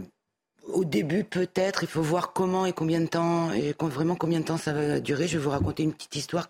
au 0.67 0.83
début, 0.83 1.23
peut-être, 1.23 1.83
il 1.83 1.87
faut 1.87 2.01
voir 2.01 2.33
comment 2.33 2.65
et 2.65 2.73
combien 2.73 2.99
de 2.99 3.07
temps, 3.07 3.51
vraiment 3.79 4.17
combien 4.17 4.41
de 4.41 4.45
temps 4.45 4.57
ça 4.57 4.73
va 4.73 4.99
durer. 4.99 5.29
Je 5.29 5.37
vais 5.37 5.43
vous 5.45 5.49
raconter 5.49 5.83
une 5.83 5.93
petite 5.93 6.17
histoire. 6.17 6.49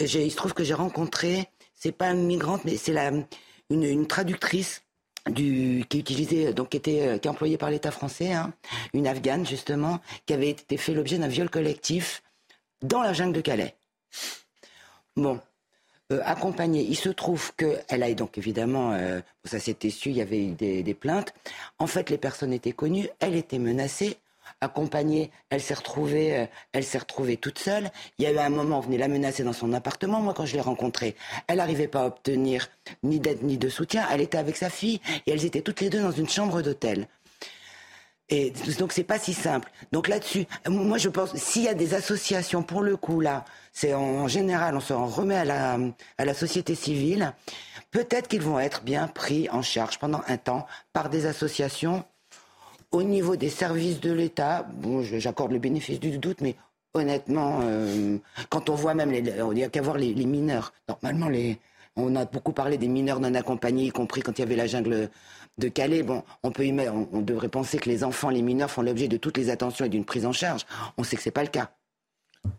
Il 0.00 0.30
se 0.32 0.36
trouve 0.36 0.52
que 0.52 0.64
j'ai 0.64 0.74
rencontré, 0.74 1.48
c'est 1.76 1.92
pas 1.92 2.10
une 2.10 2.26
migrante, 2.26 2.64
mais 2.64 2.76
c'est 2.76 2.92
la, 2.92 3.12
une, 3.82 4.06
traductrice 4.06 4.82
du, 5.28 5.84
qui 5.88 5.98
utilisait, 5.98 6.52
donc 6.52 6.74
était, 6.74 7.18
qui 7.20 7.28
employée 7.28 7.56
par 7.56 7.70
l'État 7.70 7.90
français, 7.90 8.32
hein, 8.32 8.52
une 8.92 9.06
Afghane 9.06 9.46
justement, 9.46 10.00
qui 10.26 10.34
avait 10.34 10.50
été 10.50 10.76
fait 10.76 10.94
l'objet 10.94 11.18
d'un 11.18 11.28
viol 11.28 11.50
collectif 11.50 12.22
dans 12.82 13.02
la 13.02 13.12
jungle 13.12 13.32
de 13.32 13.40
Calais. 13.40 13.74
Bon, 15.16 15.40
euh, 16.12 16.20
accompagnée. 16.24 16.82
Il 16.82 16.96
se 16.96 17.08
trouve 17.08 17.54
qu'elle 17.56 18.02
a 18.02 18.12
donc 18.12 18.36
évidemment, 18.36 18.92
euh, 18.92 19.20
ça 19.44 19.58
s'était 19.58 19.88
su, 19.88 20.10
il 20.10 20.16
y 20.16 20.20
avait 20.20 20.44
eu 20.44 20.52
des, 20.52 20.94
plaintes. 20.94 21.32
En 21.78 21.86
fait, 21.86 22.10
les 22.10 22.18
personnes 22.18 22.52
étaient 22.52 22.72
connues, 22.72 23.08
elle 23.20 23.34
était 23.34 23.58
menacée, 23.58 24.18
accompagnée, 24.60 25.30
elle 25.50 25.60
s'est 25.60 25.74
retrouvée, 25.74 26.38
euh, 26.38 26.46
elle 26.72 26.84
s'est 26.84 26.98
retrouvée 26.98 27.36
toute 27.36 27.58
seule. 27.58 27.90
Il 28.18 28.24
y 28.24 28.26
a 28.26 28.32
eu 28.32 28.38
un 28.38 28.50
moment, 28.50 28.78
on 28.78 28.80
venait 28.80 28.98
la 28.98 29.08
menacer 29.08 29.44
dans 29.44 29.52
son 29.52 29.72
appartement. 29.72 30.20
Moi, 30.20 30.34
quand 30.34 30.46
je 30.46 30.54
l'ai 30.54 30.60
rencontrée, 30.60 31.16
elle 31.46 31.58
n'arrivait 31.58 31.88
pas 31.88 32.02
à 32.02 32.06
obtenir 32.06 32.68
ni 33.02 33.20
d'aide 33.20 33.42
ni 33.42 33.58
de 33.58 33.68
soutien. 33.68 34.06
Elle 34.10 34.20
était 34.20 34.38
avec 34.38 34.56
sa 34.56 34.70
fille 34.70 35.00
et 35.26 35.32
elles 35.32 35.44
étaient 35.44 35.62
toutes 35.62 35.80
les 35.80 35.90
deux 35.90 36.02
dans 36.02 36.12
une 36.12 36.28
chambre 36.28 36.62
d'hôtel. 36.62 37.08
Et 38.30 38.52
donc 38.78 38.92
c'est 38.92 39.04
pas 39.04 39.18
si 39.18 39.34
simple. 39.34 39.70
Donc 39.92 40.08
là-dessus, 40.08 40.46
moi 40.66 40.96
je 40.96 41.10
pense 41.10 41.34
s'il 41.36 41.62
y 41.62 41.68
a 41.68 41.74
des 41.74 41.92
associations 41.92 42.62
pour 42.62 42.80
le 42.80 42.96
coup 42.96 43.20
là, 43.20 43.44
c'est 43.72 43.92
en, 43.92 44.28
général 44.28 44.76
on 44.76 44.80
se 44.80 44.94
remet 44.94 45.36
à 45.36 45.44
la, 45.44 45.78
à 46.16 46.24
la 46.24 46.32
société 46.32 46.74
civile. 46.74 47.34
Peut-être 47.90 48.28
qu'ils 48.28 48.40
vont 48.40 48.58
être 48.58 48.82
bien 48.82 49.08
pris 49.08 49.48
en 49.50 49.60
charge 49.60 49.98
pendant 49.98 50.22
un 50.26 50.38
temps 50.38 50.66
par 50.94 51.10
des 51.10 51.26
associations 51.26 52.04
au 52.94 53.02
niveau 53.02 53.36
des 53.36 53.48
services 53.48 54.00
de 54.00 54.12
l'État. 54.12 54.66
J'accorde 55.02 55.52
le 55.52 55.58
bénéfice 55.58 56.00
du 56.00 56.16
doute, 56.18 56.40
mais 56.40 56.54
honnêtement, 56.94 57.60
euh, 57.62 58.18
quand 58.48 58.70
on 58.70 58.74
voit 58.74 58.94
même, 58.94 59.10
les, 59.10 59.22
n'y 59.22 59.64
a 59.64 59.68
qu'à 59.68 59.82
voir 59.82 59.98
les, 59.98 60.14
mineurs. 60.14 60.72
Normalement, 60.88 61.28
on 61.96 62.14
a 62.16 62.24
beaucoup 62.24 62.52
parlé 62.52 62.78
des 62.78 62.88
mineurs 62.88 63.20
non 63.20 63.34
accompagnés, 63.34 63.86
y 63.86 63.90
compris 63.90 64.22
quand 64.22 64.38
il 64.38 64.42
y 64.42 64.44
avait 64.44 64.56
la 64.56 64.66
jungle 64.66 65.10
de 65.58 65.68
Calais. 65.68 66.04
Bon, 66.04 66.22
on 66.44 66.52
peut 66.52 66.66
y 66.66 66.88
on, 66.88 67.20
devrait 67.20 67.48
penser 67.48 67.78
que 67.78 67.90
les 67.90 68.04
enfants, 68.04 68.30
les 68.30 68.42
mineurs 68.42 68.70
font 68.70 68.82
l'objet 68.82 69.08
de 69.08 69.16
toutes 69.16 69.36
les 69.36 69.50
attentions 69.50 69.84
et 69.84 69.88
d'une 69.88 70.04
prise 70.04 70.24
en 70.24 70.32
charge. 70.32 70.64
On 70.96 71.02
sait 71.02 71.16
que 71.16 71.22
c'est 71.22 71.30
pas 71.32 71.42
le 71.42 71.48
cas. 71.48 71.70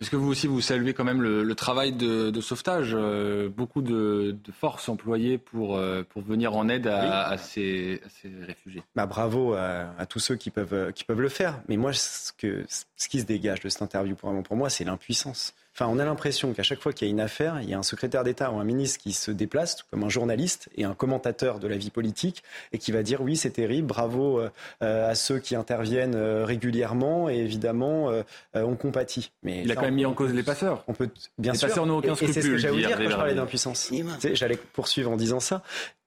Est-ce 0.01 0.09
que 0.09 0.15
vous 0.15 0.29
aussi, 0.29 0.47
vous 0.47 0.61
saluez 0.61 0.93
quand 0.93 1.03
même 1.03 1.21
le, 1.21 1.55
travail 1.55 1.93
de, 1.93 2.41
sauvetage 2.41 2.91
euh, 2.93 3.49
Beaucoup 3.49 3.81
de, 3.81 4.35
forces 4.51 4.89
employées 4.89 5.37
pour, 5.37 5.77
euh, 5.77 6.03
pour 6.07 6.21
venir 6.21 6.55
en 6.55 6.69
aide 6.69 6.87
à, 6.87 7.37
ces, 7.37 8.01
réfugiés? 8.41 8.83
Bah, 8.95 9.05
bravo 9.05 9.53
à, 9.53 10.05
tous 10.07 10.19
ceux 10.19 10.35
qui 10.35 10.49
peuvent, 10.49 10.91
qui 10.93 11.03
peuvent 11.03 11.21
le 11.21 11.29
faire. 11.29 11.61
Mais 11.67 11.77
moi, 11.77 11.93
ce, 11.93 12.31
que, 12.33 12.65
ce 12.67 13.07
qui 13.07 13.19
se 13.19 13.25
dégage 13.25 13.61
de 13.61 13.69
cette 13.69 13.81
interview, 13.81 14.15
pour, 14.15 14.31
pour 14.43 14.57
moi, 14.57 14.69
c'est 14.69 14.83
l'impuissance. 14.83 15.53
Enfin, 15.77 15.91
on 15.91 15.99
a 15.99 16.05
l'impression 16.05 16.53
qu'à 16.53 16.63
chaque 16.63 16.79
fois 16.79 16.93
qu'il 16.93 17.05
y 17.05 17.11
a 17.11 17.11
une 17.11 17.19
affaire, 17.19 17.59
il 17.61 17.69
y 17.69 17.73
a 17.73 17.77
un 17.77 17.83
secrétaire 17.83 18.23
d'État 18.23 18.49
ou 18.49 18.59
un 18.59 18.63
ministre 18.63 18.97
qui 18.97 19.11
se 19.11 19.29
déplace, 19.29 19.83
comme 19.91 20.05
un 20.05 20.09
journaliste 20.09 20.69
et 20.77 20.85
un 20.85 20.93
commentateur 20.93 21.59
de 21.59 21.67
la 21.67 21.75
vie 21.75 21.89
politique, 21.89 22.43
et 22.71 22.77
qui 22.77 22.93
va 22.93 23.03
dire 23.03 23.19
oui, 23.21 23.35
c'est 23.35 23.49
terrible, 23.49 23.85
bravo 23.85 24.39
euh, 24.39 24.49
euh, 24.81 25.09
à 25.09 25.15
ceux 25.15 25.37
qui 25.39 25.53
interviennent 25.53 26.15
euh, 26.15 26.45
régulièrement, 26.45 27.29
et 27.29 27.39
évidemment, 27.39 28.09
on 28.53 28.75
compatit. 28.75 29.33
Mais 29.43 29.63
il 29.63 29.71
a 29.71 29.75
quand 29.75 29.81
même 29.81 29.95
mis 29.95 30.05
en 30.05 30.13
cause 30.13 30.33
les 30.33 30.43
passeurs. 30.43 30.85
On 30.87 30.93
peut 30.93 31.09
bien 31.37 31.51
les 31.51 31.57
sûr. 31.57 31.67
Passeurs 31.67 31.85
n'ont 31.85 31.97
aucun 31.97 32.15
scrupule. 32.15 32.33
C'est 32.33 32.41
ce 32.41 32.47
que 32.47 32.57
j'allais 32.57 32.77
dire 32.77 32.97
quand 32.97 33.09
je 33.09 33.15
parlais 33.15 33.35
d'impuissance. 33.35 33.91
J'allais 34.33 34.57
poursuivre 34.71 35.11
en 35.11 35.17
disant 35.17 35.41
ça. 35.41 35.61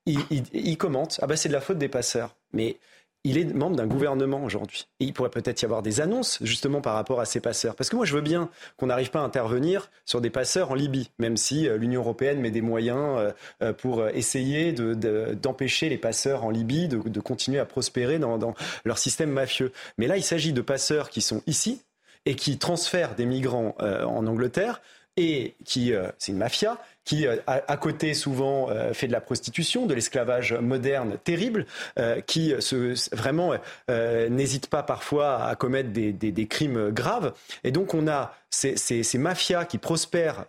il, 0.07 0.79
commente, 0.79 1.19
ah 1.21 1.27
bah 1.27 1.37
c'est 1.37 1.51
de 1.51 1.55
la 1.55 1.61
faute 1.61 1.77
des 1.77 1.89
passeurs. 1.89 2.37
Mais 2.55 2.79
il 3.25 3.37
est 3.39 3.45
membre 3.53 3.77
d'un 3.77 3.87
gouvernement 3.87 4.43
aujourd'hui. 4.45 4.89
Et 5.01 5.05
il 5.05 5.13
pourrait 5.13 5.31
peut-être 5.31 5.61
y 5.63 5.65
avoir 5.65 5.83
des 5.83 6.01
annonces 6.01 6.39
justement 6.43 6.81
par 6.81 6.95
rapport 6.95 7.21
à 7.21 7.25
ces 7.25 7.41
passeurs. 7.41 7.75
Parce 7.75 7.91
que 7.91 7.97
moi, 7.97 8.05
je 8.05 8.15
veux 8.15 8.21
bien 8.21 8.49
qu'on 8.77 8.87
n'arrive 8.87 9.11
pas 9.11 9.21
à 9.21 9.23
intervenir 9.23 9.91
sur 10.05 10.21
des 10.21 10.31
passeurs 10.31 10.71
en 10.71 10.75
Libye, 10.75 11.11
même 11.19 11.37
si 11.37 11.69
euh, 11.69 11.77
l'Union 11.77 12.01
européenne 12.01 12.41
met 12.41 12.51
des 12.51 12.61
moyens 12.61 13.19
euh, 13.19 13.33
euh, 13.63 13.73
pour 13.73 14.09
essayer 14.09 14.73
d'empêcher 14.73 15.89
les 15.89 15.99
passeurs 15.99 16.45
en 16.45 16.51
Libye 16.51 16.89
de, 16.89 17.21
continuer 17.21 17.59
à 17.59 17.67
prospérer 17.67 18.19
dans, 18.19 18.39
dans 18.39 18.55
leur 18.85 18.99
système 18.99 19.31
mafieux. 19.31 19.73
Mais 19.99 20.07
là, 20.07 20.17
il 20.17 20.23
s'agit 20.23 20.53
de 20.53 20.61
passeurs 20.61 21.11
qui 21.11 21.21
sont 21.21 21.43
ici 21.47 21.83
et 22.25 22.37
qui 22.37 22.59
transfèrent 22.59 23.15
des 23.15 23.27
migrants 23.27 23.75
en 23.79 24.27
Angleterre 24.27 24.81
et 25.17 25.57
qui, 25.65 25.93
c'est 26.19 26.33
une 26.33 26.39
mafia, 26.39 26.79
qui 27.09 27.27
euh, 27.27 27.37
à, 27.47 27.77
côté 27.79 28.13
souvent 28.13 28.69
euh, 28.69 28.93
fait 28.93 29.07
de 29.07 29.13
la 29.13 29.23
prostitution, 29.23 29.87
de 29.87 29.95
l'esclavage 29.95 30.53
moderne 30.53 31.17
terrible, 31.25 31.65
euh, 31.99 32.21
qui 32.21 32.53
se, 32.61 32.95
vraiment 33.17 33.55
n'hésite 33.89 34.67
pas 34.67 34.83
parfois 34.83 35.43
à 35.43 35.57
commettre 35.57 35.89
des, 35.89 36.13
des, 36.13 36.33
des, 36.33 36.47
crimes 36.47 36.91
graves. 36.91 37.33
Et 37.65 37.71
donc 37.71 37.95
on 37.95 38.09
a 38.09 38.35
ces, 38.51 39.19
mafias 39.19 39.65
qui 39.65 39.79
prospèrent 39.79 40.47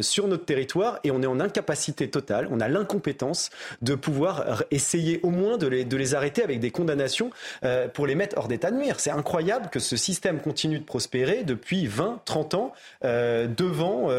sur 0.00 0.28
notre 0.28 0.44
territoire 0.44 0.98
et 1.04 1.10
on 1.10 1.22
est 1.22 1.26
en 1.26 1.40
incapacité 1.40 2.08
totale, 2.10 2.48
on 2.50 2.60
a 2.60 2.68
l'incompétence 2.68 3.50
de 3.82 3.94
pouvoir 3.94 4.64
essayer 4.70 5.20
au 5.22 5.30
moins 5.30 5.58
de 5.58 5.66
les, 5.66 6.14
arrêter 6.14 6.42
avec 6.42 6.60
des 6.60 6.70
condamnations 6.70 7.30
pour 7.94 8.06
les 8.06 8.14
mettre 8.14 8.36
hors 8.38 8.48
d'état 8.48 8.70
de 8.70 8.76
nuire. 8.76 9.00
C'est 9.00 9.10
incroyable 9.10 9.68
que 9.70 9.80
ce 9.80 9.96
système 9.96 10.40
continue 10.40 10.78
de 10.78 10.84
prospérer 10.84 11.42
depuis 11.44 11.86
20, 11.86 12.20
30 12.24 12.54
ans 12.54 12.72
devant, 13.02 14.10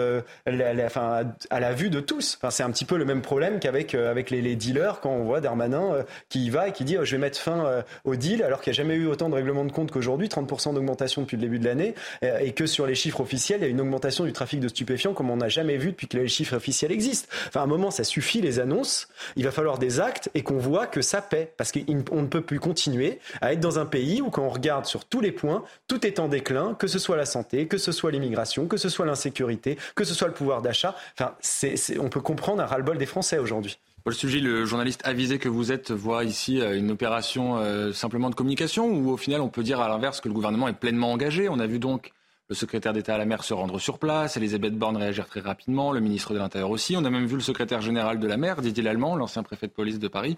enfin, 0.85 1.23
à 1.49 1.59
la 1.59 1.73
vue 1.73 1.89
de 1.89 1.99
tous. 1.99 2.37
Enfin, 2.37 2.51
c'est 2.51 2.63
un 2.63 2.71
petit 2.71 2.85
peu 2.85 2.97
le 2.97 3.05
même 3.05 3.21
problème 3.21 3.59
qu'avec 3.59 3.95
euh, 3.95 4.11
avec 4.11 4.29
les, 4.29 4.55
dealers 4.55 4.99
quand 5.01 5.11
on 5.11 5.23
voit 5.23 5.41
Darmanin 5.41 5.93
euh, 5.93 6.03
qui 6.29 6.45
y 6.45 6.49
va 6.49 6.69
et 6.69 6.71
qui 6.71 6.83
dit 6.83 6.97
oh, 6.97 7.05
je 7.05 7.11
vais 7.11 7.17
mettre 7.17 7.39
fin 7.39 7.65
euh, 7.65 7.81
au 8.05 8.15
deal 8.15 8.43
alors 8.43 8.61
qu'il 8.61 8.71
n'y 8.71 8.75
a 8.75 8.81
jamais 8.83 8.95
eu 8.95 9.07
autant 9.07 9.29
de 9.29 9.35
règlements 9.35 9.65
de 9.65 9.71
compte 9.71 9.91
qu'aujourd'hui, 9.91 10.27
30% 10.27 10.73
d'augmentation 10.73 11.21
depuis 11.21 11.37
le 11.37 11.41
début 11.41 11.59
de 11.59 11.65
l'année 11.65 11.95
et 12.21 12.53
que 12.53 12.65
sur 12.65 12.85
les 12.85 12.95
chiffres 12.95 13.16
officiels, 13.21 13.61
il 13.61 13.63
y 13.63 13.67
a 13.67 13.69
une 13.69 13.81
augmentation 13.81 14.25
du 14.25 14.33
trafic 14.33 14.59
de 14.59 14.67
stupéfiants 14.67 15.13
comme 15.13 15.29
on 15.29 15.37
n'a 15.37 15.49
jamais 15.49 15.77
vu 15.77 15.91
depuis 15.91 16.07
que 16.07 16.17
les 16.17 16.27
chiffres 16.27 16.55
officiels 16.55 16.91
existent. 16.91 17.27
Enfin, 17.47 17.61
à 17.61 17.63
un 17.63 17.67
moment, 17.67 17.91
ça 17.91 18.03
suffit 18.03 18.41
les 18.41 18.59
annonces. 18.59 19.07
Il 19.35 19.43
va 19.43 19.51
falloir 19.51 19.77
des 19.77 19.99
actes 19.99 20.29
et 20.33 20.43
qu'on 20.43 20.57
voit 20.57 20.87
que 20.87 21.01
ça 21.01 21.21
paie 21.21 21.51
parce 21.57 21.71
qu'on 21.71 22.21
ne 22.21 22.27
peut 22.27 22.41
plus 22.41 22.59
continuer 22.59 23.19
à 23.41 23.53
être 23.53 23.59
dans 23.59 23.79
un 23.79 23.85
pays 23.85 24.21
où 24.21 24.29
quand 24.29 24.43
on 24.43 24.49
regarde 24.49 24.85
sur 24.85 25.05
tous 25.05 25.21
les 25.21 25.31
points, 25.31 25.63
tout 25.87 26.05
est 26.05 26.19
en 26.19 26.27
déclin, 26.27 26.75
que 26.75 26.87
ce 26.87 26.99
soit 26.99 27.17
la 27.17 27.25
santé, 27.25 27.67
que 27.67 27.77
ce 27.77 27.91
soit 27.91 28.11
l'immigration, 28.11 28.67
que 28.67 28.77
ce 28.77 28.89
soit 28.89 29.05
l'insécurité, 29.05 29.77
que 29.95 30.03
ce 30.03 30.13
soit 30.13 30.27
le 30.27 30.33
pouvoir 30.33 30.61
d'achat. 30.61 30.95
Enfin, 31.17 31.35
c'est 31.39 31.75
on 31.99 32.09
peut 32.09 32.21
comprendre 32.21 32.61
un 32.61 32.65
ras-le-bol 32.65 32.97
des 32.97 33.05
Français 33.05 33.37
aujourd'hui. 33.37 33.77
Paul 34.03 34.13
Sugy, 34.13 34.39
le 34.39 34.63
journaliste 34.63 35.01
avisé 35.03 35.37
que 35.37 35.49
vous 35.49 35.73
êtes, 35.73 35.91
voit 35.91 36.23
ici 36.23 36.61
euh, 36.61 36.77
une 36.77 36.91
opération 36.91 37.57
euh, 37.57 37.91
simplement 37.91 38.29
de 38.29 38.35
communication 38.35 38.87
ou 38.87 39.11
au 39.11 39.17
final 39.17 39.41
on 39.41 39.49
peut 39.49 39.63
dire 39.63 39.81
à 39.81 39.89
l'inverse 39.89 40.21
que 40.21 40.29
le 40.29 40.33
gouvernement 40.33 40.69
est 40.69 40.79
pleinement 40.79 41.11
engagé 41.11 41.49
On 41.49 41.59
a 41.59 41.67
vu 41.67 41.77
donc 41.77 42.13
le 42.49 42.55
secrétaire 42.55 42.93
d'État 42.93 43.15
à 43.15 43.17
la 43.17 43.25
mer 43.25 43.43
se 43.43 43.53
rendre 43.53 43.79
sur 43.79 43.99
place, 43.99 44.37
Elisabeth 44.37 44.73
Borne 44.77 44.97
réagir 44.97 45.27
très 45.27 45.41
rapidement, 45.41 45.91
le 45.91 45.99
ministre 45.99 46.33
de 46.33 46.39
l'Intérieur 46.39 46.69
aussi. 46.69 46.95
On 46.95 47.03
a 47.03 47.09
même 47.09 47.25
vu 47.25 47.35
le 47.35 47.41
secrétaire 47.41 47.81
général 47.81 48.19
de 48.19 48.27
la 48.27 48.37
mer, 48.37 48.61
Didier 48.61 48.83
Lallemand, 48.83 49.15
l'ancien 49.15 49.43
préfet 49.43 49.67
de 49.67 49.73
police 49.73 49.99
de 49.99 50.07
Paris. 50.07 50.37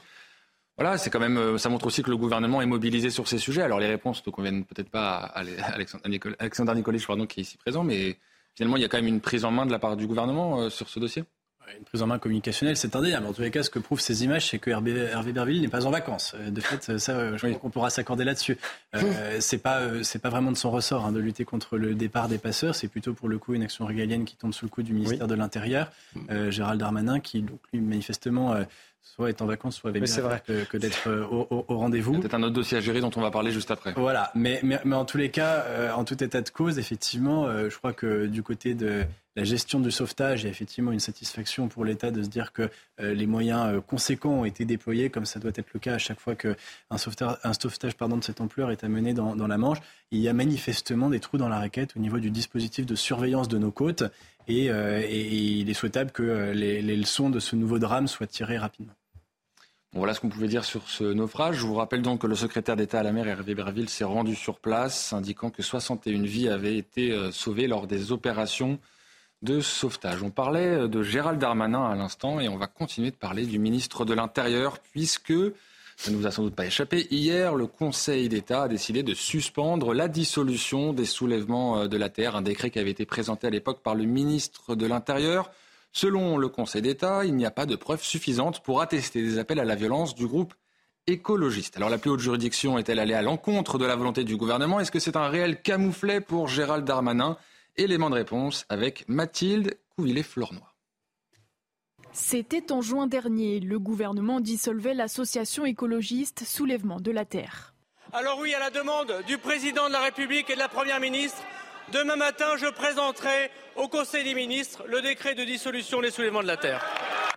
Voilà, 0.78 0.97
c'est 0.97 1.10
quand 1.10 1.20
même, 1.20 1.38
euh, 1.38 1.57
ça 1.57 1.70
montre 1.70 1.88
aussi 1.88 2.01
que 2.01 2.10
le 2.10 2.18
gouvernement 2.18 2.62
est 2.62 2.66
mobilisé 2.66 3.10
sur 3.10 3.28
ces 3.28 3.38
sujets. 3.38 3.62
Alors 3.62 3.80
les 3.80 3.88
réponses 3.88 4.26
ne 4.26 4.32
conviennent 4.32 4.66
peut-être 4.66 4.89
pas 4.89 5.18
à 5.18 5.43
Alexandre 5.74 6.07
Nicolas, 6.74 6.99
pardon, 7.05 7.26
qui 7.28 7.41
est 7.41 7.43
ici 7.43 7.57
présent, 7.57 7.84
mais 7.84 8.18
finalement 8.55 8.78
il 8.78 8.82
y 8.82 8.86
a 8.86 8.88
quand 8.88 8.97
même 8.97 9.07
une 9.07 9.22
prise 9.22 9.45
en 9.45 9.51
main 9.51 9.66
de 9.66 9.72
la 9.72 9.80
part 9.80 9.95
du 9.97 10.07
gouvernement 10.07 10.70
sur 10.70 10.89
ce 10.89 10.99
dossier 10.99 11.26
une 11.78 11.84
prise 11.84 12.01
en 12.01 12.07
main 12.07 12.20
communicationnelle, 12.20 12.78
c'est 12.78 12.95
indéniable. 12.95 13.26
En 13.26 13.34
tous 13.34 13.41
les 13.41 13.51
cas, 13.51 13.63
ce 13.63 13.70
que 13.70 13.80
prouvent 13.80 13.99
ces 13.99 14.24
images, 14.24 14.49
c'est 14.49 14.59
que 14.59 14.70
Hervé, 14.70 14.91
Hervé 14.91 15.32
Berville 15.32 15.61
n'est 15.61 15.67
pas 15.67 15.86
en 15.86 15.91
vacances. 15.91 16.36
Euh, 16.36 16.49
de 16.49 16.61
fait, 16.61 16.97
ça, 16.97 17.11
euh, 17.13 17.38
je 17.38 17.47
crois 17.47 17.59
qu'on 17.59 17.70
pourra 17.70 17.89
s'accorder 17.89 18.24
là-dessus. 18.24 18.57
Euh, 18.95 19.38
c'est 19.39 19.57
pas, 19.57 19.82
c'est 20.03 20.20
pas 20.20 20.30
vraiment 20.30 20.51
de 20.51 20.57
son 20.57 20.72
ressort 20.72 21.05
hein, 21.05 21.11
de 21.11 21.20
lutter 21.20 21.45
contre 21.45 21.78
le 21.78 21.95
départ 21.95 22.28
des 22.28 22.38
passeurs. 22.38 22.76
C'est 22.76 22.88
plutôt 22.88 23.13
pour 23.13 23.30
le 23.30 23.38
coup 23.38 23.53
une 23.53 23.63
action 23.63 23.86
régalienne 23.86 24.26
qui 24.26 24.36
tombe 24.36 24.53
sous 24.53 24.65
le 24.65 24.70
coup 24.70 24.84
du 24.84 24.93
ministère 24.93 25.28
de 25.28 25.36
l'Intérieur, 25.36 25.91
euh, 26.30 26.51
Gérald 26.51 26.80
Darmanin, 26.80 27.20
qui 27.20 27.41
donc 27.41 27.59
lui 27.74 27.82
manifestement 27.82 28.55
soit 29.01 29.30
est 29.30 29.41
en 29.41 29.45
vacances, 29.45 29.78
soit 29.78 29.89
avec 29.89 30.07
vrai. 30.07 30.41
que, 30.45 30.65
que 30.65 30.78
d'être 30.78 31.09
au, 31.09 31.47
au, 31.67 31.78
rendez-vous. 31.78 32.20
C'est 32.22 32.34
un 32.34 32.43
autre 32.43 32.53
dossier 32.53 32.78
à 32.78 32.82
gérer 32.82 33.01
dont 33.01 33.11
on 33.15 33.22
va 33.22 33.32
parler 33.32 33.51
juste 33.51 33.72
après. 33.72 33.93
Voilà, 33.95 34.32
mais, 34.36 34.59
mais, 34.61 34.80
mais 34.86 34.95
en 34.95 35.05
tous 35.05 35.17
les 35.17 35.30
cas, 35.30 35.65
en 35.95 36.03
tout 36.03 36.22
état 36.24 36.41
de 36.41 36.49
cause, 36.49 36.80
effectivement, 36.80 37.47
je 37.70 37.76
crois 37.78 37.93
que 37.93 38.28
du 38.28 38.43
côté 38.43 38.74
de 38.74 39.05
la 39.36 39.43
gestion 39.43 39.80
du 39.80 39.91
sauvetage, 39.91 40.45
a 40.45 40.49
effectivement 40.49 40.91
une 40.91 40.99
satisfaction 40.99 41.67
pour 41.67 41.86
l'État 41.86 42.11
de 42.11 42.23
se 42.23 42.30
dire 42.30 42.51
que 42.51 42.69
euh, 42.99 43.13
les 43.13 43.27
moyens 43.27 43.67
euh, 43.67 43.82
conséquents 43.82 44.32
ont 44.32 44.45
été 44.45 44.65
déployés, 44.65 45.09
comme 45.09 45.25
ça 45.25 45.39
doit 45.39 45.51
être 45.55 45.69
le 45.73 45.80
cas 45.80 45.93
à 45.93 45.97
chaque 45.97 46.19
fois 46.19 46.36
qu'un 46.36 46.55
sauvetage, 46.97 47.38
un 47.43 47.53
sauvetage 47.53 47.95
pardon, 47.95 48.17
de 48.17 48.23
cette 48.23 48.41
ampleur 48.41 48.71
est 48.71 48.84
amené 48.84 49.13
dans, 49.13 49.36
la 49.36 49.57
Manche. 49.57 49.80
Il 50.11 50.19
y 50.19 50.27
a 50.27 50.34
manifestement 50.34 51.09
des 51.09 51.19
trous 51.19 51.38
dans 51.38 51.49
la 51.49 51.59
raquette 51.59 51.95
au 51.95 51.99
niveau 51.99 52.19
du 52.19 52.32
dispositif 52.32 52.86
de 52.86 52.95
surveillance 52.95 53.47
de 53.47 53.57
nos 53.57 53.71
côtes 53.71 54.03
et, 54.47 54.71
euh, 54.71 55.05
il 55.05 55.69
est 55.69 55.73
souhaitable 55.73 56.11
que 56.11 56.51
les, 56.51 56.82
leçons 56.82 57.30
de 57.30 57.39
ce 57.39 57.55
nouveau 57.55 57.77
drame 57.77 58.07
soient 58.07 58.27
tirées 58.27 58.57
rapidement. 58.57 58.93
voilà 59.93 60.13
ce 60.15 60.19
qu'on 60.19 60.30
pouvait 60.30 60.47
dire 60.47 60.65
sur 60.65 60.89
ce 60.89 61.03
naufrage. 61.03 61.57
Je 61.57 61.65
vous 61.65 61.75
rappelle 61.75 62.01
donc 62.01 62.21
que 62.21 62.27
le 62.27 62.36
secrétaire 62.36 62.75
d'État 62.75 62.99
à 62.99 63.03
la 63.03 63.11
mer, 63.11 63.27
Hervé 63.27 63.53
Berville, 63.53 63.89
s'est 63.89 64.03
rendu 64.03 64.36
sur 64.36 64.59
place, 64.59 65.13
indiquant 65.13 65.51
que 65.51 65.61
61 65.61 66.23
vies 66.23 66.49
avaient 66.49 66.77
été 66.77 67.15
sauvées 67.32 67.67
lors 67.67 67.86
des 67.86 68.11
opérations 68.11 68.80
de 69.41 69.61
sauvetage. 69.61 70.21
On 70.21 70.31
parlait 70.31 70.87
de 70.87 71.01
Gérald 71.01 71.39
Darmanin 71.39 71.83
à 71.85 71.95
l'instant 71.95 72.39
et 72.39 72.49
on 72.49 72.57
va 72.57 72.67
continuer 72.67 73.11
de 73.11 73.15
parler 73.15 73.45
du 73.45 73.59
ministre 73.59 74.03
de 74.03 74.13
l'Intérieur 74.13 74.79
puisque, 74.91 75.33
ça 75.95 76.11
ne 76.11 76.17
nous 76.17 76.27
a 76.27 76.31
sans 76.31 76.43
doute 76.43 76.55
pas 76.55 76.65
échappé, 76.65 77.07
hier 77.09 77.55
le 77.55 77.67
Conseil 77.67 78.27
d'État 78.27 78.63
a 78.63 78.67
décidé 78.67 79.01
de 79.01 79.13
suspendre 79.13 79.93
la 79.93 80.07
dissolution 80.07 80.91
des 80.93 81.05
soulèvements 81.05 81.79
euh, 81.79 81.87
de 81.87 81.97
la 81.97 82.09
Terre, 82.09 82.35
un 82.35 82.41
décret 82.41 82.69
qui 82.69 82.79
avait 82.79 82.91
été 82.91 83.05
présenté 83.05 83.47
à 83.47 83.49
l'époque 83.49 83.81
par 83.81 83.95
le 83.95 84.03
ministre 84.03 84.75
de 84.75 84.85
l'Intérieur. 84.85 85.51
Selon 85.91 86.37
le 86.37 86.49
Conseil 86.49 86.81
d'État, 86.81 87.25
il 87.25 87.35
n'y 87.35 87.45
a 87.45 87.51
pas 87.51 87.65
de 87.65 87.75
preuves 87.75 88.03
suffisantes 88.03 88.61
pour 88.61 88.81
attester 88.81 89.21
des 89.21 89.39
appels 89.39 89.59
à 89.59 89.65
la 89.65 89.75
violence 89.75 90.15
du 90.15 90.27
groupe 90.27 90.53
écologiste. 91.07 91.77
Alors 91.77 91.89
la 91.89 91.97
plus 91.97 92.11
haute 92.11 92.19
juridiction 92.19 92.77
est-elle 92.77 92.99
allée 92.99 93.13
à 93.13 93.21
l'encontre 93.21 93.77
de 93.77 93.85
la 93.85 93.95
volonté 93.95 94.23
du 94.23 94.37
gouvernement? 94.37 94.79
Est-ce 94.79 94.91
que 94.91 94.99
c'est 94.99 95.15
un 95.15 95.27
réel 95.27 95.61
camouflet 95.61 96.21
pour 96.21 96.47
Gérald 96.47 96.85
Darmanin? 96.85 97.37
Élément 97.80 98.09
de 98.09 98.15
réponse 98.15 98.65
avec 98.67 99.07
Mathilde 99.07 99.80
Couvillet-Flornois. 99.95 100.75
C'était 102.11 102.73
en 102.73 102.82
juin 102.82 103.07
dernier. 103.07 103.61
Le 103.61 103.80
gouvernement 103.80 104.41
dissolvait 104.41 104.93
l'association 104.93 105.63
écologiste 105.63 106.43
Soulèvement 106.43 106.99
de 106.99 107.11
la 107.11 107.23
Terre. 107.23 107.73
Alors 108.11 108.38
oui, 108.39 108.53
à 108.53 108.59
la 108.59 108.69
demande 108.69 109.23
du 109.27 109.38
président 109.38 109.88
de 109.88 109.93
la 109.93 110.01
République 110.01 110.49
et 110.49 110.55
de 110.55 110.59
la 110.59 110.67
Première 110.67 110.99
ministre, 110.99 111.41
demain 111.93 112.17
matin, 112.17 112.57
je 112.57 112.67
présenterai 112.69 113.49
au 113.77 113.88
Conseil 113.88 114.25
des 114.25 114.34
ministres 114.34 114.84
le 114.86 115.01
décret 115.01 115.34
de 115.34 115.45
dissolution 115.45 116.01
des 116.01 116.11
soulèvements 116.11 116.41
de 116.41 116.47
la 116.47 116.57
Terre. 116.57 116.86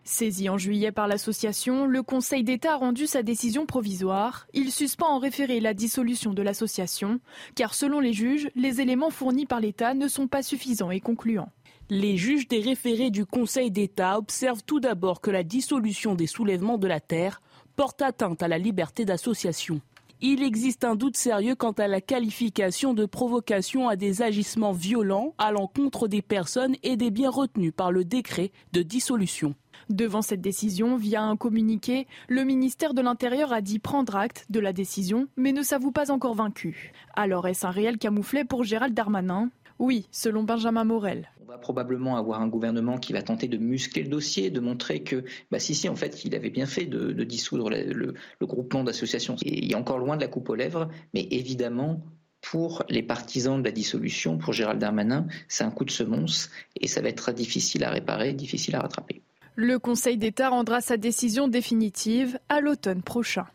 Saisi 0.05 0.49
en 0.49 0.59
juillet 0.59 0.91
par 0.91 1.07
l'association, 1.07 1.87
le 1.87 2.03
Conseil 2.03 2.43
d'État 2.43 2.75
a 2.75 2.77
rendu 2.77 3.07
sa 3.07 3.23
décision 3.23 3.67
provisoire. 3.67 4.49
Il 4.53 4.73
suspend 4.73 5.07
en 5.07 5.19
référé 5.19 5.61
la 5.61 5.75
dissolution 5.75 6.35
de 6.35 6.43
l'association, 6.43 7.21
car 7.55 7.75
selon 7.75 8.01
les 8.01 8.13
juges, 8.13 8.51
les 8.57 8.81
éléments 8.81 9.11
fournis 9.11 9.47
par 9.47 9.61
l'État 9.61 9.95
ne 9.95 10.09
sont 10.09 10.27
pas 10.27 10.43
suffisants 10.43 10.91
et 10.91 11.01
concluants. 11.01 11.51
Les 11.89 12.17
juges 12.17 12.49
des 12.49 12.61
référés 12.61 13.11
du 13.11 13.27
Conseil 13.27 13.71
d'État 13.71 14.19
observent 14.19 14.65
tout 14.65 14.81
d'abord 14.81 15.21
que 15.21 15.31
la 15.31 15.45
dissolution 15.45 16.15
des 16.15 16.27
soulèvements 16.27 16.79
de 16.79 16.89
la 16.89 17.01
terre 17.01 17.41
porte 17.77 18.03
atteinte 18.03 18.43
à 18.43 18.49
la 18.49 18.59
liberté 18.59 19.05
d'association. 19.05 19.81
Il 20.21 20.43
existe 20.43 20.85
un 20.85 20.95
doute 20.95 21.17
sérieux 21.17 21.55
quant 21.55 21.73
à 21.73 21.89
la 21.89 22.01
qualification 22.01 22.95
de 22.95 23.07
provocation 23.07 23.89
à 23.89 23.97
des 23.97 24.23
agissements 24.23 24.73
violents 24.73 25.35
à 25.39 25.51
l'encontre 25.53 26.07
des 26.07 26.23
personnes 26.23 26.77
et 26.83 26.97
des 26.97 27.11
biens 27.11 27.31
retenus 27.31 27.73
par 27.77 27.91
le 27.91 28.05
décret 28.05 28.53
de 28.73 28.83
dissolution. 28.83 29.55
Devant 29.89 30.23
cette 30.23 30.41
décision, 30.41 30.97
via 30.97 31.23
un 31.23 31.37
communiqué, 31.37 32.07
le 32.29 32.45
ministère 32.45 32.95
de 32.95 33.03
l'Intérieur 33.03 33.53
a 33.53 33.61
dit 33.61 33.79
prendre 33.79 34.17
acte 34.17 34.47
de 34.51 34.61
la 34.61 34.73
décision, 34.73 35.29
mais 35.37 35.53
ne 35.53 35.63
s'avoue 35.63 35.93
pas 35.93 36.11
encore 36.11 36.35
vaincu. 36.35 36.93
Alors 37.15 37.47
est-ce 37.49 37.67
un 37.67 37.71
réel 37.71 37.99
camouflet 37.99 38.45
pour 38.45 38.65
Gérald 38.65 38.95
Darmanin? 38.95 39.51
Oui, 39.79 40.07
selon 40.13 40.45
Benjamin 40.45 40.85
Morel. 40.85 41.29
On 41.43 41.47
va 41.47 41.59
probablement 41.59 42.17
avoir 42.17 42.41
un 42.41 42.47
gouvernement 42.47 42.99
qui 42.99 43.13
va 43.13 43.21
tenter 43.21 43.49
de 43.49 43.59
muscler 43.59 44.05
le 44.05 44.09
dossier, 44.09 44.51
de 44.51 44.61
montrer 44.61 45.03
que, 45.03 45.25
bah, 45.51 45.59
si, 45.59 45.75
si, 45.75 45.89
en 45.89 45.97
fait, 45.97 46.25
il 46.25 46.35
avait 46.35 46.51
bien 46.51 46.67
fait 46.67 46.87
de, 46.87 47.25
dissoudre 47.25 47.69
le, 47.69 48.15
groupement 48.41 48.85
d'associations. 48.85 49.37
Il 49.43 49.73
est 49.73 49.75
encore 49.75 49.99
loin 49.99 50.17
de 50.17 50.21
la 50.21 50.29
coupe 50.29 50.49
aux 50.51 50.55
lèvres, 50.55 50.89
mais 51.15 51.27
évidemment, 51.31 52.01
pour 52.41 52.85
les 52.89 53.03
partisans 53.03 53.59
de 53.59 53.65
la 53.65 53.73
dissolution, 53.73 54.39
pour 54.39 54.53
Gérald 54.53 54.81
Darmanin, 54.81 55.27
c'est 55.49 55.65
un 55.65 55.71
coup 55.71 55.85
de 55.85 55.91
semonce 55.91 56.51
et 56.81 56.87
ça 56.87 57.01
va 57.01 57.09
être 57.09 57.33
difficile 57.33 57.85
à 57.85 57.91
réparer, 57.91 58.35
difficile 58.35 58.77
à 58.77 58.81
rattraper. 58.81 59.23
Le 59.55 59.79
Conseil 59.79 60.17
d'État 60.17 60.49
rendra 60.49 60.81
sa 60.81 60.97
décision 60.97 61.49
définitive 61.49 62.39
à 62.49 62.61
l'automne 62.61 63.03
prochain. 63.03 63.47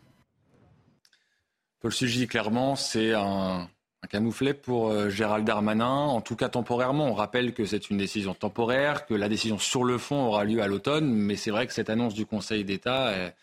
Paul 1.79 1.91
Sugy, 1.91 2.27
clairement, 2.27 2.75
c'est 2.75 3.13
un, 3.13 3.67
camouflet 4.09 4.53
pour 4.53 4.89
euh, 4.89 5.09
Gérald 5.09 5.45
Darmanin, 5.45 5.85
en 5.85 6.21
tout 6.21 6.35
cas 6.35 6.47
temporairement. 6.47 7.07
On 7.07 7.13
rappelle 7.13 7.53
que 7.53 7.65
c'est 7.65 7.89
une 7.89 7.97
décision 7.97 8.33
temporaire, 8.33 9.05
que 9.05 9.13
la 9.13 9.27
décision 9.27 9.57
sur 9.57 9.83
le 9.83 9.97
fond 9.97 10.27
aura 10.27 10.45
lieu 10.45 10.61
à 10.61 10.67
l'automne, 10.67 11.11
mais 11.11 11.35
c'est 11.35 11.51
vrai 11.51 11.67
que 11.67 11.73
cette 11.73 11.89
annonce 11.89 12.13
du 12.13 12.25
Conseil 12.25 12.63
d'État 12.63 13.33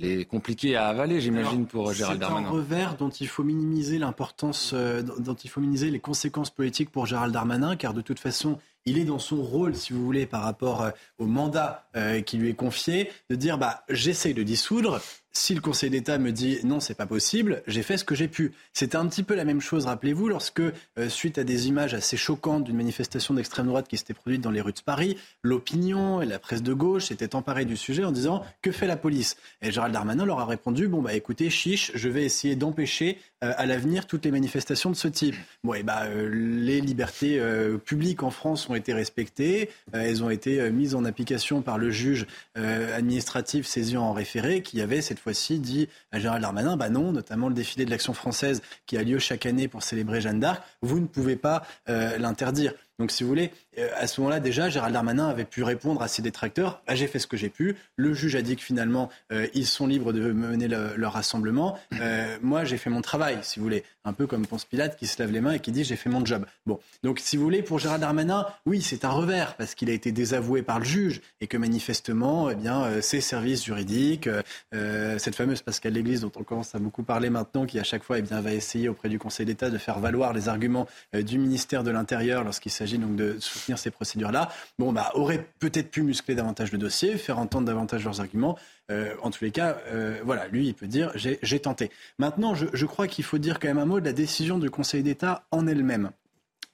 elle 0.00 0.04
est 0.04 0.24
compliquée 0.24 0.76
à 0.76 0.86
avaler, 0.88 1.20
j'imagine, 1.20 1.66
pour 1.66 1.92
Gérald 1.92 2.20
Darmanin. 2.20 2.48
C'est 2.48 2.54
un 2.54 2.56
revers 2.56 2.96
dont 2.96 3.08
il 3.08 3.26
faut 3.26 3.42
minimiser 3.42 3.98
l'importance, 3.98 4.72
euh, 4.72 5.02
dont 5.02 5.34
il 5.34 5.50
faut 5.50 5.60
minimiser 5.60 5.90
les 5.90 5.98
conséquences 5.98 6.50
politiques 6.50 6.90
pour 6.90 7.06
Gérald 7.06 7.32
Darmanin, 7.32 7.76
car 7.76 7.94
de 7.94 8.00
toute 8.00 8.20
façon, 8.20 8.58
il 8.88 8.98
est 8.98 9.04
dans 9.04 9.18
son 9.18 9.42
rôle, 9.42 9.76
si 9.76 9.92
vous 9.92 10.04
voulez, 10.04 10.26
par 10.26 10.42
rapport 10.42 10.82
euh, 10.82 10.90
au 11.18 11.26
mandat 11.26 11.88
euh, 11.96 12.20
qui 12.20 12.38
lui 12.38 12.50
est 12.50 12.54
confié, 12.54 13.10
de 13.30 13.36
dire 13.36 13.58
bah, 13.58 13.84
j'essaye 13.88 14.34
de 14.34 14.42
dissoudre, 14.42 15.00
si 15.38 15.54
le 15.54 15.60
Conseil 15.60 15.88
d'État 15.88 16.18
me 16.18 16.32
dit 16.32 16.58
non, 16.64 16.80
c'est 16.80 16.96
pas 16.96 17.06
possible, 17.06 17.62
j'ai 17.66 17.82
fait 17.82 17.96
ce 17.96 18.04
que 18.04 18.14
j'ai 18.16 18.28
pu. 18.28 18.52
C'était 18.72 18.96
un 18.96 19.06
petit 19.06 19.22
peu 19.22 19.34
la 19.34 19.44
même 19.44 19.60
chose, 19.60 19.86
rappelez-vous, 19.86 20.28
lorsque, 20.28 20.60
euh, 20.60 21.08
suite 21.08 21.38
à 21.38 21.44
des 21.44 21.68
images 21.68 21.94
assez 21.94 22.16
choquantes 22.16 22.64
d'une 22.64 22.76
manifestation 22.76 23.34
d'extrême 23.34 23.66
droite 23.66 23.86
qui 23.88 23.96
s'était 23.96 24.14
produite 24.14 24.40
dans 24.40 24.50
les 24.50 24.60
rues 24.60 24.72
de 24.72 24.80
Paris, 24.80 25.16
l'opinion 25.42 26.20
et 26.20 26.26
la 26.26 26.40
presse 26.40 26.62
de 26.62 26.72
gauche 26.72 27.06
s'étaient 27.06 27.36
emparés 27.36 27.64
du 27.64 27.76
sujet 27.76 28.04
en 28.04 28.10
disant 28.10 28.44
que 28.62 28.72
fait 28.72 28.88
la 28.88 28.96
police? 28.96 29.36
Et 29.62 29.70
Gérald 29.70 29.94
Darmanin 29.94 30.26
leur 30.26 30.40
a 30.40 30.44
répondu 30.44 30.88
bon, 30.88 31.02
bah 31.02 31.14
écoutez, 31.14 31.50
chiche, 31.50 31.92
je 31.94 32.08
vais 32.08 32.24
essayer 32.24 32.56
d'empêcher 32.56 33.18
euh, 33.44 33.52
à 33.56 33.64
l'avenir 33.64 34.08
toutes 34.08 34.24
les 34.24 34.32
manifestations 34.32 34.90
de 34.90 34.96
ce 34.96 35.06
type. 35.06 35.36
Bon, 35.62 35.74
et 35.74 35.84
bah, 35.84 36.02
euh, 36.06 36.28
les 36.28 36.80
libertés 36.80 37.40
publiques 37.84 38.24
en 38.24 38.30
France 38.30 38.68
ont 38.68 38.74
été 38.74 38.92
respectées, 38.92 39.70
elles 39.92 40.24
ont 40.24 40.30
été 40.30 40.70
mises 40.70 40.94
en 40.94 41.04
application 41.04 41.62
par 41.62 41.78
le 41.78 41.90
juge 41.90 42.26
administratif 42.54 43.66
saisi 43.66 43.96
en 43.96 44.12
référé 44.12 44.62
qui 44.62 44.80
avait 44.80 45.00
cette 45.00 45.18
fois-ci 45.28 45.58
dit 45.58 45.88
à 46.10 46.18
Gérald 46.18 46.40
Darmanin, 46.40 46.78
bah 46.78 46.88
non, 46.88 47.12
notamment 47.12 47.48
le 47.48 47.54
défilé 47.54 47.84
de 47.84 47.90
l'action 47.90 48.14
française 48.14 48.62
qui 48.86 48.96
a 48.96 49.02
lieu 49.02 49.18
chaque 49.18 49.44
année 49.44 49.68
pour 49.68 49.82
célébrer 49.82 50.22
Jeanne 50.22 50.40
d'Arc, 50.40 50.62
vous 50.80 51.00
ne 51.00 51.06
pouvez 51.06 51.36
pas 51.36 51.66
euh, 51.90 52.16
l'interdire. 52.16 52.72
Donc, 52.98 53.12
si 53.12 53.22
vous 53.22 53.28
voulez, 53.28 53.52
euh, 53.78 53.88
à 53.96 54.08
ce 54.08 54.20
moment-là, 54.20 54.40
déjà, 54.40 54.68
Gérald 54.68 54.92
Darmanin 54.92 55.28
avait 55.28 55.44
pu 55.44 55.62
répondre 55.62 56.02
à 56.02 56.08
ses 56.08 56.20
détracteurs 56.20 56.82
bah, 56.86 56.96
j'ai 56.96 57.06
fait 57.06 57.20
ce 57.20 57.28
que 57.28 57.36
j'ai 57.36 57.48
pu. 57.48 57.76
Le 57.96 58.12
juge 58.12 58.34
a 58.34 58.42
dit 58.42 58.56
que 58.56 58.62
finalement, 58.62 59.08
euh, 59.32 59.46
ils 59.54 59.66
sont 59.66 59.86
libres 59.86 60.12
de 60.12 60.32
mener 60.32 60.66
leur 60.68 61.12
rassemblement. 61.12 61.78
Euh, 62.00 62.36
moi, 62.42 62.64
j'ai 62.64 62.76
fait 62.76 62.90
mon 62.90 63.02
travail, 63.02 63.38
si 63.42 63.60
vous 63.60 63.64
voulez. 63.64 63.84
Un 64.04 64.12
peu 64.12 64.26
comme 64.26 64.46
Ponce 64.46 64.64
Pilate 64.64 64.96
qui 64.96 65.06
se 65.06 65.20
lave 65.22 65.30
les 65.30 65.40
mains 65.40 65.52
et 65.52 65.60
qui 65.60 65.70
dit 65.70 65.84
j'ai 65.84 65.96
fait 65.96 66.10
mon 66.10 66.24
job. 66.24 66.46
Bon. 66.66 66.80
Donc, 67.02 67.20
si 67.20 67.36
vous 67.36 67.44
voulez, 67.44 67.62
pour 67.62 67.78
Gérald 67.78 68.00
Darmanin, 68.00 68.46
oui, 68.66 68.82
c'est 68.82 69.04
un 69.04 69.10
revers 69.10 69.54
parce 69.56 69.74
qu'il 69.74 69.90
a 69.90 69.92
été 69.92 70.10
désavoué 70.10 70.62
par 70.62 70.78
le 70.78 70.84
juge 70.84 71.20
et 71.40 71.46
que 71.46 71.56
manifestement, 71.56 72.50
eh 72.50 72.54
bien, 72.54 73.00
ses 73.02 73.20
services 73.20 73.64
juridiques, 73.64 74.28
cette 74.72 75.34
fameuse 75.34 75.60
Pascal 75.60 75.92
Léglise 75.92 76.22
dont 76.22 76.32
on 76.36 76.42
commence 76.42 76.74
à 76.74 76.78
beaucoup 76.78 77.02
parler 77.02 77.28
maintenant, 77.28 77.66
qui 77.66 77.78
à 77.78 77.84
chaque 77.84 78.02
fois 78.02 78.18
eh 78.18 78.22
bien, 78.22 78.40
va 78.40 78.52
essayer 78.52 78.88
auprès 78.88 79.10
du 79.10 79.18
Conseil 79.18 79.44
d'État 79.44 79.68
de 79.68 79.78
faire 79.78 79.98
valoir 79.98 80.32
les 80.32 80.48
arguments 80.48 80.86
du 81.12 81.38
ministère 81.38 81.84
de 81.84 81.90
l'Intérieur 81.90 82.44
lorsqu'il 82.44 82.72
s'agit 82.72 82.87
de 82.96 83.38
soutenir 83.40 83.78
ces 83.78 83.90
procédures-là, 83.90 84.48
bon, 84.78 84.92
bah, 84.92 85.10
auraient 85.14 85.46
peut-être 85.58 85.90
pu 85.90 86.02
muscler 86.02 86.34
davantage 86.34 86.72
le 86.72 86.78
dossier, 86.78 87.18
faire 87.18 87.38
entendre 87.38 87.66
davantage 87.66 88.04
leurs 88.04 88.20
arguments. 88.20 88.58
Euh, 88.90 89.14
en 89.22 89.30
tous 89.30 89.44
les 89.44 89.50
cas, 89.50 89.76
euh, 89.88 90.20
voilà, 90.24 90.48
lui, 90.48 90.68
il 90.68 90.74
peut 90.74 90.86
dire 90.86 91.12
j'ai 91.14 91.60
tenté. 91.60 91.90
Maintenant, 92.18 92.54
je 92.54 92.86
crois 92.86 93.06
qu'il 93.06 93.24
faut 93.24 93.38
dire 93.38 93.58
quand 93.58 93.68
même 93.68 93.78
un 93.78 93.84
mot 93.84 94.00
de 94.00 94.06
la 94.06 94.12
décision 94.12 94.58
du 94.58 94.70
Conseil 94.70 95.02
d'État 95.02 95.44
en 95.50 95.66
elle-même 95.66 96.10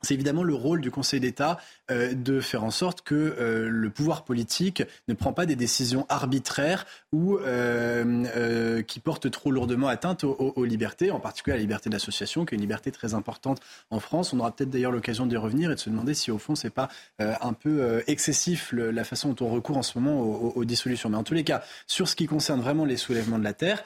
c'est 0.05 0.15
évidemment 0.15 0.43
le 0.43 0.55
rôle 0.55 0.81
du 0.81 0.91
Conseil 0.91 1.21
d'État 1.21 1.59
euh, 1.91 2.15
de 2.15 2.41
faire 2.41 2.65
en 2.65 2.71
sorte 2.71 3.03
que 3.03 3.15
euh, 3.15 3.69
le 3.69 3.91
pouvoir 3.91 4.25
politique 4.25 4.83
ne 5.09 5.15
prend 5.15 5.33
pas 5.33 5.47
des 5.47 5.57
décisions 5.57 6.07
arbitraires 6.09 6.87
ou 7.13 7.39
euh, 7.39 8.83
qui 8.83 9.01
portent 9.01 9.31
trop 9.31 9.51
lourdement 9.51 9.89
atteinte 9.89 10.25
aux, 10.25 10.65
libertés, 10.65 11.11
en 11.11 11.21
particulier 11.21 11.55
à 11.55 11.57
la 11.57 11.63
liberté 11.63 11.91
d'association, 11.91 12.45
qui 12.45 12.55
est 12.55 12.57
une 12.57 12.63
liberté 12.63 12.91
très 12.91 13.15
importante 13.15 13.61
en 13.91 14.01
France. 14.01 14.33
On 14.33 14.41
aura 14.41 14.55
peut-être 14.55 14.71
d'ailleurs 14.71 14.93
l'occasion 14.93 15.27
d'y 15.27 15.37
revenir 15.37 15.71
et 15.71 15.75
de 15.75 15.81
se 15.81 15.91
demander 15.91 16.15
si 16.15 16.31
au 16.31 16.39
fond 16.39 16.55
c'est 16.55 16.71
pas 16.71 16.89
un 17.19 17.53
peu 17.53 18.03
excessif 18.07 18.73
la 18.73 19.05
façon 19.05 19.33
dont 19.33 19.47
on 19.47 19.51
recourt 19.51 19.77
en 19.77 19.83
ce 19.83 19.99
moment 19.99 20.21
aux, 20.21 20.53
aux, 20.57 20.65
dissolutions. 20.65 21.09
Mais 21.09 21.17
en 21.17 21.23
tous 21.23 21.35
les 21.35 21.45
cas, 21.45 21.63
sur 21.87 22.09
ce 22.09 22.17
qui 22.17 22.27
concerne 22.27 22.61
vraiment 22.61 22.85
les 22.85 22.97
soulèvements 22.97 23.39
de 23.39 23.45
la 23.45 23.53
terre, 23.53 23.85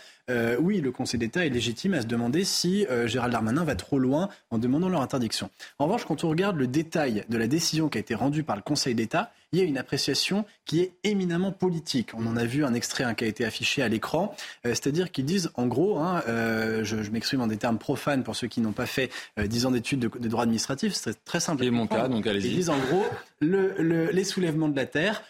oui, 0.58 0.80
le 0.80 0.90
Conseil 0.90 1.18
d'État 1.18 1.46
est 1.46 1.50
légitime 1.50 1.94
à 1.94 2.02
se 2.02 2.06
demander 2.06 2.44
si 2.44 2.86
Gérald 3.06 3.32
Darmanin 3.32 3.64
va 3.64 3.74
trop 3.74 3.98
loin 3.98 4.28
en 4.50 4.58
demandant 4.58 4.88
leur 4.88 5.00
interdiction. 5.00 5.50
En 5.78 5.86
revanche, 5.86 6.04
quand 6.04 6.24
on 6.24 6.28
regarde 6.28 6.56
le 6.56 6.66
détail 6.66 7.24
de 7.28 7.38
la 7.38 7.46
décision 7.46 7.88
qui 7.88 7.98
a 7.98 8.00
été 8.00 8.14
rendue 8.14 8.42
par 8.42 8.56
le 8.56 8.62
Conseil 8.62 8.94
d'État, 8.94 9.32
il 9.52 9.58
y 9.58 9.62
a 9.62 9.64
une 9.64 9.78
appréciation 9.78 10.44
qui 10.64 10.80
est 10.80 10.92
éminemment 11.04 11.52
politique. 11.52 12.10
On 12.14 12.26
en 12.26 12.36
a 12.36 12.44
vu 12.44 12.64
un 12.64 12.74
extrait 12.74 13.04
hein, 13.04 13.14
qui 13.14 13.24
a 13.24 13.26
été 13.26 13.44
affiché 13.44 13.82
à 13.82 13.88
l'écran, 13.88 14.36
euh, 14.66 14.70
c'est-à-dire 14.70 15.10
qu'ils 15.10 15.24
disent 15.24 15.50
en 15.54 15.66
gros, 15.66 15.98
hein, 15.98 16.22
euh, 16.28 16.84
je, 16.84 16.96
m'exprime 17.10 17.40
en 17.40 17.46
des 17.46 17.56
termes 17.56 17.78
profanes 17.78 18.22
pour 18.22 18.36
ceux 18.36 18.48
qui 18.48 18.60
n'ont 18.60 18.72
pas 18.72 18.86
fait 18.86 19.10
euh, 19.38 19.46
dix 19.46 19.64
ans 19.64 19.70
d'études 19.70 20.00
de, 20.00 20.28
droit 20.28 20.42
administratif, 20.42 20.92
c'est 20.92 21.24
très 21.24 21.40
simple. 21.40 21.64
C'est 21.64 21.70
mon 21.70 21.86
cas, 21.86 22.08
donc 22.08 22.26
allez-y. 22.26 22.48
Ils 22.48 22.56
disent 22.56 22.70
en 22.70 22.78
gros, 22.78 23.06
les 23.40 24.24
soulèvements 24.24 24.68
de 24.68 24.76
la 24.76 24.86
terre 24.86 25.22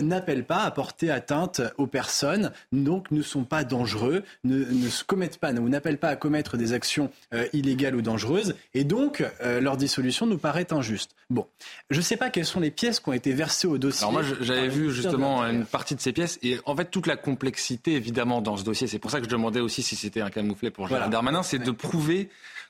n'appellent 0.00 0.44
pas 0.44 0.62
à 0.62 0.70
porter 0.70 1.10
atteinte 1.10 1.60
aux 1.78 1.88
personnes, 1.88 2.52
donc 2.70 3.10
ne 3.10 3.22
sont 3.22 3.42
pas 3.42 3.64
dangereux, 3.64 4.22
ne, 4.44 4.88
se 4.88 5.02
commettent 5.02 5.38
pas, 5.38 5.52
ou 5.52 5.68
n'appellent 5.68 5.98
pas 5.98 6.10
à 6.10 6.16
commettre 6.16 6.56
des 6.56 6.72
actions 6.72 7.10
illégales 7.52 7.96
ou 7.96 8.02
dangereuses, 8.02 8.54
et 8.74 8.84
donc 8.84 9.24
leur 9.42 9.76
dissolution 9.76 10.26
nous 10.26 10.38
paraît 10.38 10.72
injuste. 10.72 11.16
Bon, 11.30 11.46
je 11.90 11.96
ne 11.96 12.02
sais 12.02 12.16
pas 12.16 12.30
quelles 12.30 12.44
sont 12.44 12.60
les 12.60 12.70
pièces 12.70 13.00
qui 13.00 13.08
ont 13.08 13.14
été 13.14 13.32
versées 13.32 13.63
au 13.66 13.78
dossier. 13.78 14.06
Alors 14.06 14.12
moi, 14.12 14.22
j'avais 14.40 14.68
vu 14.68 14.90
justement 14.92 15.44
une 15.44 15.64
partie 15.64 15.94
de 15.94 16.00
ces 16.00 16.12
pièces 16.12 16.38
et 16.42 16.58
en 16.66 16.76
fait 16.76 16.90
toute 16.90 17.06
la 17.06 17.16
complexité 17.16 17.94
évidemment 17.94 18.40
dans 18.40 18.56
ce 18.56 18.64
dossier. 18.64 18.86
C'est 18.86 18.98
pour 18.98 19.10
ça 19.10 19.18
que 19.18 19.24
je 19.24 19.30
demandais 19.30 19.60
aussi 19.60 19.82
si 19.82 19.96
c'était 19.96 20.20
un 20.20 20.30
camouflet 20.30 20.70
pour 20.70 20.88
Gérald 20.88 21.10
Darmanin, 21.10 21.42
c'est 21.42 21.58
de 21.58 21.70
prouver 21.70 22.28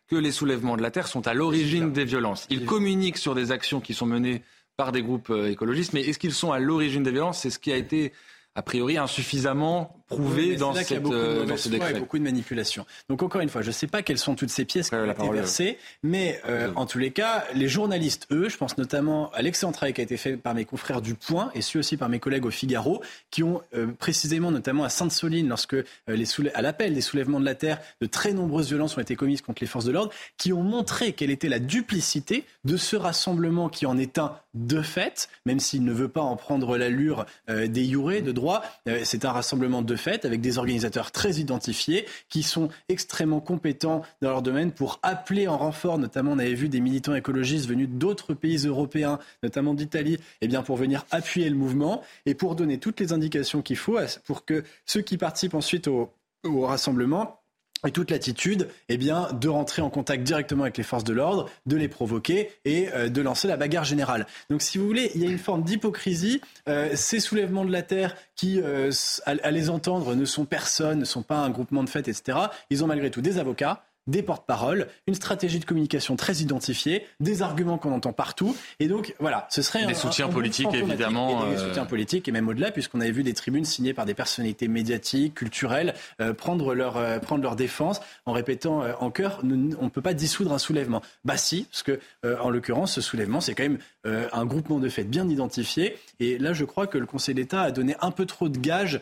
que 0.09 0.17
les 0.17 0.33
soulèvements 0.33 0.77
de 0.77 0.83
la 0.83 0.91
terre 0.91 1.07
sont 1.07 1.27
à 1.27 1.35
l'origine 1.35 1.93
des 1.93 2.05
violences. 2.05 2.47
Ils 2.51 2.67
communiquent 2.67 3.19
sur 3.19 3.35
des 3.35 3.53
actions 3.53 3.81
qui 3.81 3.95
sont 3.95 4.07
menées 4.07 4.43
par 4.77 4.93
des 4.93 5.03
groupes 5.03 5.31
euh, 5.31 5.51
écologistes, 5.51 5.93
mais 5.93 6.03
est-ce 6.03 6.19
qu'ils 6.19 6.35
sont 6.35 6.53
à 6.53 6.59
l'origine 6.59 7.03
des 7.03 7.13
violences? 7.13 7.39
C'est 7.39 7.51
ce 7.51 7.59
qui 7.59 7.73
a 7.73 7.77
été 7.77 8.13
a 8.55 8.63
priori 8.63 8.99
insuffisamment 8.99 10.04
prouvé 10.07 10.57
dans, 10.57 10.75
cette, 10.75 11.03
beaucoup 11.03 11.15
euh, 11.15 11.47
dans 11.47 11.57
ce 11.57 11.69
décret. 11.69 11.95
beaucoup 11.95 12.19
de 12.19 12.23
manipulation. 12.23 12.85
Donc 13.09 13.23
encore 13.23 13.41
une 13.41 13.49
fois, 13.49 13.63
je 13.63 13.69
ne 13.69 13.73
sais 13.73 13.87
pas 13.87 14.03
quelles 14.03 14.19
sont 14.19 14.35
toutes 14.35 14.51
ces 14.51 14.65
pièces 14.65 14.91
qui 14.91 14.97
ont 14.97 15.11
été 15.11 15.29
versées, 15.31 15.79
mais 16.03 16.41
euh, 16.47 16.71
en 16.77 16.87
tous 16.87 16.99
les 16.99 17.11
cas, 17.11 17.45
les 17.55 17.69
journalistes, 17.69 18.27
eux, 18.31 18.49
je 18.49 18.57
pense 18.57 18.77
notamment 18.77 19.31
à 19.33 19.43
l'excellent 19.43 19.73
travail 19.73 19.95
qui 19.95 20.01
a 20.01 20.05
été 20.05 20.17
fait 20.17 20.37
par 20.37 20.55
mes 20.55 20.65
confrères 20.65 21.01
du 21.01 21.15
Point 21.15 21.51
et 21.55 21.63
celui 21.63 21.79
aussi 21.81 21.97
par 21.97 22.09
mes 22.09 22.19
collègues 22.19 22.45
au 22.45 22.51
Figaro, 22.51 23.03
qui 23.31 23.43
ont 23.43 23.63
euh, 23.75 23.87
précisément, 23.99 24.51
notamment 24.51 24.85
à 24.85 24.89
Sainte-Soline, 24.89 25.49
lorsque 25.49 25.77
les 26.07 26.25
à 26.55 26.63
l'appel 26.63 26.95
des 26.95 27.01
soulèvements 27.01 27.41
de 27.41 27.45
la 27.45 27.55
terre, 27.55 27.81
de 28.01 28.07
très 28.07 28.33
nombreuses 28.33 28.69
violences 28.69 28.97
ont 28.97 29.01
été 29.01 29.17
commises 29.17 29.41
contre 29.41 29.63
les 29.63 29.67
forces 29.67 29.85
de 29.85 29.93
l'ordre, 29.93 30.13
qui 30.37 30.53
ont 30.53 30.63
montré 30.63 31.13
quelle 31.13 31.31
était 31.31 31.49
la 31.49 31.59
duplicité 31.59 32.45
de 32.65 32.77
ce 32.77 32.97
rassemblement 32.97 33.69
qui 33.69 33.87
en 33.87 33.97
est 33.99 34.19
un 34.19 34.37
de 34.55 34.83
fait, 34.83 35.29
même 35.47 35.61
s'il 35.61 35.85
ne 35.85 35.93
veut 35.93 36.09
pas 36.09 36.21
en 36.21 36.37
prendre 36.37 36.77
l'allure 36.77 37.27
des 37.49 37.85
yourés 37.85 38.23
de 38.23 38.33
droit, 38.33 38.63
c'est 39.03 39.25
un 39.25 39.33
rassemblement 39.33 39.83
de 39.83 39.94
fait 39.97 40.25
avec 40.25 40.41
des 40.41 40.59
organisateurs 40.59 41.11
très 41.13 41.35
identifiés 41.35 42.07
qui 42.29 42.43
sont 42.43 42.69
extrêmement 42.89 43.41
compétents 43.41 44.03
dans 44.21 44.31
leur 44.31 44.43
domaine 44.43 44.73
pour 44.73 44.99
appeler 45.03 45.49
en 45.49 45.57
renfort, 45.57 45.99
notamment 45.99 46.33
on 46.33 46.39
avait 46.39 46.55
vu 46.55 46.69
des 46.69 46.81
militants 46.81 47.15
écologistes 47.15 47.69
venus 47.69 47.89
d'autres 47.89 48.35
pays 48.35 48.67
européens, 48.67 49.19
notamment 49.43 49.75
d'Italie, 49.75 50.19
eh 50.41 50.49
bien 50.49 50.63
pour 50.63 50.77
venir 50.77 51.07
appuyer 51.11 51.49
le 51.49 51.57
mouvement 51.57 52.03
et 52.27 52.35
pour 52.35 52.55
donner 52.57 52.79
toutes 52.79 53.01
les 53.01 53.13
indications 53.13 53.63
qu'il 53.63 53.77
faut 53.77 53.95
pour 54.25 54.45
que 54.45 54.65
ceux 54.87 55.03
qui 55.03 55.19
participent 55.19 55.55
ensuite 55.55 55.89
au 55.89 56.11
rassemblement 56.45 57.44
et 57.87 57.91
toute 57.91 58.11
l'attitude, 58.11 58.69
eh 58.89 58.97
bien, 58.97 59.29
de 59.33 59.49
rentrer 59.49 59.83
en 59.83 59.91
contact 59.91 60.23
directement 60.23 60.63
avec 60.63 60.77
les 60.77 60.83
forces 60.83 61.05
de 61.05 61.13
l'ordre, 61.13 61.51
de 61.67 61.77
les 61.77 61.89
provoquer 61.89 62.51
et 62.65 62.89
euh, 62.95 63.09
de 63.09 63.21
lancer 63.21 63.49
la 63.49 63.57
bagarre 63.57 63.85
générale. 63.85 64.27
Donc, 64.51 64.63
si 64.63 64.79
vous 64.79 64.87
voulez, 64.87 65.11
il 65.15 65.23
y 65.23 65.27
a 65.27 65.31
une 65.31 65.39
forme 65.39 65.63
d'hypocrisie. 65.63 66.41
Euh, 66.69 66.91
ces 66.95 67.21
soulèvements 67.21 67.65
de 67.65 67.73
la 67.73 67.83
terre, 67.83 68.17
qui, 68.37 68.61
euh, 68.61 68.91
à, 69.27 69.51
les 69.51 69.71
entendre, 69.71 70.15
ne 70.15 70.25
sont 70.25 70.45
personne, 70.45 70.99
ne 70.99 71.05
sont 71.05 71.23
pas 71.23 71.39
un 71.39 71.51
groupement 71.51 71.85
de 71.85 71.89
fêtes, 71.89 72.09
etc. 72.09 72.39
Ils 72.71 72.83
ont 72.85 72.87
malgré 72.87 73.11
tout 73.11 73.21
des 73.21 73.39
avocats 73.39 73.85
des 74.07 74.23
porte-paroles, 74.23 74.89
une 75.07 75.15
stratégie 75.15 75.59
de 75.59 75.65
communication 75.65 76.17
très 76.17 76.37
identifiée, 76.37 77.07
des 77.21 77.43
arguments 77.43 77.79
qu'on 77.79 77.93
entend 77.93 78.13
partout. 78.13 78.57
Et 78.81 78.89
donc, 78.89 79.15
voilà, 79.19 79.47
ce 79.51 79.63
serait 79.63 79.87
des 79.87 79.95
soutiens 79.95 80.29
politiques, 80.29 80.73
évidemment. 80.73 81.47
Et 81.47 81.55
des 81.55 81.61
euh, 81.61 81.69
soutiens 81.69 81.87
politiques, 81.87 82.29
et 82.29 82.33
même 82.33 82.49
au-delà, 82.49 82.71
puisqu'on 82.71 83.01
avait 83.01 83.11
vu 83.11 83.23
des 83.23 83.35
tribunes 83.35 83.65
signées 83.65 83.95
par 83.95 84.05
des 84.05 84.15
personnalités 84.15 84.69
médiatiques, 84.69 85.35
culturelles, 85.35 85.95
euh, 86.21 86.35
prendre, 86.35 86.75
leur, 86.75 86.97
euh, 86.97 87.19
prendre 87.19 87.43
leur 87.43 87.57
défense 87.57 88.01
en 88.27 88.33
répétant 88.33 88.83
en 89.01 89.11
chœur 89.11 89.41
on 89.43 89.85
ne 89.85 89.89
peut 89.89 90.03
pas 90.03 90.15
dissoudre 90.15 90.53
un 90.53 90.59
soulèvement. 90.59 91.03
Bah 91.25 91.37
si, 91.37 91.67
parce 91.71 91.83
que, 91.83 92.01
en 92.25 92.51
l'occurrence, 92.51 92.93
ce 92.93 93.01
soulèvement, 93.01 93.41
c'est 93.41 93.55
quand 93.55 93.63
même 93.63 93.79
un 94.05 94.47
groupement 94.47 94.79
de 94.79 94.89
faits 94.89 95.09
bien 95.09 95.29
identifié. 95.29 95.97
Et 96.21 96.39
là, 96.39 96.53
je 96.53 96.65
crois 96.65 96.87
que 96.87 96.99
le 96.99 97.07
Conseil 97.07 97.35
d'État 97.35 97.63
a 97.63 97.71
donné 97.71 97.97
un 98.01 98.11
peu 98.11 98.27
trop 98.27 98.49
de 98.49 98.59
gages 98.59 99.01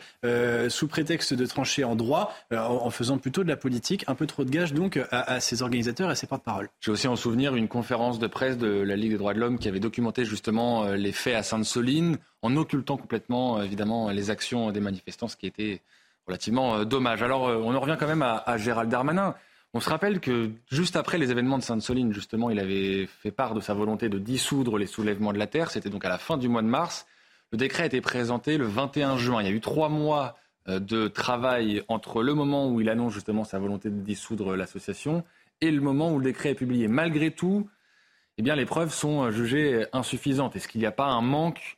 sous 0.69 0.87
prétexte 0.87 1.33
de 1.33 1.45
trancher 1.45 1.83
en 1.83 1.95
droit, 1.95 2.33
en, 2.51 2.55
en 2.57 2.89
faisant 2.89 3.17
plutôt 3.17 3.43
de 3.43 3.49
la 3.49 3.57
politique, 3.57 4.03
un 4.07 4.15
peu 4.15 4.27
trop 4.27 4.43
de 4.43 4.49
gages 4.49 4.73
donc 4.73 4.99
à, 5.11 5.39
ses 5.39 5.61
organisateurs 5.61 6.09
et 6.09 6.11
à 6.11 6.15
ses 6.15 6.27
porte-parole. 6.27 6.69
J'ai 6.79 6.91
aussi 6.91 7.07
en 7.07 7.15
souvenir 7.15 7.55
une 7.55 7.67
conférence 7.67 8.19
de 8.19 8.27
presse 8.27 8.57
de 8.57 8.67
la 8.67 8.95
Ligue 8.95 9.11
des 9.11 9.17
droits 9.17 9.33
de 9.33 9.39
l'homme 9.39 9.59
qui 9.59 9.67
avait 9.67 9.79
documenté 9.79 10.25
justement 10.25 10.85
euh, 10.85 10.95
les 10.95 11.11
faits 11.11 11.35
à 11.35 11.43
Sainte-Soline, 11.43 12.17
en 12.41 12.55
occultant 12.55 12.97
complètement 12.97 13.59
euh, 13.59 13.63
évidemment 13.63 14.09
les 14.09 14.29
actions 14.29 14.71
des 14.71 14.79
manifestants, 14.79 15.27
ce 15.27 15.37
qui 15.37 15.47
était 15.47 15.81
relativement 16.27 16.75
euh, 16.75 16.85
dommage. 16.85 17.23
Alors 17.23 17.43
on 17.43 17.73
en 17.73 17.79
revient 17.79 17.97
quand 17.99 18.07
même 18.07 18.21
à, 18.23 18.57
Gérald 18.57 18.89
Darmanin. 18.89 19.35
On 19.75 19.79
se 19.79 19.89
rappelle 19.89 20.19
que 20.19 20.51
juste 20.69 20.95
après 20.95 21.17
les 21.17 21.31
événements 21.31 21.57
de 21.57 21.63
Sainte-Soline, 21.63 22.13
justement, 22.13 22.51
il 22.51 22.59
avait 22.59 23.07
fait 23.07 23.31
part 23.31 23.55
de 23.55 23.59
sa 23.59 23.73
volonté 23.73 24.07
de 24.07 24.19
dissoudre 24.19 24.77
les 24.77 24.85
soulèvements 24.85 25.33
de 25.33 25.39
la 25.39 25.47
terre. 25.47 25.71
C'était 25.71 25.89
donc 25.89 26.05
à 26.05 26.09
la 26.09 26.19
fin 26.19 26.37
du 26.37 26.47
mois 26.47 26.61
de 26.61 26.67
mars. 26.67 27.07
Le 27.51 27.57
décret 27.57 27.83
a 27.83 27.85
été 27.87 27.99
présenté 27.99 28.57
le 28.57 28.65
21 28.65 29.17
juin. 29.17 29.41
Il 29.41 29.47
y 29.47 29.51
a 29.51 29.53
eu 29.53 29.61
trois 29.61 29.89
mois 29.89 30.37
de 30.67 31.07
travail 31.07 31.83
entre 31.87 32.21
le 32.21 32.35
moment 32.35 32.69
où 32.69 32.81
il 32.81 32.89
annonce 32.89 33.13
justement 33.13 33.43
sa 33.43 33.57
volonté 33.59 33.89
de 33.89 33.99
dissoudre 33.99 34.55
l'association 34.55 35.23
et 35.59 35.71
le 35.71 35.81
moment 35.81 36.13
où 36.13 36.19
le 36.19 36.25
décret 36.25 36.51
est 36.51 36.55
publié. 36.55 36.87
Malgré 36.87 37.31
tout, 37.31 37.67
eh 38.37 38.41
les 38.43 38.65
preuves 38.65 38.93
sont 38.93 39.31
jugées 39.31 39.85
insuffisantes. 39.91 40.55
Est-ce 40.55 40.67
qu'il 40.67 40.81
n'y 40.81 40.87
a 40.87 40.91
pas 40.91 41.07
un 41.07 41.21
manque 41.21 41.77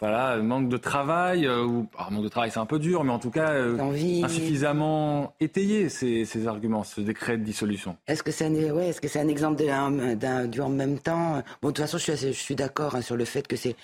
voilà, 0.00 0.36
manque 0.38 0.68
de 0.68 0.76
travail, 0.76 1.46
euh, 1.46 1.64
ou 1.64 1.88
manque 2.10 2.22
de 2.22 2.28
travail 2.28 2.50
c'est 2.50 2.60
un 2.60 2.66
peu 2.66 2.78
dur, 2.78 3.02
mais 3.04 3.12
en 3.12 3.18
tout 3.18 3.30
cas 3.30 3.50
euh, 3.50 3.76
insuffisamment 4.22 5.34
étayé 5.40 5.88
ces, 5.88 6.24
ces, 6.24 6.46
arguments, 6.46 6.84
ce 6.84 7.00
décret 7.00 7.36
de 7.36 7.44
dissolution. 7.44 7.96
Est-ce 8.06 8.22
que 8.22 8.30
c'est 8.30 8.46
un, 8.46 8.52
ouais, 8.52 8.88
est-ce 8.88 9.00
que 9.00 9.08
c'est 9.08 9.20
un 9.20 9.28
exemple 9.28 9.62
d'un, 9.64 10.46
du 10.46 10.60
en 10.60 10.68
même 10.68 10.98
temps? 10.98 11.42
Bon, 11.62 11.68
de 11.68 11.74
toute 11.74 11.84
façon, 11.84 11.98
je 11.98 12.12
suis, 12.12 12.32
je 12.32 12.38
suis 12.38 12.54
d'accord 12.54 12.94
hein, 12.94 13.02
sur 13.02 13.16
le 13.16 13.24
fait 13.24 13.46
que 13.46 13.56
c'est, 13.56 13.76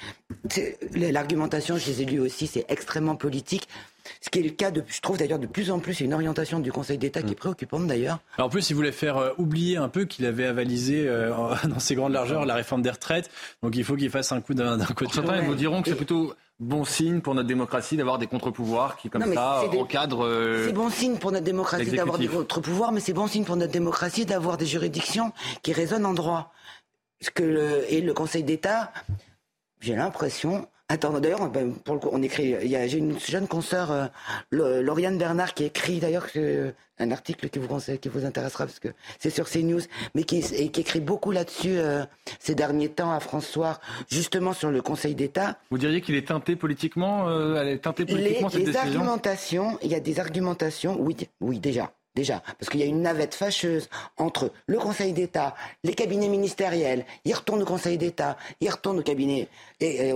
l'argumentation, 0.94 1.76
je 1.76 1.86
les 1.86 2.02
ai 2.02 2.04
lus 2.04 2.20
aussi, 2.20 2.46
c'est 2.46 2.64
extrêmement 2.68 3.16
politique. 3.16 3.68
Ce 4.20 4.30
qui 4.30 4.40
est 4.40 4.42
le 4.42 4.50
cas, 4.50 4.70
de, 4.70 4.82
je 4.86 5.00
trouve 5.00 5.18
d'ailleurs 5.18 5.38
de 5.38 5.46
plus 5.46 5.70
en 5.70 5.78
plus, 5.78 6.00
une 6.00 6.14
orientation 6.14 6.60
du 6.60 6.72
Conseil 6.72 6.98
d'État 6.98 7.22
qui 7.22 7.30
est 7.30 7.32
mm. 7.32 7.36
préoccupante 7.36 7.86
d'ailleurs. 7.86 8.18
en 8.38 8.48
plus, 8.48 8.70
il 8.70 8.74
voulait 8.74 8.92
faire 8.92 9.16
euh, 9.16 9.30
oublier 9.38 9.76
un 9.76 9.88
peu 9.88 10.04
qu'il 10.04 10.26
avait 10.26 10.46
avalisé 10.46 11.06
euh, 11.08 11.32
dans 11.64 11.78
ses 11.78 11.94
grandes 11.94 12.12
largeurs 12.12 12.46
la 12.46 12.54
réforme 12.54 12.82
des 12.82 12.90
retraites. 12.90 13.30
Donc 13.62 13.76
il 13.76 13.84
faut 13.84 13.96
qu'il 13.96 14.10
fasse 14.10 14.32
un 14.32 14.40
coup 14.40 14.54
d'un, 14.54 14.78
côté. 14.78 15.12
Certains 15.14 15.42
vous 15.42 15.54
diront 15.54 15.82
que 15.82 15.90
c'est 15.90 15.96
plutôt 15.96 16.34
bon 16.60 16.84
signe 16.84 17.20
pour 17.20 17.34
notre 17.34 17.48
démocratie 17.48 17.96
d'avoir 17.96 18.18
des 18.18 18.26
contre-pouvoirs 18.26 18.96
qui, 18.96 19.10
comme 19.10 19.32
ça, 19.32 19.62
encadrent. 19.76 20.24
Euh, 20.24 20.66
c'est 20.66 20.72
bon 20.72 20.90
signe 20.90 21.16
pour 21.16 21.32
notre 21.32 21.44
démocratie 21.44 21.90
d'avoir 21.90 22.18
des 22.18 22.28
contre-pouvoirs, 22.28 22.92
mais 22.92 23.00
c'est 23.00 23.12
bon 23.12 23.26
signe 23.26 23.44
pour 23.44 23.56
notre 23.56 23.72
démocratie 23.72 24.26
d'avoir 24.26 24.56
des 24.56 24.66
juridictions 24.66 25.32
qui 25.62 25.72
résonnent 25.72 26.06
en 26.06 26.14
droit. 26.14 26.52
Ce 27.20 27.30
que 27.30 27.42
le, 27.42 27.92
et 27.92 28.00
le 28.00 28.12
Conseil 28.12 28.42
d'État, 28.42 28.92
j'ai 29.80 29.96
l'impression, 29.96 30.68
Attends, 30.94 31.18
d'ailleurs, 31.18 31.50
on 32.12 32.22
écrit. 32.22 32.54
Il 32.62 32.70
y 32.70 32.76
a, 32.76 32.86
j'ai 32.86 32.98
une 32.98 33.18
jeune 33.18 33.48
consoeur, 33.48 33.90
euh, 33.90 34.80
Lauriane 34.80 35.18
Bernard, 35.18 35.52
qui 35.52 35.64
écrit 35.64 35.98
d'ailleurs 35.98 36.28
un 37.00 37.10
article 37.10 37.48
qui 37.48 37.58
vous 37.58 37.66
qui 38.00 38.08
vous 38.08 38.24
intéressera 38.24 38.66
parce 38.66 38.78
que 38.78 38.90
c'est 39.18 39.30
sur 39.30 39.50
CNews, 39.50 39.80
mais 40.14 40.22
qui, 40.22 40.38
et 40.54 40.68
qui 40.68 40.82
écrit 40.82 41.00
beaucoup 41.00 41.32
là-dessus 41.32 41.78
euh, 41.78 42.04
ces 42.38 42.54
derniers 42.54 42.90
temps 42.90 43.10
à 43.10 43.18
François, 43.18 43.80
justement 44.08 44.52
sur 44.52 44.70
le 44.70 44.82
Conseil 44.82 45.16
d'État. 45.16 45.58
Vous 45.72 45.78
diriez 45.78 46.00
qu'il 46.00 46.14
est 46.14 46.28
teinté 46.28 46.54
politiquement, 46.54 47.28
euh, 47.28 47.60
elle 47.60 47.68
est 47.70 47.78
teintée 47.78 48.04
politiquement 48.04 48.50
les, 48.54 48.66
les 48.66 48.76
argumentations, 48.76 49.76
il 49.82 49.90
y 49.90 49.96
a 49.96 50.00
des 50.00 50.20
argumentations, 50.20 50.96
oui, 51.00 51.16
oui 51.40 51.58
déjà. 51.58 51.92
Déjà, 52.14 52.44
parce 52.60 52.70
qu'il 52.70 52.78
y 52.78 52.84
a 52.84 52.86
une 52.86 53.02
navette 53.02 53.34
fâcheuse 53.34 53.88
entre 54.18 54.52
le 54.66 54.78
Conseil 54.78 55.12
d'État, 55.12 55.56
les 55.82 55.94
cabinets 55.94 56.28
ministériels, 56.28 57.04
il 57.24 57.34
retourne 57.34 57.62
au 57.62 57.64
Conseil 57.64 57.98
d'État, 57.98 58.36
il 58.60 58.70
retourne 58.70 59.00
au 59.00 59.02
cabinet. 59.02 59.48
Et, 59.80 60.12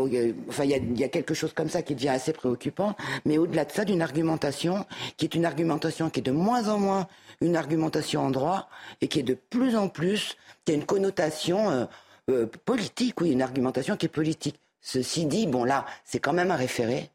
enfin, 0.48 0.62
il 0.62 0.70
y, 0.70 0.74
a, 0.74 0.76
il 0.76 0.98
y, 0.98 1.02
a, 1.02 1.08
quelque 1.08 1.34
chose 1.34 1.52
comme 1.52 1.68
ça 1.68 1.82
qui 1.82 1.96
devient 1.96 2.10
assez 2.10 2.32
préoccupant. 2.32 2.94
Mais 3.24 3.36
au-delà 3.36 3.64
de 3.64 3.72
ça, 3.72 3.84
d'une 3.84 4.00
argumentation 4.00 4.86
qui 5.16 5.24
est 5.24 5.34
une 5.34 5.44
argumentation 5.44 6.08
qui 6.08 6.20
est 6.20 6.22
de 6.22 6.30
moins 6.30 6.68
en 6.68 6.78
moins 6.78 7.08
une 7.40 7.56
argumentation 7.56 8.22
en 8.22 8.30
droit 8.30 8.68
et 9.00 9.08
qui 9.08 9.18
est 9.18 9.24
de 9.24 9.34
plus 9.34 9.76
en 9.76 9.88
plus, 9.88 10.36
qui 10.64 10.72
a 10.72 10.74
une 10.76 10.86
connotation 10.86 11.70
euh, 11.70 11.84
euh, 12.30 12.46
politique, 12.64 13.20
oui, 13.20 13.32
une 13.32 13.42
argumentation 13.42 13.96
qui 13.96 14.06
est 14.06 14.10
politique. 14.10 14.60
Ceci 14.80 15.26
dit, 15.26 15.48
bon 15.48 15.64
là, 15.64 15.84
c'est 16.04 16.20
quand 16.20 16.32
même 16.32 16.52
un 16.52 16.56
référé. 16.56 17.10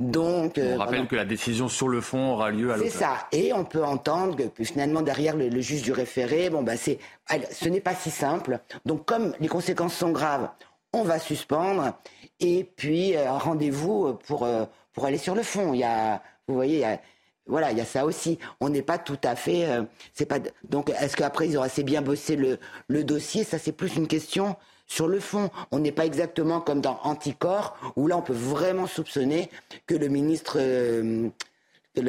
Donc, 0.00 0.54
on 0.56 0.60
euh, 0.60 0.76
rappelle 0.76 1.06
que 1.06 1.16
la 1.16 1.24
décision 1.24 1.68
sur 1.68 1.88
le 1.88 2.00
fond 2.00 2.32
aura 2.32 2.50
lieu 2.50 2.72
à 2.72 2.76
l'automne. 2.76 2.90
C'est 2.90 2.98
ça. 2.98 3.26
Et 3.32 3.52
on 3.52 3.64
peut 3.64 3.84
entendre 3.84 4.36
que 4.36 4.64
finalement 4.64 5.02
derrière 5.02 5.36
le, 5.36 5.60
juge 5.60 5.82
du 5.82 5.92
référé, 5.92 6.50
bon 6.50 6.62
bah 6.62 6.76
c'est, 6.76 6.98
ce 7.50 7.68
n'est 7.68 7.80
pas 7.80 7.94
si 7.94 8.10
simple. 8.10 8.60
Donc 8.84 9.04
comme 9.04 9.34
les 9.40 9.48
conséquences 9.48 9.94
sont 9.94 10.10
graves, 10.10 10.48
on 10.92 11.02
va 11.02 11.18
suspendre 11.18 11.96
et 12.40 12.64
puis 12.76 13.16
euh, 13.16 13.30
rendez-vous 13.32 14.14
pour 14.26 14.44
euh, 14.44 14.64
pour 14.92 15.06
aller 15.06 15.18
sur 15.18 15.34
le 15.34 15.42
fond. 15.42 15.72
Il 15.72 15.80
y 15.80 15.84
a, 15.84 16.22
vous 16.46 16.54
voyez, 16.54 16.84
voilà, 17.46 17.72
il 17.72 17.78
y 17.78 17.80
a 17.80 17.84
ça 17.84 18.04
aussi. 18.04 18.38
On 18.60 18.68
n'est 18.68 18.82
pas 18.82 18.98
tout 18.98 19.18
à 19.24 19.34
fait. 19.34 19.66
c'est 20.12 20.26
pas. 20.26 20.38
Donc, 20.68 20.90
est-ce 20.90 21.16
qu'après 21.16 21.48
ils 21.48 21.56
auront 21.56 21.66
assez 21.66 21.82
bien 21.82 22.00
bossé 22.00 22.36
le, 22.36 22.58
le 22.88 23.02
dossier? 23.02 23.42
Ça, 23.42 23.58
c'est 23.58 23.72
plus 23.72 23.96
une 23.96 24.06
question 24.06 24.56
sur 24.86 25.08
le 25.08 25.20
fond. 25.20 25.50
On 25.70 25.78
n'est 25.78 25.92
pas 25.92 26.06
exactement 26.06 26.60
comme 26.60 26.80
dans 26.80 26.98
Anticorps, 27.02 27.76
où 27.96 28.06
là 28.06 28.16
on 28.16 28.22
peut 28.22 28.32
vraiment 28.32 28.86
soupçonner 28.86 29.50
que 29.86 29.94
le 29.94 30.08
ministre, 30.08 30.58
euh, 30.60 31.28
que, 31.94 32.00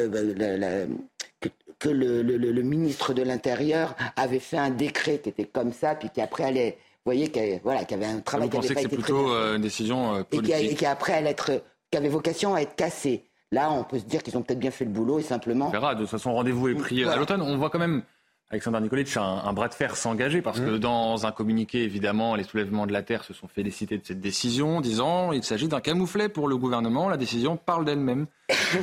le, 1.90 2.62
ministre 2.62 3.14
de 3.14 3.22
l'Intérieur 3.22 3.96
avait 4.16 4.40
fait 4.40 4.58
un 4.58 4.72
décret 4.72 5.20
qui 5.20 5.30
était 5.30 5.46
comme 5.46 5.74
ça, 5.74 5.96
puis 5.96 6.10
qui 6.10 6.22
après 6.22 6.44
allait, 6.44 6.78
vous 7.06 7.12
voyez, 7.12 7.30
qu'il 7.30 7.60
voilà, 7.64 7.82
avait 7.90 8.06
un 8.06 8.20
travail 8.20 8.50
qui 8.50 8.58
avait 8.58 8.68
été 8.68 8.82
c'est 8.82 8.88
plutôt 8.90 9.32
euh, 9.32 9.56
une 9.56 9.62
décision 9.62 10.24
politique. 10.24 10.56
Et 10.56 10.76
qui, 10.76 10.86
après 10.86 11.14
allait 11.14 11.32
être, 11.32 11.64
qui 11.92 11.98
avait 11.98 12.10
vocation 12.10 12.56
à 12.56 12.62
être 12.62 12.76
cassé. 12.76 13.26
Là, 13.52 13.72
on 13.72 13.84
peut 13.84 14.00
se 14.00 14.06
dire 14.06 14.24
qu'ils 14.24 14.38
ont 14.38 14.42
peut-être 14.42 14.60
bien 14.60 14.72
fait 14.72 14.86
le 14.86 14.92
boulot 14.92 15.20
et 15.20 15.24
simplement. 15.24 15.68
On 15.68 15.72
verra. 15.72 15.94
De 15.96 16.02
toute 16.02 16.10
façon, 16.10 16.34
rendez-vous 16.34 16.70
est 16.70 16.76
pris 16.76 17.04
à 17.04 17.16
l'automne. 17.16 17.42
On 17.42 17.58
voit 17.58 17.70
quand 17.70 17.80
même 17.80 18.04
Alexandre 18.52 18.80
Nikolic, 18.80 19.18
un, 19.18 19.22
un 19.22 19.54
bras 19.54 19.68
de 19.68 19.74
fer 19.74 19.96
s'engager 19.96 20.42
parce 20.42 20.60
que 20.60 20.76
mmh. 20.76 20.80
dans 20.80 21.26
un 21.26 21.32
communiqué, 21.32 21.84
évidemment, 21.84 22.36
les 22.36 22.44
soulèvements 22.44 22.86
de 22.86 22.94
la 22.94 23.02
Terre 23.02 23.24
se 23.24 23.34
sont 23.34 23.48
félicités 23.48 23.98
de 23.98 24.06
cette 24.06 24.22
décision, 24.22 24.82
disant 24.82 25.32
il 25.32 25.44
s'agit 25.44 25.68
d'un 25.68 25.82
camouflet 25.82 26.30
pour 26.30 26.48
le 26.48 26.56
gouvernement. 26.56 27.10
La 27.10 27.18
décision 27.18 27.58
parle 27.58 27.86
d'elle-même, 27.86 28.28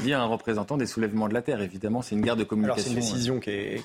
dit 0.03 0.13
un 0.13 0.25
représentant 0.25 0.77
des 0.77 0.87
soulèvements 0.87 1.29
de 1.29 1.35
la 1.35 1.43
Terre. 1.43 1.63
Évidemment, 1.63 2.03
c'est 2.03 2.17
une 2.17 2.23
guerre 2.23 2.37
de 2.37 2.45
communication. 2.45 2.83
c'est 2.83 2.91
une 2.91 2.97
décision 2.97 3.39
qui 3.39 3.51
est, 3.51 3.85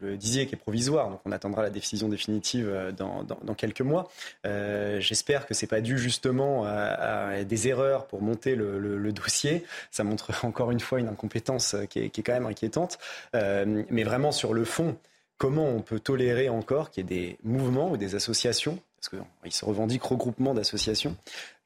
vous 0.00 0.06
le 0.06 0.16
disiez, 0.16 0.46
qui 0.46 0.54
est 0.54 0.58
provisoire. 0.58 1.10
Donc 1.10 1.20
on 1.24 1.32
attendra 1.32 1.62
la 1.62 1.70
décision 1.70 2.08
définitive 2.08 2.68
euh, 2.68 2.92
dans, 2.92 3.54
quelques 3.54 3.82
mois. 3.82 4.08
Euh, 4.46 5.00
j'espère 5.00 5.46
que 5.46 5.54
c'est 5.54 5.66
pas 5.66 5.80
dû 5.80 5.98
justement 5.98 6.64
à, 6.64 7.44
des 7.44 7.68
erreurs 7.68 8.06
pour 8.06 8.22
monter 8.22 8.54
le, 8.54 9.12
dossier. 9.12 9.64
Ça 9.90 10.04
montre 10.04 10.44
encore 10.44 10.70
une 10.70 10.80
fois 10.80 11.00
une 11.00 11.08
incompétence 11.08 11.76
qui 11.88 11.98
est, 11.98 12.22
quand 12.22 12.32
même 12.32 12.46
inquiétante. 12.46 12.98
Euh, 13.34 13.82
mais 13.90 14.04
vraiment 14.04 14.32
sur 14.32 14.54
le 14.54 14.64
fond 14.64 14.96
comment 15.40 15.68
on 15.68 15.80
peut 15.80 15.98
tolérer 15.98 16.50
encore 16.50 16.90
qu'il 16.90 17.02
y 17.02 17.06
ait 17.06 17.18
des 17.18 17.38
mouvements 17.42 17.90
ou 17.92 17.96
des 17.96 18.14
associations, 18.14 18.78
parce 19.00 19.08
qu'ils 19.08 19.52
se 19.52 19.64
revendiquent 19.64 20.04
regroupement 20.04 20.52
d'associations, 20.52 21.16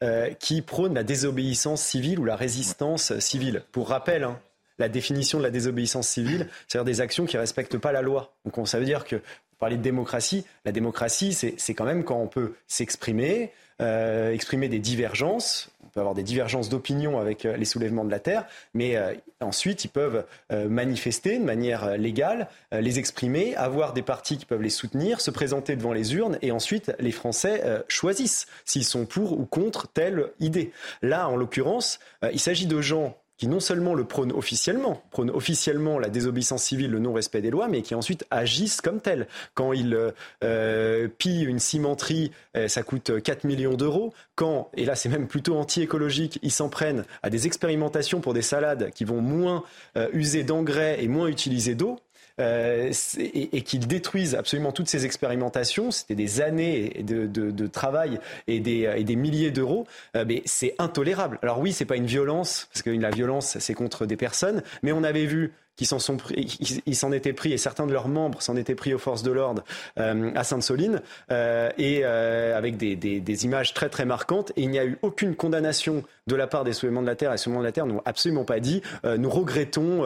euh, 0.04 0.32
qui 0.34 0.62
prônent 0.62 0.94
la 0.94 1.02
désobéissance 1.02 1.82
civile 1.82 2.20
ou 2.20 2.24
la 2.24 2.36
résistance 2.36 3.18
civile. 3.18 3.64
Pour 3.72 3.88
rappel, 3.88 4.22
hein, 4.22 4.38
la 4.78 4.88
définition 4.88 5.38
de 5.38 5.42
la 5.42 5.50
désobéissance 5.50 6.06
civile, 6.06 6.48
c'est-à-dire 6.68 6.84
des 6.84 7.00
actions 7.00 7.26
qui 7.26 7.34
ne 7.34 7.40
respectent 7.40 7.76
pas 7.76 7.90
la 7.90 8.00
loi. 8.00 8.32
Donc 8.44 8.68
ça 8.68 8.78
veut 8.78 8.84
dire 8.84 9.04
que, 9.04 9.16
pour 9.16 9.58
parler 9.58 9.76
de 9.76 9.82
démocratie, 9.82 10.44
la 10.64 10.70
démocratie, 10.70 11.32
c'est 11.32 11.74
quand 11.74 11.84
même 11.84 12.04
quand 12.04 12.20
on 12.20 12.28
peut 12.28 12.54
s'exprimer, 12.68 13.50
euh, 13.82 14.32
exprimer 14.32 14.68
des 14.68 14.78
divergences. 14.78 15.70
Peut 15.94 16.00
avoir 16.00 16.14
des 16.14 16.24
divergences 16.24 16.68
d'opinion 16.68 17.20
avec 17.20 17.44
euh, 17.44 17.56
les 17.56 17.64
soulèvements 17.64 18.04
de 18.04 18.10
la 18.10 18.18
terre, 18.18 18.46
mais 18.74 18.96
euh, 18.96 19.14
ensuite 19.40 19.84
ils 19.84 19.88
peuvent 19.88 20.24
manifester 20.50 21.38
de 21.38 21.44
manière 21.44 21.96
légale, 21.96 22.48
les 22.72 22.98
exprimer, 22.98 23.54
avoir 23.56 23.92
des 23.92 24.02
partis 24.02 24.38
qui 24.38 24.46
peuvent 24.46 24.62
les 24.62 24.70
soutenir, 24.70 25.20
se 25.20 25.30
présenter 25.30 25.76
devant 25.76 25.92
les 25.92 26.14
urnes, 26.14 26.38
et 26.42 26.50
ensuite 26.50 26.92
les 26.98 27.12
Français 27.12 27.62
choisissent 27.88 28.46
s'ils 28.64 28.84
sont 28.84 29.04
pour 29.04 29.38
ou 29.38 29.44
contre 29.44 29.88
telle 29.88 30.30
idée. 30.40 30.72
Là, 31.02 31.28
en 31.28 31.36
l'occurrence, 31.36 31.98
il 32.32 32.40
s'agit 32.40 32.66
de 32.66 32.80
gens 32.80 33.16
qui 33.36 33.48
non 33.48 33.60
seulement 33.60 33.94
le 33.94 34.04
prônent 34.04 34.32
officiellement, 34.32 35.02
prônent 35.10 35.30
officiellement 35.30 35.98
la 35.98 36.08
désobéissance 36.08 36.62
civile, 36.62 36.90
le 36.90 36.98
non-respect 36.98 37.40
des 37.40 37.50
lois, 37.50 37.68
mais 37.68 37.82
qui 37.82 37.94
ensuite 37.94 38.24
agissent 38.30 38.80
comme 38.80 39.00
tel. 39.00 39.26
Quand 39.54 39.72
ils 39.72 40.12
euh, 40.42 41.08
pillent 41.18 41.44
une 41.44 41.58
cimenterie, 41.58 42.30
euh, 42.56 42.68
ça 42.68 42.82
coûte 42.82 43.20
4 43.22 43.44
millions 43.44 43.74
d'euros. 43.74 44.14
Quand, 44.36 44.70
et 44.76 44.84
là 44.84 44.94
c'est 44.94 45.08
même 45.08 45.26
plutôt 45.26 45.56
anti-écologique, 45.56 46.38
ils 46.42 46.52
s'en 46.52 46.68
prennent 46.68 47.04
à 47.22 47.30
des 47.30 47.46
expérimentations 47.46 48.20
pour 48.20 48.34
des 48.34 48.42
salades 48.42 48.90
qui 48.94 49.04
vont 49.04 49.20
moins 49.20 49.64
euh, 49.96 50.08
user 50.12 50.44
d'engrais 50.44 51.02
et 51.02 51.08
moins 51.08 51.26
utiliser 51.26 51.74
d'eau, 51.74 51.98
euh, 52.40 52.92
et, 53.18 53.62
qu'ils 53.62 53.86
détruisent 53.86 54.34
absolument 54.34 54.72
toutes 54.72 54.88
ces 54.88 55.06
expérimentations. 55.06 55.90
C'était 55.90 56.14
des 56.14 56.40
années 56.40 57.02
de, 57.02 57.66
travail 57.66 58.18
et 58.46 58.60
des, 58.60 59.16
milliers 59.16 59.50
d'euros. 59.50 59.86
Euh, 60.16 60.24
mais 60.26 60.42
c'est 60.44 60.74
intolérable. 60.78 61.38
Alors 61.42 61.60
oui, 61.60 61.72
c'est 61.72 61.84
pas 61.84 61.96
une 61.96 62.06
violence, 62.06 62.68
parce 62.72 62.82
que 62.82 62.90
la 62.90 63.10
violence, 63.10 63.58
c'est 63.58 63.74
contre 63.74 64.06
des 64.06 64.16
personnes, 64.16 64.62
mais 64.82 64.92
on 64.92 65.04
avait 65.04 65.26
vu 65.26 65.52
qui 65.76 65.86
s'en 65.86 65.98
sont 65.98 66.16
pris, 66.16 66.58
ils 66.86 66.96
s'en 66.96 67.12
étaient 67.12 67.32
pris 67.32 67.52
et 67.52 67.58
certains 67.58 67.86
de 67.86 67.92
leurs 67.92 68.08
membres 68.08 68.40
s'en 68.42 68.56
étaient 68.56 68.74
pris 68.74 68.94
aux 68.94 68.98
forces 68.98 69.22
de 69.22 69.32
l'ordre 69.32 69.64
euh, 69.98 70.30
à 70.34 70.44
Sainte-Soline 70.44 71.02
euh, 71.30 71.70
et 71.78 72.02
euh, 72.04 72.56
avec 72.56 72.76
des, 72.76 73.44
images 73.44 73.74
très 73.74 73.88
très 73.88 74.04
marquantes 74.04 74.52
et 74.56 74.62
il 74.62 74.70
n'y 74.70 74.78
a 74.78 74.84
eu 74.84 74.98
aucune 75.02 75.34
condamnation 75.34 76.04
de 76.26 76.36
la 76.36 76.46
part 76.46 76.64
des 76.64 76.72
soulèvements 76.72 77.02
de 77.02 77.06
la 77.06 77.16
terre 77.16 77.32
et 77.32 77.38
soulèvements 77.38 77.60
de 77.60 77.66
la 77.66 77.72
terre 77.72 77.86
n'ont 77.86 78.02
absolument 78.04 78.44
pas 78.44 78.60
dit 78.60 78.82
nous 79.04 79.30
regrettons 79.30 80.04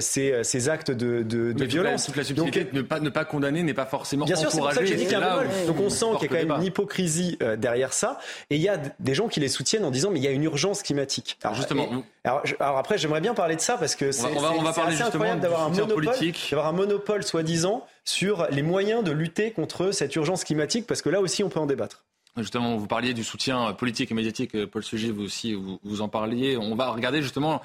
ces, 0.00 0.44
ces, 0.44 0.68
actes 0.68 0.90
de, 0.90 1.22
de, 1.22 1.52
de 1.52 1.64
violence. 1.64 2.06
Toute 2.06 2.16
la, 2.16 2.24
Donc, 2.34 2.56
ne 2.72 2.82
pas 2.82 3.00
ne 3.00 3.10
pas 3.10 3.24
condamner 3.24 3.62
n'est 3.62 3.74
pas 3.74 3.86
forcément 3.86 4.24
bien 4.24 4.36
sûr, 4.36 4.50
c'est 4.50 4.58
pour 4.58 4.72
ça 4.72 4.80
que 4.80 4.86
j'ai 4.86 4.94
dit 4.94 5.04
qu'il 5.04 5.12
y 5.12 5.22
a 5.22 5.38
un 5.38 5.44
Donc 5.66 5.80
on 5.80 5.90
sent 5.90 6.06
qu'il 6.18 6.30
y 6.30 6.36
a 6.36 6.40
quand 6.40 6.48
même 6.48 6.58
une 6.58 6.66
hypocrisie 6.66 7.38
derrière 7.58 7.92
ça 7.92 8.18
et 8.50 8.56
il 8.56 8.62
y 8.62 8.68
a 8.68 8.78
des 9.00 9.14
gens 9.14 9.28
qui 9.28 9.40
les 9.40 9.48
soutiennent 9.48 9.84
en 9.84 9.90
disant 9.90 10.10
mais 10.10 10.18
il 10.18 10.24
y 10.24 10.28
a 10.28 10.32
une 10.32 10.44
urgence 10.44 10.82
climatique. 10.82 11.38
Alors 11.42 11.56
justement, 11.56 11.88
alors, 12.24 12.42
alors, 12.60 12.78
après 12.78 12.98
j'aimerais 12.98 13.20
bien 13.20 13.34
parler 13.34 13.56
de 13.56 13.60
ça 13.60 13.76
parce 13.76 13.96
que 13.96 14.12
c'est 14.12 14.26
incroyable 14.26 15.40
d'avoir 15.40 15.66
un 15.66 15.70
monopole, 15.70 16.04
d'avoir 16.50 16.66
un 16.66 16.72
monopole 16.72 17.22
soi-disant 17.22 17.86
sur 18.04 18.46
les 18.50 18.62
moyens 18.62 19.02
de 19.04 19.12
lutter 19.12 19.50
contre 19.50 19.90
cette 19.90 20.14
urgence 20.16 20.44
climatique, 20.44 20.86
parce 20.86 21.02
que 21.02 21.08
là 21.08 21.20
aussi 21.20 21.42
on 21.44 21.48
peut 21.48 21.60
en 21.60 21.66
débattre. 21.66 22.04
Justement, 22.36 22.76
vous 22.76 22.86
parliez 22.86 23.12
du 23.12 23.24
soutien 23.24 23.72
politique 23.74 24.10
et 24.10 24.14
médiatique, 24.14 24.64
Paul 24.66 24.82
Sujet, 24.82 25.10
vous 25.10 25.22
aussi, 25.22 25.54
vous, 25.54 26.00
en 26.00 26.08
parliez. 26.08 26.56
On 26.56 26.74
va 26.74 26.90
regarder 26.90 27.22
justement 27.22 27.60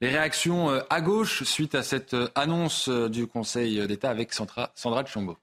Les 0.00 0.08
réactions 0.08 0.68
à 0.90 1.00
gauche 1.00 1.42
suite 1.42 1.74
à 1.74 1.82
cette 1.82 2.14
annonce 2.34 2.88
du 2.88 3.26
Conseil 3.26 3.86
d'État 3.86 4.10
avec 4.10 4.32
Sandra, 4.32 4.70
Sandra 4.74 5.04
Chambaud. 5.04 5.36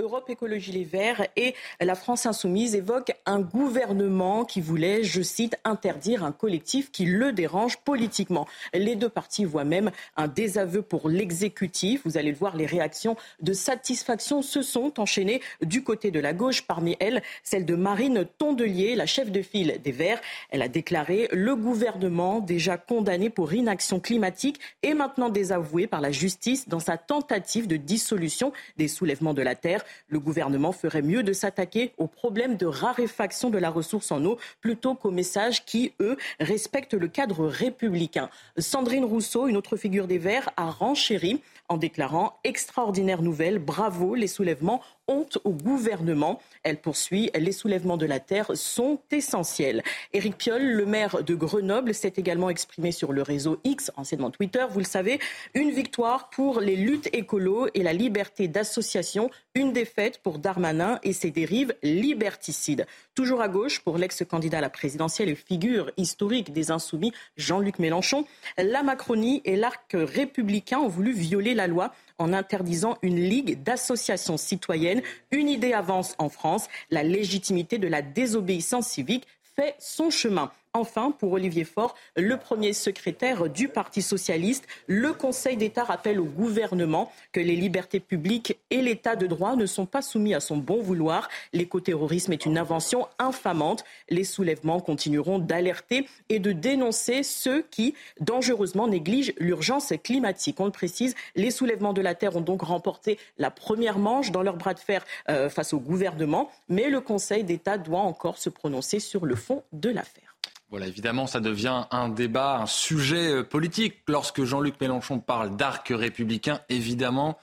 Europe 0.00 0.30
Écologie 0.30 0.70
Les 0.70 0.84
Verts 0.84 1.26
et 1.34 1.56
la 1.80 1.96
France 1.96 2.24
Insoumise 2.24 2.76
évoquent 2.76 3.16
un 3.26 3.40
gouvernement 3.40 4.44
qui 4.44 4.60
voulait, 4.60 5.02
je 5.02 5.22
cite, 5.22 5.56
interdire 5.64 6.22
un 6.22 6.30
collectif 6.30 6.92
qui 6.92 7.04
le 7.04 7.32
dérange 7.32 7.78
politiquement. 7.78 8.46
Les 8.72 8.94
deux 8.94 9.08
partis 9.08 9.44
voient 9.44 9.64
même 9.64 9.90
un 10.16 10.28
désaveu 10.28 10.82
pour 10.82 11.08
l'exécutif. 11.08 12.02
Vous 12.04 12.16
allez 12.16 12.30
le 12.30 12.36
voir, 12.36 12.56
les 12.56 12.64
réactions 12.64 13.16
de 13.40 13.52
satisfaction 13.52 14.40
se 14.40 14.62
sont 14.62 15.00
enchaînées 15.00 15.40
du 15.62 15.82
côté 15.82 16.12
de 16.12 16.20
la 16.20 16.32
gauche. 16.32 16.62
Parmi 16.62 16.96
elles, 17.00 17.20
celle 17.42 17.64
de 17.64 17.74
Marine 17.74 18.24
Tondelier, 18.38 18.94
la 18.94 19.06
chef 19.06 19.32
de 19.32 19.42
file 19.42 19.80
des 19.82 19.92
Verts. 19.92 20.20
Elle 20.50 20.62
a 20.62 20.68
déclaré 20.68 21.28
le 21.32 21.56
gouvernement 21.56 22.38
déjà 22.38 22.76
condamné 22.76 23.30
pour 23.30 23.52
inaction 23.52 23.98
climatique 23.98 24.60
et 24.84 24.94
maintenant 24.94 25.28
désavoué 25.28 25.88
par 25.88 26.00
la 26.00 26.12
justice 26.12 26.68
dans 26.68 26.78
sa 26.78 26.98
tentative 26.98 27.66
de 27.66 27.76
dissolution 27.76 28.52
des 28.76 28.86
soulèvements 28.86 29.34
de 29.34 29.42
la 29.42 29.56
terre. 29.56 29.84
Le 30.08 30.20
gouvernement 30.20 30.72
ferait 30.72 31.02
mieux 31.02 31.22
de 31.22 31.32
s'attaquer 31.32 31.92
aux 31.98 32.06
problèmes 32.06 32.56
de 32.56 32.66
raréfaction 32.66 33.50
de 33.50 33.58
la 33.58 33.70
ressource 33.70 34.12
en 34.12 34.24
eau 34.24 34.38
plutôt 34.60 34.94
qu'aux 34.94 35.10
messages 35.10 35.64
qui, 35.64 35.92
eux, 36.00 36.16
respectent 36.40 36.94
le 36.94 37.08
cadre 37.08 37.46
républicain. 37.46 38.30
Sandrine 38.56 39.04
Rousseau, 39.04 39.46
une 39.46 39.56
autre 39.56 39.76
figure 39.76 40.06
des 40.06 40.18
Verts, 40.18 40.50
a 40.56 40.70
renchéri 40.70 41.40
en 41.68 41.76
déclarant 41.76 42.38
extraordinaire 42.44 43.22
nouvelle, 43.22 43.58
bravo, 43.58 44.14
les 44.14 44.26
soulèvements 44.26 44.80
honte 45.08 45.38
au 45.44 45.50
gouvernement. 45.50 46.40
Elle 46.62 46.76
poursuit, 46.76 47.30
les 47.34 47.52
soulèvements 47.52 47.96
de 47.96 48.06
la 48.06 48.20
terre 48.20 48.52
sont 48.54 49.00
essentiels. 49.10 49.82
Éric 50.12 50.36
Piolle, 50.36 50.64
le 50.64 50.86
maire 50.86 51.24
de 51.24 51.34
Grenoble, 51.34 51.94
s'est 51.94 52.12
également 52.16 52.50
exprimé 52.50 52.92
sur 52.92 53.12
le 53.12 53.22
réseau 53.22 53.58
X, 53.64 53.90
anciennement 53.96 54.30
Twitter. 54.30 54.64
Vous 54.70 54.78
le 54.78 54.84
savez, 54.84 55.18
une 55.54 55.70
victoire 55.70 56.30
pour 56.30 56.60
les 56.60 56.76
luttes 56.76 57.08
écolo 57.12 57.68
et 57.74 57.82
la 57.82 57.92
liberté 57.92 58.48
d'association, 58.48 59.30
une 59.54 59.72
défaite 59.72 60.18
pour 60.22 60.38
Darmanin 60.38 60.98
et 61.02 61.12
ses 61.12 61.30
dérives 61.30 61.74
liberticides. 61.82 62.86
Toujours 63.14 63.40
à 63.40 63.48
gauche, 63.48 63.80
pour 63.80 63.98
l'ex-candidat 63.98 64.58
à 64.58 64.60
la 64.60 64.70
présidentielle 64.70 65.28
et 65.28 65.34
figure 65.34 65.90
historique 65.96 66.52
des 66.52 66.70
insoumis, 66.70 67.12
Jean-Luc 67.36 67.78
Mélenchon, 67.78 68.24
la 68.56 68.82
Macronie 68.82 69.42
et 69.44 69.56
l'arc 69.56 69.94
républicain 69.94 70.78
ont 70.78 70.88
voulu 70.88 71.12
violer 71.12 71.54
la 71.54 71.66
loi 71.66 71.92
en 72.18 72.32
interdisant 72.32 72.96
une 73.02 73.20
ligue 73.20 73.62
d'associations 73.62 74.36
citoyennes. 74.36 75.02
Une 75.30 75.48
idée 75.48 75.72
avance 75.72 76.14
en 76.18 76.28
France, 76.28 76.68
la 76.90 77.02
légitimité 77.02 77.78
de 77.78 77.88
la 77.88 78.02
désobéissance 78.02 78.88
civique 78.88 79.26
fait 79.56 79.74
son 79.78 80.10
chemin. 80.10 80.50
Enfin, 80.74 81.12
pour 81.18 81.32
Olivier 81.32 81.64
Faure, 81.64 81.94
le 82.16 82.36
premier 82.36 82.72
secrétaire 82.72 83.48
du 83.48 83.68
Parti 83.68 84.02
socialiste, 84.02 84.66
le 84.86 85.12
Conseil 85.12 85.56
d'État 85.56 85.82
rappelle 85.82 86.20
au 86.20 86.24
gouvernement 86.24 87.10
que 87.32 87.40
les 87.40 87.56
libertés 87.56 88.00
publiques 88.00 88.58
et 88.70 88.82
l'État 88.82 89.16
de 89.16 89.26
droit 89.26 89.56
ne 89.56 89.66
sont 89.66 89.86
pas 89.86 90.02
soumis 90.02 90.34
à 90.34 90.40
son 90.40 90.58
bon 90.58 90.82
vouloir. 90.82 91.28
L'écoterrorisme 91.52 92.32
est 92.32 92.44
une 92.44 92.58
invention 92.58 93.08
infamante. 93.18 93.84
Les 94.10 94.24
soulèvements 94.24 94.80
continueront 94.80 95.38
d'alerter 95.38 96.06
et 96.28 96.38
de 96.38 96.52
dénoncer 96.52 97.22
ceux 97.22 97.62
qui 97.62 97.94
dangereusement 98.20 98.88
négligent 98.88 99.32
l'urgence 99.38 99.92
climatique. 100.04 100.60
On 100.60 100.66
le 100.66 100.70
précise, 100.70 101.14
les 101.34 101.50
soulèvements 101.50 101.92
de 101.94 102.02
la 102.02 102.14
Terre 102.14 102.36
ont 102.36 102.42
donc 102.42 102.62
remporté 102.62 103.18
la 103.38 103.50
première 103.50 103.98
manche 103.98 104.30
dans 104.30 104.42
leur 104.42 104.56
bras 104.56 104.74
de 104.74 104.80
fer 104.80 105.04
euh, 105.28 105.48
face 105.48 105.72
au 105.72 105.80
gouvernement, 105.80 106.50
mais 106.68 106.88
le 106.88 107.00
Conseil 107.00 107.42
d'État 107.42 107.78
doit 107.78 108.00
encore 108.00 108.38
se 108.38 108.50
prononcer 108.50 109.00
sur 109.00 109.24
le 109.24 109.34
fond 109.34 109.62
de 109.72 109.88
l'affaire. 109.88 110.37
Voilà, 110.70 110.86
évidemment, 110.86 111.26
ça 111.26 111.40
devient 111.40 111.84
un 111.90 112.10
débat, 112.10 112.58
un 112.58 112.66
sujet 112.66 113.32
euh, 113.32 113.42
politique. 113.42 114.02
Lorsque 114.06 114.44
Jean-Luc 114.44 114.80
Mélenchon 114.80 115.18
parle 115.18 115.56
d'arc 115.56 115.88
républicain, 115.88 116.60
évidemment, 116.68 117.38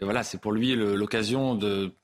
voilà, 0.00 0.22
c'est 0.22 0.38
pour 0.38 0.52
lui 0.52 0.74
l'occasion 0.74 1.54
de 1.54 1.94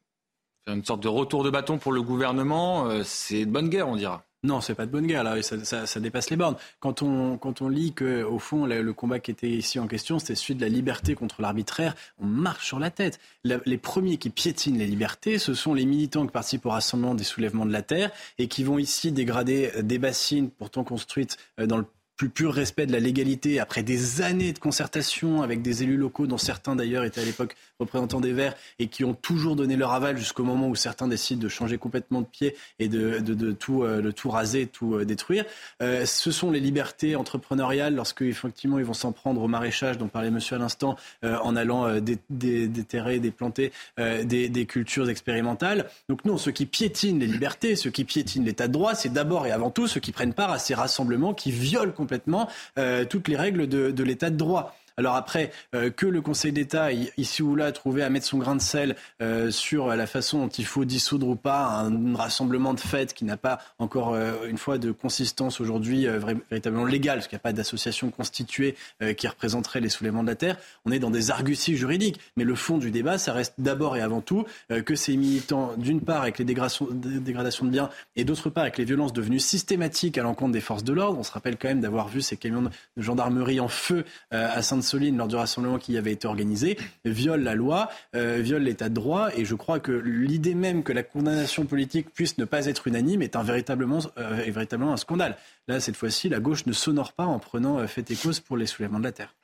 faire 0.65 0.75
une 0.75 0.85
sorte 0.85 1.03
de 1.03 1.09
retour 1.09 1.45
de 1.45 1.51
bâton 1.51 1.79
pour 1.79 1.93
le 1.93 2.01
gouvernement. 2.01 2.87
Euh, 2.87 3.03
c'est 3.05 3.45
de 3.45 3.51
bonne 3.51 3.69
guerre, 3.69 3.89
on 3.89 3.97
dira. 3.97 4.28
Non, 4.49 4.63
c'est 4.63 4.75
pas 4.75 4.87
de 4.87 4.91
bonne 4.91 5.07
guerre, 5.07 5.25
là, 5.25 5.43
ça, 5.43 6.01
dépasse 6.01 6.31
les 6.31 6.37
bornes. 6.37 6.57
Quand 6.81 7.03
on, 7.03 7.37
quand 7.37 7.61
on 7.61 7.69
lit 7.69 7.93
que, 7.93 8.23
au 8.23 8.39
fond, 8.39 8.65
le, 8.65 8.93
combat 8.95 9.19
qui 9.19 9.31
était 9.31 9.51
ici 9.51 9.79
en 9.79 9.87
question, 9.87 10.19
c'était 10.19 10.35
celui 10.35 10.55
de 10.55 10.63
la 10.63 10.71
liberté 10.71 11.15
contre 11.15 11.43
l'arbitraire, 11.43 11.95
on 12.19 12.25
marche 12.25 12.67
sur 12.67 12.79
la 12.79 12.91
tête. 12.91 13.21
les 13.45 13.77
premiers 13.77 14.17
qui 14.17 14.31
piétinent 14.31 14.79
les 14.79 14.87
libertés, 14.87 15.39
ce 15.39 15.53
sont 15.53 15.75
les 15.75 15.85
militants 15.85 16.25
qui 16.25 16.33
participent 16.33 16.65
au 16.65 16.71
rassemblement 16.71 17.15
des 17.15 17.25
soulèvements 17.25 17.67
de 17.67 17.73
la 17.73 17.83
terre 17.83 18.11
et 18.39 18.49
qui 18.49 18.65
vont 18.65 18.79
ici 18.79 19.13
dégrader 19.13 19.71
des 19.83 19.99
bassines 19.99 20.49
pourtant 20.49 20.83
construites 20.83 21.37
euh, 21.61 21.67
dans 21.67 21.77
le 21.77 21.85
plus 22.19 22.31
pur 22.31 22.53
respect 22.53 22.87
de 22.87 22.93
la 22.93 22.99
légalité 22.99 23.61
après 23.61 23.85
des 23.85 24.23
années 24.23 24.53
de 24.53 24.59
concertation 24.59 25.41
avec 25.43 25.63
des 25.63 25.85
élus 25.85 25.97
locaux, 25.97 26.27
dont 26.27 26.37
certains 26.37 26.75
d'ailleurs 26.75 27.05
étaient 27.05 27.21
à 27.21 27.25
l'époque 27.25 27.55
représentants 27.79 28.21
des 28.21 28.33
Verts 28.33 28.55
et 28.79 28.89
qui 28.89 29.05
ont 29.05 29.15
toujours 29.15 29.57
donné 29.57 29.77
leur 29.77 29.93
aval 29.93 30.17
jusqu'au 30.17 30.45
moment 30.45 30.69
où 30.69 30.75
certains 30.75 31.09
décident 31.09 31.41
de 31.41 31.49
changer 31.49 31.79
complètement 31.79 32.21
de 32.21 32.27
pied 32.27 32.57
et 32.79 32.89
de, 32.89 33.19
de, 33.19 33.53
tout, 33.53 33.83
euh, 33.83 34.01
le 34.01 34.13
tout 34.13 34.31
raser, 34.31 34.67
tout 34.67 34.95
euh, 34.95 35.05
détruire. 35.05 35.45
Euh, 35.83 36.05
ce 36.07 36.31
sont 36.31 36.51
les 36.51 36.61
libertés 36.61 37.17
entrepreneuriales 37.17 37.95
lorsque 37.95 38.23
effectivement 38.23 38.79
ils 38.79 38.85
vont 38.85 38.95
s'en 38.95 39.13
prendre 39.13 39.43
au 39.43 39.49
maraîchage 39.49 39.99
dont 39.99 40.09
parlait 40.09 40.31
monsieur 40.31 40.57
à 40.57 40.59
l'instant 40.59 40.97
en 41.23 41.57
allant 41.57 42.01
déterrer, 42.31 43.19
déplanter 43.19 43.73
des, 43.99 44.49
des 44.49 44.67
cultures 44.67 45.09
expérimentales. 45.09 45.89
Donc 46.09 46.25
non, 46.25 46.39
ceux 46.39 46.53
qui 46.53 46.67
piétinent 46.67 47.19
les 47.19 47.27
libertés, 47.27 47.77
ceux 47.77 47.91
qui 47.91 48.05
piétinent 48.05 48.45
l'état 48.45 48.69
de 48.69 48.73
droit, 48.73 48.95
c'est 48.95 49.13
d'abord 49.13 49.47
et 49.47 49.51
avant 49.51 49.71
tout 49.71 49.87
ceux 49.87 50.01
qui 50.01 50.13
prennent 50.13 50.35
part 50.35 50.51
à 50.51 50.59
ces 50.59 50.75
rassemblements 50.75 51.35
qui 51.35 51.51
violent 51.51 51.93
complètement 51.93 52.49
euh, 52.79 53.05
toutes 53.05 53.29
les 53.29 53.37
règles 53.37 53.69
de, 53.69 53.91
de 53.91 54.05
l'état 54.05 54.31
de 54.31 54.37
droit. 54.37 54.77
Alors 54.99 55.15
après, 55.15 55.53
euh, 55.77 55.91
que 55.91 56.07
le 56.07 56.21
Conseil 56.21 56.51
d'État, 56.51 56.91
ici 56.93 57.41
ou 57.41 57.55
là, 57.55 57.71
trouvé 57.71 58.03
à 58.03 58.11
mettre 58.11 58.27
son 58.27 58.39
grain 58.39 58.57
de 58.57 58.61
sel 58.61 58.97
euh, 59.23 59.53
sur 59.53 59.95
la 59.95 60.07
façon 60.09 60.41
dont 60.41 60.49
il 60.49 60.67
faut 60.67 60.85
dissoudre 60.85 61.29
ou 61.29 61.37
pas 61.37 61.67
un 61.67 62.17
rassemblement 62.17 62.75
de 62.75 62.81
fêtes 62.81 63.15
qui 63.15 63.25
n'a 63.25 63.37
pas 63.37 63.61
encore 63.79 64.15
euh, 64.15 64.49
une 64.49 64.59
fois 64.59 64.77
de 64.77 64.91
consistance 64.91 65.61
aujourd'hui 65.61 66.07
véritablement 66.51 66.85
légale, 66.85 67.19
parce 67.19 67.29
qu'il 67.29 67.37
n'y 67.37 67.41
a 67.41 67.43
pas 67.43 67.53
d'association 67.53 68.11
constituée 68.11 68.75
qui 69.17 69.29
représenterait 69.29 69.81
les 69.81 69.89
soulèvements 69.89 70.23
de 70.23 70.29
la 70.29 70.35
terre, 70.35 70.57
on 70.85 70.91
est 70.91 70.99
dans 70.99 71.11
des 71.11 71.31
arguties 71.31 71.77
juridiques. 71.77 72.19
Mais 72.37 72.43
le 72.43 72.57
fond 72.57 72.79
du 72.79 72.91
débat, 72.91 73.19
ça 73.19 73.33
reste 73.33 73.55
d'abord 73.59 73.97
et 73.97 74.01
avant 74.01 74.21
tout 74.21 74.45
que 74.85 74.97
ces 74.97 75.17
militants, 75.17 75.75
d'une 75.77 76.01
part 76.01 76.23
avec 76.23 76.39
les 76.39 76.45
dégradations 76.45 76.87
de 76.87 77.71
biens 77.71 77.91
et 78.17 78.25
d'autre 78.25 78.51
part 78.51 78.63
avec 78.63 78.79
les 78.79 78.85
violences 78.85 79.13
devenues 79.13 79.39
systématiques 79.39 80.19
à 80.19 80.23
l'encontre 80.23 80.53
des 80.53 80.61
forces 80.61 80.85
de 80.85 80.93
l'ordre. 80.93 81.19
On 81.19 81.23
se 81.23 81.33
rappelle 81.33 81.57
quand 81.57 81.69
même 81.69 81.81
d'avoir 81.81 82.09
vu 82.09 82.21
ces 82.21 82.37
camions 82.37 82.63
de 82.63 82.71
gendarmerie 82.97 83.61
en 83.61 83.69
feu 83.69 84.05
à 84.31 84.61
Sainte 84.63 84.83
Lors 84.95 85.29
du 85.29 85.37
rassemblement 85.37 85.79
qui 85.79 85.97
avait 85.97 86.13
été 86.13 86.27
organisé 86.27 86.79
viole 87.05 87.43
la 87.43 87.55
loi, 87.55 87.91
euh, 88.15 88.39
viole 88.41 88.63
l'état 88.63 88.89
de 88.89 88.95
droit. 88.95 89.29
Et 89.37 89.45
je 89.45 89.55
crois 89.55 89.81
que 89.81 89.93
l'idée 89.93 90.55
même 90.55 90.83
que 90.83 90.93
la 90.93 91.03
condamnation 91.03 91.67
politique 91.67 92.13
puisse 92.13 92.39
ne 92.39 92.45
pas 92.45 92.67
être 92.67 92.87
unanime 92.87 93.23
est 93.23 93.37
un 93.37 93.43
véritablement, 93.43 94.01
euh, 94.19 94.43
est 94.45 94.51
véritablement 94.51 94.93
un 94.93 94.97
scandale. 94.97 95.37
Là, 95.67 95.81
cette 95.81 95.97
fois-ci, 95.97 96.29
la 96.29 96.41
gauche 96.41 96.67
ne 96.67 96.73
s'honore 96.73 97.13
pas 97.13 97.25
en 97.25 97.39
prenant 97.39 97.79
euh, 97.79 97.87
fait 97.87 98.11
et 98.11 98.17
cause 98.17 98.41
pour 98.41 98.57
les 98.57 98.67
soulèvements 98.67 98.99
de 98.99 99.05
la 99.05 99.13
terre. 99.13 99.35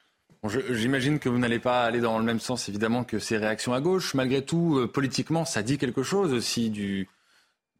J'imagine 0.70 1.18
que 1.18 1.30
vous 1.30 1.38
n'allez 1.38 1.58
pas 1.58 1.84
aller 1.84 2.00
dans 2.00 2.18
le 2.18 2.24
même 2.24 2.40
sens, 2.40 2.68
évidemment, 2.68 3.02
que 3.02 3.18
ces 3.18 3.38
réactions 3.38 3.72
à 3.72 3.80
gauche. 3.80 4.12
Malgré 4.12 4.44
tout, 4.44 4.86
politiquement, 4.92 5.46
ça 5.46 5.62
dit 5.62 5.78
quelque 5.78 6.02
chose 6.02 6.34
aussi 6.34 6.68
de 6.68 7.06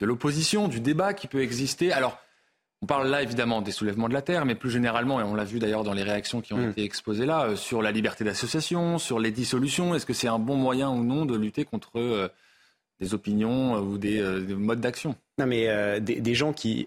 l'opposition, 0.07 0.66
du 0.66 0.81
débat 0.81 1.12
qui 1.12 1.27
peut 1.27 1.43
exister. 1.43 1.93
Alors, 1.93 2.19
on 2.84 2.86
parle 2.86 3.09
là 3.09 3.22
évidemment 3.22 3.62
des 3.62 3.72
soulèvements 3.72 4.10
de 4.10 4.12
la 4.12 4.20
terre, 4.20 4.44
mais 4.44 4.55
plus 4.55 4.70
généralement, 4.70 5.18
et 5.18 5.22
on 5.22 5.34
l'a 5.34 5.44
vu 5.44 5.59
d'ailleurs 5.59 5.84
dans 5.84 5.94
les 5.94 6.02
réactions 6.02 6.42
qui 6.42 6.52
ont 6.52 6.59
hmm. 6.59 6.70
été 6.70 6.84
exposées 6.84 7.24
là, 7.24 7.46
euh, 7.46 7.56
sur 7.56 7.80
la 7.80 7.90
liberté 7.90 8.24
d'association, 8.24 8.98
sur 8.98 9.18
les 9.18 9.30
dissolutions. 9.30 9.94
Est-ce 9.94 10.05
que 10.05 10.12
c'est 10.12 10.28
un 10.28 10.38
bon 10.38 10.56
moyen 10.56 10.90
ou 10.90 11.02
non 11.02 11.24
de 11.24 11.34
lutter 11.34 11.64
contre 11.64 11.98
euh, 11.98 12.28
des 13.01 13.14
opinions 13.14 13.76
euh, 13.76 13.80
ou 13.80 13.96
des, 13.96 14.20
modes 14.55 14.80
d'action? 14.80 15.16
Non, 15.38 15.46
mais 15.46 16.01
des, 16.01 16.34
gens 16.34 16.52
qui 16.52 16.86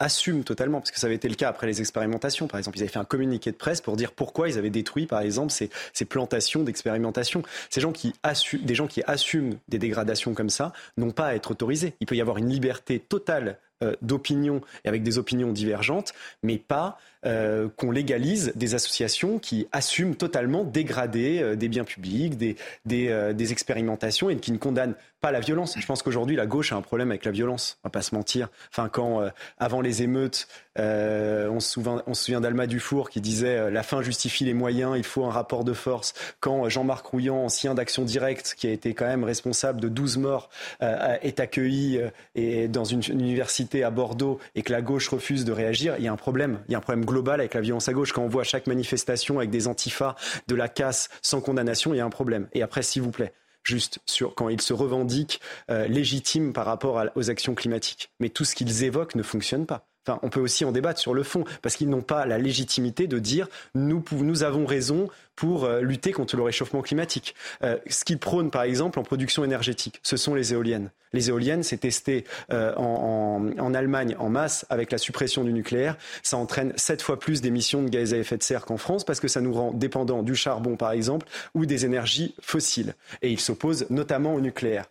assument 0.00 0.42
totalement, 0.42 0.80
parce 0.80 0.90
que 0.90 0.98
ça 0.98 1.06
avait 1.06 1.14
été 1.14 1.28
le 1.28 1.34
cas 1.34 1.48
après 1.48 1.66
les 1.66 1.80
expérimentations, 1.80 2.46
par 2.48 2.58
exemple. 2.58 2.76
Ils 2.76 2.82
avaient 2.82 2.92
fait 2.92 2.98
un 2.98 3.04
communiqué 3.06 3.52
de 3.52 3.56
presse 3.56 3.80
pour 3.80 3.96
dire 3.96 4.12
pourquoi 4.12 4.50
ils 4.50 4.58
avaient 4.58 4.68
détruit, 4.68 5.06
par 5.06 5.20
exemple, 5.20 5.50
ces, 5.52 5.70
plantations 6.04 6.62
d'expérimentation. 6.62 7.42
Ces 7.70 7.80
gens 7.80 7.92
qui 7.92 8.12
assument, 8.22 8.64
des 8.64 8.74
gens 8.74 8.86
qui 8.86 9.02
assument 9.06 9.54
des 9.68 9.78
dégradations 9.78 10.34
comme 10.34 10.50
ça 10.50 10.72
n'ont 10.98 11.12
pas 11.12 11.28
à 11.28 11.34
être 11.34 11.52
autorisés. 11.52 11.94
Il 12.00 12.06
peut 12.06 12.16
y 12.16 12.20
avoir 12.20 12.36
une 12.36 12.50
liberté 12.50 12.98
totale 12.98 13.58
d'opinions 14.00 14.62
et 14.84 14.88
avec 14.88 15.02
des 15.02 15.18
opinions 15.18 15.52
divergentes, 15.52 16.14
mais 16.42 16.56
pas 16.58 16.98
euh, 17.26 17.68
qu'on 17.76 17.90
légalise 17.90 18.52
des 18.54 18.74
associations 18.74 19.40
qui 19.40 19.66
assument 19.72 20.14
totalement 20.14 20.62
dégrader 20.62 21.40
euh, 21.42 21.56
des 21.56 21.68
biens 21.68 21.82
publics, 21.82 22.36
des, 22.36 22.56
des, 22.84 23.52
expérimentations 23.52 24.30
et 24.30 24.36
qui 24.36 24.52
ne 24.52 24.58
condamnent 24.58 24.94
pas 25.26 25.32
la 25.32 25.40
violence. 25.40 25.74
Je 25.76 25.86
pense 25.86 26.04
qu'aujourd'hui, 26.04 26.36
la 26.36 26.46
gauche 26.46 26.70
a 26.70 26.76
un 26.76 26.82
problème 26.82 27.10
avec 27.10 27.24
la 27.24 27.32
violence, 27.32 27.78
on 27.82 27.88
va 27.88 27.90
pas 27.90 28.02
se 28.02 28.14
mentir. 28.14 28.48
Enfin, 28.70 28.88
quand, 28.88 29.28
avant 29.58 29.80
les 29.80 30.04
émeutes, 30.04 30.46
on 30.76 31.58
se 31.58 31.68
souvient, 31.68 32.00
on 32.06 32.14
se 32.14 32.26
souvient 32.26 32.40
d'Alma 32.40 32.68
Dufour 32.68 33.10
qui 33.10 33.20
disait 33.20 33.72
la 33.72 33.82
fin 33.82 34.02
justifie 34.02 34.44
les 34.44 34.54
moyens, 34.54 34.92
il 34.96 35.02
faut 35.02 35.24
un 35.24 35.30
rapport 35.30 35.64
de 35.64 35.72
force. 35.72 36.14
Quand 36.38 36.68
Jean-Marc 36.68 37.04
Rouillant, 37.06 37.38
ancien 37.38 37.74
d'Action 37.74 38.04
Directe, 38.04 38.54
qui 38.56 38.68
a 38.68 38.70
été 38.70 38.94
quand 38.94 39.06
même 39.06 39.24
responsable 39.24 39.80
de 39.80 39.88
12 39.88 40.18
morts, 40.18 40.48
est 40.80 41.40
accueilli 41.40 42.00
et 42.36 42.68
dans 42.68 42.84
une 42.84 43.02
université 43.10 43.82
à 43.82 43.90
Bordeaux 43.90 44.38
et 44.54 44.62
que 44.62 44.72
la 44.72 44.80
gauche 44.80 45.08
refuse 45.08 45.44
de 45.44 45.50
réagir, 45.50 45.96
il 45.98 46.04
y 46.04 46.08
a 46.08 46.12
un 46.12 46.16
problème. 46.16 46.60
Il 46.68 46.72
y 46.72 46.74
a 46.76 46.78
un 46.78 46.82
problème 46.82 47.04
global 47.04 47.40
avec 47.40 47.54
la 47.54 47.62
violence 47.62 47.88
à 47.88 47.92
gauche. 47.92 48.12
Quand 48.12 48.22
on 48.22 48.28
voit 48.28 48.44
chaque 48.44 48.68
manifestation 48.68 49.38
avec 49.38 49.50
des 49.50 49.66
antifas, 49.66 50.14
de 50.46 50.54
la 50.54 50.68
casse 50.68 51.08
sans 51.20 51.40
condamnation, 51.40 51.94
il 51.94 51.96
y 51.96 52.00
a 52.00 52.04
un 52.04 52.10
problème. 52.10 52.46
Et 52.52 52.62
après, 52.62 52.82
s'il 52.82 53.02
vous 53.02 53.10
plaît, 53.10 53.32
juste 53.66 53.98
sur 54.06 54.34
quand 54.34 54.48
ils 54.48 54.60
se 54.60 54.72
revendiquent 54.72 55.40
euh, 55.70 55.86
légitimes 55.86 56.52
par 56.52 56.66
rapport 56.66 57.02
aux 57.14 57.30
actions 57.30 57.54
climatiques. 57.54 58.10
Mais 58.20 58.28
tout 58.28 58.44
ce 58.44 58.54
qu'ils 58.54 58.84
évoquent 58.84 59.14
ne 59.14 59.22
fonctionne 59.22 59.66
pas. 59.66 59.86
Enfin, 60.06 60.20
on 60.22 60.30
peut 60.30 60.40
aussi 60.40 60.64
en 60.64 60.70
débattre 60.70 61.00
sur 61.00 61.14
le 61.14 61.24
fond, 61.24 61.44
parce 61.62 61.74
qu'ils 61.74 61.90
n'ont 61.90 62.02
pas 62.02 62.26
la 62.26 62.38
légitimité 62.38 63.08
de 63.08 63.18
dire 63.18 63.48
nous, 63.74 64.04
nous 64.12 64.44
avons 64.44 64.64
raison, 64.64 65.08
pour 65.36 65.64
euh, 65.64 65.82
lutter 65.82 66.12
contre 66.12 66.36
le 66.36 66.42
réchauffement 66.42 66.82
climatique. 66.82 67.34
Euh, 67.62 67.76
ce 67.88 68.04
qu'ils 68.04 68.18
prônent, 68.18 68.50
par 68.50 68.62
exemple, 68.62 68.98
en 68.98 69.02
production 69.02 69.44
énergétique, 69.44 70.00
ce 70.02 70.16
sont 70.16 70.34
les 70.34 70.54
éoliennes. 70.54 70.90
Les 71.12 71.28
éoliennes, 71.28 71.62
c'est 71.62 71.78
testé 71.78 72.24
euh, 72.52 72.74
en, 72.74 73.74
Allemagne 73.74 74.16
en 74.18 74.28
masse 74.28 74.64
avec 74.70 74.90
la 74.90 74.98
suppression 74.98 75.44
du 75.44 75.52
nucléaire. 75.52 75.96
Ça 76.22 76.36
entraîne 76.36 76.72
sept 76.76 77.02
fois 77.02 77.18
plus 77.18 77.42
d'émissions 77.42 77.82
de 77.82 77.88
gaz 77.88 78.14
à 78.14 78.16
effet 78.16 78.38
de 78.38 78.42
serre 78.42 78.64
qu'en 78.64 78.76
France 78.78 79.04
parce 79.04 79.20
que 79.20 79.28
ça 79.28 79.40
nous 79.40 79.52
rend 79.52 79.72
dépendants 79.72 80.22
du 80.22 80.34
charbon, 80.34 80.76
par 80.76 80.92
exemple, 80.92 81.26
ou 81.54 81.66
des 81.66 81.84
énergies 81.84 82.34
fossiles. 82.40 82.94
Et 83.22 83.30
ils 83.30 83.40
s'opposent 83.40 83.86
notamment 83.90 84.34
au 84.34 84.40
nucléaire. 84.40 84.86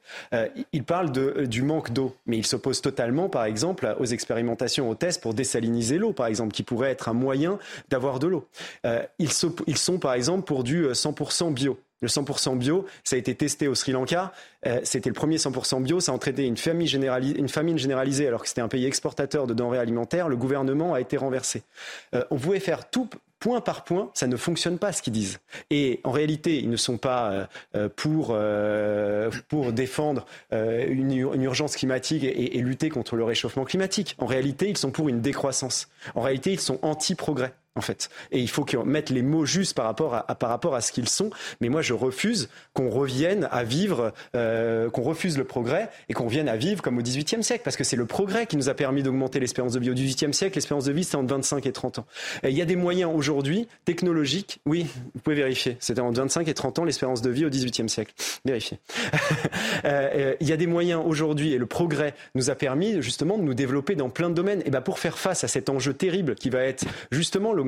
Ils 0.72 0.84
parlent 0.84 1.11
du 1.47 1.61
manque 1.63 1.91
d'eau, 1.91 2.15
mais 2.27 2.38
ils 2.38 2.45
s'opposent 2.45 2.81
totalement, 2.81 3.27
par 3.27 3.45
exemple, 3.45 3.95
aux 3.99 4.05
expérimentations, 4.05 4.89
aux 4.89 4.95
tests 4.95 5.22
pour 5.22 5.34
désaliniser 5.34 5.97
l'eau, 5.97 6.13
par 6.13 6.27
exemple, 6.27 6.53
qui 6.53 6.63
pourrait 6.63 6.91
être 6.91 7.09
un 7.09 7.13
moyen 7.13 7.57
d'avoir 7.89 8.19
de 8.19 8.27
l'eau. 8.27 8.47
Ils 9.19 9.31
sont, 9.31 9.97
par 9.97 10.13
exemple, 10.13 10.35
pour 10.41 10.64
du 10.64 10.88
100% 10.88 11.48
euh, 11.48 11.52
bio. 11.52 11.80
Le 12.02 12.10
100% 12.10 12.57
bio, 12.57 12.86
ça 13.03 13.16
a 13.16 13.20
été 13.20 13.34
testé 13.36 13.68
au 13.68 13.76
Sri 13.76 13.94
Lanka. 13.94 14.34
Euh, 14.68 14.82
c'était 14.84 15.10
le 15.10 15.16
premier 15.16 15.38
100% 15.38 15.82
bio. 15.82 15.99
Ça 15.99 16.12
a 16.12 16.16
entraîné 16.16 16.45
une 16.45 16.57
famine, 16.57 16.88
généralisée, 17.78 18.28
alors 18.28 18.44
que 18.44 18.48
c'était 18.48 18.62
un 18.62 18.68
pays 18.68 18.86
exportateur 18.86 19.48
de 19.48 19.53
denrées 19.53 19.80
alimentaires. 19.80 20.28
Le 20.28 20.36
gouvernement 20.36 20.94
a 20.94 21.02
été 21.02 21.18
renversé. 21.18 21.64
Euh, 22.14 22.24
on 22.32 22.38
pouvait 22.38 22.60
faire 22.60 22.90
tout 22.90 23.10
point 23.40 23.62
par 23.62 23.84
point, 23.84 24.10
ça 24.14 24.28
ne 24.28 24.38
fonctionne 24.38 24.80
pas 24.80 24.91
ce 24.91 25.02
qu'ils 25.02 25.14
disent. 25.14 25.40
Et 25.70 25.99
en 26.03 26.12
réalité, 26.12 26.57
ils 26.57 26.70
ne 26.70 26.78
sont 26.78 26.98
pas 26.98 27.48
pour, 27.95 28.36
pour 29.49 29.74
défendre 29.74 30.26
une, 30.52 31.12
urgence 31.12 31.76
climatique 31.76 32.24
et, 32.24 32.60
lutter 32.62 32.90
contre 32.90 33.16
le 33.16 33.24
réchauffement 33.24 33.66
climatique. 33.66 34.16
En 34.18 34.26
réalité, 34.26 34.70
ils 34.70 34.78
sont 34.78 34.90
pour 34.90 35.10
une 35.10 35.22
décroissance. 35.22 35.90
En 36.16 36.22
réalité, 36.22 36.53
ils 36.53 36.60
sont 36.60 36.80
anti-progrès 36.82 37.53
en 37.76 37.81
fait. 37.81 38.10
Et 38.31 38.39
il 38.39 38.49
faut 38.49 38.64
qu'ils 38.64 38.80
mettent 38.80 39.10
les 39.10 39.22
mots 39.22 39.45
justes 39.45 39.76
par 39.76 39.85
rapport 39.85 40.15
à, 40.15 40.23
par 40.35 40.49
rapport 40.49 40.76
à 40.76 40.81
ce 40.81 40.91
qu'ils 40.91 41.10
sont. 41.10 41.30
Mais 41.60 41.69
moi, 41.69 41.81
je 41.81 41.93
refuse 41.93 42.49
qu'on 42.73 42.89
revienne 42.89 43.49
à 43.52 43.64
vivre, 43.64 44.14
euh, 44.35 44.89
qu'on 44.89 45.02
refuse 45.02 45.38
le 45.38 45.43
progrès 45.43 45.89
et 46.07 46.14
qu'on 46.14 46.26
revienne 46.26 46.47
à 46.47 46.56
vivre 46.56 46.81
comme 46.81 46.97
au 46.97 47.02
XVIIIe 47.02 47.43
siècle, 47.43 47.64
parce 47.64 47.76
que 47.76 47.84
c'est 47.84 47.97
le 47.97 48.06
progrès 48.06 48.47
qui 48.47 48.56
nous 48.56 48.69
a 48.69 48.73
permis 48.73 49.03
d'augmenter 49.03 49.39
l'espérance 49.39 49.73
de 49.73 49.80
vie. 49.80 49.89
Au 49.89 49.93
XVIIIe 49.93 50.34
siècle, 50.34 50.56
l'espérance 50.56 50.85
de 50.85 50.93
vie, 50.93 51.03
c'était 51.03 51.18
entre 51.18 51.34
25 51.34 51.65
et 51.65 51.72
30 51.72 51.99
ans. 51.99 52.06
Et 52.43 52.49
il 52.49 52.56
y 52.56 52.61
a 52.61 52.65
des 52.65 52.77
moyens 52.77 53.11
aujourd'hui 53.14 53.68
technologiques. 53.84 54.61
Oui, 54.65 54.88
vous 55.14 55.22
pouvez 55.22 55.35
vérifier. 55.35 55.76
C'était 55.80 56.02
entre 56.02 56.19
25 56.19 56.47
et 56.47 56.53
30 56.53 56.80
ans 56.80 56.84
l'espérance 56.85 57.22
de 57.22 57.30
vie 57.30 57.45
au 57.45 57.49
XVIIIe 57.49 57.89
siècle. 57.89 58.14
Vérifiez. 58.45 58.80
Euh, 59.84 60.10
euh, 60.15 60.35
il 60.39 60.47
y 60.47 60.53
a 60.53 60.57
des 60.57 60.68
moyens 60.68 61.02
aujourd'hui 61.06 61.53
et 61.53 61.57
le 61.57 61.65
progrès 61.65 62.15
nous 62.34 62.49
a 62.49 62.56
permis 62.56 63.02
justement 63.02 63.38
de 63.38 63.43
nous 63.43 63.53
développer 63.53 63.95
dans 63.95 64.10
plein 64.10 64.30
de 64.30 64.34
domaines. 64.34 64.61
Et 64.65 64.69
ben 64.69 64.81
pour 64.81 64.99
faire 64.99 65.18
face 65.18 65.43
à 65.43 65.47
cet 65.47 65.69
enjeu 65.69 65.93
terrible 65.93 66.35
qui 66.35 66.49
va 66.49 66.61
être 66.61 66.85
justement 67.11 67.53
le 67.53 67.65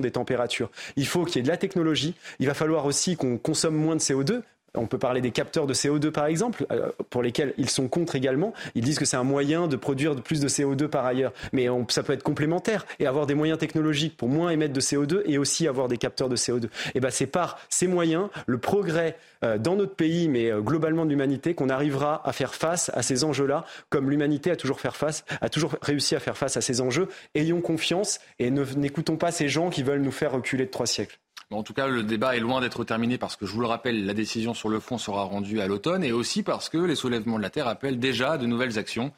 des 0.00 0.10
températures. 0.10 0.70
Il 0.96 1.06
faut 1.06 1.24
qu'il 1.24 1.36
y 1.36 1.38
ait 1.40 1.42
de 1.42 1.48
la 1.48 1.56
technologie. 1.56 2.14
Il 2.38 2.46
va 2.46 2.54
falloir 2.54 2.86
aussi 2.86 3.16
qu'on 3.16 3.38
consomme 3.38 3.74
moins 3.74 3.96
de 3.96 4.00
CO2 4.00 4.42
on 4.76 4.86
peut 4.86 4.98
parler 4.98 5.20
des 5.20 5.30
capteurs 5.30 5.66
de 5.66 5.74
CO2 5.74 6.10
par 6.10 6.26
exemple, 6.26 6.66
euh, 6.72 6.90
pour 7.08 7.22
lesquels 7.22 7.54
ils 7.58 7.70
sont 7.70 7.88
contre 7.88 8.16
également. 8.16 8.52
Ils 8.74 8.84
disent 8.84 8.98
que 8.98 9.04
c'est 9.04 9.16
un 9.16 9.24
moyen 9.24 9.66
de 9.66 9.76
produire 9.76 10.14
plus 10.16 10.40
de 10.40 10.48
CO2 10.48 10.88
par 10.88 11.06
ailleurs, 11.06 11.32
mais 11.52 11.68
ça 11.88 12.02
peut 12.02 12.12
être 12.12 12.22
complémentaire 12.22 12.86
et 12.98 13.06
avoir 13.06 13.26
des 13.26 13.34
moyens 13.34 13.58
technologiques 13.58 14.16
pour 14.16 14.28
moins 14.28 14.50
émettre 14.50 14.72
de 14.72 14.80
CO2 14.80 15.22
et 15.24 15.38
aussi 15.38 15.66
avoir 15.66 15.88
des 15.88 15.96
capteurs 15.96 16.28
de 16.28 16.36
CO2. 16.36 16.68
Et 16.94 17.00
ben 17.00 17.10
c'est 17.10 17.26
par 17.26 17.58
ces 17.68 17.86
moyens, 17.86 18.28
le 18.46 18.58
progrès 18.58 19.16
euh, 19.44 19.56
dans 19.56 19.76
notre 19.76 19.94
pays, 19.94 20.28
mais 20.28 20.50
euh, 20.50 20.60
globalement 20.60 21.04
de 21.04 21.10
l'humanité, 21.10 21.54
qu'on 21.54 21.70
arrivera 21.70 22.26
à 22.28 22.32
faire 22.32 22.54
face 22.54 22.90
à 22.94 23.02
ces 23.02 23.24
enjeux-là, 23.24 23.64
comme 23.88 24.10
l'humanité 24.10 24.50
a 24.50 24.56
toujours 24.56 24.80
fait 24.80 24.90
face, 24.92 25.24
a 25.40 25.48
toujours 25.48 25.76
réussi 25.82 26.14
à 26.14 26.20
faire 26.20 26.36
face 26.36 26.56
à 26.56 26.60
ces 26.60 26.80
enjeux. 26.80 27.08
Ayons 27.34 27.60
confiance 27.60 28.20
et 28.38 28.50
n'écoutons 28.50 29.16
pas 29.16 29.30
ces 29.30 29.48
gens 29.48 29.70
qui 29.70 29.82
veulent 29.82 30.02
nous 30.02 30.12
faire 30.12 30.32
reculer 30.32 30.66
de 30.66 30.70
trois 30.70 30.86
siècles. 30.86 31.18
En 31.52 31.64
tout 31.64 31.74
cas, 31.74 31.88
le 31.88 32.04
débat 32.04 32.36
est 32.36 32.40
loin 32.40 32.60
d'être 32.60 32.84
terminé 32.84 33.18
parce 33.18 33.34
que, 33.34 33.44
je 33.44 33.52
vous 33.52 33.60
le 33.60 33.66
rappelle, 33.66 34.06
la 34.06 34.14
décision 34.14 34.54
sur 34.54 34.68
le 34.68 34.78
fond 34.78 34.98
sera 34.98 35.24
rendue 35.24 35.60
à 35.60 35.66
l'automne 35.66 36.04
et 36.04 36.12
aussi 36.12 36.44
parce 36.44 36.68
que 36.68 36.78
les 36.78 36.94
soulèvements 36.94 37.38
de 37.38 37.42
la 37.42 37.50
Terre 37.50 37.66
appellent 37.66 37.98
déjà 37.98 38.38
de 38.38 38.46
nouvelles 38.46 38.78
actions. 38.78 39.12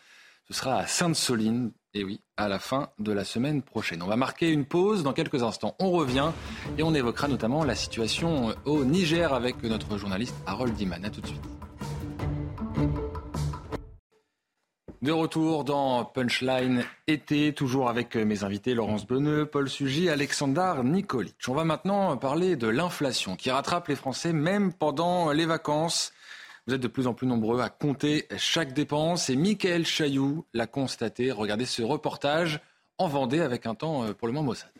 Ce 0.49 0.55
sera 0.55 0.77
à 0.77 0.87
Sainte-Soline, 0.87 1.73
et 1.95 2.05
oui, 2.05 2.23
à 2.39 2.49
la 2.49 2.59
fin 2.59 2.89
de 2.99 3.13
la 3.13 3.25
semaine 3.25 3.61
prochaine. 3.63 4.03
On 4.03 4.07
va 4.07 4.17
marquer 4.17 4.49
une 4.51 4.65
pause 4.65 5.03
dans 5.03 5.13
quelques 5.13 5.43
instants. 5.43 5.77
On 5.79 5.91
revient 5.91 6.31
et 6.79 6.83
on 6.83 6.95
évoquera 6.95 7.29
notamment 7.29 7.65
la 7.65 7.75
situation 7.75 8.55
au 8.65 8.85
Niger 8.85 9.35
avec 9.35 9.63
notre 9.63 9.99
journaliste 9.99 10.35
Harold 10.47 10.75
Diman. 10.75 11.05
A 11.05 11.11
tout 11.11 11.21
de 11.21 11.27
suite. 11.27 11.62
De 15.03 15.11
retour 15.11 15.65
dans 15.65 16.05
Punchline 16.05 16.85
été, 17.09 17.53
toujours 17.53 17.89
avec 17.89 18.15
mes 18.15 18.45
invités 18.45 18.73
Laurence 18.73 19.05
Beneux, 19.05 19.47
Paul 19.47 19.69
Sugy, 19.69 20.09
Alexandre 20.09 20.85
Nikolic. 20.85 21.35
On 21.49 21.55
va 21.55 21.65
maintenant 21.65 22.17
parler 22.17 22.55
de 22.55 22.69
l'inflation 22.69 23.35
qui 23.35 23.51
rattrape 23.51 23.89
les 23.89 23.97
Français 23.97 24.33
même 24.33 24.73
pendant 24.73 25.33
les 25.33 25.45
vacances. 25.45 26.13
Vous 26.69 26.75
êtes 26.75 26.81
de 26.81 26.87
plus 26.87 27.09
en 27.09 27.15
plus 27.15 27.27
nombreux 27.27 27.61
à 27.63 27.69
compter 27.69 28.29
chaque 28.37 28.75
dépense 28.75 29.29
et 29.29 29.35
Michael 29.35 29.85
Chailloux 29.85 30.47
l'a 30.55 30.69
constaté. 30.69 31.33
Regardez 31.33 31.67
ce 31.67 31.83
reportage 31.83 32.61
en 32.97 33.09
Vendée 33.09 33.41
avec 33.41 33.67
un 33.67 33.75
temps 33.75 34.15
pour 34.15 34.29
le 34.29 34.35
moins 34.35 34.45
maussade. 34.45 34.71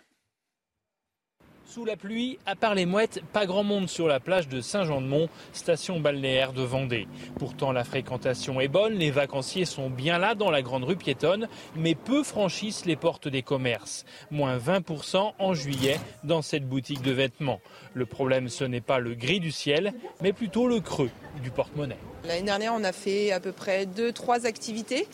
Sous 1.73 1.87
la 1.87 1.97
pluie, 1.97 2.39
à 2.45 2.55
part 2.55 2.75
les 2.75 2.85
mouettes, 2.85 3.23
pas 3.33 3.47
grand 3.47 3.65
monde 3.65 3.89
sur 3.89 4.07
la 4.07 4.21
plage 4.21 4.47
de 4.47 4.61
Saint-Jean-de-Mont, 4.61 5.31
station 5.55 6.01
balnéaire 6.01 6.53
de 6.53 6.61
Vendée. 6.61 7.09
Pourtant, 7.39 7.73
la 7.73 7.83
fréquentation 7.83 8.61
est 8.61 8.69
bonne, 8.69 8.93
les 8.93 9.11
vacanciers 9.11 9.65
sont 9.65 9.89
bien 9.89 10.19
là 10.19 10.35
dans 10.35 10.51
la 10.51 10.61
grande 10.61 10.85
rue 10.85 10.97
piétonne, 10.97 11.49
mais 11.75 11.95
peu 11.95 12.25
franchissent 12.25 12.85
les 12.85 12.97
portes 12.97 13.27
des 13.27 13.41
commerces. 13.41 14.05
Moins 14.31 14.59
20% 14.59 15.33
en 15.39 15.55
juillet 15.55 15.99
dans 16.25 16.43
cette 16.43 16.69
boutique 16.69 17.01
de 17.01 17.13
vêtements. 17.13 17.63
Le 17.95 18.05
problème, 18.05 18.51
ce 18.51 18.65
n'est 18.65 18.83
pas 18.83 18.99
le 18.99 19.15
gris 19.15 19.41
du 19.41 19.51
ciel, 19.51 19.95
mais 20.21 20.35
plutôt 20.35 20.69
le 20.69 20.81
creux 20.81 21.11
du 21.43 21.51
porte-monnaie. 21.51 21.97
L'année 22.27 22.43
dernière, 22.43 22.75
on 22.77 22.85
a 22.85 22.93
fait 22.93 23.33
à 23.33 23.41
peu 23.41 23.53
près 23.53 23.87
2-3 23.87 24.45
activités. 24.45 25.09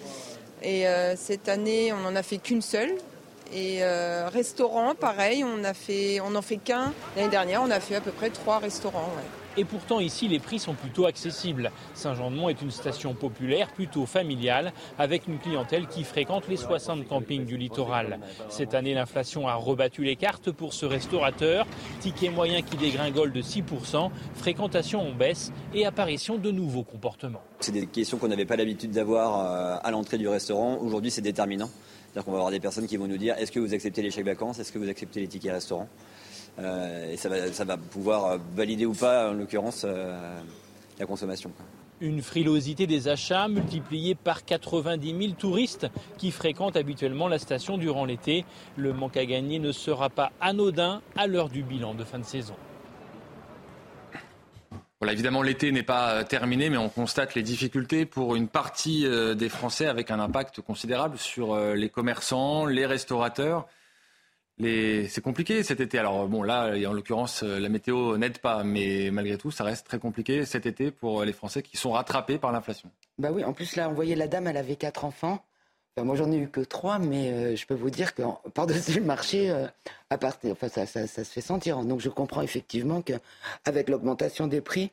Et 0.65 0.89
euh, 0.89 1.15
cette 1.15 1.49
année, 1.49 1.93
on 1.93 1.99
n'en 1.99 2.17
a 2.17 2.25
fait 2.25 2.39
qu'une 2.39 2.63
seule. 2.63 2.97
Et 3.53 3.79
euh, 3.83 4.29
restaurant, 4.29 4.95
pareil, 4.95 5.43
on 5.45 5.65
a 5.65 5.75
fait, 5.75 6.21
on 6.21 6.31
n'en 6.31 6.43
fait 6.43 6.59
qu'un. 6.59 6.93
L'année 7.17 7.31
dernière, 7.31 7.63
on 7.63 7.71
a 7.71 7.81
fait 7.81 7.97
à 7.97 8.01
peu 8.01 8.11
près 8.11 8.31
trois 8.31 8.59
restaurants. 8.59 9.11
Et 9.57 9.65
pourtant, 9.65 9.99
ici, 9.99 10.29
les 10.29 10.39
prix 10.39 10.61
sont 10.61 10.75
plutôt 10.75 11.07
accessibles. 11.07 11.73
Saint-Jean-de-Mont 11.95 12.49
est 12.49 12.63
une 12.63 12.71
station 12.71 13.15
populaire, 13.15 13.73
plutôt 13.73 14.07
familiale, 14.07 14.73
avec 14.99 15.27
une 15.27 15.39
clientèle 15.39 15.89
qui 15.89 16.05
fréquente 16.05 16.47
les 16.49 16.57
60 16.57 17.09
campings 17.09 17.45
du 17.45 17.57
littoral. 17.57 18.21
Cette 18.51 18.75
année, 18.75 18.95
l'inflation 18.95 19.49
a 19.49 19.55
rebattu 19.55 20.05
les 20.05 20.15
cartes 20.15 20.53
pour 20.53 20.75
ce 20.75 20.87
restaurateur. 20.87 21.67
Ticket 21.99 22.31
moyen 22.31 22.63
qui 22.63 22.77
dégringole 22.77 23.33
de 23.33 23.43
6%, 23.43 24.11
fréquentation 24.35 25.01
en 25.01 25.13
baisse 25.13 25.51
et 25.75 25.87
apparition 25.87 26.37
de 26.37 26.53
nouveaux 26.53 26.85
comportements. 26.85 27.43
C'est 27.59 27.73
des 27.73 27.87
questions 27.87 28.19
qu'on 28.19 28.29
n'avait 28.29 28.47
pas 28.47 28.55
l'habitude 28.55 28.93
d'avoir 28.93 29.41
euh, 29.41 29.77
à 29.83 29.91
l'entrée 29.91 30.19
du 30.19 30.29
restaurant. 30.29 30.79
Aujourd'hui, 30.81 31.11
c'est 31.11 31.23
déterminant. 31.23 31.71
Qu'on 32.25 32.33
va 32.33 32.39
avoir 32.39 32.51
des 32.51 32.61
personnes 32.61 32.87
qui 32.87 32.97
vont 32.97 33.07
nous 33.07 33.17
dire 33.17 33.37
est-ce 33.39 33.53
que 33.53 33.61
vous 33.61 33.75
acceptez 33.75 34.03
les 34.03 34.11
chèques 34.11 34.27
vacances? 34.27 34.59
Est-ce 34.59 34.73
que 34.73 34.79
vous 34.79 34.89
acceptez 34.89 35.21
les 35.21 35.29
tickets 35.29 35.53
restaurants? 35.53 35.89
Euh, 36.59 37.13
Et 37.13 37.17
ça 37.17 37.65
va, 37.65 37.77
pouvoir 37.77 38.39
valider 38.55 38.87
ou 38.87 38.95
pas, 38.95 39.31
en 39.31 39.35
l'occurrence, 39.35 39.83
euh, 39.85 40.41
la 40.99 41.07
consommation. 41.07 41.53
Une 42.01 42.23
frilosité 42.23 42.87
des 42.87 43.09
achats 43.09 43.49
multipliée 43.49 44.15
par 44.15 44.45
90 44.45 45.19
000 45.21 45.33
touristes 45.33 45.89
qui 46.17 46.31
fréquentent 46.31 46.77
habituellement 46.77 47.29
la 47.29 47.39
station 47.39 47.77
durant 47.79 48.05
l'été. 48.05 48.45
Le 48.77 48.93
manque 48.93 49.17
à 49.17 49.27
gagner 49.27 49.59
ne 49.59 49.73
sera 49.73 50.09
pas 50.09 50.31
anodin 50.41 51.03
à 51.17 51.27
l'heure 51.27 51.49
du 51.49 51.63
bilan 51.63 51.95
de 51.95 52.05
fin 52.05 52.19
de 52.19 52.25
saison. 52.25 52.55
Évidemment, 55.07 55.43
l'été 55.43 55.71
n'est 55.71 55.85
pas 55.85 56.25
terminé, 56.25 56.71
mais 56.71 56.77
on 56.77 56.89
constate 56.89 57.37
les 57.37 57.45
difficultés 57.45 58.05
pour 58.05 58.35
une 58.35 58.49
partie 58.49 59.07
euh, 59.07 59.35
des 59.35 59.49
Français 59.49 59.87
avec 59.87 60.11
un 60.11 60.19
impact 60.19 60.61
considérable 60.61 61.19
sur 61.19 61.55
euh, 61.55 61.75
les 61.75 61.89
commerçants, 61.89 62.67
les 62.67 62.85
restaurateurs. 62.85 63.67
C'est 64.61 65.23
compliqué 65.23 65.63
cet 65.63 65.79
été. 65.79 66.01
Alors 66.01 66.27
bon, 66.27 66.43
là, 66.43 66.73
en 66.89 66.93
l'occurrence, 66.93 67.45
euh, 67.45 67.61
la 67.61 67.69
météo 67.69 68.19
n'aide 68.19 68.39
pas, 68.39 68.65
mais 68.65 69.11
malgré 69.13 69.39
tout, 69.39 69.53
ça 69.53 69.63
reste 69.63 69.87
très 69.87 70.01
compliqué 70.01 70.45
cet 70.45 70.67
été 70.67 70.91
pour 70.91 71.25
les 71.25 71.33
Français 71.33 71.63
qui 71.63 71.77
sont 71.77 71.93
rattrapés 71.93 72.39
par 72.39 72.51
l'inflation. 72.51 72.91
Bah 73.19 73.29
oui, 73.33 73.45
en 73.45 73.53
plus 73.53 73.77
là, 73.77 73.89
on 73.89 73.93
voyait 73.93 74.17
la 74.17 74.27
dame, 74.27 74.49
elle 74.49 74.57
avait 74.57 74.75
quatre 74.75 75.05
enfants. 75.05 75.45
Enfin, 75.99 76.07
moi, 76.07 76.15
j'en 76.15 76.31
ai 76.31 76.37
eu 76.37 76.49
que 76.49 76.61
trois, 76.61 77.01
mais 77.01 77.33
euh, 77.33 77.57
je 77.57 77.67
peux 77.67 77.75
vous 77.75 77.91
dire 77.91 78.15
que 78.15 78.23
par-dessus 78.55 79.01
le 79.01 79.05
marché, 79.05 79.51
euh, 79.51 79.67
à 80.11 80.17
partir, 80.19 80.53
enfin, 80.53 80.69
ça, 80.69 80.87
ça, 80.87 81.09
ça, 81.09 81.25
se 81.25 81.33
fait 81.33 81.41
sentir. 81.41 81.83
Donc, 81.83 82.01
je 82.01 82.09
comprends 82.09 82.43
effectivement 82.43 83.03
qu'avec 83.03 83.89
l'augmentation 83.89 84.47
des 84.47 84.61
prix, 84.61 84.93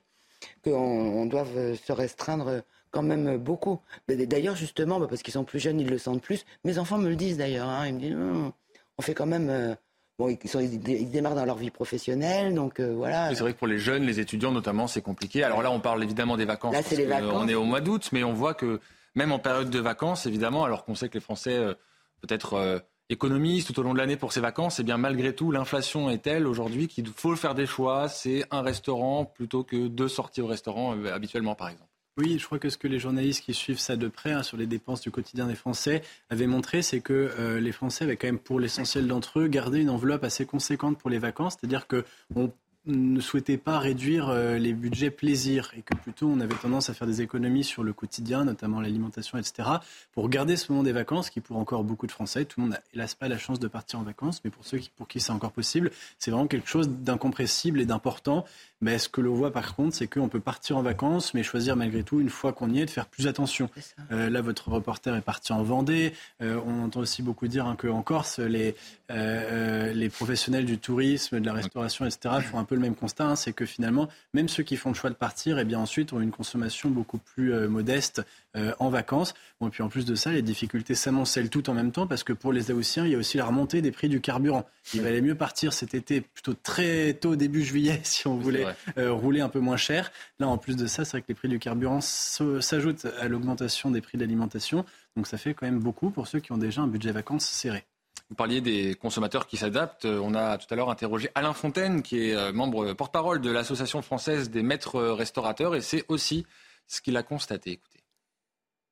qu'on 0.63 0.71
on 0.73 1.25
doive 1.27 1.75
se 1.75 1.91
restreindre 1.91 2.63
quand 2.89 3.03
même 3.03 3.37
beaucoup. 3.37 3.81
D'ailleurs, 4.07 4.55
justement, 4.55 4.99
bah, 4.99 5.05
parce 5.07 5.21
qu'ils 5.21 5.33
sont 5.33 5.43
plus 5.43 5.59
jeunes, 5.59 5.79
ils 5.79 5.89
le 5.89 5.99
sentent 5.99 6.23
plus. 6.23 6.43
Mes 6.63 6.79
enfants 6.79 6.97
me 6.97 7.09
le 7.09 7.15
disent 7.15 7.37
d'ailleurs. 7.37 7.67
Hein, 7.67 7.87
ils 7.87 7.93
me 7.93 7.99
disent, 7.99 8.15
hum, 8.15 8.51
on 8.97 9.01
fait 9.01 9.13
quand 9.13 9.25
même, 9.27 9.49
euh, 9.49 9.75
bon, 10.17 10.29
ils, 10.29 10.49
sont, 10.49 10.59
ils, 10.59 11.09
démarrent 11.09 11.35
dans 11.35 11.45
leur 11.45 11.57
vie 11.57 11.69
professionnelle, 11.69 12.55
donc 12.55 12.79
euh, 12.79 12.93
voilà. 12.95 13.35
C'est 13.35 13.41
vrai 13.41 13.53
que 13.53 13.59
pour 13.59 13.67
les 13.67 13.77
jeunes, 13.77 14.03
les 14.03 14.19
étudiants 14.19 14.51
notamment, 14.51 14.87
c'est 14.87 15.01
compliqué. 15.01 15.43
Alors 15.43 15.61
là, 15.61 15.71
on 15.71 15.79
parle 15.79 16.03
évidemment 16.03 16.37
des 16.37 16.45
vacances. 16.45 16.73
Là, 16.73 16.81
c'est 16.81 16.95
les 16.95 17.05
vacances. 17.05 17.33
On 17.35 17.47
est 17.47 17.55
au 17.55 17.63
mois 17.63 17.81
d'août, 17.81 18.09
mais 18.11 18.23
on 18.23 18.33
voit 18.33 18.53
que 18.53 18.79
même 19.15 19.31
en 19.31 19.39
période 19.39 19.69
de 19.69 19.79
vacances, 19.79 20.25
évidemment, 20.25 20.63
alors 20.63 20.85
qu'on 20.85 20.95
sait 20.95 21.09
que 21.09 21.15
les 21.15 21.21
Français 21.21 21.55
euh, 21.55 21.73
peut-être 22.21 22.53
euh, 22.53 22.79
économisent 23.09 23.65
tout 23.65 23.79
au 23.79 23.83
long 23.83 23.93
de 23.93 23.97
l'année 23.97 24.17
pour 24.17 24.33
ces 24.33 24.41
vacances, 24.41 24.79
eh 24.79 24.83
bien 24.83 24.97
malgré 24.97 25.33
tout, 25.33 25.51
l'inflation 25.51 26.09
est 26.09 26.19
telle 26.19 26.47
aujourd'hui 26.47 26.87
qu'il 26.87 27.07
faut 27.07 27.35
faire 27.35 27.55
des 27.55 27.65
choix. 27.65 28.09
C'est 28.09 28.45
un 28.51 28.61
restaurant 28.61 29.25
plutôt 29.25 29.63
que 29.63 29.87
deux 29.87 30.07
sorties 30.07 30.41
au 30.41 30.47
restaurant 30.47 30.95
habituellement, 31.05 31.55
par 31.55 31.69
exemple. 31.69 31.89
Oui, 32.17 32.37
je 32.39 32.45
crois 32.45 32.59
que 32.59 32.69
ce 32.69 32.77
que 32.77 32.87
les 32.87 32.97
journalistes 32.97 33.43
qui 33.43 33.53
suivent 33.53 33.79
ça 33.79 33.97
de 33.97 34.07
près 34.07 34.31
hein, 34.31 34.41
sur 34.41 34.55
les 34.55 34.67
dépenses 34.67 35.01
du 35.01 35.11
quotidien 35.11 35.47
des 35.47 35.55
Français 35.55 36.01
avaient 36.29 36.47
montré, 36.47 36.81
c'est 36.81 37.01
que 37.01 37.13
euh, 37.13 37.59
les 37.59 37.73
Français 37.73 38.05
avaient 38.05 38.15
quand 38.15 38.27
même, 38.27 38.39
pour 38.39 38.61
l'essentiel 38.61 39.05
d'entre 39.05 39.39
eux, 39.41 39.47
gardé 39.47 39.81
une 39.81 39.89
enveloppe 39.89 40.23
assez 40.23 40.45
conséquente 40.45 40.97
pour 40.97 41.09
les 41.09 41.19
vacances. 41.19 41.57
C'est-à-dire 41.59 41.87
qu'on 41.87 42.53
ne 42.87 43.19
souhaitait 43.19 43.57
pas 43.57 43.79
réduire 43.79 44.29
euh, 44.29 44.57
les 44.57 44.73
budgets 44.73 45.09
plaisir 45.09 45.71
et 45.77 45.81
que 45.81 45.95
plutôt 45.95 46.27
on 46.27 46.39
avait 46.39 46.55
tendance 46.55 46.89
à 46.89 46.93
faire 46.93 47.07
des 47.07 47.21
économies 47.21 47.63
sur 47.63 47.83
le 47.83 47.93
quotidien, 47.93 48.45
notamment 48.45 48.81
l'alimentation, 48.81 49.37
etc., 49.37 49.69
pour 50.13 50.29
garder 50.29 50.55
ce 50.55 50.71
moment 50.71 50.83
des 50.83 50.91
vacances 50.91 51.29
qui 51.29 51.41
pour 51.41 51.57
encore 51.57 51.83
beaucoup 51.83 52.07
de 52.07 52.11
Français, 52.11 52.45
tout 52.45 52.59
le 52.59 52.67
monde 52.67 52.73
n'a 52.73 52.81
hélas 52.93 53.15
pas 53.15 53.27
la 53.27 53.37
chance 53.37 53.59
de 53.59 53.67
partir 53.67 53.99
en 53.99 54.03
vacances, 54.03 54.41
mais 54.43 54.51
pour 54.51 54.65
ceux 54.65 54.79
pour 54.95 55.07
qui 55.07 55.19
c'est 55.19 55.31
encore 55.31 55.51
possible, 55.51 55.91
c'est 56.19 56.31
vraiment 56.31 56.47
quelque 56.47 56.69
chose 56.69 56.89
d'incompressible 56.89 57.81
et 57.81 57.85
d'important. 57.85 58.45
Mais 58.81 58.97
ce 58.97 59.09
que 59.09 59.21
l'on 59.21 59.33
voit 59.33 59.51
par 59.51 59.75
contre, 59.75 59.95
c'est 59.95 60.07
qu'on 60.07 60.29
peut 60.29 60.39
partir 60.39 60.77
en 60.77 60.81
vacances, 60.81 61.33
mais 61.33 61.43
choisir 61.43 61.75
malgré 61.75 62.03
tout, 62.03 62.19
une 62.19 62.29
fois 62.29 62.53
qu'on 62.53 62.69
y 62.69 62.81
est, 62.81 62.85
de 62.85 62.89
faire 62.89 63.07
plus 63.07 63.27
attention. 63.27 63.69
Euh, 64.11 64.29
là, 64.29 64.41
votre 64.41 64.69
reporter 64.69 65.15
est 65.15 65.21
parti 65.21 65.53
en 65.53 65.63
Vendée. 65.63 66.13
Euh, 66.41 66.59
on 66.65 66.83
entend 66.83 66.99
aussi 66.99 67.21
beaucoup 67.21 67.47
dire 67.47 67.65
hein, 67.65 67.75
qu'en 67.77 68.01
Corse, 68.01 68.39
les, 68.39 68.75
les 69.09 70.09
professionnels 70.09 70.65
du 70.65 70.77
tourisme, 70.77 71.39
de 71.39 71.45
la 71.45 71.53
restauration, 71.53 72.05
etc., 72.05 72.35
font 72.41 72.59
un 72.59 72.63
peu 72.63 72.75
le 72.75 72.81
même 72.81 72.95
constat, 72.95 73.25
hein, 73.25 73.35
c'est 73.35 73.53
que 73.53 73.65
finalement, 73.65 74.09
même 74.33 74.49
ceux 74.49 74.63
qui 74.63 74.77
font 74.77 74.89
le 74.89 74.95
choix 74.95 75.09
de 75.09 75.15
partir, 75.15 75.57
et 75.57 75.61
eh 75.61 75.65
bien 75.65 75.79
ensuite 75.79 76.13
ont 76.13 76.21
une 76.21 76.31
consommation 76.31 76.89
beaucoup 76.89 77.17
plus 77.17 77.53
euh, 77.53 77.67
modeste 77.67 78.21
euh, 78.55 78.73
en 78.79 78.89
vacances. 78.89 79.33
Bon, 79.59 79.67
et 79.67 79.69
puis 79.69 79.83
en 79.83 79.89
plus 79.89 80.05
de 80.05 80.15
ça, 80.15 80.31
les 80.31 80.41
difficultés 80.41 80.95
s'amoncellent 80.95 81.49
tout 81.49 81.69
en 81.69 81.73
même 81.73 81.91
temps 81.91 82.07
parce 82.07 82.23
que 82.23 82.33
pour 82.33 82.53
les 82.53 82.71
Haussiens, 82.71 83.05
il 83.05 83.11
y 83.11 83.15
a 83.15 83.17
aussi 83.17 83.37
la 83.37 83.45
remontée 83.45 83.81
des 83.81 83.91
prix 83.91 84.09
du 84.09 84.21
carburant. 84.21 84.65
Il 84.93 85.01
valait 85.01 85.21
mieux 85.21 85.35
partir 85.35 85.73
cet 85.73 85.93
été 85.93 86.21
plutôt 86.21 86.53
très 86.53 87.13
tôt 87.13 87.35
début 87.35 87.63
juillet 87.63 87.99
si 88.03 88.27
on 88.27 88.35
voulait 88.35 88.64
euh, 88.97 89.11
rouler 89.11 89.41
un 89.41 89.49
peu 89.49 89.59
moins 89.59 89.77
cher. 89.77 90.11
Là, 90.39 90.47
en 90.47 90.57
plus 90.57 90.75
de 90.75 90.87
ça, 90.87 91.05
c'est 91.05 91.11
vrai 91.11 91.21
que 91.21 91.27
les 91.29 91.35
prix 91.35 91.49
du 91.49 91.59
carburant 91.59 92.01
s'ajoutent 92.01 93.05
à 93.19 93.27
l'augmentation 93.27 93.91
des 93.91 94.01
prix 94.01 94.17
de 94.17 94.23
l'alimentation. 94.23 94.85
Donc 95.15 95.27
ça 95.27 95.37
fait 95.37 95.53
quand 95.53 95.65
même 95.65 95.79
beaucoup 95.79 96.09
pour 96.09 96.27
ceux 96.27 96.39
qui 96.39 96.51
ont 96.51 96.57
déjà 96.57 96.81
un 96.81 96.87
budget 96.87 97.11
vacances 97.11 97.45
serré. 97.45 97.83
Vous 98.29 98.35
parliez 98.35 98.59
des 98.59 98.95
consommateurs 98.95 99.45
qui 99.45 99.57
s'adaptent. 99.57 100.05
On 100.05 100.33
a 100.33 100.57
tout 100.57 100.65
à 100.71 100.75
l'heure 100.75 100.89
interrogé 100.89 101.29
Alain 101.35 101.53
Fontaine, 101.53 102.01
qui 102.01 102.29
est 102.29 102.35
euh, 102.35 102.51
membre 102.51 102.93
porte-parole 102.93 103.39
de 103.39 103.51
l'Association 103.51 104.01
française 104.01 104.49
des 104.49 104.63
maîtres 104.63 104.99
restaurateurs, 104.99 105.75
et 105.75 105.81
c'est 105.81 106.05
aussi 106.07 106.45
ce 106.87 107.01
qu'il 107.01 107.17
a 107.17 107.23
constaté. 107.23 107.71
Écoutez. 107.73 107.94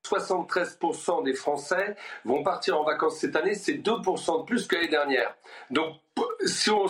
73% 0.03 1.23
des 1.23 1.33
Français 1.33 1.95
vont 2.25 2.43
partir 2.43 2.79
en 2.79 2.83
vacances 2.83 3.17
cette 3.17 3.35
année, 3.35 3.55
c'est 3.55 3.75
2% 3.75 4.41
de 4.41 4.45
plus 4.45 4.67
que 4.67 4.75
l'année 4.75 4.89
dernière. 4.89 5.35
Donc 5.71 5.95
si 6.45 6.69
on, 6.69 6.85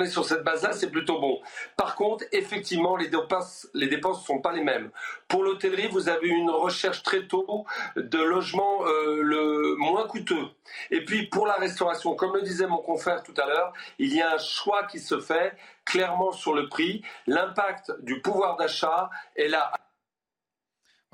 est 0.00 0.06
sur 0.06 0.24
cette 0.24 0.44
base-là, 0.44 0.72
c'est 0.72 0.90
plutôt 0.90 1.20
bon. 1.20 1.40
Par 1.76 1.94
contre, 1.94 2.24
effectivement, 2.32 2.96
les 2.96 3.08
dépenses 3.08 3.68
les 3.74 3.88
dépenses 3.88 4.20
ne 4.22 4.26
sont 4.26 4.38
pas 4.40 4.52
les 4.52 4.62
mêmes. 4.62 4.90
Pour 5.28 5.42
l'hôtellerie, 5.42 5.88
vous 5.88 6.08
avez 6.08 6.28
une 6.28 6.50
recherche 6.50 7.02
très 7.02 7.26
tôt 7.26 7.66
de 7.96 8.18
logements 8.18 8.86
euh, 8.86 9.20
le 9.22 9.74
moins 9.76 10.06
coûteux. 10.06 10.46
Et 10.90 11.04
puis 11.04 11.26
pour 11.26 11.46
la 11.46 11.54
restauration, 11.54 12.14
comme 12.14 12.34
le 12.34 12.42
disait 12.42 12.66
mon 12.66 12.78
confrère 12.78 13.22
tout 13.22 13.34
à 13.36 13.46
l'heure, 13.46 13.72
il 13.98 14.14
y 14.14 14.22
a 14.22 14.34
un 14.34 14.38
choix 14.38 14.84
qui 14.84 15.00
se 15.00 15.20
fait 15.20 15.54
clairement 15.84 16.32
sur 16.32 16.54
le 16.54 16.68
prix. 16.68 17.02
L'impact 17.26 17.92
du 18.00 18.20
pouvoir 18.20 18.56
d'achat 18.56 19.10
est 19.34 19.48
là 19.48 19.72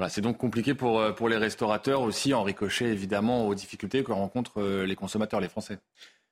voilà, 0.02 0.10
c'est 0.12 0.20
donc 0.20 0.36
compliqué 0.36 0.74
pour, 0.74 0.98
euh, 0.98 1.12
pour 1.12 1.28
les 1.28 1.36
restaurateurs 1.36 2.00
aussi, 2.00 2.34
en 2.34 2.42
ricochet 2.42 2.86
évidemment 2.86 3.46
aux 3.46 3.54
difficultés 3.54 4.02
que 4.02 4.10
rencontrent 4.10 4.60
euh, 4.60 4.84
les 4.84 4.96
consommateurs, 4.96 5.38
les 5.38 5.48
Français. 5.48 5.78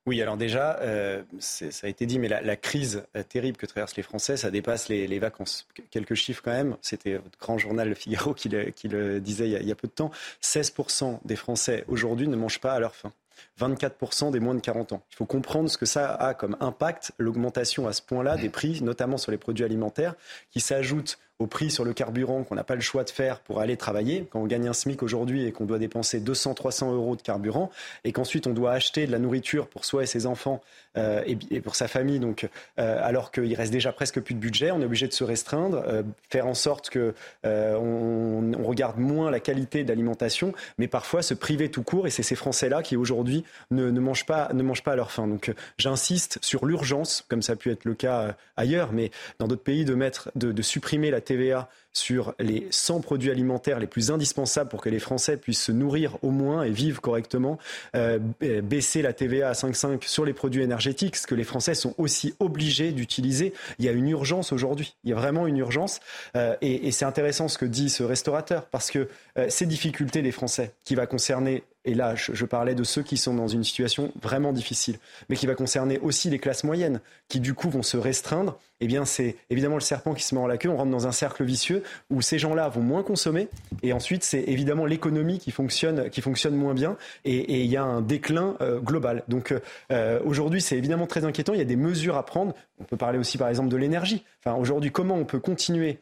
Oui, 0.07 0.21
alors 0.21 0.37
déjà, 0.37 0.81
euh, 0.81 1.23
ça 1.39 1.87
a 1.87 1.89
été 1.89 2.05
dit, 2.05 2.19
mais 2.19 2.27
la, 2.27 2.57
crise 2.57 3.05
terrible 3.29 3.57
que 3.57 3.67
traversent 3.67 3.95
les 3.95 4.03
Français, 4.03 4.37
ça 4.37 4.51
dépasse 4.51 4.89
les, 4.89 5.19
vacances. 5.21 5.69
Quelques 5.93 6.15
chiffres 6.15 6.43
quand 6.43 6.51
même, 6.51 6.77
c'était 6.81 7.15
votre 7.15 7.39
grand 7.39 7.59
journal 7.59 7.89
Le 7.89 7.95
Figaro 7.95 8.35
qui 8.35 8.49
le, 8.49 9.21
disait 9.21 9.47
il 9.47 9.53
y, 9.53 9.57
a, 9.57 9.61
il 9.61 9.69
y, 9.69 9.71
a, 9.71 9.77
peu 9.77 9.87
de 9.87 9.93
temps. 9.93 10.11
16% 10.43 11.21
des 11.25 11.37
Français 11.37 11.85
aujourd'hui 11.87 12.27
ne 12.27 12.35
mangent 12.35 12.59
pas 12.59 12.73
à 12.73 12.81
leur 12.81 12.97
faim. 12.97 13.13
24% 13.61 14.33
des 14.33 14.41
moins 14.41 14.57
de 14.57 14.61
40 14.61 14.95
ans. 14.95 15.03
Il 15.13 15.17
faut 15.17 15.27
comprendre 15.27 15.71
ce 15.71 15.79
que 15.79 15.87
ça 15.87 16.13
a 16.13 16.35
comme 16.35 16.57
impact, 16.59 17.13
l'augmentation 17.19 17.87
à 17.87 17.93
ce 17.93 18.03
point-là 18.03 18.37
des 18.37 18.49
prix, 18.49 18.83
notamment 18.83 19.17
sur 19.17 19.31
les 19.31 19.39
produits 19.39 19.65
alimentaires, 19.65 20.17
qui 20.51 20.61
s'ajoutent 20.61 21.19
au 21.41 21.47
prix 21.47 21.71
sur 21.71 21.85
le 21.85 21.93
carburant 21.93 22.45
qu'on 22.45 22.55
n'a 22.55 22.65
pas 22.65 22.75
le 22.75 22.83
choix 22.83 23.03
de 23.03 23.11
faire 23.11 23.41
pour 23.41 23.61
aller 23.61 23.77
travailler. 23.77 24.27
Quand 24.31 24.41
on 24.41 24.47
gagne 24.47 24.69
un 24.69 24.73
SMIC 24.75 25.03
aujourd'hui 25.03 25.47
et 25.47 25.53
qu'on 25.53 25.65
doit 25.65 25.79
dépenser 25.79 26.21
200, 26.21 26.55
300 26.55 26.93
euros 26.93 27.17
de 27.17 27.23
carburant 27.23 27.71
et 28.05 28.13
qu'ensuite 28.13 28.47
on 28.47 28.53
doit 28.53 28.73
acheter 28.73 29.07
de 29.07 29.13
la 29.13 29.19
nourriture 29.19 29.67
pour 29.67 29.85
soi 29.85 30.03
et 30.03 30.07
ses 30.07 30.27
enfants 30.27 30.61
euh, 30.99 31.23
et, 31.27 31.61
pour 31.61 31.77
sa 31.77 31.89
famille, 31.89 32.19
donc 32.19 32.49
euh, 32.79 33.01
alors 33.03 33.31
qu'il 33.31 33.55
reste 33.55 33.73
déjà 33.73 33.93
presque 33.93 34.21
plus 34.21 34.35
de 34.35 34.41
budget, 34.41 34.71
on 34.71 34.81
est 34.81 34.85
obligé 34.85 35.07
de 35.07 35.13
se 35.13 35.25
restreindre, 35.25 35.83
euh, 35.87 36.03
faire 36.29 36.47
en 36.47 36.55
sorte 36.55 36.91
que 36.91 37.15
on, 37.45 38.51
regarde 38.65 38.99
moins 38.99 39.31
la 39.31 39.41
qualité 39.41 39.83
de 39.83 39.89
l'alimentation, 39.89 40.53
mais 40.79 40.87
parfois 40.87 41.23
se 41.23 41.35
priver 41.35 41.71
tout 41.71 41.83
court. 41.83 42.07
Et 42.07 42.11
c'est 42.11 42.23
ces 42.23 42.37
Français-là 42.37 42.83
qui 42.83 42.97
aujourd'hui 42.97 43.45
ne, 43.71 43.91
mangent 43.91 44.27
pas 44.27 44.51
ne 44.53 44.63
mangent 44.63 44.85
pas 44.85 44.93
à 44.93 44.97
leur 44.97 45.11
faim. 45.11 45.27
Donc 45.27 45.53
j'insiste 45.79 46.39
sur 46.43 46.67
l'urgence, 46.67 47.25
comme 47.29 47.43
ça 47.43 47.55
a 47.55 47.57
pu 47.57 47.71
être 47.73 47.85
le 47.85 47.95
cas 47.95 48.37
ailleurs, 48.57 48.93
mais 48.93 49.11
dans 49.39 49.49
d'autres 49.49 49.63
pays, 49.63 49.85
de 49.85 49.95
mettre 49.95 50.31
de 50.37 50.63
supprimer 50.63 51.11
la 51.11 51.21
TVA 51.31 51.69
sur 51.93 52.35
les 52.39 52.67
100 52.71 53.01
produits 53.01 53.31
alimentaires 53.31 53.79
les 53.79 53.87
plus 53.87 54.11
indispensables 54.11 54.69
pour 54.69 54.81
que 54.81 54.89
les 54.89 54.99
Français 54.99 55.37
puissent 55.37 55.63
se 55.63 55.73
nourrir 55.73 56.17
au 56.23 56.31
moins 56.31 56.63
et 56.63 56.71
vivre 56.71 57.01
correctement, 57.01 57.59
euh, 57.95 58.19
baisser 58.63 59.03
la 59.03 59.13
TVA 59.13 59.49
à 59.49 59.53
5,5 59.53 60.07
sur 60.07 60.25
les 60.25 60.33
produits 60.33 60.63
énergétiques, 60.63 61.17
ce 61.17 61.27
que 61.27 61.35
les 61.35 61.45
Français 61.45 61.75
sont 61.75 61.95
aussi 61.99 62.35
obligés 62.41 62.91
d'utiliser. 62.93 63.53
Il 63.79 63.85
y 63.85 63.89
a 63.89 63.93
une 63.93 64.09
urgence 64.09 64.53
aujourd'hui, 64.53 64.97
il 65.05 65.11
y 65.11 65.13
a 65.13 65.17
vraiment 65.17 65.47
une 65.47 65.59
urgence. 65.59 66.01
Euh, 66.37 66.57
et, 66.63 66.91
c'est 66.91 67.05
intéressant 67.05 67.49
ce 67.49 67.59
que 67.59 67.65
dit 67.65 67.89
ce 67.89 68.03
restaurateur, 68.03 68.67
parce 68.67 68.91
que 68.91 69.09
euh, 69.39 69.47
ces 69.49 69.67
difficultés 69.67 70.23
des 70.23 70.33
Français, 70.33 70.73
qui 70.85 70.97
va 70.97 71.07
concerner 71.07 71.63
et 71.85 71.95
là 71.95 72.15
je, 72.15 72.45
parlais 72.45 72.75
de 72.75 72.85
ceux 72.85 73.03
qui 73.03 73.17
sont 73.17 73.35
dans 73.35 73.49
une 73.49 73.65
situation 73.65 74.13
vraiment 74.21 74.53
difficile, 74.53 74.99
mais 75.29 75.37
qui 75.37 75.47
va 75.47 75.55
concerner 75.55 75.99
aussi 75.99 76.31
les 76.31 76.39
classes 76.39 76.65
moyennes, 76.65 77.01
qui 77.29 77.41
du 77.41 77.55
coup 77.55 77.71
vont 77.71 77.83
se 77.83 77.97
restreindre, 77.97 78.59
eh 78.81 78.87
bien 78.87 79.05
c'est 79.05 79.37
évidemment 79.51 79.77
le 79.77 79.81
serpent 79.81 80.15
qui 80.15 80.23
se 80.23 80.35
met 80.35 80.41
en 80.41 80.47
la 80.47 80.59
queue, 80.59 80.69
on 80.69 80.77
rentre 80.77 80.91
dans 80.91 81.07
un 81.07 81.13
cercle 81.13 81.45
vicieux 81.45 81.83
où 82.11 82.23
ces 82.23 82.39
gens-là 82.39 82.69
vont 82.69 82.83
moins 82.83 83.03
consommer, 83.03 83.49
et 83.83 83.93
ensuite 83.93 84.25
c'est 84.25 84.43
évidemment 84.43 84.85
l'économie 84.87 85.39
qui 85.39 85.51
fonctionne, 85.51 86.11
qui 86.11 86.21
fonctionne 86.21 86.55
moins 86.55 86.75
bien, 86.75 86.97
et 87.25 87.63
il 87.63 87.71
y 87.71 87.77
a 87.77 87.85
un 87.85 88.01
déclin 88.01 88.57
euh, 88.61 88.81
global. 88.81 89.25
Donc 89.29 89.55
euh, 89.93 90.21
aujourd'hui 90.25 90.61
c'est 90.61 90.77
évidemment 90.77 91.07
très 91.07 91.25
inquiétant, 91.25 91.53
il 91.53 91.59
y 91.59 91.63
a 91.63 91.67
des 91.67 91.77
mesures 91.77 92.17
à 92.17 92.27
prendre, 92.27 92.55
on 92.81 92.85
peut 92.85 92.97
parler 92.97 93.19
aussi 93.19 93.39
par 93.39 93.49
exemple 93.49 93.69
de 93.69 93.77
l'énergie. 93.77 94.25
Enfin 94.45 94.57
aujourd'hui 94.57 94.91
comment 94.91 95.17
on 95.17 95.25
peut 95.25 95.41
continuer 95.41 96.01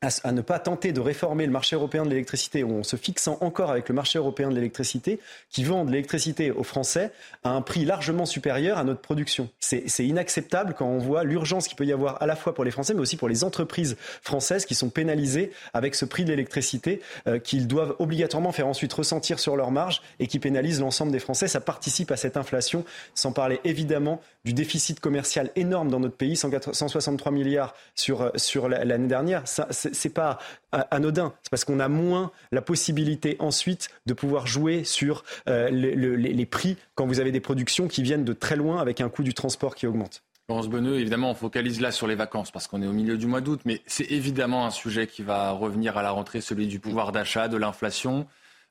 à, 0.00 0.30
ne 0.30 0.42
pas 0.42 0.60
tenter 0.60 0.92
de 0.92 1.00
réformer 1.00 1.44
le 1.44 1.50
marché 1.50 1.74
européen 1.74 2.04
de 2.04 2.10
l'électricité, 2.10 2.62
en 2.62 2.84
se 2.84 2.94
fixant 2.94 3.36
encore 3.40 3.72
avec 3.72 3.88
le 3.88 3.96
marché 3.96 4.18
européen 4.18 4.48
de 4.48 4.54
l'électricité, 4.54 5.18
qui 5.50 5.64
vend 5.64 5.84
de 5.84 5.90
l'électricité 5.90 6.52
aux 6.52 6.62
Français 6.62 7.10
à 7.42 7.50
un 7.50 7.62
prix 7.62 7.84
largement 7.84 8.24
supérieur 8.24 8.78
à 8.78 8.84
notre 8.84 9.00
production. 9.00 9.48
C'est 9.58 10.06
inacceptable 10.06 10.74
quand 10.78 10.86
on 10.86 10.98
voit 10.98 11.24
l'urgence 11.24 11.66
qu'il 11.66 11.76
peut 11.76 11.84
y 11.84 11.92
avoir 11.92 12.22
à 12.22 12.26
la 12.26 12.36
fois 12.36 12.54
pour 12.54 12.64
les 12.64 12.70
Français, 12.70 12.94
mais 12.94 13.00
aussi 13.00 13.16
pour 13.16 13.28
les 13.28 13.42
entreprises 13.42 13.96
françaises 14.22 14.66
qui 14.66 14.76
sont 14.76 14.88
pénalisées 14.88 15.50
avec 15.74 15.96
ce 15.96 16.04
prix 16.04 16.24
de 16.24 16.30
l'électricité 16.30 17.00
euh, 17.26 17.40
qu'ils 17.40 17.66
doivent 17.66 17.96
obligatoirement 17.98 18.52
faire 18.52 18.68
ensuite 18.68 18.92
ressentir 18.92 19.40
sur 19.40 19.56
leur 19.56 19.72
marge 19.72 20.00
et 20.20 20.28
qui 20.28 20.38
pénalise 20.38 20.80
l'ensemble 20.80 21.10
des 21.10 21.18
Français. 21.18 21.48
Ça 21.48 21.60
participe 21.60 22.12
à 22.12 22.16
cette 22.16 22.36
inflation, 22.36 22.84
sans 23.14 23.32
parler 23.32 23.60
évidemment 23.64 24.20
du 24.48 24.54
déficit 24.54 24.98
commercial 24.98 25.50
énorme 25.56 25.90
dans 25.90 26.00
notre 26.00 26.16
pays, 26.16 26.34
163 26.34 27.30
milliards 27.30 27.74
sur, 27.94 28.22
euh, 28.22 28.30
sur 28.36 28.66
l'année 28.66 29.06
dernière. 29.06 29.42
C'est 29.46 30.14
pas 30.14 30.38
anodin. 30.72 31.34
C'est 31.42 31.50
parce 31.50 31.66
qu'on 31.66 31.80
a 31.80 31.88
moins 31.88 32.30
la 32.50 32.62
possibilité 32.62 33.36
ensuite 33.40 33.90
de 34.06 34.14
pouvoir 34.14 34.46
jouer 34.46 34.84
sur 34.84 35.22
euh, 35.50 35.68
les, 35.68 36.46
prix 36.46 36.78
quand 36.94 37.06
vous 37.06 37.20
avez 37.20 37.30
des 37.30 37.40
productions 37.40 37.88
qui 37.88 38.02
viennent 38.02 38.24
de 38.24 38.32
très 38.32 38.56
loin 38.56 38.80
avec 38.80 39.02
un 39.02 39.10
coût 39.10 39.22
du 39.22 39.34
transport 39.34 39.74
qui 39.74 39.86
augmente. 39.86 40.22
Laurence 40.48 40.68
Bonneux, 40.68 40.98
évidemment, 40.98 41.32
on 41.32 41.34
focalise 41.34 41.82
là 41.82 41.92
sur 41.92 42.06
les 42.06 42.14
vacances 42.14 42.50
parce 42.50 42.68
qu'on 42.68 42.80
est 42.80 42.86
au 42.86 42.94
milieu 42.94 43.18
du 43.18 43.26
mois 43.26 43.42
d'août, 43.42 43.60
mais 43.66 43.82
c'est 43.84 44.10
évidemment 44.10 44.64
un 44.64 44.70
sujet 44.70 45.06
qui 45.06 45.22
va 45.22 45.50
revenir 45.50 45.98
à 45.98 46.02
la 46.02 46.10
rentrée, 46.10 46.40
celui 46.40 46.68
du 46.68 46.80
pouvoir 46.80 47.12
d'achat, 47.12 47.48
de 47.48 47.58
l'inflation. 47.58 48.26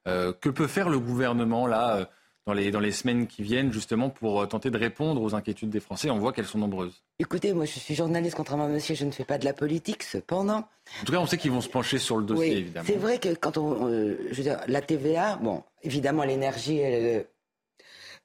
Euh, 0.08 0.34
que 0.34 0.50
peut 0.50 0.68
faire 0.68 0.90
le 0.90 1.00
gouvernement 1.00 1.68
là 1.68 1.98
euh, 1.98 2.06
dans 2.48 2.54
les, 2.54 2.72
dans 2.72 2.80
les 2.80 2.94
semaines 2.94 3.28
qui 3.28 3.44
viennent, 3.44 3.74
justement, 3.74 4.10
pour 4.10 4.42
euh, 4.42 4.46
tenter 4.46 4.72
de 4.72 4.78
répondre 4.78 5.22
aux 5.22 5.36
inquiétudes 5.36 5.70
des 5.70 5.82
Français 5.82 6.10
On 6.10 6.18
voit 6.18 6.32
qu'elles 6.32 6.46
sont 6.46 6.58
nombreuses. 6.58 7.04
Écoutez, 7.20 7.52
moi, 7.52 7.66
je 7.66 7.78
suis 7.78 7.94
journaliste, 7.94 8.36
contrairement 8.36 8.64
à 8.64 8.70
monsieur, 8.70 8.96
je 8.96 9.04
ne 9.04 9.12
fais 9.12 9.26
pas 9.26 9.38
de 9.38 9.44
la 9.44 9.52
politique. 9.52 10.02
Cependant. 10.02 10.60
En 11.02 11.06
tout 11.06 11.12
cas, 11.12 11.20
on 11.20 11.26
sait 11.26 11.38
qu'ils 11.38 11.52
vont 11.52 11.60
se 11.60 11.68
pencher 11.68 11.98
sur 11.98 12.16
le 12.16 12.24
dossier, 12.24 12.54
oui, 12.54 12.58
évidemment. 12.60 12.86
C'est 12.88 12.96
vrai 12.96 13.20
que 13.20 13.36
quand 13.36 13.58
on. 13.58 13.90
Euh, 13.90 14.18
je 14.32 14.38
veux 14.38 14.44
dire, 14.44 14.62
la 14.68 14.82
TVA, 14.82 15.36
bon, 15.42 15.62
évidemment, 15.84 16.24
l'énergie, 16.24 16.78
elle, 16.78 17.26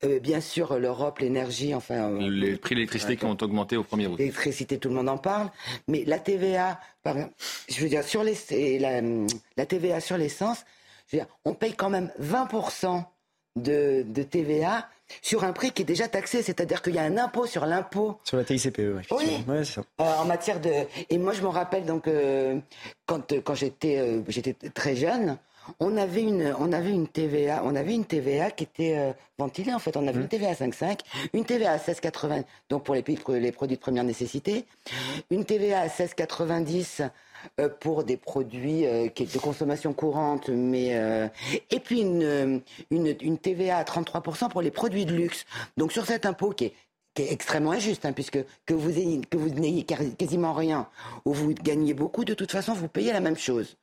euh, 0.04 0.20
bien 0.20 0.40
sûr, 0.40 0.78
l'Europe, 0.78 1.18
l'énergie, 1.18 1.74
enfin. 1.74 2.12
Les 2.20 2.54
prix 2.56 2.76
de 2.76 2.80
l'électricité 2.80 3.16
qui 3.16 3.24
ont 3.24 3.36
augmenté 3.40 3.76
au 3.76 3.82
premier 3.82 4.04
er 4.04 4.16
L'électricité, 4.16 4.78
tout 4.78 4.88
le 4.88 4.94
monde 4.94 5.08
en 5.08 5.18
parle. 5.18 5.50
Mais 5.88 6.04
la 6.06 6.20
TVA, 6.20 6.78
je 7.04 7.80
veux 7.80 7.88
dire, 7.88 8.04
sur 8.04 8.22
les, 8.22 8.78
la, 8.78 9.00
la 9.56 9.66
TVA 9.66 9.98
sur 9.98 10.16
l'essence, 10.16 10.64
on 11.44 11.54
paye 11.54 11.74
quand 11.74 11.90
même 11.90 12.12
20% 12.20 13.04
de, 13.56 14.04
de, 14.06 14.22
TVA 14.22 14.88
sur 15.20 15.44
un 15.44 15.52
prix 15.52 15.72
qui 15.72 15.82
est 15.82 15.86
déjà 15.86 16.08
taxé, 16.08 16.42
c'est-à-dire 16.42 16.80
qu'il 16.82 16.94
y 16.94 16.98
a 16.98 17.02
un 17.02 17.18
impôt 17.18 17.46
sur 17.46 17.66
l'impôt. 17.66 18.18
Sur 18.24 18.38
la 18.38 18.44
TICPE, 18.44 18.78
oui. 18.78 19.44
Ouais, 19.46 19.64
ça. 19.64 19.82
Euh, 20.00 20.04
en 20.04 20.24
matière 20.24 20.60
de. 20.60 20.70
Et 21.10 21.18
moi, 21.18 21.32
je 21.32 21.42
me 21.42 21.48
rappelle 21.48 21.84
donc 21.84 22.08
euh, 22.08 22.58
quand, 23.06 23.32
quand 23.44 23.54
j'étais 23.54 24.22
j'étais 24.28 24.54
très 24.70 24.96
jeune, 24.96 25.38
on 25.80 25.96
avait 25.96 26.22
une, 26.22 26.54
on 26.58 26.72
avait 26.72 26.90
une 26.90 27.08
TVA, 27.08 27.62
on 27.64 27.74
avait 27.76 27.94
une 27.94 28.04
TVA 28.04 28.50
qui 28.50 28.64
était 28.64 28.96
euh, 28.96 29.12
ventilée 29.38 29.72
en 29.72 29.78
fait. 29.78 29.96
On 29.96 30.06
avait 30.06 30.18
une 30.18 30.24
mmh. 30.24 30.28
TVA 30.28 30.48
à 30.50 30.54
5,5, 30.54 31.00
une 31.32 31.44
TVA 31.44 31.72
à 31.72 31.76
16,80 31.76 32.44
donc 32.68 32.84
pour 32.84 32.94
les, 32.94 33.04
les 33.40 33.52
produits 33.52 33.76
de 33.76 33.80
première 33.80 34.04
nécessité, 34.04 34.66
une 35.30 35.44
TVA 35.44 35.80
à 35.80 35.86
16,90 35.86 37.02
euh, 37.02 37.08
pour 37.81 38.05
des 38.05 38.16
produits 38.16 38.86
euh, 38.86 39.09
de 39.09 39.39
consommation 39.39 39.93
courante, 39.93 40.48
mais 40.48 40.98
et 41.70 41.81
puis 41.81 42.01
une, 42.01 42.62
une, 42.90 43.39
TVA 43.39 43.78
à 43.78 43.85
33% 43.85 44.48
pour 44.48 44.62
les 44.62 44.70
produits 44.70 45.06
de 45.06 45.14
luxe. 45.14 45.44
Donc 45.77 45.93
sur 45.93 46.06
cet 46.06 46.27
impôt 46.27 46.51
qui 46.51 46.66
est 46.66 46.74
qui 47.14 47.23
est 47.23 47.32
extrêmement 47.32 47.73
injuste, 47.73 48.06
hein, 48.06 48.12
puisque 48.12 48.39
que 48.64 48.74
vous 48.74 48.98
ayez, 48.98 49.20
que 49.20 49.36
vous 49.36 49.51
n'ayez 49.51 49.85
quasiment 49.85 50.55
rien 50.55 50.89
ou 51.24 51.35
vous 51.35 51.52
gagnez 51.52 51.93
beaucoup, 51.94 52.24
de 52.24 52.32
toute 52.35 52.51
façon, 52.51 52.73
vous 52.73 52.89
payez 52.89 53.12
la 53.12 53.20
même 53.20 53.36
chose. 53.36 53.77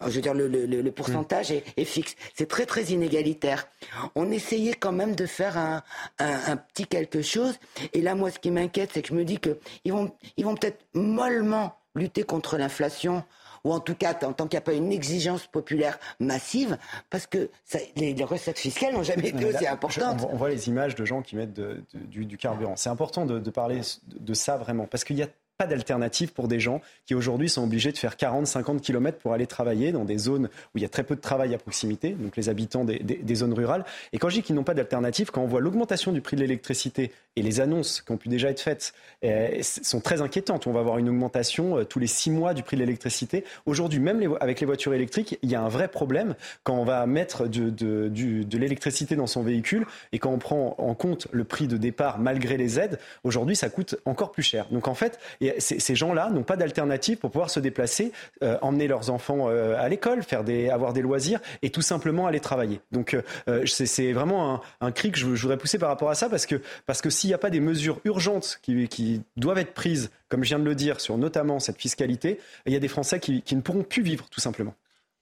Je 0.00 0.10
veux 0.10 0.20
dire, 0.20 0.34
le, 0.34 0.90
pourcentage 0.90 1.50
est, 1.50 1.84
fixe. 1.84 2.16
C'est 2.34 2.48
très, 2.48 2.66
très 2.66 2.84
inégalitaire. 2.84 3.68
On 4.14 4.30
essayait 4.30 4.74
quand 4.74 4.92
même 4.92 5.14
de 5.14 5.26
faire 5.26 5.56
un, 5.56 6.56
petit 6.56 6.86
quelque 6.86 7.22
chose. 7.22 7.58
Et 7.92 8.00
là, 8.00 8.14
moi, 8.14 8.30
ce 8.30 8.38
qui 8.38 8.50
m'inquiète, 8.50 8.90
c'est 8.92 9.02
que 9.02 9.08
je 9.08 9.14
me 9.14 9.24
dis 9.24 9.38
qu'ils 9.38 9.92
vont, 9.92 10.12
ils 10.36 10.44
vont 10.44 10.54
peut-être 10.54 10.84
mollement 10.94 11.76
lutter 11.94 12.22
contre 12.22 12.56
l'inflation 12.56 13.24
ou 13.64 13.72
en 13.72 13.80
tout 13.80 13.94
cas, 13.94 14.12
tant, 14.12 14.32
qu'il 14.34 14.50
n'y 14.52 14.58
a 14.58 14.60
pas 14.60 14.74
une 14.74 14.92
exigence 14.92 15.46
populaire 15.46 15.98
massive, 16.20 16.76
parce 17.08 17.26
que 17.26 17.48
les, 17.96 18.14
recettes 18.22 18.58
fiscales 18.58 18.92
n'ont 18.92 19.02
jamais 19.02 19.28
été 19.28 19.42
aussi 19.46 19.66
importantes. 19.66 20.26
on, 20.30 20.36
voit 20.36 20.50
les 20.50 20.68
images 20.68 20.94
de 20.94 21.06
gens 21.06 21.22
qui 21.22 21.34
mettent 21.34 21.58
du, 21.94 22.36
carburant. 22.36 22.76
C'est 22.76 22.90
important 22.90 23.24
de, 23.24 23.38
de 23.38 23.50
parler 23.50 23.80
de 24.06 24.34
ça 24.34 24.58
vraiment, 24.58 24.86
parce 24.86 25.02
qu'il 25.02 25.16
y 25.16 25.22
a 25.22 25.28
pas 25.56 25.66
d'alternative 25.66 26.32
pour 26.32 26.48
des 26.48 26.58
gens 26.58 26.80
qui 27.06 27.14
aujourd'hui 27.14 27.48
sont 27.48 27.62
obligés 27.62 27.92
de 27.92 27.98
faire 27.98 28.16
40-50 28.16 28.80
km 28.80 29.18
pour 29.18 29.32
aller 29.32 29.46
travailler 29.46 29.92
dans 29.92 30.04
des 30.04 30.18
zones 30.18 30.48
où 30.74 30.78
il 30.78 30.82
y 30.82 30.84
a 30.84 30.88
très 30.88 31.04
peu 31.04 31.14
de 31.14 31.20
travail 31.20 31.54
à 31.54 31.58
proximité, 31.58 32.10
donc 32.10 32.36
les 32.36 32.48
habitants 32.48 32.84
des, 32.84 33.34
zones 33.34 33.52
rurales. 33.52 33.84
Et 34.12 34.18
quand 34.18 34.28
je 34.28 34.36
dis 34.36 34.42
qu'ils 34.42 34.56
n'ont 34.56 34.64
pas 34.64 34.74
d'alternative, 34.74 35.30
quand 35.30 35.42
on 35.42 35.46
voit 35.46 35.60
l'augmentation 35.60 36.12
du 36.12 36.20
prix 36.20 36.36
de 36.36 36.40
l'électricité 36.40 37.12
et 37.36 37.42
les 37.42 37.60
annonces 37.60 38.02
qui 38.02 38.12
ont 38.12 38.16
pu 38.16 38.28
déjà 38.28 38.50
être 38.50 38.60
faites 38.60 38.94
eh, 39.22 39.60
sont 39.62 40.00
très 40.00 40.22
inquiétantes. 40.22 40.66
On 40.66 40.72
va 40.72 40.80
avoir 40.80 40.98
une 40.98 41.08
augmentation 41.08 41.78
euh, 41.78 41.84
tous 41.84 41.98
les 41.98 42.06
six 42.06 42.30
mois 42.30 42.54
du 42.54 42.62
prix 42.62 42.76
de 42.76 42.82
l'électricité. 42.82 43.44
Aujourd'hui, 43.66 44.00
même 44.00 44.36
avec 44.40 44.60
les 44.60 44.66
voitures 44.66 44.94
électriques, 44.94 45.38
il 45.42 45.50
y 45.50 45.54
a 45.54 45.60
un 45.60 45.68
vrai 45.68 45.88
problème 45.88 46.34
quand 46.62 46.74
on 46.74 46.84
va 46.84 47.04
mettre 47.06 47.46
de, 47.48 47.70
de, 47.70 48.08
de 48.08 48.58
l'électricité 48.58 49.16
dans 49.16 49.26
son 49.26 49.42
véhicule 49.42 49.86
et 50.12 50.18
quand 50.18 50.30
on 50.30 50.38
prend 50.38 50.74
en 50.78 50.94
compte 50.94 51.28
le 51.32 51.44
prix 51.44 51.66
de 51.66 51.76
départ 51.76 52.18
malgré 52.18 52.56
les 52.56 52.78
aides. 52.78 52.98
Aujourd'hui, 53.24 53.56
ça 53.56 53.68
coûte 53.68 53.96
encore 54.04 54.32
plus 54.32 54.42
cher. 54.42 54.66
Donc 54.70 54.88
en 54.88 54.94
fait, 54.94 55.18
et 55.48 55.60
ces 55.60 55.94
gens-là 55.94 56.30
n'ont 56.30 56.42
pas 56.42 56.56
d'alternative 56.56 57.18
pour 57.18 57.30
pouvoir 57.30 57.50
se 57.50 57.60
déplacer, 57.60 58.12
euh, 58.42 58.58
emmener 58.62 58.88
leurs 58.88 59.10
enfants 59.10 59.48
euh, 59.48 59.76
à 59.78 59.88
l'école, 59.88 60.22
faire 60.22 60.42
avoir 60.72 60.92
des 60.92 61.02
loisirs 61.02 61.40
et 61.62 61.70
tout 61.70 61.82
simplement 61.82 62.26
aller 62.26 62.40
travailler. 62.40 62.80
Donc 62.92 63.16
euh, 63.48 63.64
c'est 63.66 64.12
vraiment 64.12 64.62
un, 64.80 64.92
cri 64.92 65.10
que 65.10 65.18
je, 65.18 65.26
voudrais 65.26 65.56
pousser 65.56 65.78
par 65.78 65.88
rapport 65.88 66.10
à 66.10 66.14
ça 66.14 66.28
parce 66.28 66.46
que, 66.46 66.60
parce 66.86 67.00
que 67.00 67.10
s'il 67.10 67.28
n'y 67.28 67.34
a 67.34 67.38
pas 67.38 67.50
des 67.50 67.60
mesures 67.60 68.00
urgentes 68.04 68.60
qui, 68.62 69.22
doivent 69.36 69.58
être 69.58 69.74
prises, 69.74 70.10
comme 70.28 70.44
je 70.44 70.48
viens 70.48 70.58
de 70.58 70.64
le 70.64 70.74
dire, 70.74 71.00
sur 71.00 71.18
notamment 71.18 71.60
cette 71.60 71.78
fiscalité, 71.78 72.38
il 72.66 72.72
y 72.72 72.76
a 72.76 72.80
des 72.80 72.88
Français 72.88 73.20
qui, 73.20 73.42
qui 73.42 73.56
ne 73.56 73.60
pourront 73.60 73.82
plus 73.82 74.02
vivre 74.02 74.26
tout 74.30 74.40
simplement. 74.40 74.74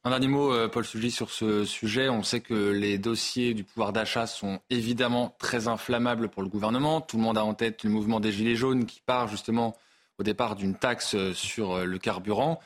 Un 0.04 0.10
dernier 0.10 0.28
mot, 0.28 0.52
Paul 0.68 0.84
Sugy, 0.84 1.12
sur 1.12 1.30
ce 1.30 1.64
sujet. 1.64 2.08
On 2.08 2.24
sait 2.24 2.40
que 2.40 2.70
les 2.70 2.98
dossiers 2.98 3.54
du 3.54 3.62
pouvoir 3.62 3.92
d'achat 3.92 4.26
sont 4.26 4.58
évidemment 4.68 5.34
très 5.38 5.68
inflammables 5.68 6.28
pour 6.28 6.42
le 6.42 6.48
gouvernement. 6.48 7.00
Tout 7.00 7.18
le 7.18 7.22
monde 7.22 7.38
a 7.38 7.44
en 7.44 7.54
tête 7.54 7.84
le 7.84 7.90
mouvement 7.90 8.18
des 8.18 8.32
Gilets 8.32 8.56
jaunes 8.56 8.84
qui 8.84 9.00
part 9.06 9.28
justement 9.28 9.76
au 10.22 10.24
départ 10.24 10.54
d'une 10.54 10.76
taxe 10.76 11.16
euh, 11.16 11.34
sur 11.34 11.72
euh, 11.72 11.84
le 11.84 11.98
carburant. 11.98 12.60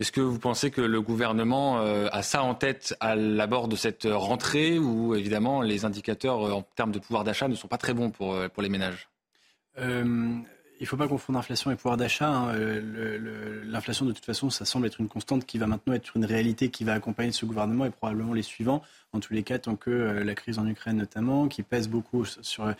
Est-ce 0.00 0.10
que 0.10 0.20
vous 0.20 0.40
pensez 0.40 0.72
que 0.72 0.80
le 0.80 1.00
gouvernement 1.00 1.78
euh, 1.78 2.08
a 2.10 2.22
ça 2.22 2.42
en 2.42 2.56
tête 2.56 2.96
à 2.98 3.14
l'abord 3.14 3.68
de 3.68 3.76
cette 3.76 4.08
rentrée 4.10 4.76
où 4.80 5.14
évidemment 5.14 5.62
les 5.62 5.84
indicateurs 5.84 6.40
en 6.52 6.62
termes 6.62 6.90
de 6.90 6.98
pouvoir 6.98 7.22
d'achat 7.22 7.46
ne 7.46 7.54
sont 7.54 7.68
pas 7.68 7.78
très 7.78 7.94
bons 7.94 8.10
pour, 8.10 8.36
pour 8.48 8.62
les 8.62 8.68
ménages? 8.68 9.08
Il 10.80 10.84
ne 10.84 10.88
faut 10.88 10.96
pas 10.96 11.08
confondre 11.08 11.38
inflation 11.38 11.70
et 11.70 11.76
pouvoir 11.76 11.98
d'achat. 11.98 12.28
Hein. 12.28 12.52
L'inflation, 13.66 14.06
de 14.06 14.12
toute 14.12 14.24
façon, 14.24 14.48
ça 14.48 14.64
semble 14.64 14.86
être 14.86 14.98
une 15.00 15.08
constante 15.08 15.44
qui 15.44 15.58
va 15.58 15.66
maintenant 15.66 15.92
être 15.92 16.16
une 16.16 16.24
réalité 16.24 16.70
qui 16.70 16.84
va 16.84 16.94
accompagner 16.94 17.32
ce 17.32 17.44
gouvernement 17.44 17.84
et 17.84 17.90
probablement 17.90 18.32
les 18.32 18.42
suivants 18.42 18.82
en 19.12 19.20
tous 19.20 19.32
les 19.32 19.42
cas, 19.42 19.58
tant 19.58 19.76
que 19.76 19.90
euh, 19.90 20.24
la 20.24 20.34
crise 20.34 20.58
en 20.58 20.66
Ukraine 20.66 20.96
notamment, 20.96 21.48
qui 21.48 21.62
pèse 21.62 21.88
beaucoup 21.88 22.24
sur 22.24 22.72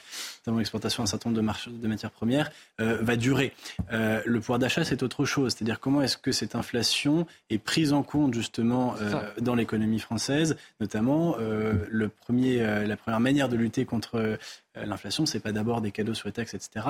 l'exportation 0.46 1.02
d'un 1.02 1.06
certain 1.06 1.30
nombre 1.30 1.42
de, 1.42 1.70
de 1.70 1.88
matières 1.88 2.10
premières, 2.10 2.50
euh, 2.80 2.98
va 3.00 3.16
durer. 3.16 3.52
Euh, 3.92 4.22
le 4.24 4.40
pouvoir 4.40 4.58
d'achat, 4.58 4.84
c'est 4.84 5.02
autre 5.02 5.24
chose. 5.24 5.54
C'est-à-dire 5.54 5.80
comment 5.80 6.02
est-ce 6.02 6.16
que 6.16 6.32
cette 6.32 6.54
inflation 6.54 7.26
est 7.50 7.58
prise 7.58 7.92
en 7.92 8.02
compte 8.02 8.34
justement 8.34 8.94
dans 9.40 9.54
l'économie 9.54 9.98
française, 9.98 10.56
notamment 10.80 11.36
le 11.38 12.08
premier, 12.08 12.86
la 12.86 12.96
première 12.96 13.20
manière 13.20 13.48
de 13.48 13.56
lutter 13.56 13.84
contre 13.84 14.38
L'inflation, 14.74 15.26
c'est 15.26 15.40
pas 15.40 15.52
d'abord 15.52 15.80
des 15.80 15.90
cadeaux 15.90 16.14
sur 16.14 16.28
les 16.28 16.32
taxes, 16.32 16.54
etc. 16.54 16.86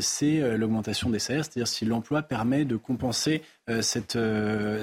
c'est 0.00 0.56
l'augmentation 0.56 1.10
des 1.10 1.18
salaires, 1.18 1.44
c'est-à-dire 1.44 1.66
si 1.66 1.84
l'emploi 1.84 2.22
permet 2.22 2.64
de 2.64 2.76
compenser 2.76 3.42
cette, 3.80 4.18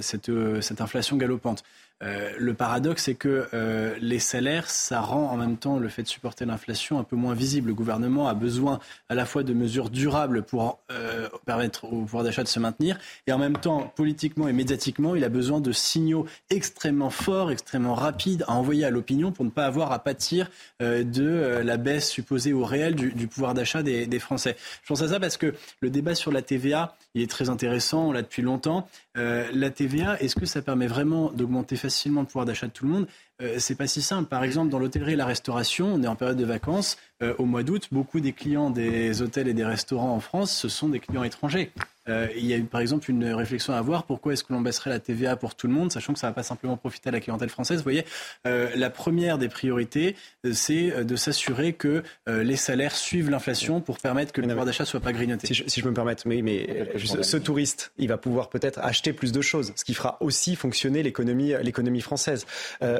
cette, 0.02 0.32
cette 0.62 0.82
inflation 0.82 1.16
galopante. 1.16 1.64
Euh, 2.04 2.32
le 2.38 2.54
paradoxe, 2.54 3.04
c'est 3.04 3.16
que 3.16 3.48
euh, 3.54 3.96
les 4.02 4.20
salaires, 4.20 4.70
ça 4.70 5.00
rend 5.00 5.30
en 5.32 5.38
même 5.38 5.58
temps 5.58 5.80
le 5.80 5.88
fait 5.88 6.04
de 6.04 6.08
supporter 6.08 6.46
l'inflation 6.46 7.00
un 7.00 7.04
peu 7.04 7.16
moins 7.16 7.34
visible. 7.34 7.70
Le 7.70 7.74
gouvernement 7.74 8.28
a 8.28 8.34
besoin 8.34 8.80
à 9.10 9.16
la 9.16 9.26
fois 9.26 9.44
de 9.44 9.54
mesures 9.54 9.90
durables 9.90 10.44
pour 10.44 10.80
euh, 10.92 11.30
permettre 11.46 11.86
au 11.86 12.02
pouvoir 12.02 12.24
d'achat 12.24 12.44
de 12.44 12.48
se 12.48 12.60
maintenir, 12.60 12.98
et 13.28 13.32
en 13.32 13.38
même 13.38 13.58
temps, 13.58 13.92
politiquement 13.96 14.48
et 14.48 14.54
médiatiquement, 14.54 15.16
il 15.16 15.24
a 15.24 15.30
besoin 15.30 15.62
de 15.62 15.72
signaux 15.72 16.26
extrêmement 16.50 17.10
forts, 17.10 17.52
extrêmement 17.52 17.96
rapides 17.96 18.44
à 18.48 18.54
envoyer 18.54 18.86
à 18.86 18.90
l'opinion 18.90 19.32
pour 19.32 19.46
ne 19.46 19.50
pas 19.50 19.66
avoir 19.66 19.92
à 19.92 20.00
pâtir 20.00 20.50
de 20.80 21.62
la 21.64 21.78
baisse 21.78 22.10
supposée 22.10 22.54
au 22.54 22.64
réel 22.64 22.96
du, 22.96 23.28
pouvoir 23.28 23.54
d'achat 23.54 23.84
des, 23.84 24.20
Français. 24.20 24.56
Je 24.84 24.88
pense 24.88 25.02
à 25.02 25.10
ça 25.10 25.20
parce 25.20 25.38
que 25.38 25.54
le 25.82 25.90
débat 25.90 26.16
sur 26.16 26.32
la 26.32 26.42
TVA, 26.42 26.96
il 27.16 27.22
est 27.22 27.30
très 27.30 27.50
intéressant, 27.50 28.08
on 28.08 28.12
l'a 28.12 28.22
depuis 28.22 28.42
longtemps. 28.42 28.88
la 29.16 29.70
TVA, 29.70 30.20
est-ce 30.22 30.36
que 30.36 30.46
ça 30.46 30.62
permet 30.62 30.88
vraiment 30.88 31.32
d'augmenter 31.32 31.76
facilement 31.76 31.93
le 32.06 32.24
pouvoir 32.24 32.46
d'achat 32.46 32.68
de 32.68 32.72
tout 32.72 32.86
le 32.86 32.92
monde, 32.92 33.08
euh, 33.42 33.56
c'est 33.60 33.76
pas 33.76 33.88
si 33.88 34.02
simple. 34.02 34.30
Par 34.30 34.44
exemple, 34.44 34.70
dans 34.70 34.80
l'hôtellerie 34.80 35.14
et 35.14 35.16
la 35.16 35.26
restauration, 35.26 35.94
on 35.94 36.04
est 36.04 36.08
en 36.08 36.16
période 36.16 36.38
de 36.38 36.46
vacances. 36.46 36.98
Euh, 37.22 37.34
au 37.38 37.46
mois 37.46 37.64
d'août, 37.64 37.88
beaucoup 37.92 38.20
des 38.20 38.34
clients 38.34 38.70
des 38.70 39.22
hôtels 39.22 39.48
et 39.48 39.54
des 39.54 39.66
restaurants 39.66 40.16
en 40.16 40.20
France, 40.20 40.52
ce 40.52 40.70
sont 40.70 40.90
des 40.90 41.00
clients 41.00 41.24
étrangers. 41.24 41.72
Euh, 42.10 42.28
il 42.36 42.46
y 42.46 42.54
a 42.54 42.58
eu 42.58 42.64
par 42.64 42.82
exemple 42.82 43.10
une 43.10 43.26
réflexion 43.34 43.74
à 43.74 43.78
avoir 43.78 44.04
pourquoi 44.06 44.34
est-ce 44.34 44.44
que 44.44 44.54
l'on 44.54 44.62
baisserait 44.62 44.90
la 44.90 45.00
TVA 45.00 45.36
pour 45.36 45.56
tout 45.56 45.68
le 45.68 45.74
monde, 45.74 45.92
sachant 45.92 46.14
que 46.14 46.20
ça 46.20 46.28
ne 46.28 46.32
va 46.32 46.36
pas 46.36 46.44
simplement 46.44 46.78
profiter 46.78 47.10
à 47.10 47.12
la 47.12 47.20
clientèle 47.20 47.50
française? 47.50 47.78
Vous 47.78 47.84
voyez, 47.84 48.06
la 48.46 48.90
première 48.90 49.38
des 49.38 49.50
priorités, 49.50 50.16
c'est 50.52 51.04
de 51.04 51.16
s'assurer 51.16 51.74
que 51.74 52.04
les 52.28 52.56
salaires 52.56 52.96
suivent 52.96 53.30
l'inflation 53.30 53.82
pour 53.82 54.00
permettre 54.00 54.34
que 54.34 54.42
le 54.42 54.48
pouvoir 54.48 54.66
d'achat 54.66 54.84
ne 54.84 54.88
soit 54.88 55.00
pas 55.00 55.14
grignoté. 55.14 55.48
Si 55.48 55.54
je, 55.54 55.64
si 55.68 55.80
je, 55.80 55.84
peux 55.84 55.90
me 55.90 55.96
permettre, 55.96 56.28
mais, 56.28 56.42
mais 56.42 56.98
ce 56.98 57.38
touriste, 57.38 57.94
il 57.98 58.10
va 58.10 58.18
pouvoir 58.18 58.50
peut-être 58.50 58.80
acheter 58.80 59.14
plus 59.14 59.32
de 59.32 59.42
choses, 59.42 59.72
ce 59.76 59.86
qui 59.86 59.94
fera 59.94 60.18
aussi 60.20 60.56
fonctionner 60.56 61.04
l'économie, 61.04 61.54
l'économie 61.62 62.02
française. 62.02 62.46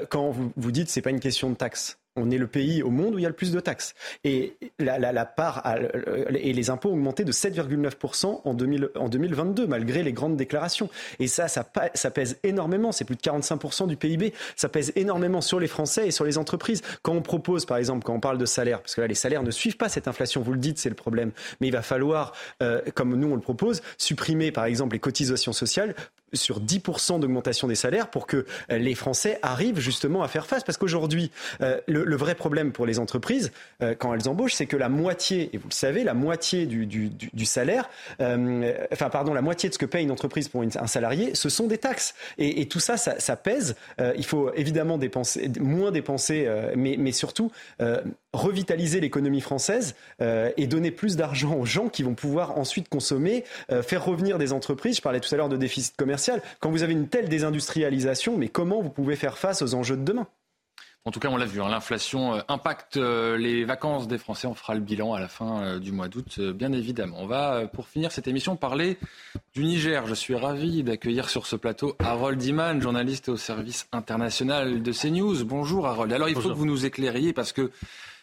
quand 0.10 0.32
vous, 0.32 0.52
vous 0.56 0.72
dites 0.72 0.90
c'est 0.90 1.02
pas 1.02 1.12
une 1.12 1.20
question 1.20 1.50
de 1.50 1.56
taxe. 1.56 1.98
On 2.16 2.30
est 2.30 2.38
le 2.38 2.46
pays 2.46 2.84
au 2.84 2.92
monde 2.92 3.16
où 3.16 3.18
il 3.18 3.24
y 3.24 3.26
a 3.26 3.30
le 3.30 3.36
plus 3.36 3.52
de 3.52 3.60
taxes. 3.60 3.96
Et 4.24 4.56
la, 4.78 5.26
part 5.26 5.64
et 6.30 6.54
les 6.54 6.70
impôts 6.70 6.90
ont 6.90 6.94
augmenté 6.94 7.24
de 7.24 7.32
7,9% 7.32 8.42
en, 8.44 8.54
2022, 8.54 9.66
malgré 9.66 10.04
les 10.04 10.14
grandes 10.14 10.38
déclarations. 10.38 10.90
Et 11.20 11.28
ça, 11.28 11.48
ça, 11.48 11.64
pèse 12.12 12.38
énormément. 12.44 12.92
C'est 12.92 13.06
plus 13.06 13.16
de 13.16 13.22
45% 13.22 13.88
du 13.88 13.98
PIB. 13.98 14.34
Ça 14.56 14.70
pèse 14.70 14.92
énormément 14.96 15.42
sur 15.42 15.60
les 15.60 15.68
Français 15.68 16.08
et 16.08 16.12
sur 16.12 16.24
les 16.24 16.38
entreprises. 16.38 16.84
Quand 17.02 17.14
on 17.14 17.22
propose, 17.22 17.66
par 17.66 17.78
exemple, 17.78 18.04
quand 18.06 18.14
on 18.14 18.20
parle 18.20 18.38
de 18.38 18.46
salaire, 18.46 18.82
parce 18.82 18.94
que 18.94 19.02
là, 19.02 19.08
les 19.08 19.16
salaires 19.16 19.44
ne 19.44 19.52
suivent 19.52 19.78
pas 19.78 19.90
cette 19.90 20.08
inflation, 20.08 20.42
vous 20.42 20.54
le 20.54 20.60
dites, 20.60 20.78
c'est 20.78 20.90
le 20.90 20.96
problème. 20.96 21.32
Mais 21.62 21.68
il 21.68 21.74
va 21.74 21.82
falloir, 21.82 22.34
euh, 22.62 22.82
comme 22.94 23.16
nous 23.16 23.32
on 23.32 23.36
le 23.36 23.42
propose, 23.42 23.82
supprimer, 23.98 24.52
par 24.52 24.66
exemple, 24.66 24.94
les 24.94 25.00
cotisations 25.00 25.54
sociales 25.54 25.96
sur 26.34 26.62
10% 26.62 27.20
d'augmentation 27.20 27.68
des 27.68 27.76
salaires 27.76 28.10
pour 28.10 28.28
que 28.28 28.46
euh, 28.72 28.78
les 28.78 28.96
Français 28.96 29.40
arrivent 29.42 29.80
justement 29.80 30.24
à 30.24 30.28
faire 30.28 30.46
face. 30.46 30.64
Parce 30.64 30.78
qu'aujourd'hui, 30.78 31.32
euh, 31.62 31.80
le 31.88 32.16
vrai 32.16 32.36
problème 32.36 32.72
pour 32.72 32.86
les 32.86 33.00
entreprises, 33.00 33.52
euh, 33.82 33.96
quand 33.98 34.14
elles 34.14 34.28
embauchent, 34.28 34.54
c'est 34.54 34.66
que 34.66 34.78
la 34.78 34.90
moitié, 34.90 35.50
et 35.54 35.58
vous 35.58 35.68
le 35.70 35.74
savez, 35.74 36.04
la 36.04 36.14
moitié 36.14 36.66
du, 36.66 36.86
du, 36.86 37.46
salaire, 37.46 37.90
enfin 38.20 39.10
pardon, 39.10 39.34
la 39.34 39.42
moitié 39.42 39.70
de 39.70 39.74
ce 39.74 39.80
que 39.80 39.86
paye 39.86 40.04
une 40.04 40.12
entreprise 40.12 40.48
pour 40.48 40.64
un 40.64 40.88
salarié, 40.88 41.36
ce 41.36 41.50
sont 41.50 41.68
des 41.68 41.78
taxes. 41.78 42.16
Et, 42.38 42.68
tout 42.68 42.80
ça, 42.80 42.98
ça, 42.98 43.20
ça 43.20 43.36
pèse. 43.36 43.76
Il 44.16 44.26
faut 44.26 44.54
évidemment 44.54 44.98
dépenser, 44.98 45.50
moins 45.60 45.92
dépenser, 45.92 46.50
mais, 46.76 46.96
mais 46.98 47.12
surtout 47.12 47.52
revitaliser 48.32 49.00
l'économie 49.00 49.42
française 49.42 49.96
et 50.20 50.68
donner 50.68 50.92
plus 50.92 51.16
d'argent 51.16 51.56
aux 51.56 51.66
gens 51.66 51.90
qui 51.90 52.04
vont 52.04 52.16
pouvoir 52.16 52.58
ensuite 52.58 52.90
consommer, 52.90 53.44
faire 53.84 54.06
revenir 54.06 54.38
des 54.38 54.54
entreprises. 54.54 54.98
Je 54.98 55.02
parlais 55.02 55.20
tout 55.20 55.34
à 55.34 55.38
l'heure 55.38 55.50
de 55.50 55.58
déficit 55.58 55.96
commercial. 55.96 56.23
Quand 56.60 56.70
vous 56.72 56.84
avez 56.84 56.94
une 56.94 57.08
telle 57.08 57.30
désindustrialisation, 57.30 58.38
mais 58.38 58.50
comment 58.50 58.82
vous 58.82 58.90
pouvez 58.90 59.16
faire 59.16 59.38
face 59.38 59.62
aux 59.62 59.74
enjeux 59.76 59.98
de 59.98 60.04
demain? 60.04 60.28
En 61.06 61.12
tout 61.12 61.20
cas, 61.20 61.28
on 61.28 61.36
l'a 61.36 61.46
vu, 61.46 61.62
hein, 61.62 61.68
l'inflation 61.68 62.36
euh, 62.36 62.40
impacte 62.48 62.96
euh, 62.96 63.38
les 63.38 63.66
vacances 63.66 64.08
des 64.08 64.18
Français. 64.18 64.48
On 64.48 64.54
fera 64.54 64.74
le 64.74 64.80
bilan 64.80 65.14
à 65.14 65.20
la 65.20 65.28
fin 65.28 65.62
euh, 65.62 65.80
du 65.80 65.92
mois 65.92 66.08
d'août, 66.08 66.40
bien 66.40 66.72
évidemment. 66.72 67.18
On 67.20 67.28
va, 67.28 67.68
pour 67.68 67.90
finir 67.90 68.14
cette 68.14 68.30
émission, 68.30 68.56
parler 68.56 68.98
du 69.54 69.66
Niger. 69.66 70.08
Je 70.08 70.14
suis 70.14 70.34
ravi 70.34 70.82
d'accueillir 70.82 71.28
sur 71.30 71.46
ce 71.46 71.58
plateau 71.58 71.98
Harold 72.00 72.42
Iman, 72.42 72.82
journaliste 72.82 73.28
au 73.28 73.36
service 73.36 73.88
international 73.92 74.82
de 74.82 74.92
CNews. 74.94 75.44
Bonjour 75.44 75.88
Harold. 75.88 76.14
Alors, 76.14 76.30
il 76.30 76.36
faut 76.36 76.48
que 76.48 76.54
vous 76.54 76.66
nous 76.66 76.86
éclairiez 76.86 77.34
parce 77.34 77.52
que 77.52 77.70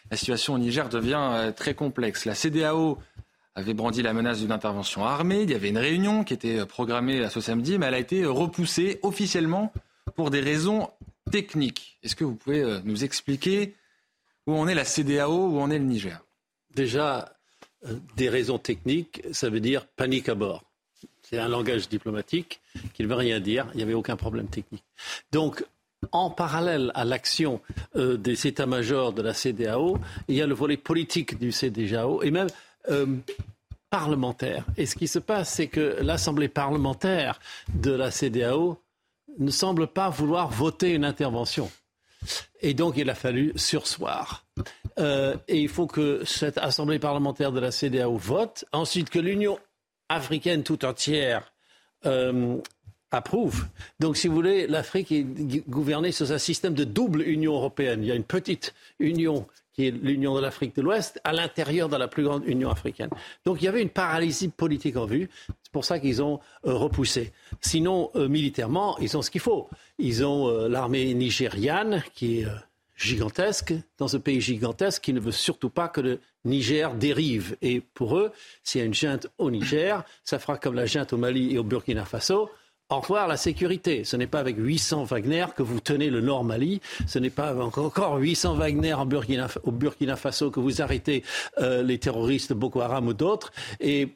la 0.09 0.17
situation 0.17 0.55
au 0.55 0.57
Niger 0.57 0.89
devient 0.89 1.53
très 1.55 1.75
complexe. 1.75 2.25
La 2.25 2.33
CDAO 2.33 2.97
avait 3.55 3.73
brandi 3.73 4.01
la 4.01 4.13
menace 4.13 4.39
d'une 4.39 4.51
intervention 4.51 5.05
armée. 5.05 5.43
Il 5.43 5.51
y 5.51 5.55
avait 5.55 5.69
une 5.69 5.77
réunion 5.77 6.23
qui 6.23 6.33
était 6.33 6.65
programmée 6.65 7.27
ce 7.29 7.41
samedi, 7.41 7.77
mais 7.77 7.87
elle 7.87 7.93
a 7.93 7.99
été 7.99 8.25
repoussée 8.25 8.99
officiellement 9.03 9.73
pour 10.15 10.29
des 10.29 10.39
raisons 10.39 10.89
techniques. 11.31 11.97
Est-ce 12.03 12.15
que 12.15 12.23
vous 12.23 12.35
pouvez 12.35 12.61
euh, 12.61 12.79
nous 12.83 13.03
expliquer 13.03 13.75
où 14.47 14.53
en 14.53 14.67
est 14.67 14.75
la 14.75 14.85
CDAO, 14.85 15.49
où 15.49 15.59
en 15.59 15.69
est 15.69 15.79
le 15.79 15.85
Niger? 15.85 16.21
Déjà, 16.75 17.33
euh, 17.85 17.95
des 18.15 18.29
raisons 18.29 18.57
techniques, 18.57 19.21
ça 19.31 19.49
veut 19.49 19.59
dire 19.59 19.85
panique 19.85 20.29
à 20.29 20.35
bord. 20.35 20.63
C'est 21.21 21.39
un 21.39 21.47
langage 21.47 21.87
diplomatique 21.87 22.61
qui 22.93 23.03
ne 23.03 23.07
veut 23.07 23.15
rien 23.15 23.39
dire. 23.39 23.67
Il 23.73 23.77
n'y 23.77 23.83
avait 23.83 23.93
aucun 23.93 24.17
problème 24.17 24.47
technique. 24.47 24.83
Donc, 25.31 25.63
en 26.11 26.29
parallèle 26.29 26.91
à 26.95 27.05
l'action 27.05 27.61
euh, 27.95 28.17
des 28.17 28.47
états-majors 28.47 29.13
de 29.13 29.21
la 29.21 29.33
CDAO, 29.33 29.97
il 30.27 30.35
y 30.35 30.41
a 30.41 30.47
le 30.47 30.53
volet 30.53 30.77
politique 30.77 31.37
du 31.37 31.51
CDAO 31.51 32.23
et 32.23 32.31
même 32.31 32.47
parlementaire. 33.89 34.65
Et 34.77 34.85
ce 34.85 34.95
qui 34.95 35.07
se 35.07 35.19
passe, 35.19 35.53
c'est 35.53 35.67
que 35.67 35.97
l'Assemblée 36.01 36.47
parlementaire 36.47 37.39
de 37.73 37.91
la 37.91 38.09
CDAO 38.09 38.81
ne 39.37 39.51
semble 39.51 39.87
pas 39.87 40.09
vouloir 40.09 40.49
voter 40.49 40.93
une 40.93 41.05
intervention. 41.05 41.69
Et 42.61 42.73
donc, 42.73 42.95
il 42.97 43.09
a 43.09 43.15
fallu 43.15 43.53
sursoir. 43.55 44.45
Euh, 44.99 45.35
et 45.47 45.59
il 45.59 45.69
faut 45.69 45.87
que 45.87 46.23
cette 46.25 46.57
Assemblée 46.57 46.99
parlementaire 46.99 47.51
de 47.51 47.59
la 47.59 47.71
CDAO 47.71 48.17
vote, 48.17 48.65
ensuite 48.71 49.09
que 49.09 49.19
l'Union 49.19 49.59
africaine 50.09 50.63
tout 50.63 50.85
entière 50.85 51.51
euh, 52.05 52.57
approuve. 53.11 53.65
Donc, 53.99 54.17
si 54.17 54.27
vous 54.27 54.35
voulez, 54.35 54.67
l'Afrique 54.67 55.11
est 55.11 55.23
gouvernée 55.67 56.11
sur 56.11 56.31
un 56.31 56.37
système 56.37 56.73
de 56.73 56.83
double 56.83 57.21
Union 57.21 57.53
européenne. 57.53 58.03
Il 58.03 58.07
y 58.07 58.11
a 58.11 58.15
une 58.15 58.23
petite 58.23 58.73
Union 58.99 59.47
qui 59.73 59.87
est 59.87 59.91
l'Union 59.91 60.35
de 60.35 60.41
l'Afrique 60.41 60.75
de 60.75 60.81
l'Ouest, 60.81 61.19
à 61.23 61.33
l'intérieur 61.33 61.89
de 61.89 61.95
la 61.95 62.07
plus 62.07 62.23
grande 62.23 62.43
Union 62.45 62.69
africaine. 62.69 63.09
Donc 63.45 63.61
il 63.61 63.65
y 63.65 63.67
avait 63.67 63.81
une 63.81 63.89
paralysie 63.89 64.49
politique 64.49 64.97
en 64.97 65.05
vue. 65.05 65.29
C'est 65.63 65.71
pour 65.71 65.85
ça 65.85 65.99
qu'ils 65.99 66.21
ont 66.21 66.39
euh, 66.65 66.73
repoussé. 66.73 67.31
Sinon, 67.61 68.11
euh, 68.15 68.27
militairement, 68.27 68.97
ils 68.99 69.15
ont 69.17 69.21
ce 69.21 69.31
qu'il 69.31 69.41
faut. 69.41 69.69
Ils 69.97 70.25
ont 70.25 70.49
euh, 70.49 70.67
l'armée 70.67 71.13
nigériane 71.13 72.03
qui 72.13 72.41
est 72.41 72.47
gigantesque, 72.97 73.73
dans 73.97 74.07
ce 74.07 74.17
pays 74.17 74.41
gigantesque 74.41 75.03
qui 75.03 75.13
ne 75.13 75.19
veut 75.19 75.31
surtout 75.31 75.69
pas 75.69 75.87
que 75.87 76.01
le 76.01 76.19
Niger 76.45 76.93
dérive. 76.93 77.57
Et 77.61 77.81
pour 77.81 78.17
eux, 78.17 78.31
s'il 78.63 78.79
y 78.79 78.83
a 78.83 78.85
une 78.85 78.93
junte 78.93 79.27
au 79.37 79.49
Niger, 79.49 80.03
ça 80.23 80.37
fera 80.37 80.57
comme 80.57 80.75
la 80.75 80.85
junte 80.85 81.13
au 81.13 81.17
Mali 81.17 81.53
et 81.53 81.57
au 81.57 81.63
Burkina 81.63 82.05
Faso 82.05 82.49
au 82.91 82.99
revoir 82.99 83.27
la 83.27 83.37
sécurité. 83.37 84.03
Ce 84.03 84.15
n'est 84.15 84.27
pas 84.27 84.39
avec 84.39 84.57
800 84.57 85.05
Wagner 85.05 85.45
que 85.55 85.63
vous 85.63 85.79
tenez 85.79 86.09
le 86.09 86.21
Nord 86.21 86.43
Mali. 86.43 86.81
Ce 87.07 87.19
n'est 87.19 87.29
pas 87.29 87.55
encore 87.55 88.17
800 88.17 88.55
Wagner 88.55 88.95
au 89.63 89.71
Burkina 89.71 90.15
Faso 90.15 90.51
que 90.51 90.59
vous 90.59 90.81
arrêtez 90.81 91.23
euh, 91.59 91.83
les 91.83 91.97
terroristes 91.99 92.53
Boko 92.53 92.81
Haram 92.81 93.07
ou 93.07 93.13
d'autres. 93.13 93.51
Et 93.79 94.09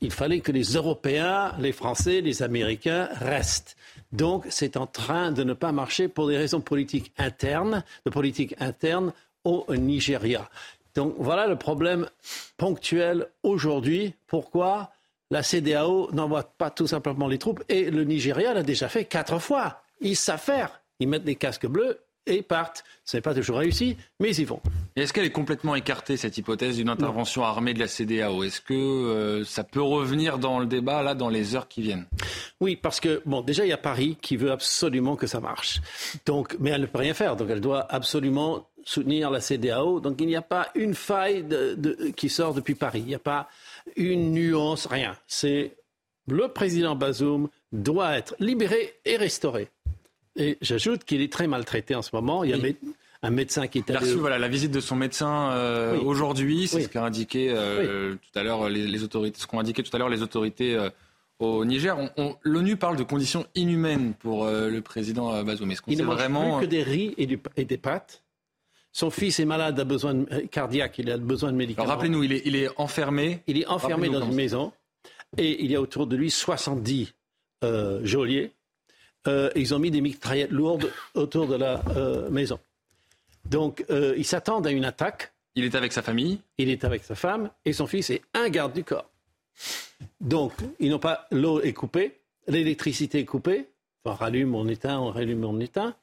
il 0.00 0.12
fallait 0.12 0.40
que 0.40 0.52
les 0.52 0.74
Européens, 0.74 1.54
les 1.58 1.72
Français, 1.72 2.20
les 2.20 2.42
Américains 2.42 3.08
restent. 3.20 3.76
Donc 4.12 4.44
c'est 4.48 4.76
en 4.76 4.86
train 4.86 5.32
de 5.32 5.42
ne 5.42 5.54
pas 5.54 5.72
marcher 5.72 6.08
pour 6.08 6.28
des 6.28 6.36
raisons 6.36 6.60
politiques 6.60 7.12
internes, 7.18 7.82
de 8.04 8.10
politique 8.10 8.54
interne 8.60 9.12
au 9.44 9.64
Nigeria. 9.70 10.48
Donc 10.94 11.14
voilà 11.18 11.46
le 11.46 11.56
problème 11.56 12.08
ponctuel 12.56 13.26
aujourd'hui. 13.42 14.14
Pourquoi? 14.28 14.90
La 15.34 15.42
CDAO 15.42 16.10
n'envoie 16.12 16.44
pas 16.44 16.70
tout 16.70 16.86
simplement 16.86 17.26
les 17.26 17.38
troupes. 17.38 17.64
Et 17.68 17.90
le 17.90 18.04
Nigeria 18.04 18.54
l'a 18.54 18.62
déjà 18.62 18.88
fait 18.88 19.04
quatre 19.04 19.40
fois. 19.40 19.82
Ils 20.00 20.14
savent 20.14 20.40
faire. 20.40 20.80
Ils 21.00 21.08
mettent 21.08 21.24
des 21.24 21.34
casques 21.34 21.66
bleus 21.66 21.98
et 22.24 22.42
partent. 22.42 22.84
Ce 23.04 23.16
n'est 23.16 23.20
pas 23.20 23.34
toujours 23.34 23.58
réussi, 23.58 23.96
mais 24.20 24.32
ils 24.36 24.46
vont. 24.46 24.60
Est-ce 24.94 25.12
qu'elle 25.12 25.24
est 25.24 25.30
complètement 25.30 25.74
écartée, 25.74 26.16
cette 26.16 26.38
hypothèse 26.38 26.76
d'une 26.76 26.88
intervention 26.88 27.42
armée 27.42 27.74
de 27.74 27.80
la 27.80 27.88
CDAO 27.88 28.44
Est-ce 28.44 28.60
que 28.60 28.74
euh, 28.74 29.44
ça 29.44 29.64
peut 29.64 29.82
revenir 29.82 30.38
dans 30.38 30.60
le 30.60 30.66
débat, 30.66 31.02
là, 31.02 31.16
dans 31.16 31.28
les 31.28 31.56
heures 31.56 31.66
qui 31.66 31.82
viennent? 31.82 32.06
Oui, 32.60 32.76
parce 32.76 33.00
que, 33.00 33.20
bon, 33.26 33.40
déjà, 33.40 33.64
il 33.64 33.70
y 33.70 33.72
a 33.72 33.76
Paris 33.76 34.16
qui 34.22 34.36
veut 34.36 34.52
absolument 34.52 35.16
que 35.16 35.26
ça 35.26 35.40
marche. 35.40 35.80
Donc, 36.26 36.56
mais 36.60 36.70
elle 36.70 36.82
ne 36.82 36.86
peut 36.86 36.98
rien 36.98 37.12
faire. 37.12 37.34
Donc, 37.34 37.50
elle 37.50 37.60
doit 37.60 37.92
absolument 37.92 38.68
soutenir 38.84 39.30
la 39.30 39.40
CDAO. 39.40 39.98
Donc, 39.98 40.20
il 40.20 40.28
n'y 40.28 40.36
a 40.36 40.42
pas 40.42 40.68
une 40.76 40.94
faille 40.94 41.44
qui 42.16 42.28
sort 42.28 42.54
depuis 42.54 42.76
Paris. 42.76 43.00
Il 43.00 43.08
n'y 43.08 43.14
a 43.16 43.18
pas 43.18 43.48
une 43.96 44.32
nuance, 44.32 44.86
rien. 44.86 45.16
C'est 45.26 45.76
le 46.26 46.48
président 46.48 46.96
Bazoum 46.96 47.48
doit 47.72 48.16
être 48.16 48.34
libéré 48.38 48.94
et 49.04 49.16
restauré. 49.16 49.68
Et 50.36 50.58
j'ajoute 50.60 51.04
qu'il 51.04 51.20
est 51.20 51.32
très 51.32 51.46
maltraité 51.46 51.94
en 51.94 52.02
ce 52.02 52.10
moment. 52.14 52.44
Il 52.44 52.50
y 52.50 52.54
a 52.54 52.72
un 53.22 53.30
médecin 53.30 53.66
qui 53.66 53.78
est 53.78 53.90
allé... 53.90 54.00
reçu 54.00 54.14
voilà, 54.14 54.38
la 54.38 54.48
visite 54.48 54.72
de 54.72 54.80
son 54.80 54.96
médecin 54.96 55.50
euh, 55.52 56.00
aujourd'hui, 56.00 56.66
c'est 56.66 56.82
ce 56.82 56.88
qu'a 56.88 57.04
indiqué 57.04 57.52
euh, 57.54 58.14
tout 58.14 58.38
à 58.38 58.42
l'heure 58.42 58.68
les, 58.68 59.02
autorités, 59.02 59.38
ce 59.40 59.46
qu'ont 59.46 59.60
indiqué 59.60 59.82
tout 59.82 59.94
à 59.94 59.98
l'heure 59.98 60.08
les 60.08 60.22
autorités 60.22 60.74
euh, 60.74 60.90
au 61.38 61.64
Niger. 61.64 61.96
L'ONU 62.42 62.76
parle 62.76 62.96
de 62.96 63.04
conditions 63.04 63.46
inhumaines 63.54 64.14
pour 64.14 64.46
le 64.46 64.80
président 64.80 65.42
Bazoum. 65.44 65.70
Est-ce 65.70 65.82
qu'on 65.82 65.92
Il 65.92 65.98
ne 65.98 66.04
mange 66.04 66.16
vraiment... 66.16 66.58
plus 66.58 66.66
que 66.66 66.70
des 66.70 66.82
riz 66.82 67.14
et, 67.16 67.38
et 67.56 67.64
des 67.64 67.78
pâtes? 67.78 68.23
Son 68.94 69.10
fils 69.10 69.40
est 69.40 69.44
malade, 69.44 69.78
a 69.78 69.84
besoin 69.84 70.14
de, 70.14 70.26
euh, 70.32 70.46
cardiaque, 70.46 70.98
il 70.98 71.10
a 71.10 71.18
besoin 71.18 71.50
de 71.50 71.56
médicaments. 71.56 71.88
Rappelez-nous, 71.88 72.22
il 72.22 72.32
est, 72.32 72.42
il 72.44 72.54
est 72.54 72.68
enfermé. 72.76 73.42
Il 73.48 73.58
est 73.60 73.66
enfermé 73.66 74.08
dans 74.08 74.24
une 74.24 74.34
maison 74.34 74.72
et 75.36 75.64
il 75.64 75.70
y 75.70 75.74
a 75.76 75.80
autour 75.80 76.06
de 76.06 76.16
lui 76.16 76.30
70 76.30 77.12
euh, 77.64 78.00
geôliers. 78.04 78.52
Euh, 79.26 79.50
ils 79.56 79.74
ont 79.74 79.80
mis 79.80 79.90
des 79.90 80.00
mitraillettes 80.00 80.52
lourdes 80.52 80.92
autour 81.14 81.48
de 81.48 81.56
la 81.56 81.82
euh, 81.96 82.30
maison. 82.30 82.58
Donc, 83.46 83.84
ils 83.90 84.24
s'attendent 84.24 84.66
à 84.66 84.70
une 84.70 84.84
attaque. 84.84 85.32
Il 85.54 85.64
est 85.64 85.74
avec 85.74 85.92
sa 85.92 86.00
famille 86.00 86.40
Il 86.56 86.70
est 86.70 86.84
avec 86.84 87.04
sa 87.04 87.14
femme 87.14 87.50
et 87.64 87.72
son 87.72 87.86
fils 87.86 88.08
est 88.10 88.22
un 88.32 88.48
garde 88.48 88.72
du 88.72 88.84
corps. 88.84 89.10
Donc, 90.20 90.52
ils 90.78 90.90
n'ont 90.90 90.98
pas. 90.98 91.26
L'eau 91.30 91.60
est 91.60 91.74
coupée, 91.74 92.20
l'électricité 92.46 93.18
est 93.18 93.24
coupée. 93.24 93.66
On 94.06 94.14
rallume, 94.14 94.54
on 94.54 94.66
éteint, 94.68 94.98
on 94.98 95.10
rallume, 95.10 95.44
on 95.44 95.60
éteint. 95.60 95.94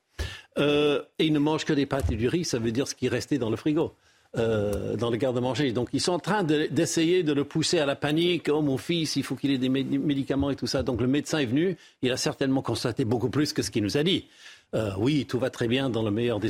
Euh, 0.58 1.02
et 1.18 1.26
ils 1.26 1.34
ne 1.34 1.40
mangent 1.40 1.66
que 1.66 1.74
des 1.74 1.86
pâtes 1.86 2.12
et 2.12 2.16
du 2.16 2.28
riz, 2.28 2.44
ça 2.44 2.60
veut 2.60 2.72
dire 2.72 2.88
ce 2.88 2.96
qui 2.96 3.08
restait 3.08 3.38
dans 3.38 3.50
le 3.50 3.56
frigo. 3.56 3.94
Euh, 4.38 4.96
dans 4.96 5.10
le 5.10 5.18
garde-manger. 5.18 5.74
Donc 5.74 5.90
ils 5.92 6.00
sont 6.00 6.14
en 6.14 6.20
train 6.20 6.46
d'essayer 6.46 7.22
de, 7.22 7.34
le 7.34 7.44
pousser 7.44 7.80
à 7.80 7.86
la 7.86 7.98
panique. 7.98 8.48
Oh 8.48 8.62
mon 8.62 8.78
fils, 8.78 9.18
il 9.18 9.24
faut 9.24 9.36
qu'il 9.36 9.52
ait 9.52 9.58
des 9.58 9.68
médicaments 9.68 10.50
et 10.50 10.56
tout 10.56 10.68
ça. 10.68 10.84
Donc 10.84 11.02
le 11.02 11.08
médecin 11.08 11.40
est 11.40 11.46
venu, 11.46 11.76
il 12.02 12.14
a 12.14 12.16
certainement 12.16 12.62
constaté 12.62 13.04
beaucoup 13.04 13.30
plus 13.30 13.52
que 13.52 13.62
ce 13.62 13.70
qu'il 13.70 13.84
nous 13.84 13.98
a 13.98 14.04
dit. 14.04 14.30
Euh, 14.74 14.92
oui, 14.98 15.26
tout 15.26 15.38
va 15.38 15.50
très 15.50 15.68
bien 15.68 15.90
dans 15.90 16.02
le 16.02 16.12
meilleur 16.12 16.40
des, 16.40 16.48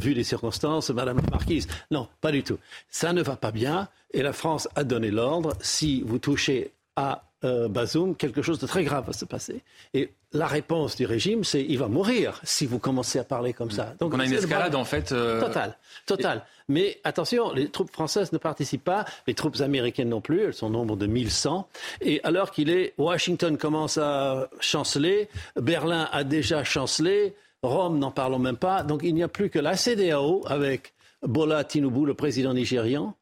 vu 0.00 0.14
les 0.14 0.22
circonstances, 0.22 0.90
Madame 0.90 1.16
la 1.16 1.30
Marquise. 1.30 1.66
Non, 1.90 2.06
pas 2.20 2.30
du 2.30 2.44
tout. 2.44 2.58
Ça 2.90 3.12
ne 3.12 3.22
va 3.22 3.34
pas 3.34 3.50
bien 3.50 3.88
et 4.12 4.22
la 4.22 4.32
France 4.32 4.68
a 4.76 4.84
donné 4.84 5.10
l'ordre. 5.10 5.54
Si 5.60 6.02
vous 6.02 6.20
touchez 6.20 6.70
à 6.94 7.24
euh, 7.44 7.68
Bazoum, 7.68 8.16
quelque 8.16 8.40
chose 8.40 8.58
de 8.58 8.66
très 8.66 8.82
grave 8.82 9.06
va 9.06 9.12
se 9.12 9.24
passer. 9.24 9.62
Et 9.92 10.12
la 10.32 10.46
réponse 10.46 10.96
du 10.96 11.04
régime, 11.04 11.44
c'est 11.44 11.62
il 11.62 11.78
va 11.78 11.88
mourir 11.88 12.40
si 12.44 12.64
vous 12.66 12.78
commencez 12.78 13.18
à 13.18 13.24
parler 13.24 13.52
comme 13.52 13.70
ça. 13.70 13.94
Donc 14.00 14.14
on 14.14 14.20
a 14.20 14.24
une 14.24 14.32
escalade 14.32 14.74
en 14.74 14.84
fait. 14.84 15.12
Euh... 15.12 15.40
Total, 15.40 15.76
total. 16.06 16.44
Mais 16.68 16.98
attention, 17.04 17.52
les 17.52 17.68
troupes 17.68 17.92
françaises 17.92 18.32
ne 18.32 18.38
participent 18.38 18.84
pas, 18.84 19.04
les 19.26 19.34
troupes 19.34 19.60
américaines 19.60 20.08
non 20.08 20.20
plus, 20.20 20.44
elles 20.44 20.54
sont 20.54 20.66
au 20.66 20.70
nombre 20.70 20.96
de 20.96 21.06
1100. 21.06 21.68
Et 22.00 22.20
alors 22.24 22.50
qu'il 22.50 22.70
est, 22.70 22.94
Washington 22.98 23.56
commence 23.56 23.98
à 23.98 24.48
chanceler, 24.60 25.28
Berlin 25.60 26.08
a 26.12 26.24
déjà 26.24 26.64
chancelé, 26.64 27.34
Rome 27.62 27.98
n'en 27.98 28.10
parlons 28.10 28.38
même 28.38 28.56
pas. 28.56 28.82
Donc 28.82 29.02
il 29.04 29.14
n'y 29.14 29.22
a 29.22 29.28
plus 29.28 29.50
que 29.50 29.58
la 29.58 29.76
CDAO 29.76 30.42
avec 30.46 30.94
Bola 31.22 31.64
Tinubu, 31.64 32.06
le 32.06 32.14
président 32.14 32.54
nigérian, 32.54 33.14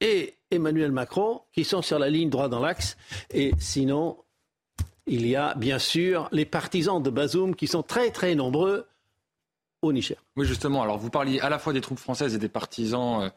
et 0.00 0.34
Emmanuel 0.54 0.92
Macron 0.92 1.42
qui 1.52 1.64
sont 1.64 1.82
sur 1.82 1.98
la 1.98 2.08
ligne 2.08 2.30
droit 2.30 2.48
dans 2.48 2.60
l'axe. 2.60 2.96
Et 3.30 3.52
sinon, 3.58 4.18
il 5.06 5.26
y 5.26 5.36
a 5.36 5.54
bien 5.54 5.78
sûr 5.78 6.28
les 6.32 6.44
partisans 6.44 7.02
de 7.02 7.10
Bazoum 7.10 7.54
qui 7.54 7.66
sont 7.66 7.82
très 7.82 8.10
très 8.10 8.34
nombreux 8.34 8.86
au 9.82 9.92
Niger. 9.92 10.16
Oui, 10.36 10.46
justement. 10.46 10.82
Alors, 10.82 10.98
vous 10.98 11.10
parliez 11.10 11.40
à 11.40 11.48
la 11.48 11.58
fois 11.58 11.72
des 11.72 11.80
troupes 11.80 11.98
françaises 11.98 12.34
et 12.34 12.38
des 12.38 12.48
partisans 12.48 13.30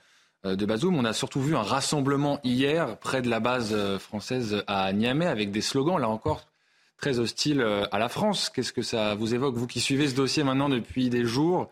euh, 0.45 0.55
de 0.55 0.65
Bazoum. 0.65 0.95
On 0.95 1.05
a 1.05 1.13
surtout 1.13 1.41
vu 1.41 1.55
un 1.55 1.63
rassemblement 1.63 2.39
hier 2.43 2.97
près 2.99 3.21
de 3.21 3.29
la 3.29 3.39
base 3.39 3.73
euh, 3.73 3.97
française 3.97 4.63
à 4.67 4.93
Niamey 4.93 5.25
avec 5.25 5.51
des 5.51 5.61
slogans, 5.61 5.99
là 5.99 6.09
encore, 6.09 6.45
très 6.97 7.19
hostiles 7.19 7.61
euh, 7.61 7.85
à 7.91 7.99
la 7.99 8.07
France. 8.07 8.49
Qu'est-ce 8.49 8.71
que 8.71 8.83
ça 8.83 9.15
vous 9.15 9.33
évoque, 9.33 9.55
vous 9.55 9.67
qui 9.67 9.79
suivez 9.79 10.07
ce 10.07 10.15
dossier 10.15 10.43
maintenant 10.43 10.69
depuis 10.69 11.09
des 11.09 11.25
jours? 11.25 11.71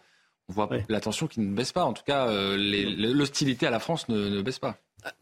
On 0.49 0.53
voit 0.53 0.69
la 0.89 0.99
tension 0.99 1.27
qui 1.27 1.39
ne 1.39 1.55
baisse 1.55 1.71
pas. 1.71 1.85
En 1.85 1.93
tout 1.93 2.03
cas, 2.05 2.27
l'hostilité 2.29 3.65
à 3.65 3.71
la 3.71 3.79
France 3.79 4.07
ne, 4.09 4.29
ne, 4.29 4.41
baisse 4.43 4.59
pas. 4.59 4.77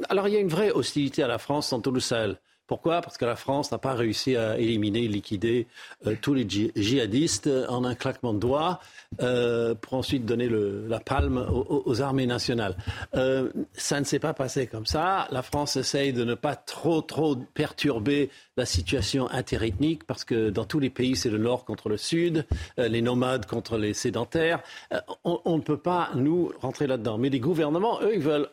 Alors, 0.09 0.27
il 0.27 0.33
y 0.33 0.37
a 0.37 0.39
une 0.39 0.49
vraie 0.49 0.71
hostilité 0.71 1.23
à 1.23 1.27
la 1.27 1.37
France 1.37 1.69
dans 1.71 1.81
tout 1.81 1.91
le 1.91 1.99
Sahel. 1.99 2.37
Pourquoi? 2.65 3.01
Parce 3.01 3.17
que 3.17 3.25
la 3.25 3.35
France 3.35 3.71
n'a 3.71 3.77
pas 3.77 3.93
réussi 3.93 4.37
à 4.37 4.57
éliminer, 4.57 5.07
liquider 5.07 5.67
euh, 6.07 6.15
tous 6.21 6.33
les 6.33 6.47
djihadistes 6.47 7.49
en 7.67 7.83
un 7.83 7.93
claquement 7.93 8.33
de 8.33 8.39
doigts 8.39 8.79
euh, 9.21 9.75
pour 9.75 9.95
ensuite 9.95 10.25
donner 10.25 10.49
la 10.49 10.99
palme 11.01 11.45
aux, 11.49 12.01
armées 12.01 12.25
nationales. 12.25 12.77
Euh, 13.15 13.51
ça 13.73 13.99
ne 13.99 14.05
s'est 14.05 14.19
pas 14.19 14.33
passé 14.33 14.65
comme 14.67 14.85
ça. 14.85 15.27
La 15.29 15.41
France 15.41 15.75
essaye 15.75 16.13
de 16.13 16.23
ne 16.23 16.35
pas 16.35 16.55
trop, 16.55 17.01
trop 17.01 17.35
perturber 17.35 18.29
la 18.55 18.65
situation 18.65 19.29
interethnique 19.29 20.05
parce 20.05 20.23
que 20.23 20.49
dans 20.49 20.65
tous 20.65 20.79
les 20.79 20.89
pays, 20.89 21.15
c'est 21.15 21.29
le 21.29 21.37
nord 21.37 21.65
contre 21.65 21.89
le 21.89 21.97
sud, 21.97 22.45
euh, 22.79 22.87
les 22.87 23.01
nomades 23.01 23.45
contre 23.45 23.77
les 23.77 23.93
sédentaires. 23.93 24.61
Euh, 24.93 24.99
on 25.25 25.57
ne 25.57 25.61
peut 25.61 25.77
pas, 25.77 26.11
nous, 26.15 26.51
rentrer 26.61 26.87
là-dedans. 26.87 27.17
Mais 27.17 27.29
les 27.29 27.39
gouvernements, 27.39 28.01
eux, 28.01 28.13
ils 28.15 28.21
veulent 28.21 28.49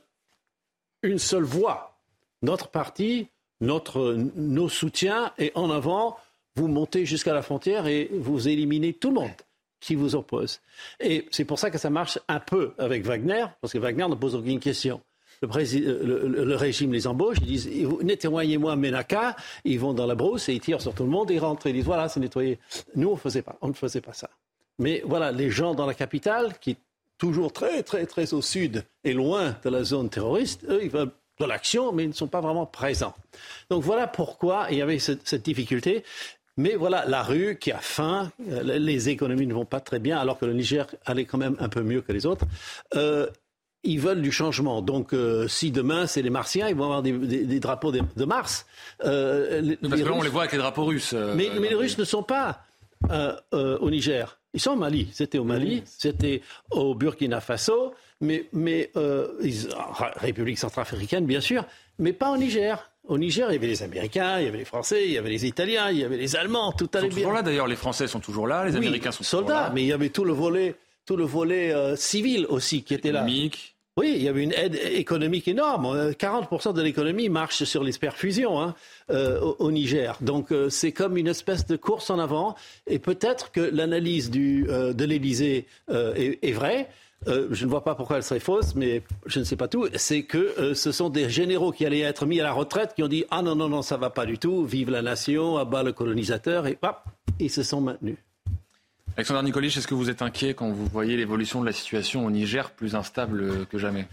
une 1.03 1.19
seule 1.19 1.45
voix. 1.45 1.99
Notre 2.43 2.69
parti 2.69 3.29
notre, 3.61 4.15
nos 4.37 4.69
soutiens 4.69 5.33
et 5.39 5.53
en 5.55 5.71
avant, 5.71 6.17
vous 6.57 6.69
montez 6.69 7.07
jusqu'à 7.07 7.35
la 7.35 7.43
frontière 7.43 7.87
et 7.87 8.11
vous 8.13 8.49
éliminez 8.49 8.95
tout 8.95 9.09
le 9.09 9.15
monde 9.17 9.31
qui 9.81 9.95
vous 9.95 10.15
oppose. 10.15 10.61
Et 10.99 11.27
c'est 11.31 11.45
pour 11.45 11.59
ça 11.59 11.71
que 11.71 11.79
ça 11.79 11.91
marche 11.91 12.19
un 12.29 12.41
peu 12.41 12.75
avec 12.79 13.05
Wagner, 13.05 13.47
parce 13.61 13.73
que 13.73 13.79
Wagner 13.79 14.07
ne 14.09 14.15
pose 14.15 14.35
aucune 14.35 14.61
question. 14.61 15.01
Le, 15.43 16.45
le, 16.45 16.55
régime 16.55 16.93
les 16.93 17.07
embauche, 17.07 17.39
ils 17.41 17.47
disent 17.47 17.71
nettoyez-moi 18.03 18.77
Ménaka, 18.77 19.37
ils 19.65 19.81
vont 19.81 19.95
dans 19.95 20.05
la 20.05 20.15
brousse 20.15 20.51
et 20.51 20.53
ils 20.53 20.61
tirent 20.61 20.83
sur 20.83 20.93
tout 20.93 21.05
le 21.05 21.09
monde, 21.09 21.31
ils 21.31 21.39
rentrent, 21.39 21.67
ils 21.67 21.73
disent 21.73 21.87
voilà, 21.87 22.11
c'est 22.11 22.21
nettoyé. 22.21 22.59
Nous, 22.95 23.09
on, 23.09 23.17
faisait 23.17 23.41
pas, 23.41 23.57
on 23.63 23.69
ne 23.69 23.73
faisait 23.73 24.03
pas 24.03 24.13
ça. 24.13 24.29
Mais 24.79 25.03
voilà, 25.07 25.33
les 25.33 25.49
gens 25.49 25.75
dans 25.75 25.87
la 25.87 25.95
capitale, 25.95 26.59
qui 26.61 26.77
toujours 27.21 27.53
très, 27.53 27.85
très, 27.85 28.07
très 28.07 28.35
au 28.35 28.43
sud 28.43 28.85
et 29.05 29.13
loin 29.13 29.55
de 29.63 29.71
la 29.71 29.85
zone 29.85 30.09
terroriste, 30.09 30.65
eux, 30.69 30.81
ils 30.83 30.91
veulent 30.91 31.13
de 31.39 31.45
l'action, 31.47 31.93
mais 31.93 32.05
ils 32.05 32.09
ne 32.09 32.15
sont 32.15 32.27
pas 32.27 32.41
vraiment 32.41 32.67
présents. 32.67 33.15
Donc 33.71 33.83
voilà 33.85 34.07
pourquoi 34.09 34.67
il 34.71 34.79
y 34.79 34.83
avait 34.83 34.99
cette, 34.99 35.29
cette 35.29 35.45
difficulté. 35.45 36.03
Mais 36.57 36.75
voilà, 36.75 37.05
la 37.07 37.23
rue 37.23 37.57
qui 37.59 37.73
a 37.73 37.79
faim, 37.79 38.31
euh, 38.51 38.63
les 38.63 39.09
économies 39.09 39.47
ne 39.47 39.55
vont 39.55 39.65
pas 39.65 39.81
très 39.81 39.99
bien, 39.99 40.19
alors 40.19 40.39
que 40.39 40.45
le 40.45 40.53
Niger 40.53 40.87
allait 41.07 41.25
quand 41.25 41.39
même 41.39 41.57
un 41.61 41.69
peu 41.69 41.83
mieux 41.83 42.03
que 42.03 42.13
les 42.13 42.27
autres. 42.27 42.45
Euh, 42.97 43.29
ils 43.83 44.01
veulent 44.01 44.21
du 44.21 44.33
changement. 44.33 44.83
Donc, 44.83 45.15
euh, 45.15 45.49
si 45.49 45.71
demain 45.71 46.07
c'est 46.07 46.21
les 46.21 46.29
Martiens, 46.29 46.69
ils 46.69 46.75
vont 46.75 46.85
avoir 46.85 47.03
des, 47.03 47.13
des, 47.13 47.45
des 47.45 47.61
drapeaux 47.61 47.93
de, 47.93 48.03
de 48.17 48.25
Mars. 48.27 48.67
Euh, 49.05 49.61
les, 49.63 49.77
Parce 49.77 49.95
que 49.95 50.07
là, 50.07 50.13
on 50.13 50.23
les 50.23 50.29
voit 50.29 50.43
avec 50.43 50.53
les 50.53 50.59
drapeaux 50.59 50.85
russes. 50.85 51.15
Mais, 51.15 51.49
mais 51.59 51.69
les 51.69 51.75
Russes 51.75 51.97
ne 51.97 52.05
sont 52.05 52.23
pas 52.23 52.63
au 53.53 53.91
Niger. 53.91 54.40
Ils 54.53 54.61
sont 54.61 54.73
au 54.73 54.77
Mali. 54.77 55.09
C'était 55.13 55.39
au 55.39 55.45
Mali, 55.45 55.83
c'était 55.87 56.43
au 56.71 56.95
Burkina 56.95 57.41
Faso 57.41 57.95
mais, 58.21 58.47
mais 58.53 58.91
euh, 58.97 59.29
République 60.17 60.59
centrafricaine, 60.59 61.25
bien 61.25 61.41
sûr, 61.41 61.65
mais 61.99 62.13
pas 62.13 62.31
au 62.31 62.37
Niger. 62.37 62.91
Au 63.09 63.19
Niger, 63.19 63.49
il 63.51 63.55
y 63.55 63.57
avait 63.57 63.67
les 63.67 63.83
Américains, 63.83 64.39
il 64.39 64.45
y 64.45 64.49
avait 64.49 64.59
les 64.59 64.65
Français, 64.65 65.07
il 65.07 65.13
y 65.13 65.19
avait 65.19 65.31
les 65.31 65.47
Italiens, 65.47 65.91
il 65.91 65.99
y 65.99 66.05
avait 66.05 66.19
les 66.19 66.37
Allemands, 66.37 66.73
tout 66.73 66.89
allait 66.95 67.09
bien. 67.09 67.09
Ils 67.09 67.13
sont 67.13 67.17
toujours 67.21 67.33
là 67.33 67.43
d'ailleurs, 67.43 67.67
les 67.67 67.77
Français 67.77 68.07
sont 68.07 68.21
toujours 68.21 68.47
là, 68.47 68.67
les 68.67 68.73
oui, 68.73 68.79
Américains 68.79 69.11
sont 69.11 69.25
soldats, 69.25 69.47
toujours 69.47 69.61
là. 69.63 69.73
mais 69.75 69.83
il 69.83 69.87
y 69.87 69.93
avait 69.93 70.11
tout 70.11 70.25
le 70.25 70.33
volet, 70.33 70.77
tout 71.07 71.17
le 71.17 71.25
volet 71.25 71.73
euh, 71.73 71.97
civil 71.97 72.47
aussi 72.49 72.83
qui 72.83 72.95
était 72.95 73.11
là. 73.11 73.21
Économique. 73.21 73.75
Oui, 74.01 74.15
il 74.17 74.23
y 74.23 74.29
avait 74.29 74.43
une 74.43 74.55
aide 74.55 74.77
économique 74.77 75.47
énorme. 75.47 76.13
40% 76.13 76.73
de 76.73 76.81
l'économie 76.81 77.29
marche 77.29 77.65
sur 77.65 77.85
les 77.85 77.93
perfusions 77.93 78.59
hein, 78.59 78.75
euh, 79.11 79.39
au, 79.59 79.71
Niger. 79.71 80.17
Donc 80.23 80.53
euh, 80.53 80.71
c'est 80.71 80.93
comme 80.93 81.19
une 81.19 81.29
espèce 81.29 81.67
de 81.67 81.77
course 81.77 82.09
en 82.09 82.19
avant. 82.19 82.57
Et 82.87 82.99
peut-être 82.99 83.53
que 83.53 83.61
l'analyse 83.61 84.31
euh, 84.35 84.95
de 84.95 85.05
l'Élysée 85.05 85.67
est, 85.89 86.53
vraie. 86.53 86.89
Euh, 87.29 87.49
je 87.51 87.67
ne 87.67 87.71
vois 87.71 87.85
pas 87.85 87.95
pourquoi 87.95 88.17
elle 88.17 88.23
serait 88.23 88.41
fausse, 88.41 88.75
mais 88.75 89.03
je 89.27 89.41
ne 89.41 89.45
sais 89.45 89.57
pas 89.57 89.69
tout, 89.69 89.87
c'est 89.95 90.23
que 90.23 90.39
euh, 90.59 90.75
ce 90.75 90.91
sont 90.91 91.11
des 91.11 91.29
généraux 91.29 91.71
qui 91.71 91.85
allaient 91.85 92.01
être 92.01 92.25
mis 92.25 92.41
à 92.41 92.45
la 92.45 92.53
retraite 92.53 92.95
qui 92.95 93.03
ont 93.03 93.09
dit 93.09 93.25
Ah 93.31 93.43
non, 93.43 93.55
non, 93.55 93.69
non, 93.69 93.83
ça 93.83 93.99
va 93.99 94.09
pas 94.09 94.25
du 94.25 94.39
tout, 94.39 94.65
vive 94.65 94.89
la 94.89 95.03
nation, 95.03 95.59
abat 95.59 95.83
le 95.83 95.93
colonisateur, 95.93 96.67
et 96.67 96.79
hop, 96.81 97.03
ils 97.39 97.51
se 97.51 97.63
sont 97.63 97.83
maintenus. 97.83 98.17
Alexandre 99.17 99.43
Nicolich, 99.43 99.77
est-ce 99.77 99.87
que 99.87 99.95
vous 99.95 100.09
êtes 100.09 100.23
inquiet 100.23 100.55
quand 100.55 100.71
vous 100.71 100.87
voyez 100.87 101.17
l'évolution 101.17 101.61
de 101.61 101.67
la 101.67 101.73
situation 101.73 102.25
au 102.25 102.31
Niger 102.31 102.71
plus 102.71 102.95
instable 102.95 103.67
que 103.67 103.79
jamais? 103.79 104.07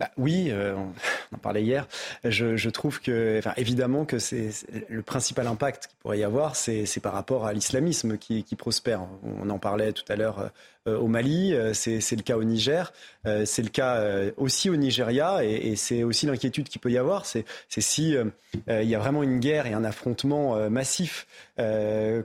Bah, 0.00 0.10
oui, 0.16 0.48
euh, 0.50 0.74
on 0.74 0.92
en 1.36 1.38
parlait 1.38 1.62
hier. 1.62 1.86
Je, 2.24 2.68
trouve 2.68 3.00
que, 3.00 3.38
enfin, 3.38 3.52
évidemment 3.56 4.04
que 4.04 4.18
c'est 4.18 4.50
le 4.88 5.02
principal 5.02 5.46
impact 5.46 5.86
qu'il 5.86 5.96
pourrait 5.98 6.18
y 6.18 6.24
avoir, 6.24 6.56
c'est 6.56 7.00
par 7.00 7.12
rapport 7.12 7.46
à 7.46 7.52
l'islamisme 7.52 8.18
qui, 8.18 8.42
qui, 8.44 8.56
prospère. 8.56 9.02
On 9.22 9.48
en 9.50 9.58
parlait 9.58 9.92
tout 9.92 10.04
à 10.08 10.16
l'heure 10.16 10.40
euh, 10.40 10.48
au 10.86 11.06
Mali, 11.06 11.54
euh, 11.54 11.72
c'est 11.72 12.16
le 12.16 12.22
cas 12.22 12.36
au 12.36 12.44
Niger, 12.44 12.92
euh, 13.26 13.44
c'est 13.46 13.62
le 13.62 13.68
cas 13.68 13.96
euh, 13.96 14.32
aussi 14.36 14.68
au 14.70 14.76
Nigeria, 14.76 15.44
et, 15.44 15.68
et 15.68 15.76
c'est 15.76 16.02
aussi 16.02 16.26
l'inquiétude 16.26 16.68
qu'il 16.68 16.80
peut 16.80 16.90
y 16.90 16.98
avoir, 16.98 17.26
c'est 17.26 17.44
si 17.68 18.16
euh, 18.16 18.24
il 18.68 18.88
y 18.88 18.94
a 18.94 18.98
vraiment 18.98 19.22
une 19.22 19.40
guerre 19.40 19.66
et 19.66 19.72
un 19.72 19.84
affrontement 19.84 20.70
massif. 20.70 21.26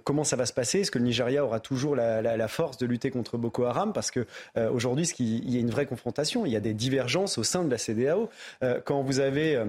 comment 0.04 0.24
ça 0.24 0.36
va 0.36 0.46
se 0.46 0.54
passer? 0.54 0.82
Est-ce 0.82 0.92
que 0.92 1.00
le 1.00 1.06
Nigeria 1.06 1.44
aura 1.44 1.60
toujours 1.60 1.96
la, 1.96 2.22
la, 2.22 2.38
la, 2.38 2.48
force 2.48 2.78
de 2.78 2.86
lutter 2.86 3.12
contre 3.12 3.38
Boko 3.38 3.64
Haram? 3.66 3.94
Parce 3.94 4.12
que 4.12 4.26
aujourd'hui, 4.56 5.06
il 5.20 5.50
y 5.50 5.58
a 5.58 5.60
une 5.60 5.72
vraie 5.72 5.86
confrontation, 5.86 6.46
il 6.46 6.52
y 6.52 6.56
a 6.56 6.60
des 6.60 6.74
divergences 6.74 7.38
au 7.38 7.44
sein 7.44 7.64
de 7.64 7.72
la 7.72 7.78
CDAO. 7.78 8.30
Euh, 8.64 8.80
quand 8.84 9.02
vous 9.02 9.20
avez 9.20 9.64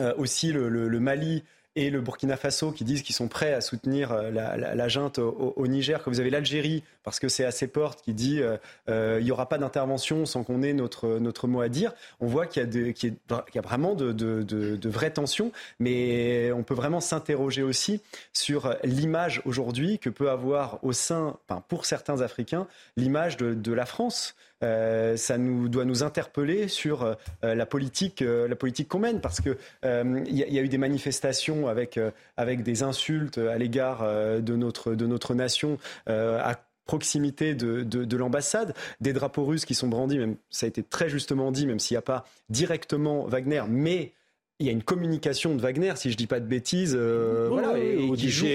euh, 0.00 0.12
aussi 0.18 0.52
le, 0.52 0.68
le, 0.68 0.88
le 0.88 1.00
Mali 1.00 1.44
et 1.76 1.90
le 1.90 2.00
Burkina 2.00 2.36
Faso 2.36 2.72
qui 2.72 2.84
disent 2.84 3.02
qu'ils 3.02 3.14
sont 3.14 3.28
prêts 3.28 3.52
à 3.52 3.60
soutenir 3.60 4.14
la, 4.30 4.56
la, 4.56 4.88
junte 4.88 5.18
au, 5.18 5.66
Niger, 5.66 6.02
quand 6.02 6.10
vous 6.10 6.20
avez 6.20 6.30
l'Algérie, 6.30 6.82
parce 7.02 7.18
que 7.18 7.28
c'est 7.28 7.44
à 7.44 7.50
ses 7.50 7.66
portes, 7.66 8.02
qui 8.02 8.14
dit 8.14 8.40
euh, 8.40 8.56
euh, 8.88 9.18
il 9.20 9.24
n'y 9.24 9.30
aura 9.30 9.48
pas 9.48 9.58
d'intervention 9.58 10.26
sans 10.26 10.44
qu'on 10.44 10.62
ait 10.62 10.72
notre, 10.72 11.18
notre 11.18 11.48
mot 11.48 11.60
à 11.60 11.68
dire, 11.68 11.92
on 12.20 12.26
voit 12.26 12.46
qu'il 12.46 12.62
y, 12.62 13.58
a 13.58 13.60
vraiment 13.60 13.94
de, 13.94 14.12
de, 14.12 14.88
vraies 14.88 15.12
tensions, 15.12 15.52
mais 15.80 16.52
on 16.52 16.62
peut 16.62 16.74
vraiment 16.74 17.00
s'interroger 17.00 17.62
aussi 17.62 18.00
sur 18.32 18.76
l'image 18.84 19.42
aujourd'hui 19.44 19.98
que 19.98 20.10
peut 20.10 20.30
avoir 20.30 20.78
au 20.82 20.92
sein, 20.92 21.38
pour 21.68 21.86
certains 21.86 22.20
Africains, 22.20 22.66
l'image 22.96 23.36
de 23.36 23.72
la 23.72 23.86
France. 23.86 24.36
Euh, 24.62 25.16
ça 25.16 25.36
nous 25.36 25.68
doit 25.68 25.84
nous 25.84 26.02
interpeller 26.02 26.68
sur 26.68 27.02
euh, 27.02 27.14
la 27.42 27.66
politique, 27.66 28.22
euh, 28.22 28.48
la 28.48 28.56
politique 28.56 28.88
qu'on 28.88 29.00
mène, 29.00 29.20
parce 29.20 29.40
que 29.40 29.58
il 29.82 30.36
y, 30.36 30.58
a 30.58 30.62
eu 30.62 30.68
des 30.68 30.78
manifestations 30.78 31.68
avec 31.68 31.98
avec 32.36 32.62
des 32.62 32.82
insultes 32.82 33.38
à 33.38 33.58
l'égard 33.58 34.04
de 34.04 34.56
notre 34.56 34.94
de 34.94 35.06
notre 35.06 35.34
nation 35.34 35.78
à 36.06 36.54
proximité 36.86 37.54
de, 37.54 37.82
de, 37.82 38.04
de 38.04 38.16
l'ambassade, 38.16 38.74
des 39.00 39.12
drapeaux 39.12 39.44
russes 39.44 39.64
qui 39.64 39.74
sont 39.74 39.88
brandis, 39.88 40.18
même 40.18 40.36
ça 40.50 40.66
a 40.66 40.68
été 40.68 40.82
très 40.82 41.08
justement 41.08 41.50
dit, 41.50 41.66
même 41.66 41.78
s'il 41.78 41.94
n'y 41.94 41.98
a 41.98 42.02
pas 42.02 42.24
directement 42.50 43.24
Wagner, 43.26 43.62
mais 43.68 44.12
il 44.60 44.66
y 44.66 44.68
a 44.68 44.72
une 44.72 44.82
communication 44.82 45.56
de 45.56 45.60
Wagner, 45.60 45.92
si 45.96 46.12
je 46.12 46.16
dis 46.16 46.28
pas 46.28 46.38
de 46.38 46.46
bêtises, 46.46 46.94
euh, 46.96 47.48
voilà, 47.50 47.76
et, 47.78 48.10
qui 48.16 48.30
joue 48.30 48.46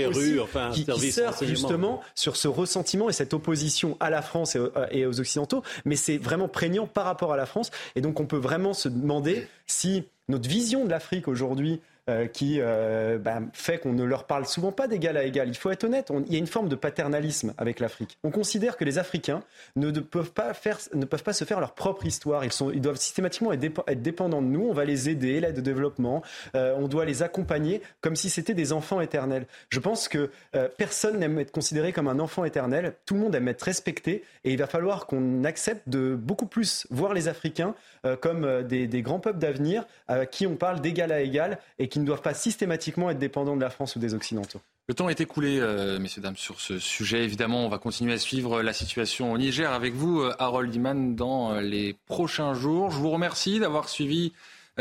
enfin, 0.41 0.71
qui, 0.73 0.85
qui 0.85 1.11
surfe 1.11 1.43
justement 1.43 2.01
sur 2.15 2.37
ce 2.37 2.47
ressentiment 2.47 3.09
et 3.09 3.13
cette 3.13 3.33
opposition 3.33 3.97
à 3.99 4.09
la 4.09 4.21
France 4.21 4.55
et, 4.55 4.61
et 4.91 5.05
aux 5.05 5.19
Occidentaux, 5.19 5.61
mais 5.83 5.97
c'est 5.97 6.17
vraiment 6.17 6.47
prégnant 6.47 6.87
par 6.87 7.05
rapport 7.05 7.33
à 7.33 7.37
la 7.37 7.45
France, 7.45 7.69
et 7.95 8.01
donc 8.01 8.19
on 8.19 8.25
peut 8.25 8.37
vraiment 8.37 8.73
se 8.73 8.87
demander 8.87 9.45
si 9.67 10.03
notre 10.29 10.47
vision 10.47 10.85
de 10.85 10.89
l'Afrique 10.89 11.27
aujourd'hui 11.27 11.81
euh, 12.09 12.25
qui 12.25 12.57
euh, 12.59 13.19
bah, 13.19 13.39
fait 13.53 13.77
qu'on 13.77 13.93
ne 13.93 14.03
leur 14.03 14.23
parle 14.23 14.47
souvent 14.47 14.71
pas 14.71 14.87
d'égal 14.87 15.15
à 15.15 15.23
égal. 15.25 15.47
Il 15.47 15.55
faut 15.55 15.69
être 15.69 15.83
honnête, 15.83 16.09
on, 16.09 16.23
il 16.25 16.33
y 16.33 16.35
a 16.37 16.39
une 16.39 16.47
forme 16.47 16.67
de 16.67 16.75
paternalisme 16.75 17.53
avec 17.59 17.79
l'Afrique. 17.79 18.17
On 18.23 18.31
considère 18.31 18.77
que 18.77 18.83
les 18.83 18.97
Africains 18.97 19.43
ne, 19.75 19.91
peuvent 19.91 20.31
pas 20.31 20.55
faire, 20.55 20.79
ne 20.95 21.05
peuvent 21.05 21.23
pas 21.23 21.33
se 21.33 21.43
faire 21.43 21.59
leur 21.59 21.73
propre 21.73 22.07
histoire. 22.07 22.43
Ils, 22.43 22.51
sont, 22.51 22.71
ils 22.71 22.81
doivent 22.81 22.97
systématiquement 22.97 23.51
être, 23.51 23.59
dép 23.59 23.79
être, 23.85 24.01
dépendants 24.01 24.41
de 24.41 24.47
nous. 24.47 24.61
On 24.67 24.73
va 24.73 24.85
les 24.85 25.07
aider, 25.07 25.39
l'aide 25.39 25.59
au 25.59 25.61
développement. 25.61 26.23
Euh, 26.55 26.73
on 26.79 26.87
doit 26.87 27.05
les 27.05 27.21
accompagner 27.21 27.83
comme 28.01 28.15
si 28.15 28.31
c'était 28.31 28.55
des 28.55 28.73
enfants 28.73 29.01
éternels. 29.01 29.45
Je 29.69 29.79
pense 29.79 30.07
que 30.07 30.31
personne 30.77 31.19
n'aime 31.19 31.37
être 31.37 31.51
considéré 31.51 31.93
comme 31.93 32.07
un 32.07 32.19
enfant 32.19 32.43
éternel. 32.43 32.93
Tout 33.05 33.13
le 33.13 33.19
monde 33.19 33.35
aime 33.35 33.47
être 33.49 33.61
respecté. 33.61 34.23
Et 34.45 34.51
il 34.51 34.57
va 34.57 34.67
falloir 34.67 35.05
qu'on 35.05 35.43
accepte 35.43 35.87
de 35.87 36.15
beaucoup 36.15 36.47
plus 36.47 36.87
voir 36.89 37.13
les 37.13 37.27
Africains 37.27 37.75
comme 38.21 38.63
des, 38.63 38.87
des, 38.87 39.01
grands 39.01 39.19
peuples 39.19 39.39
d'avenir 39.39 39.85
à 40.07 40.25
qui 40.25 40.47
on 40.47 40.55
parle 40.55 40.81
d'égal 40.81 41.11
à 41.11 41.21
égal 41.21 41.59
et 41.77 41.87
ne 41.99 42.05
doivent 42.05 42.21
pas 42.21 42.33
systématiquement 42.33 43.09
être 43.09 43.19
dépendants 43.19 43.55
de 43.55 43.61
la 43.61 43.69
France 43.69 43.95
ou 43.95 43.99
des 43.99 44.13
Occidentaux. 44.13 44.59
Le 44.87 44.95
temps 44.95 45.09
est 45.09 45.21
écoulé, 45.21 45.59
euh, 45.59 45.99
messieurs, 45.99 46.21
dames, 46.21 46.37
sur 46.37 46.59
ce 46.59 46.79
sujet. 46.79 47.23
Évidemment, 47.23 47.65
on 47.65 47.69
va 47.69 47.77
continuer 47.77 48.13
à 48.13 48.17
suivre 48.17 48.61
la 48.61 48.73
situation 48.73 49.31
au 49.31 49.37
Niger 49.37 49.71
avec 49.71 49.93
vous, 49.93 50.23
Harold 50.39 50.73
Iman, 50.73 51.15
dans 51.15 51.59
les 51.59 51.95
prochains 52.07 52.53
jours. 52.53 52.89
Je 52.89 52.97
vous 52.97 53.11
remercie 53.11 53.59
d'avoir 53.59 53.87
suivi 53.87 54.33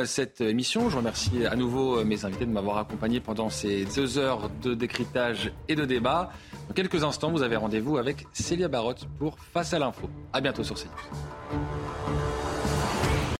cette 0.05 0.40
émission. 0.40 0.90
Je 0.90 0.97
remercie 0.97 1.45
à 1.47 1.57
nouveau 1.57 2.05
mes 2.05 2.24
invités 2.24 2.47
de 2.47 2.51
m'avoir 2.51 2.78
accompagné 2.78 3.20
pendant 3.20 3.51
ces 3.51 3.85
deux 3.85 4.19
heures 4.19 4.51
de 4.62 4.74
décryptage 4.74 5.53
et 5.69 5.74
de 5.74 5.85
débat. 5.85 6.31
Dans 6.69 6.74
quelques 6.74 7.05
instants, 7.05 7.31
vous 7.31 7.43
avez 7.43 7.57
rendez-vous 7.57 7.99
avec 7.99 8.27
Célia 8.32 8.69
Barotte 8.69 9.07
pour 9.19 9.39
Face 9.53 9.73
à 9.73 9.78
l'info. 9.78 10.09
À 10.32 10.40
bientôt 10.40 10.65
sur 10.65 10.77
CNews. 10.77 12.38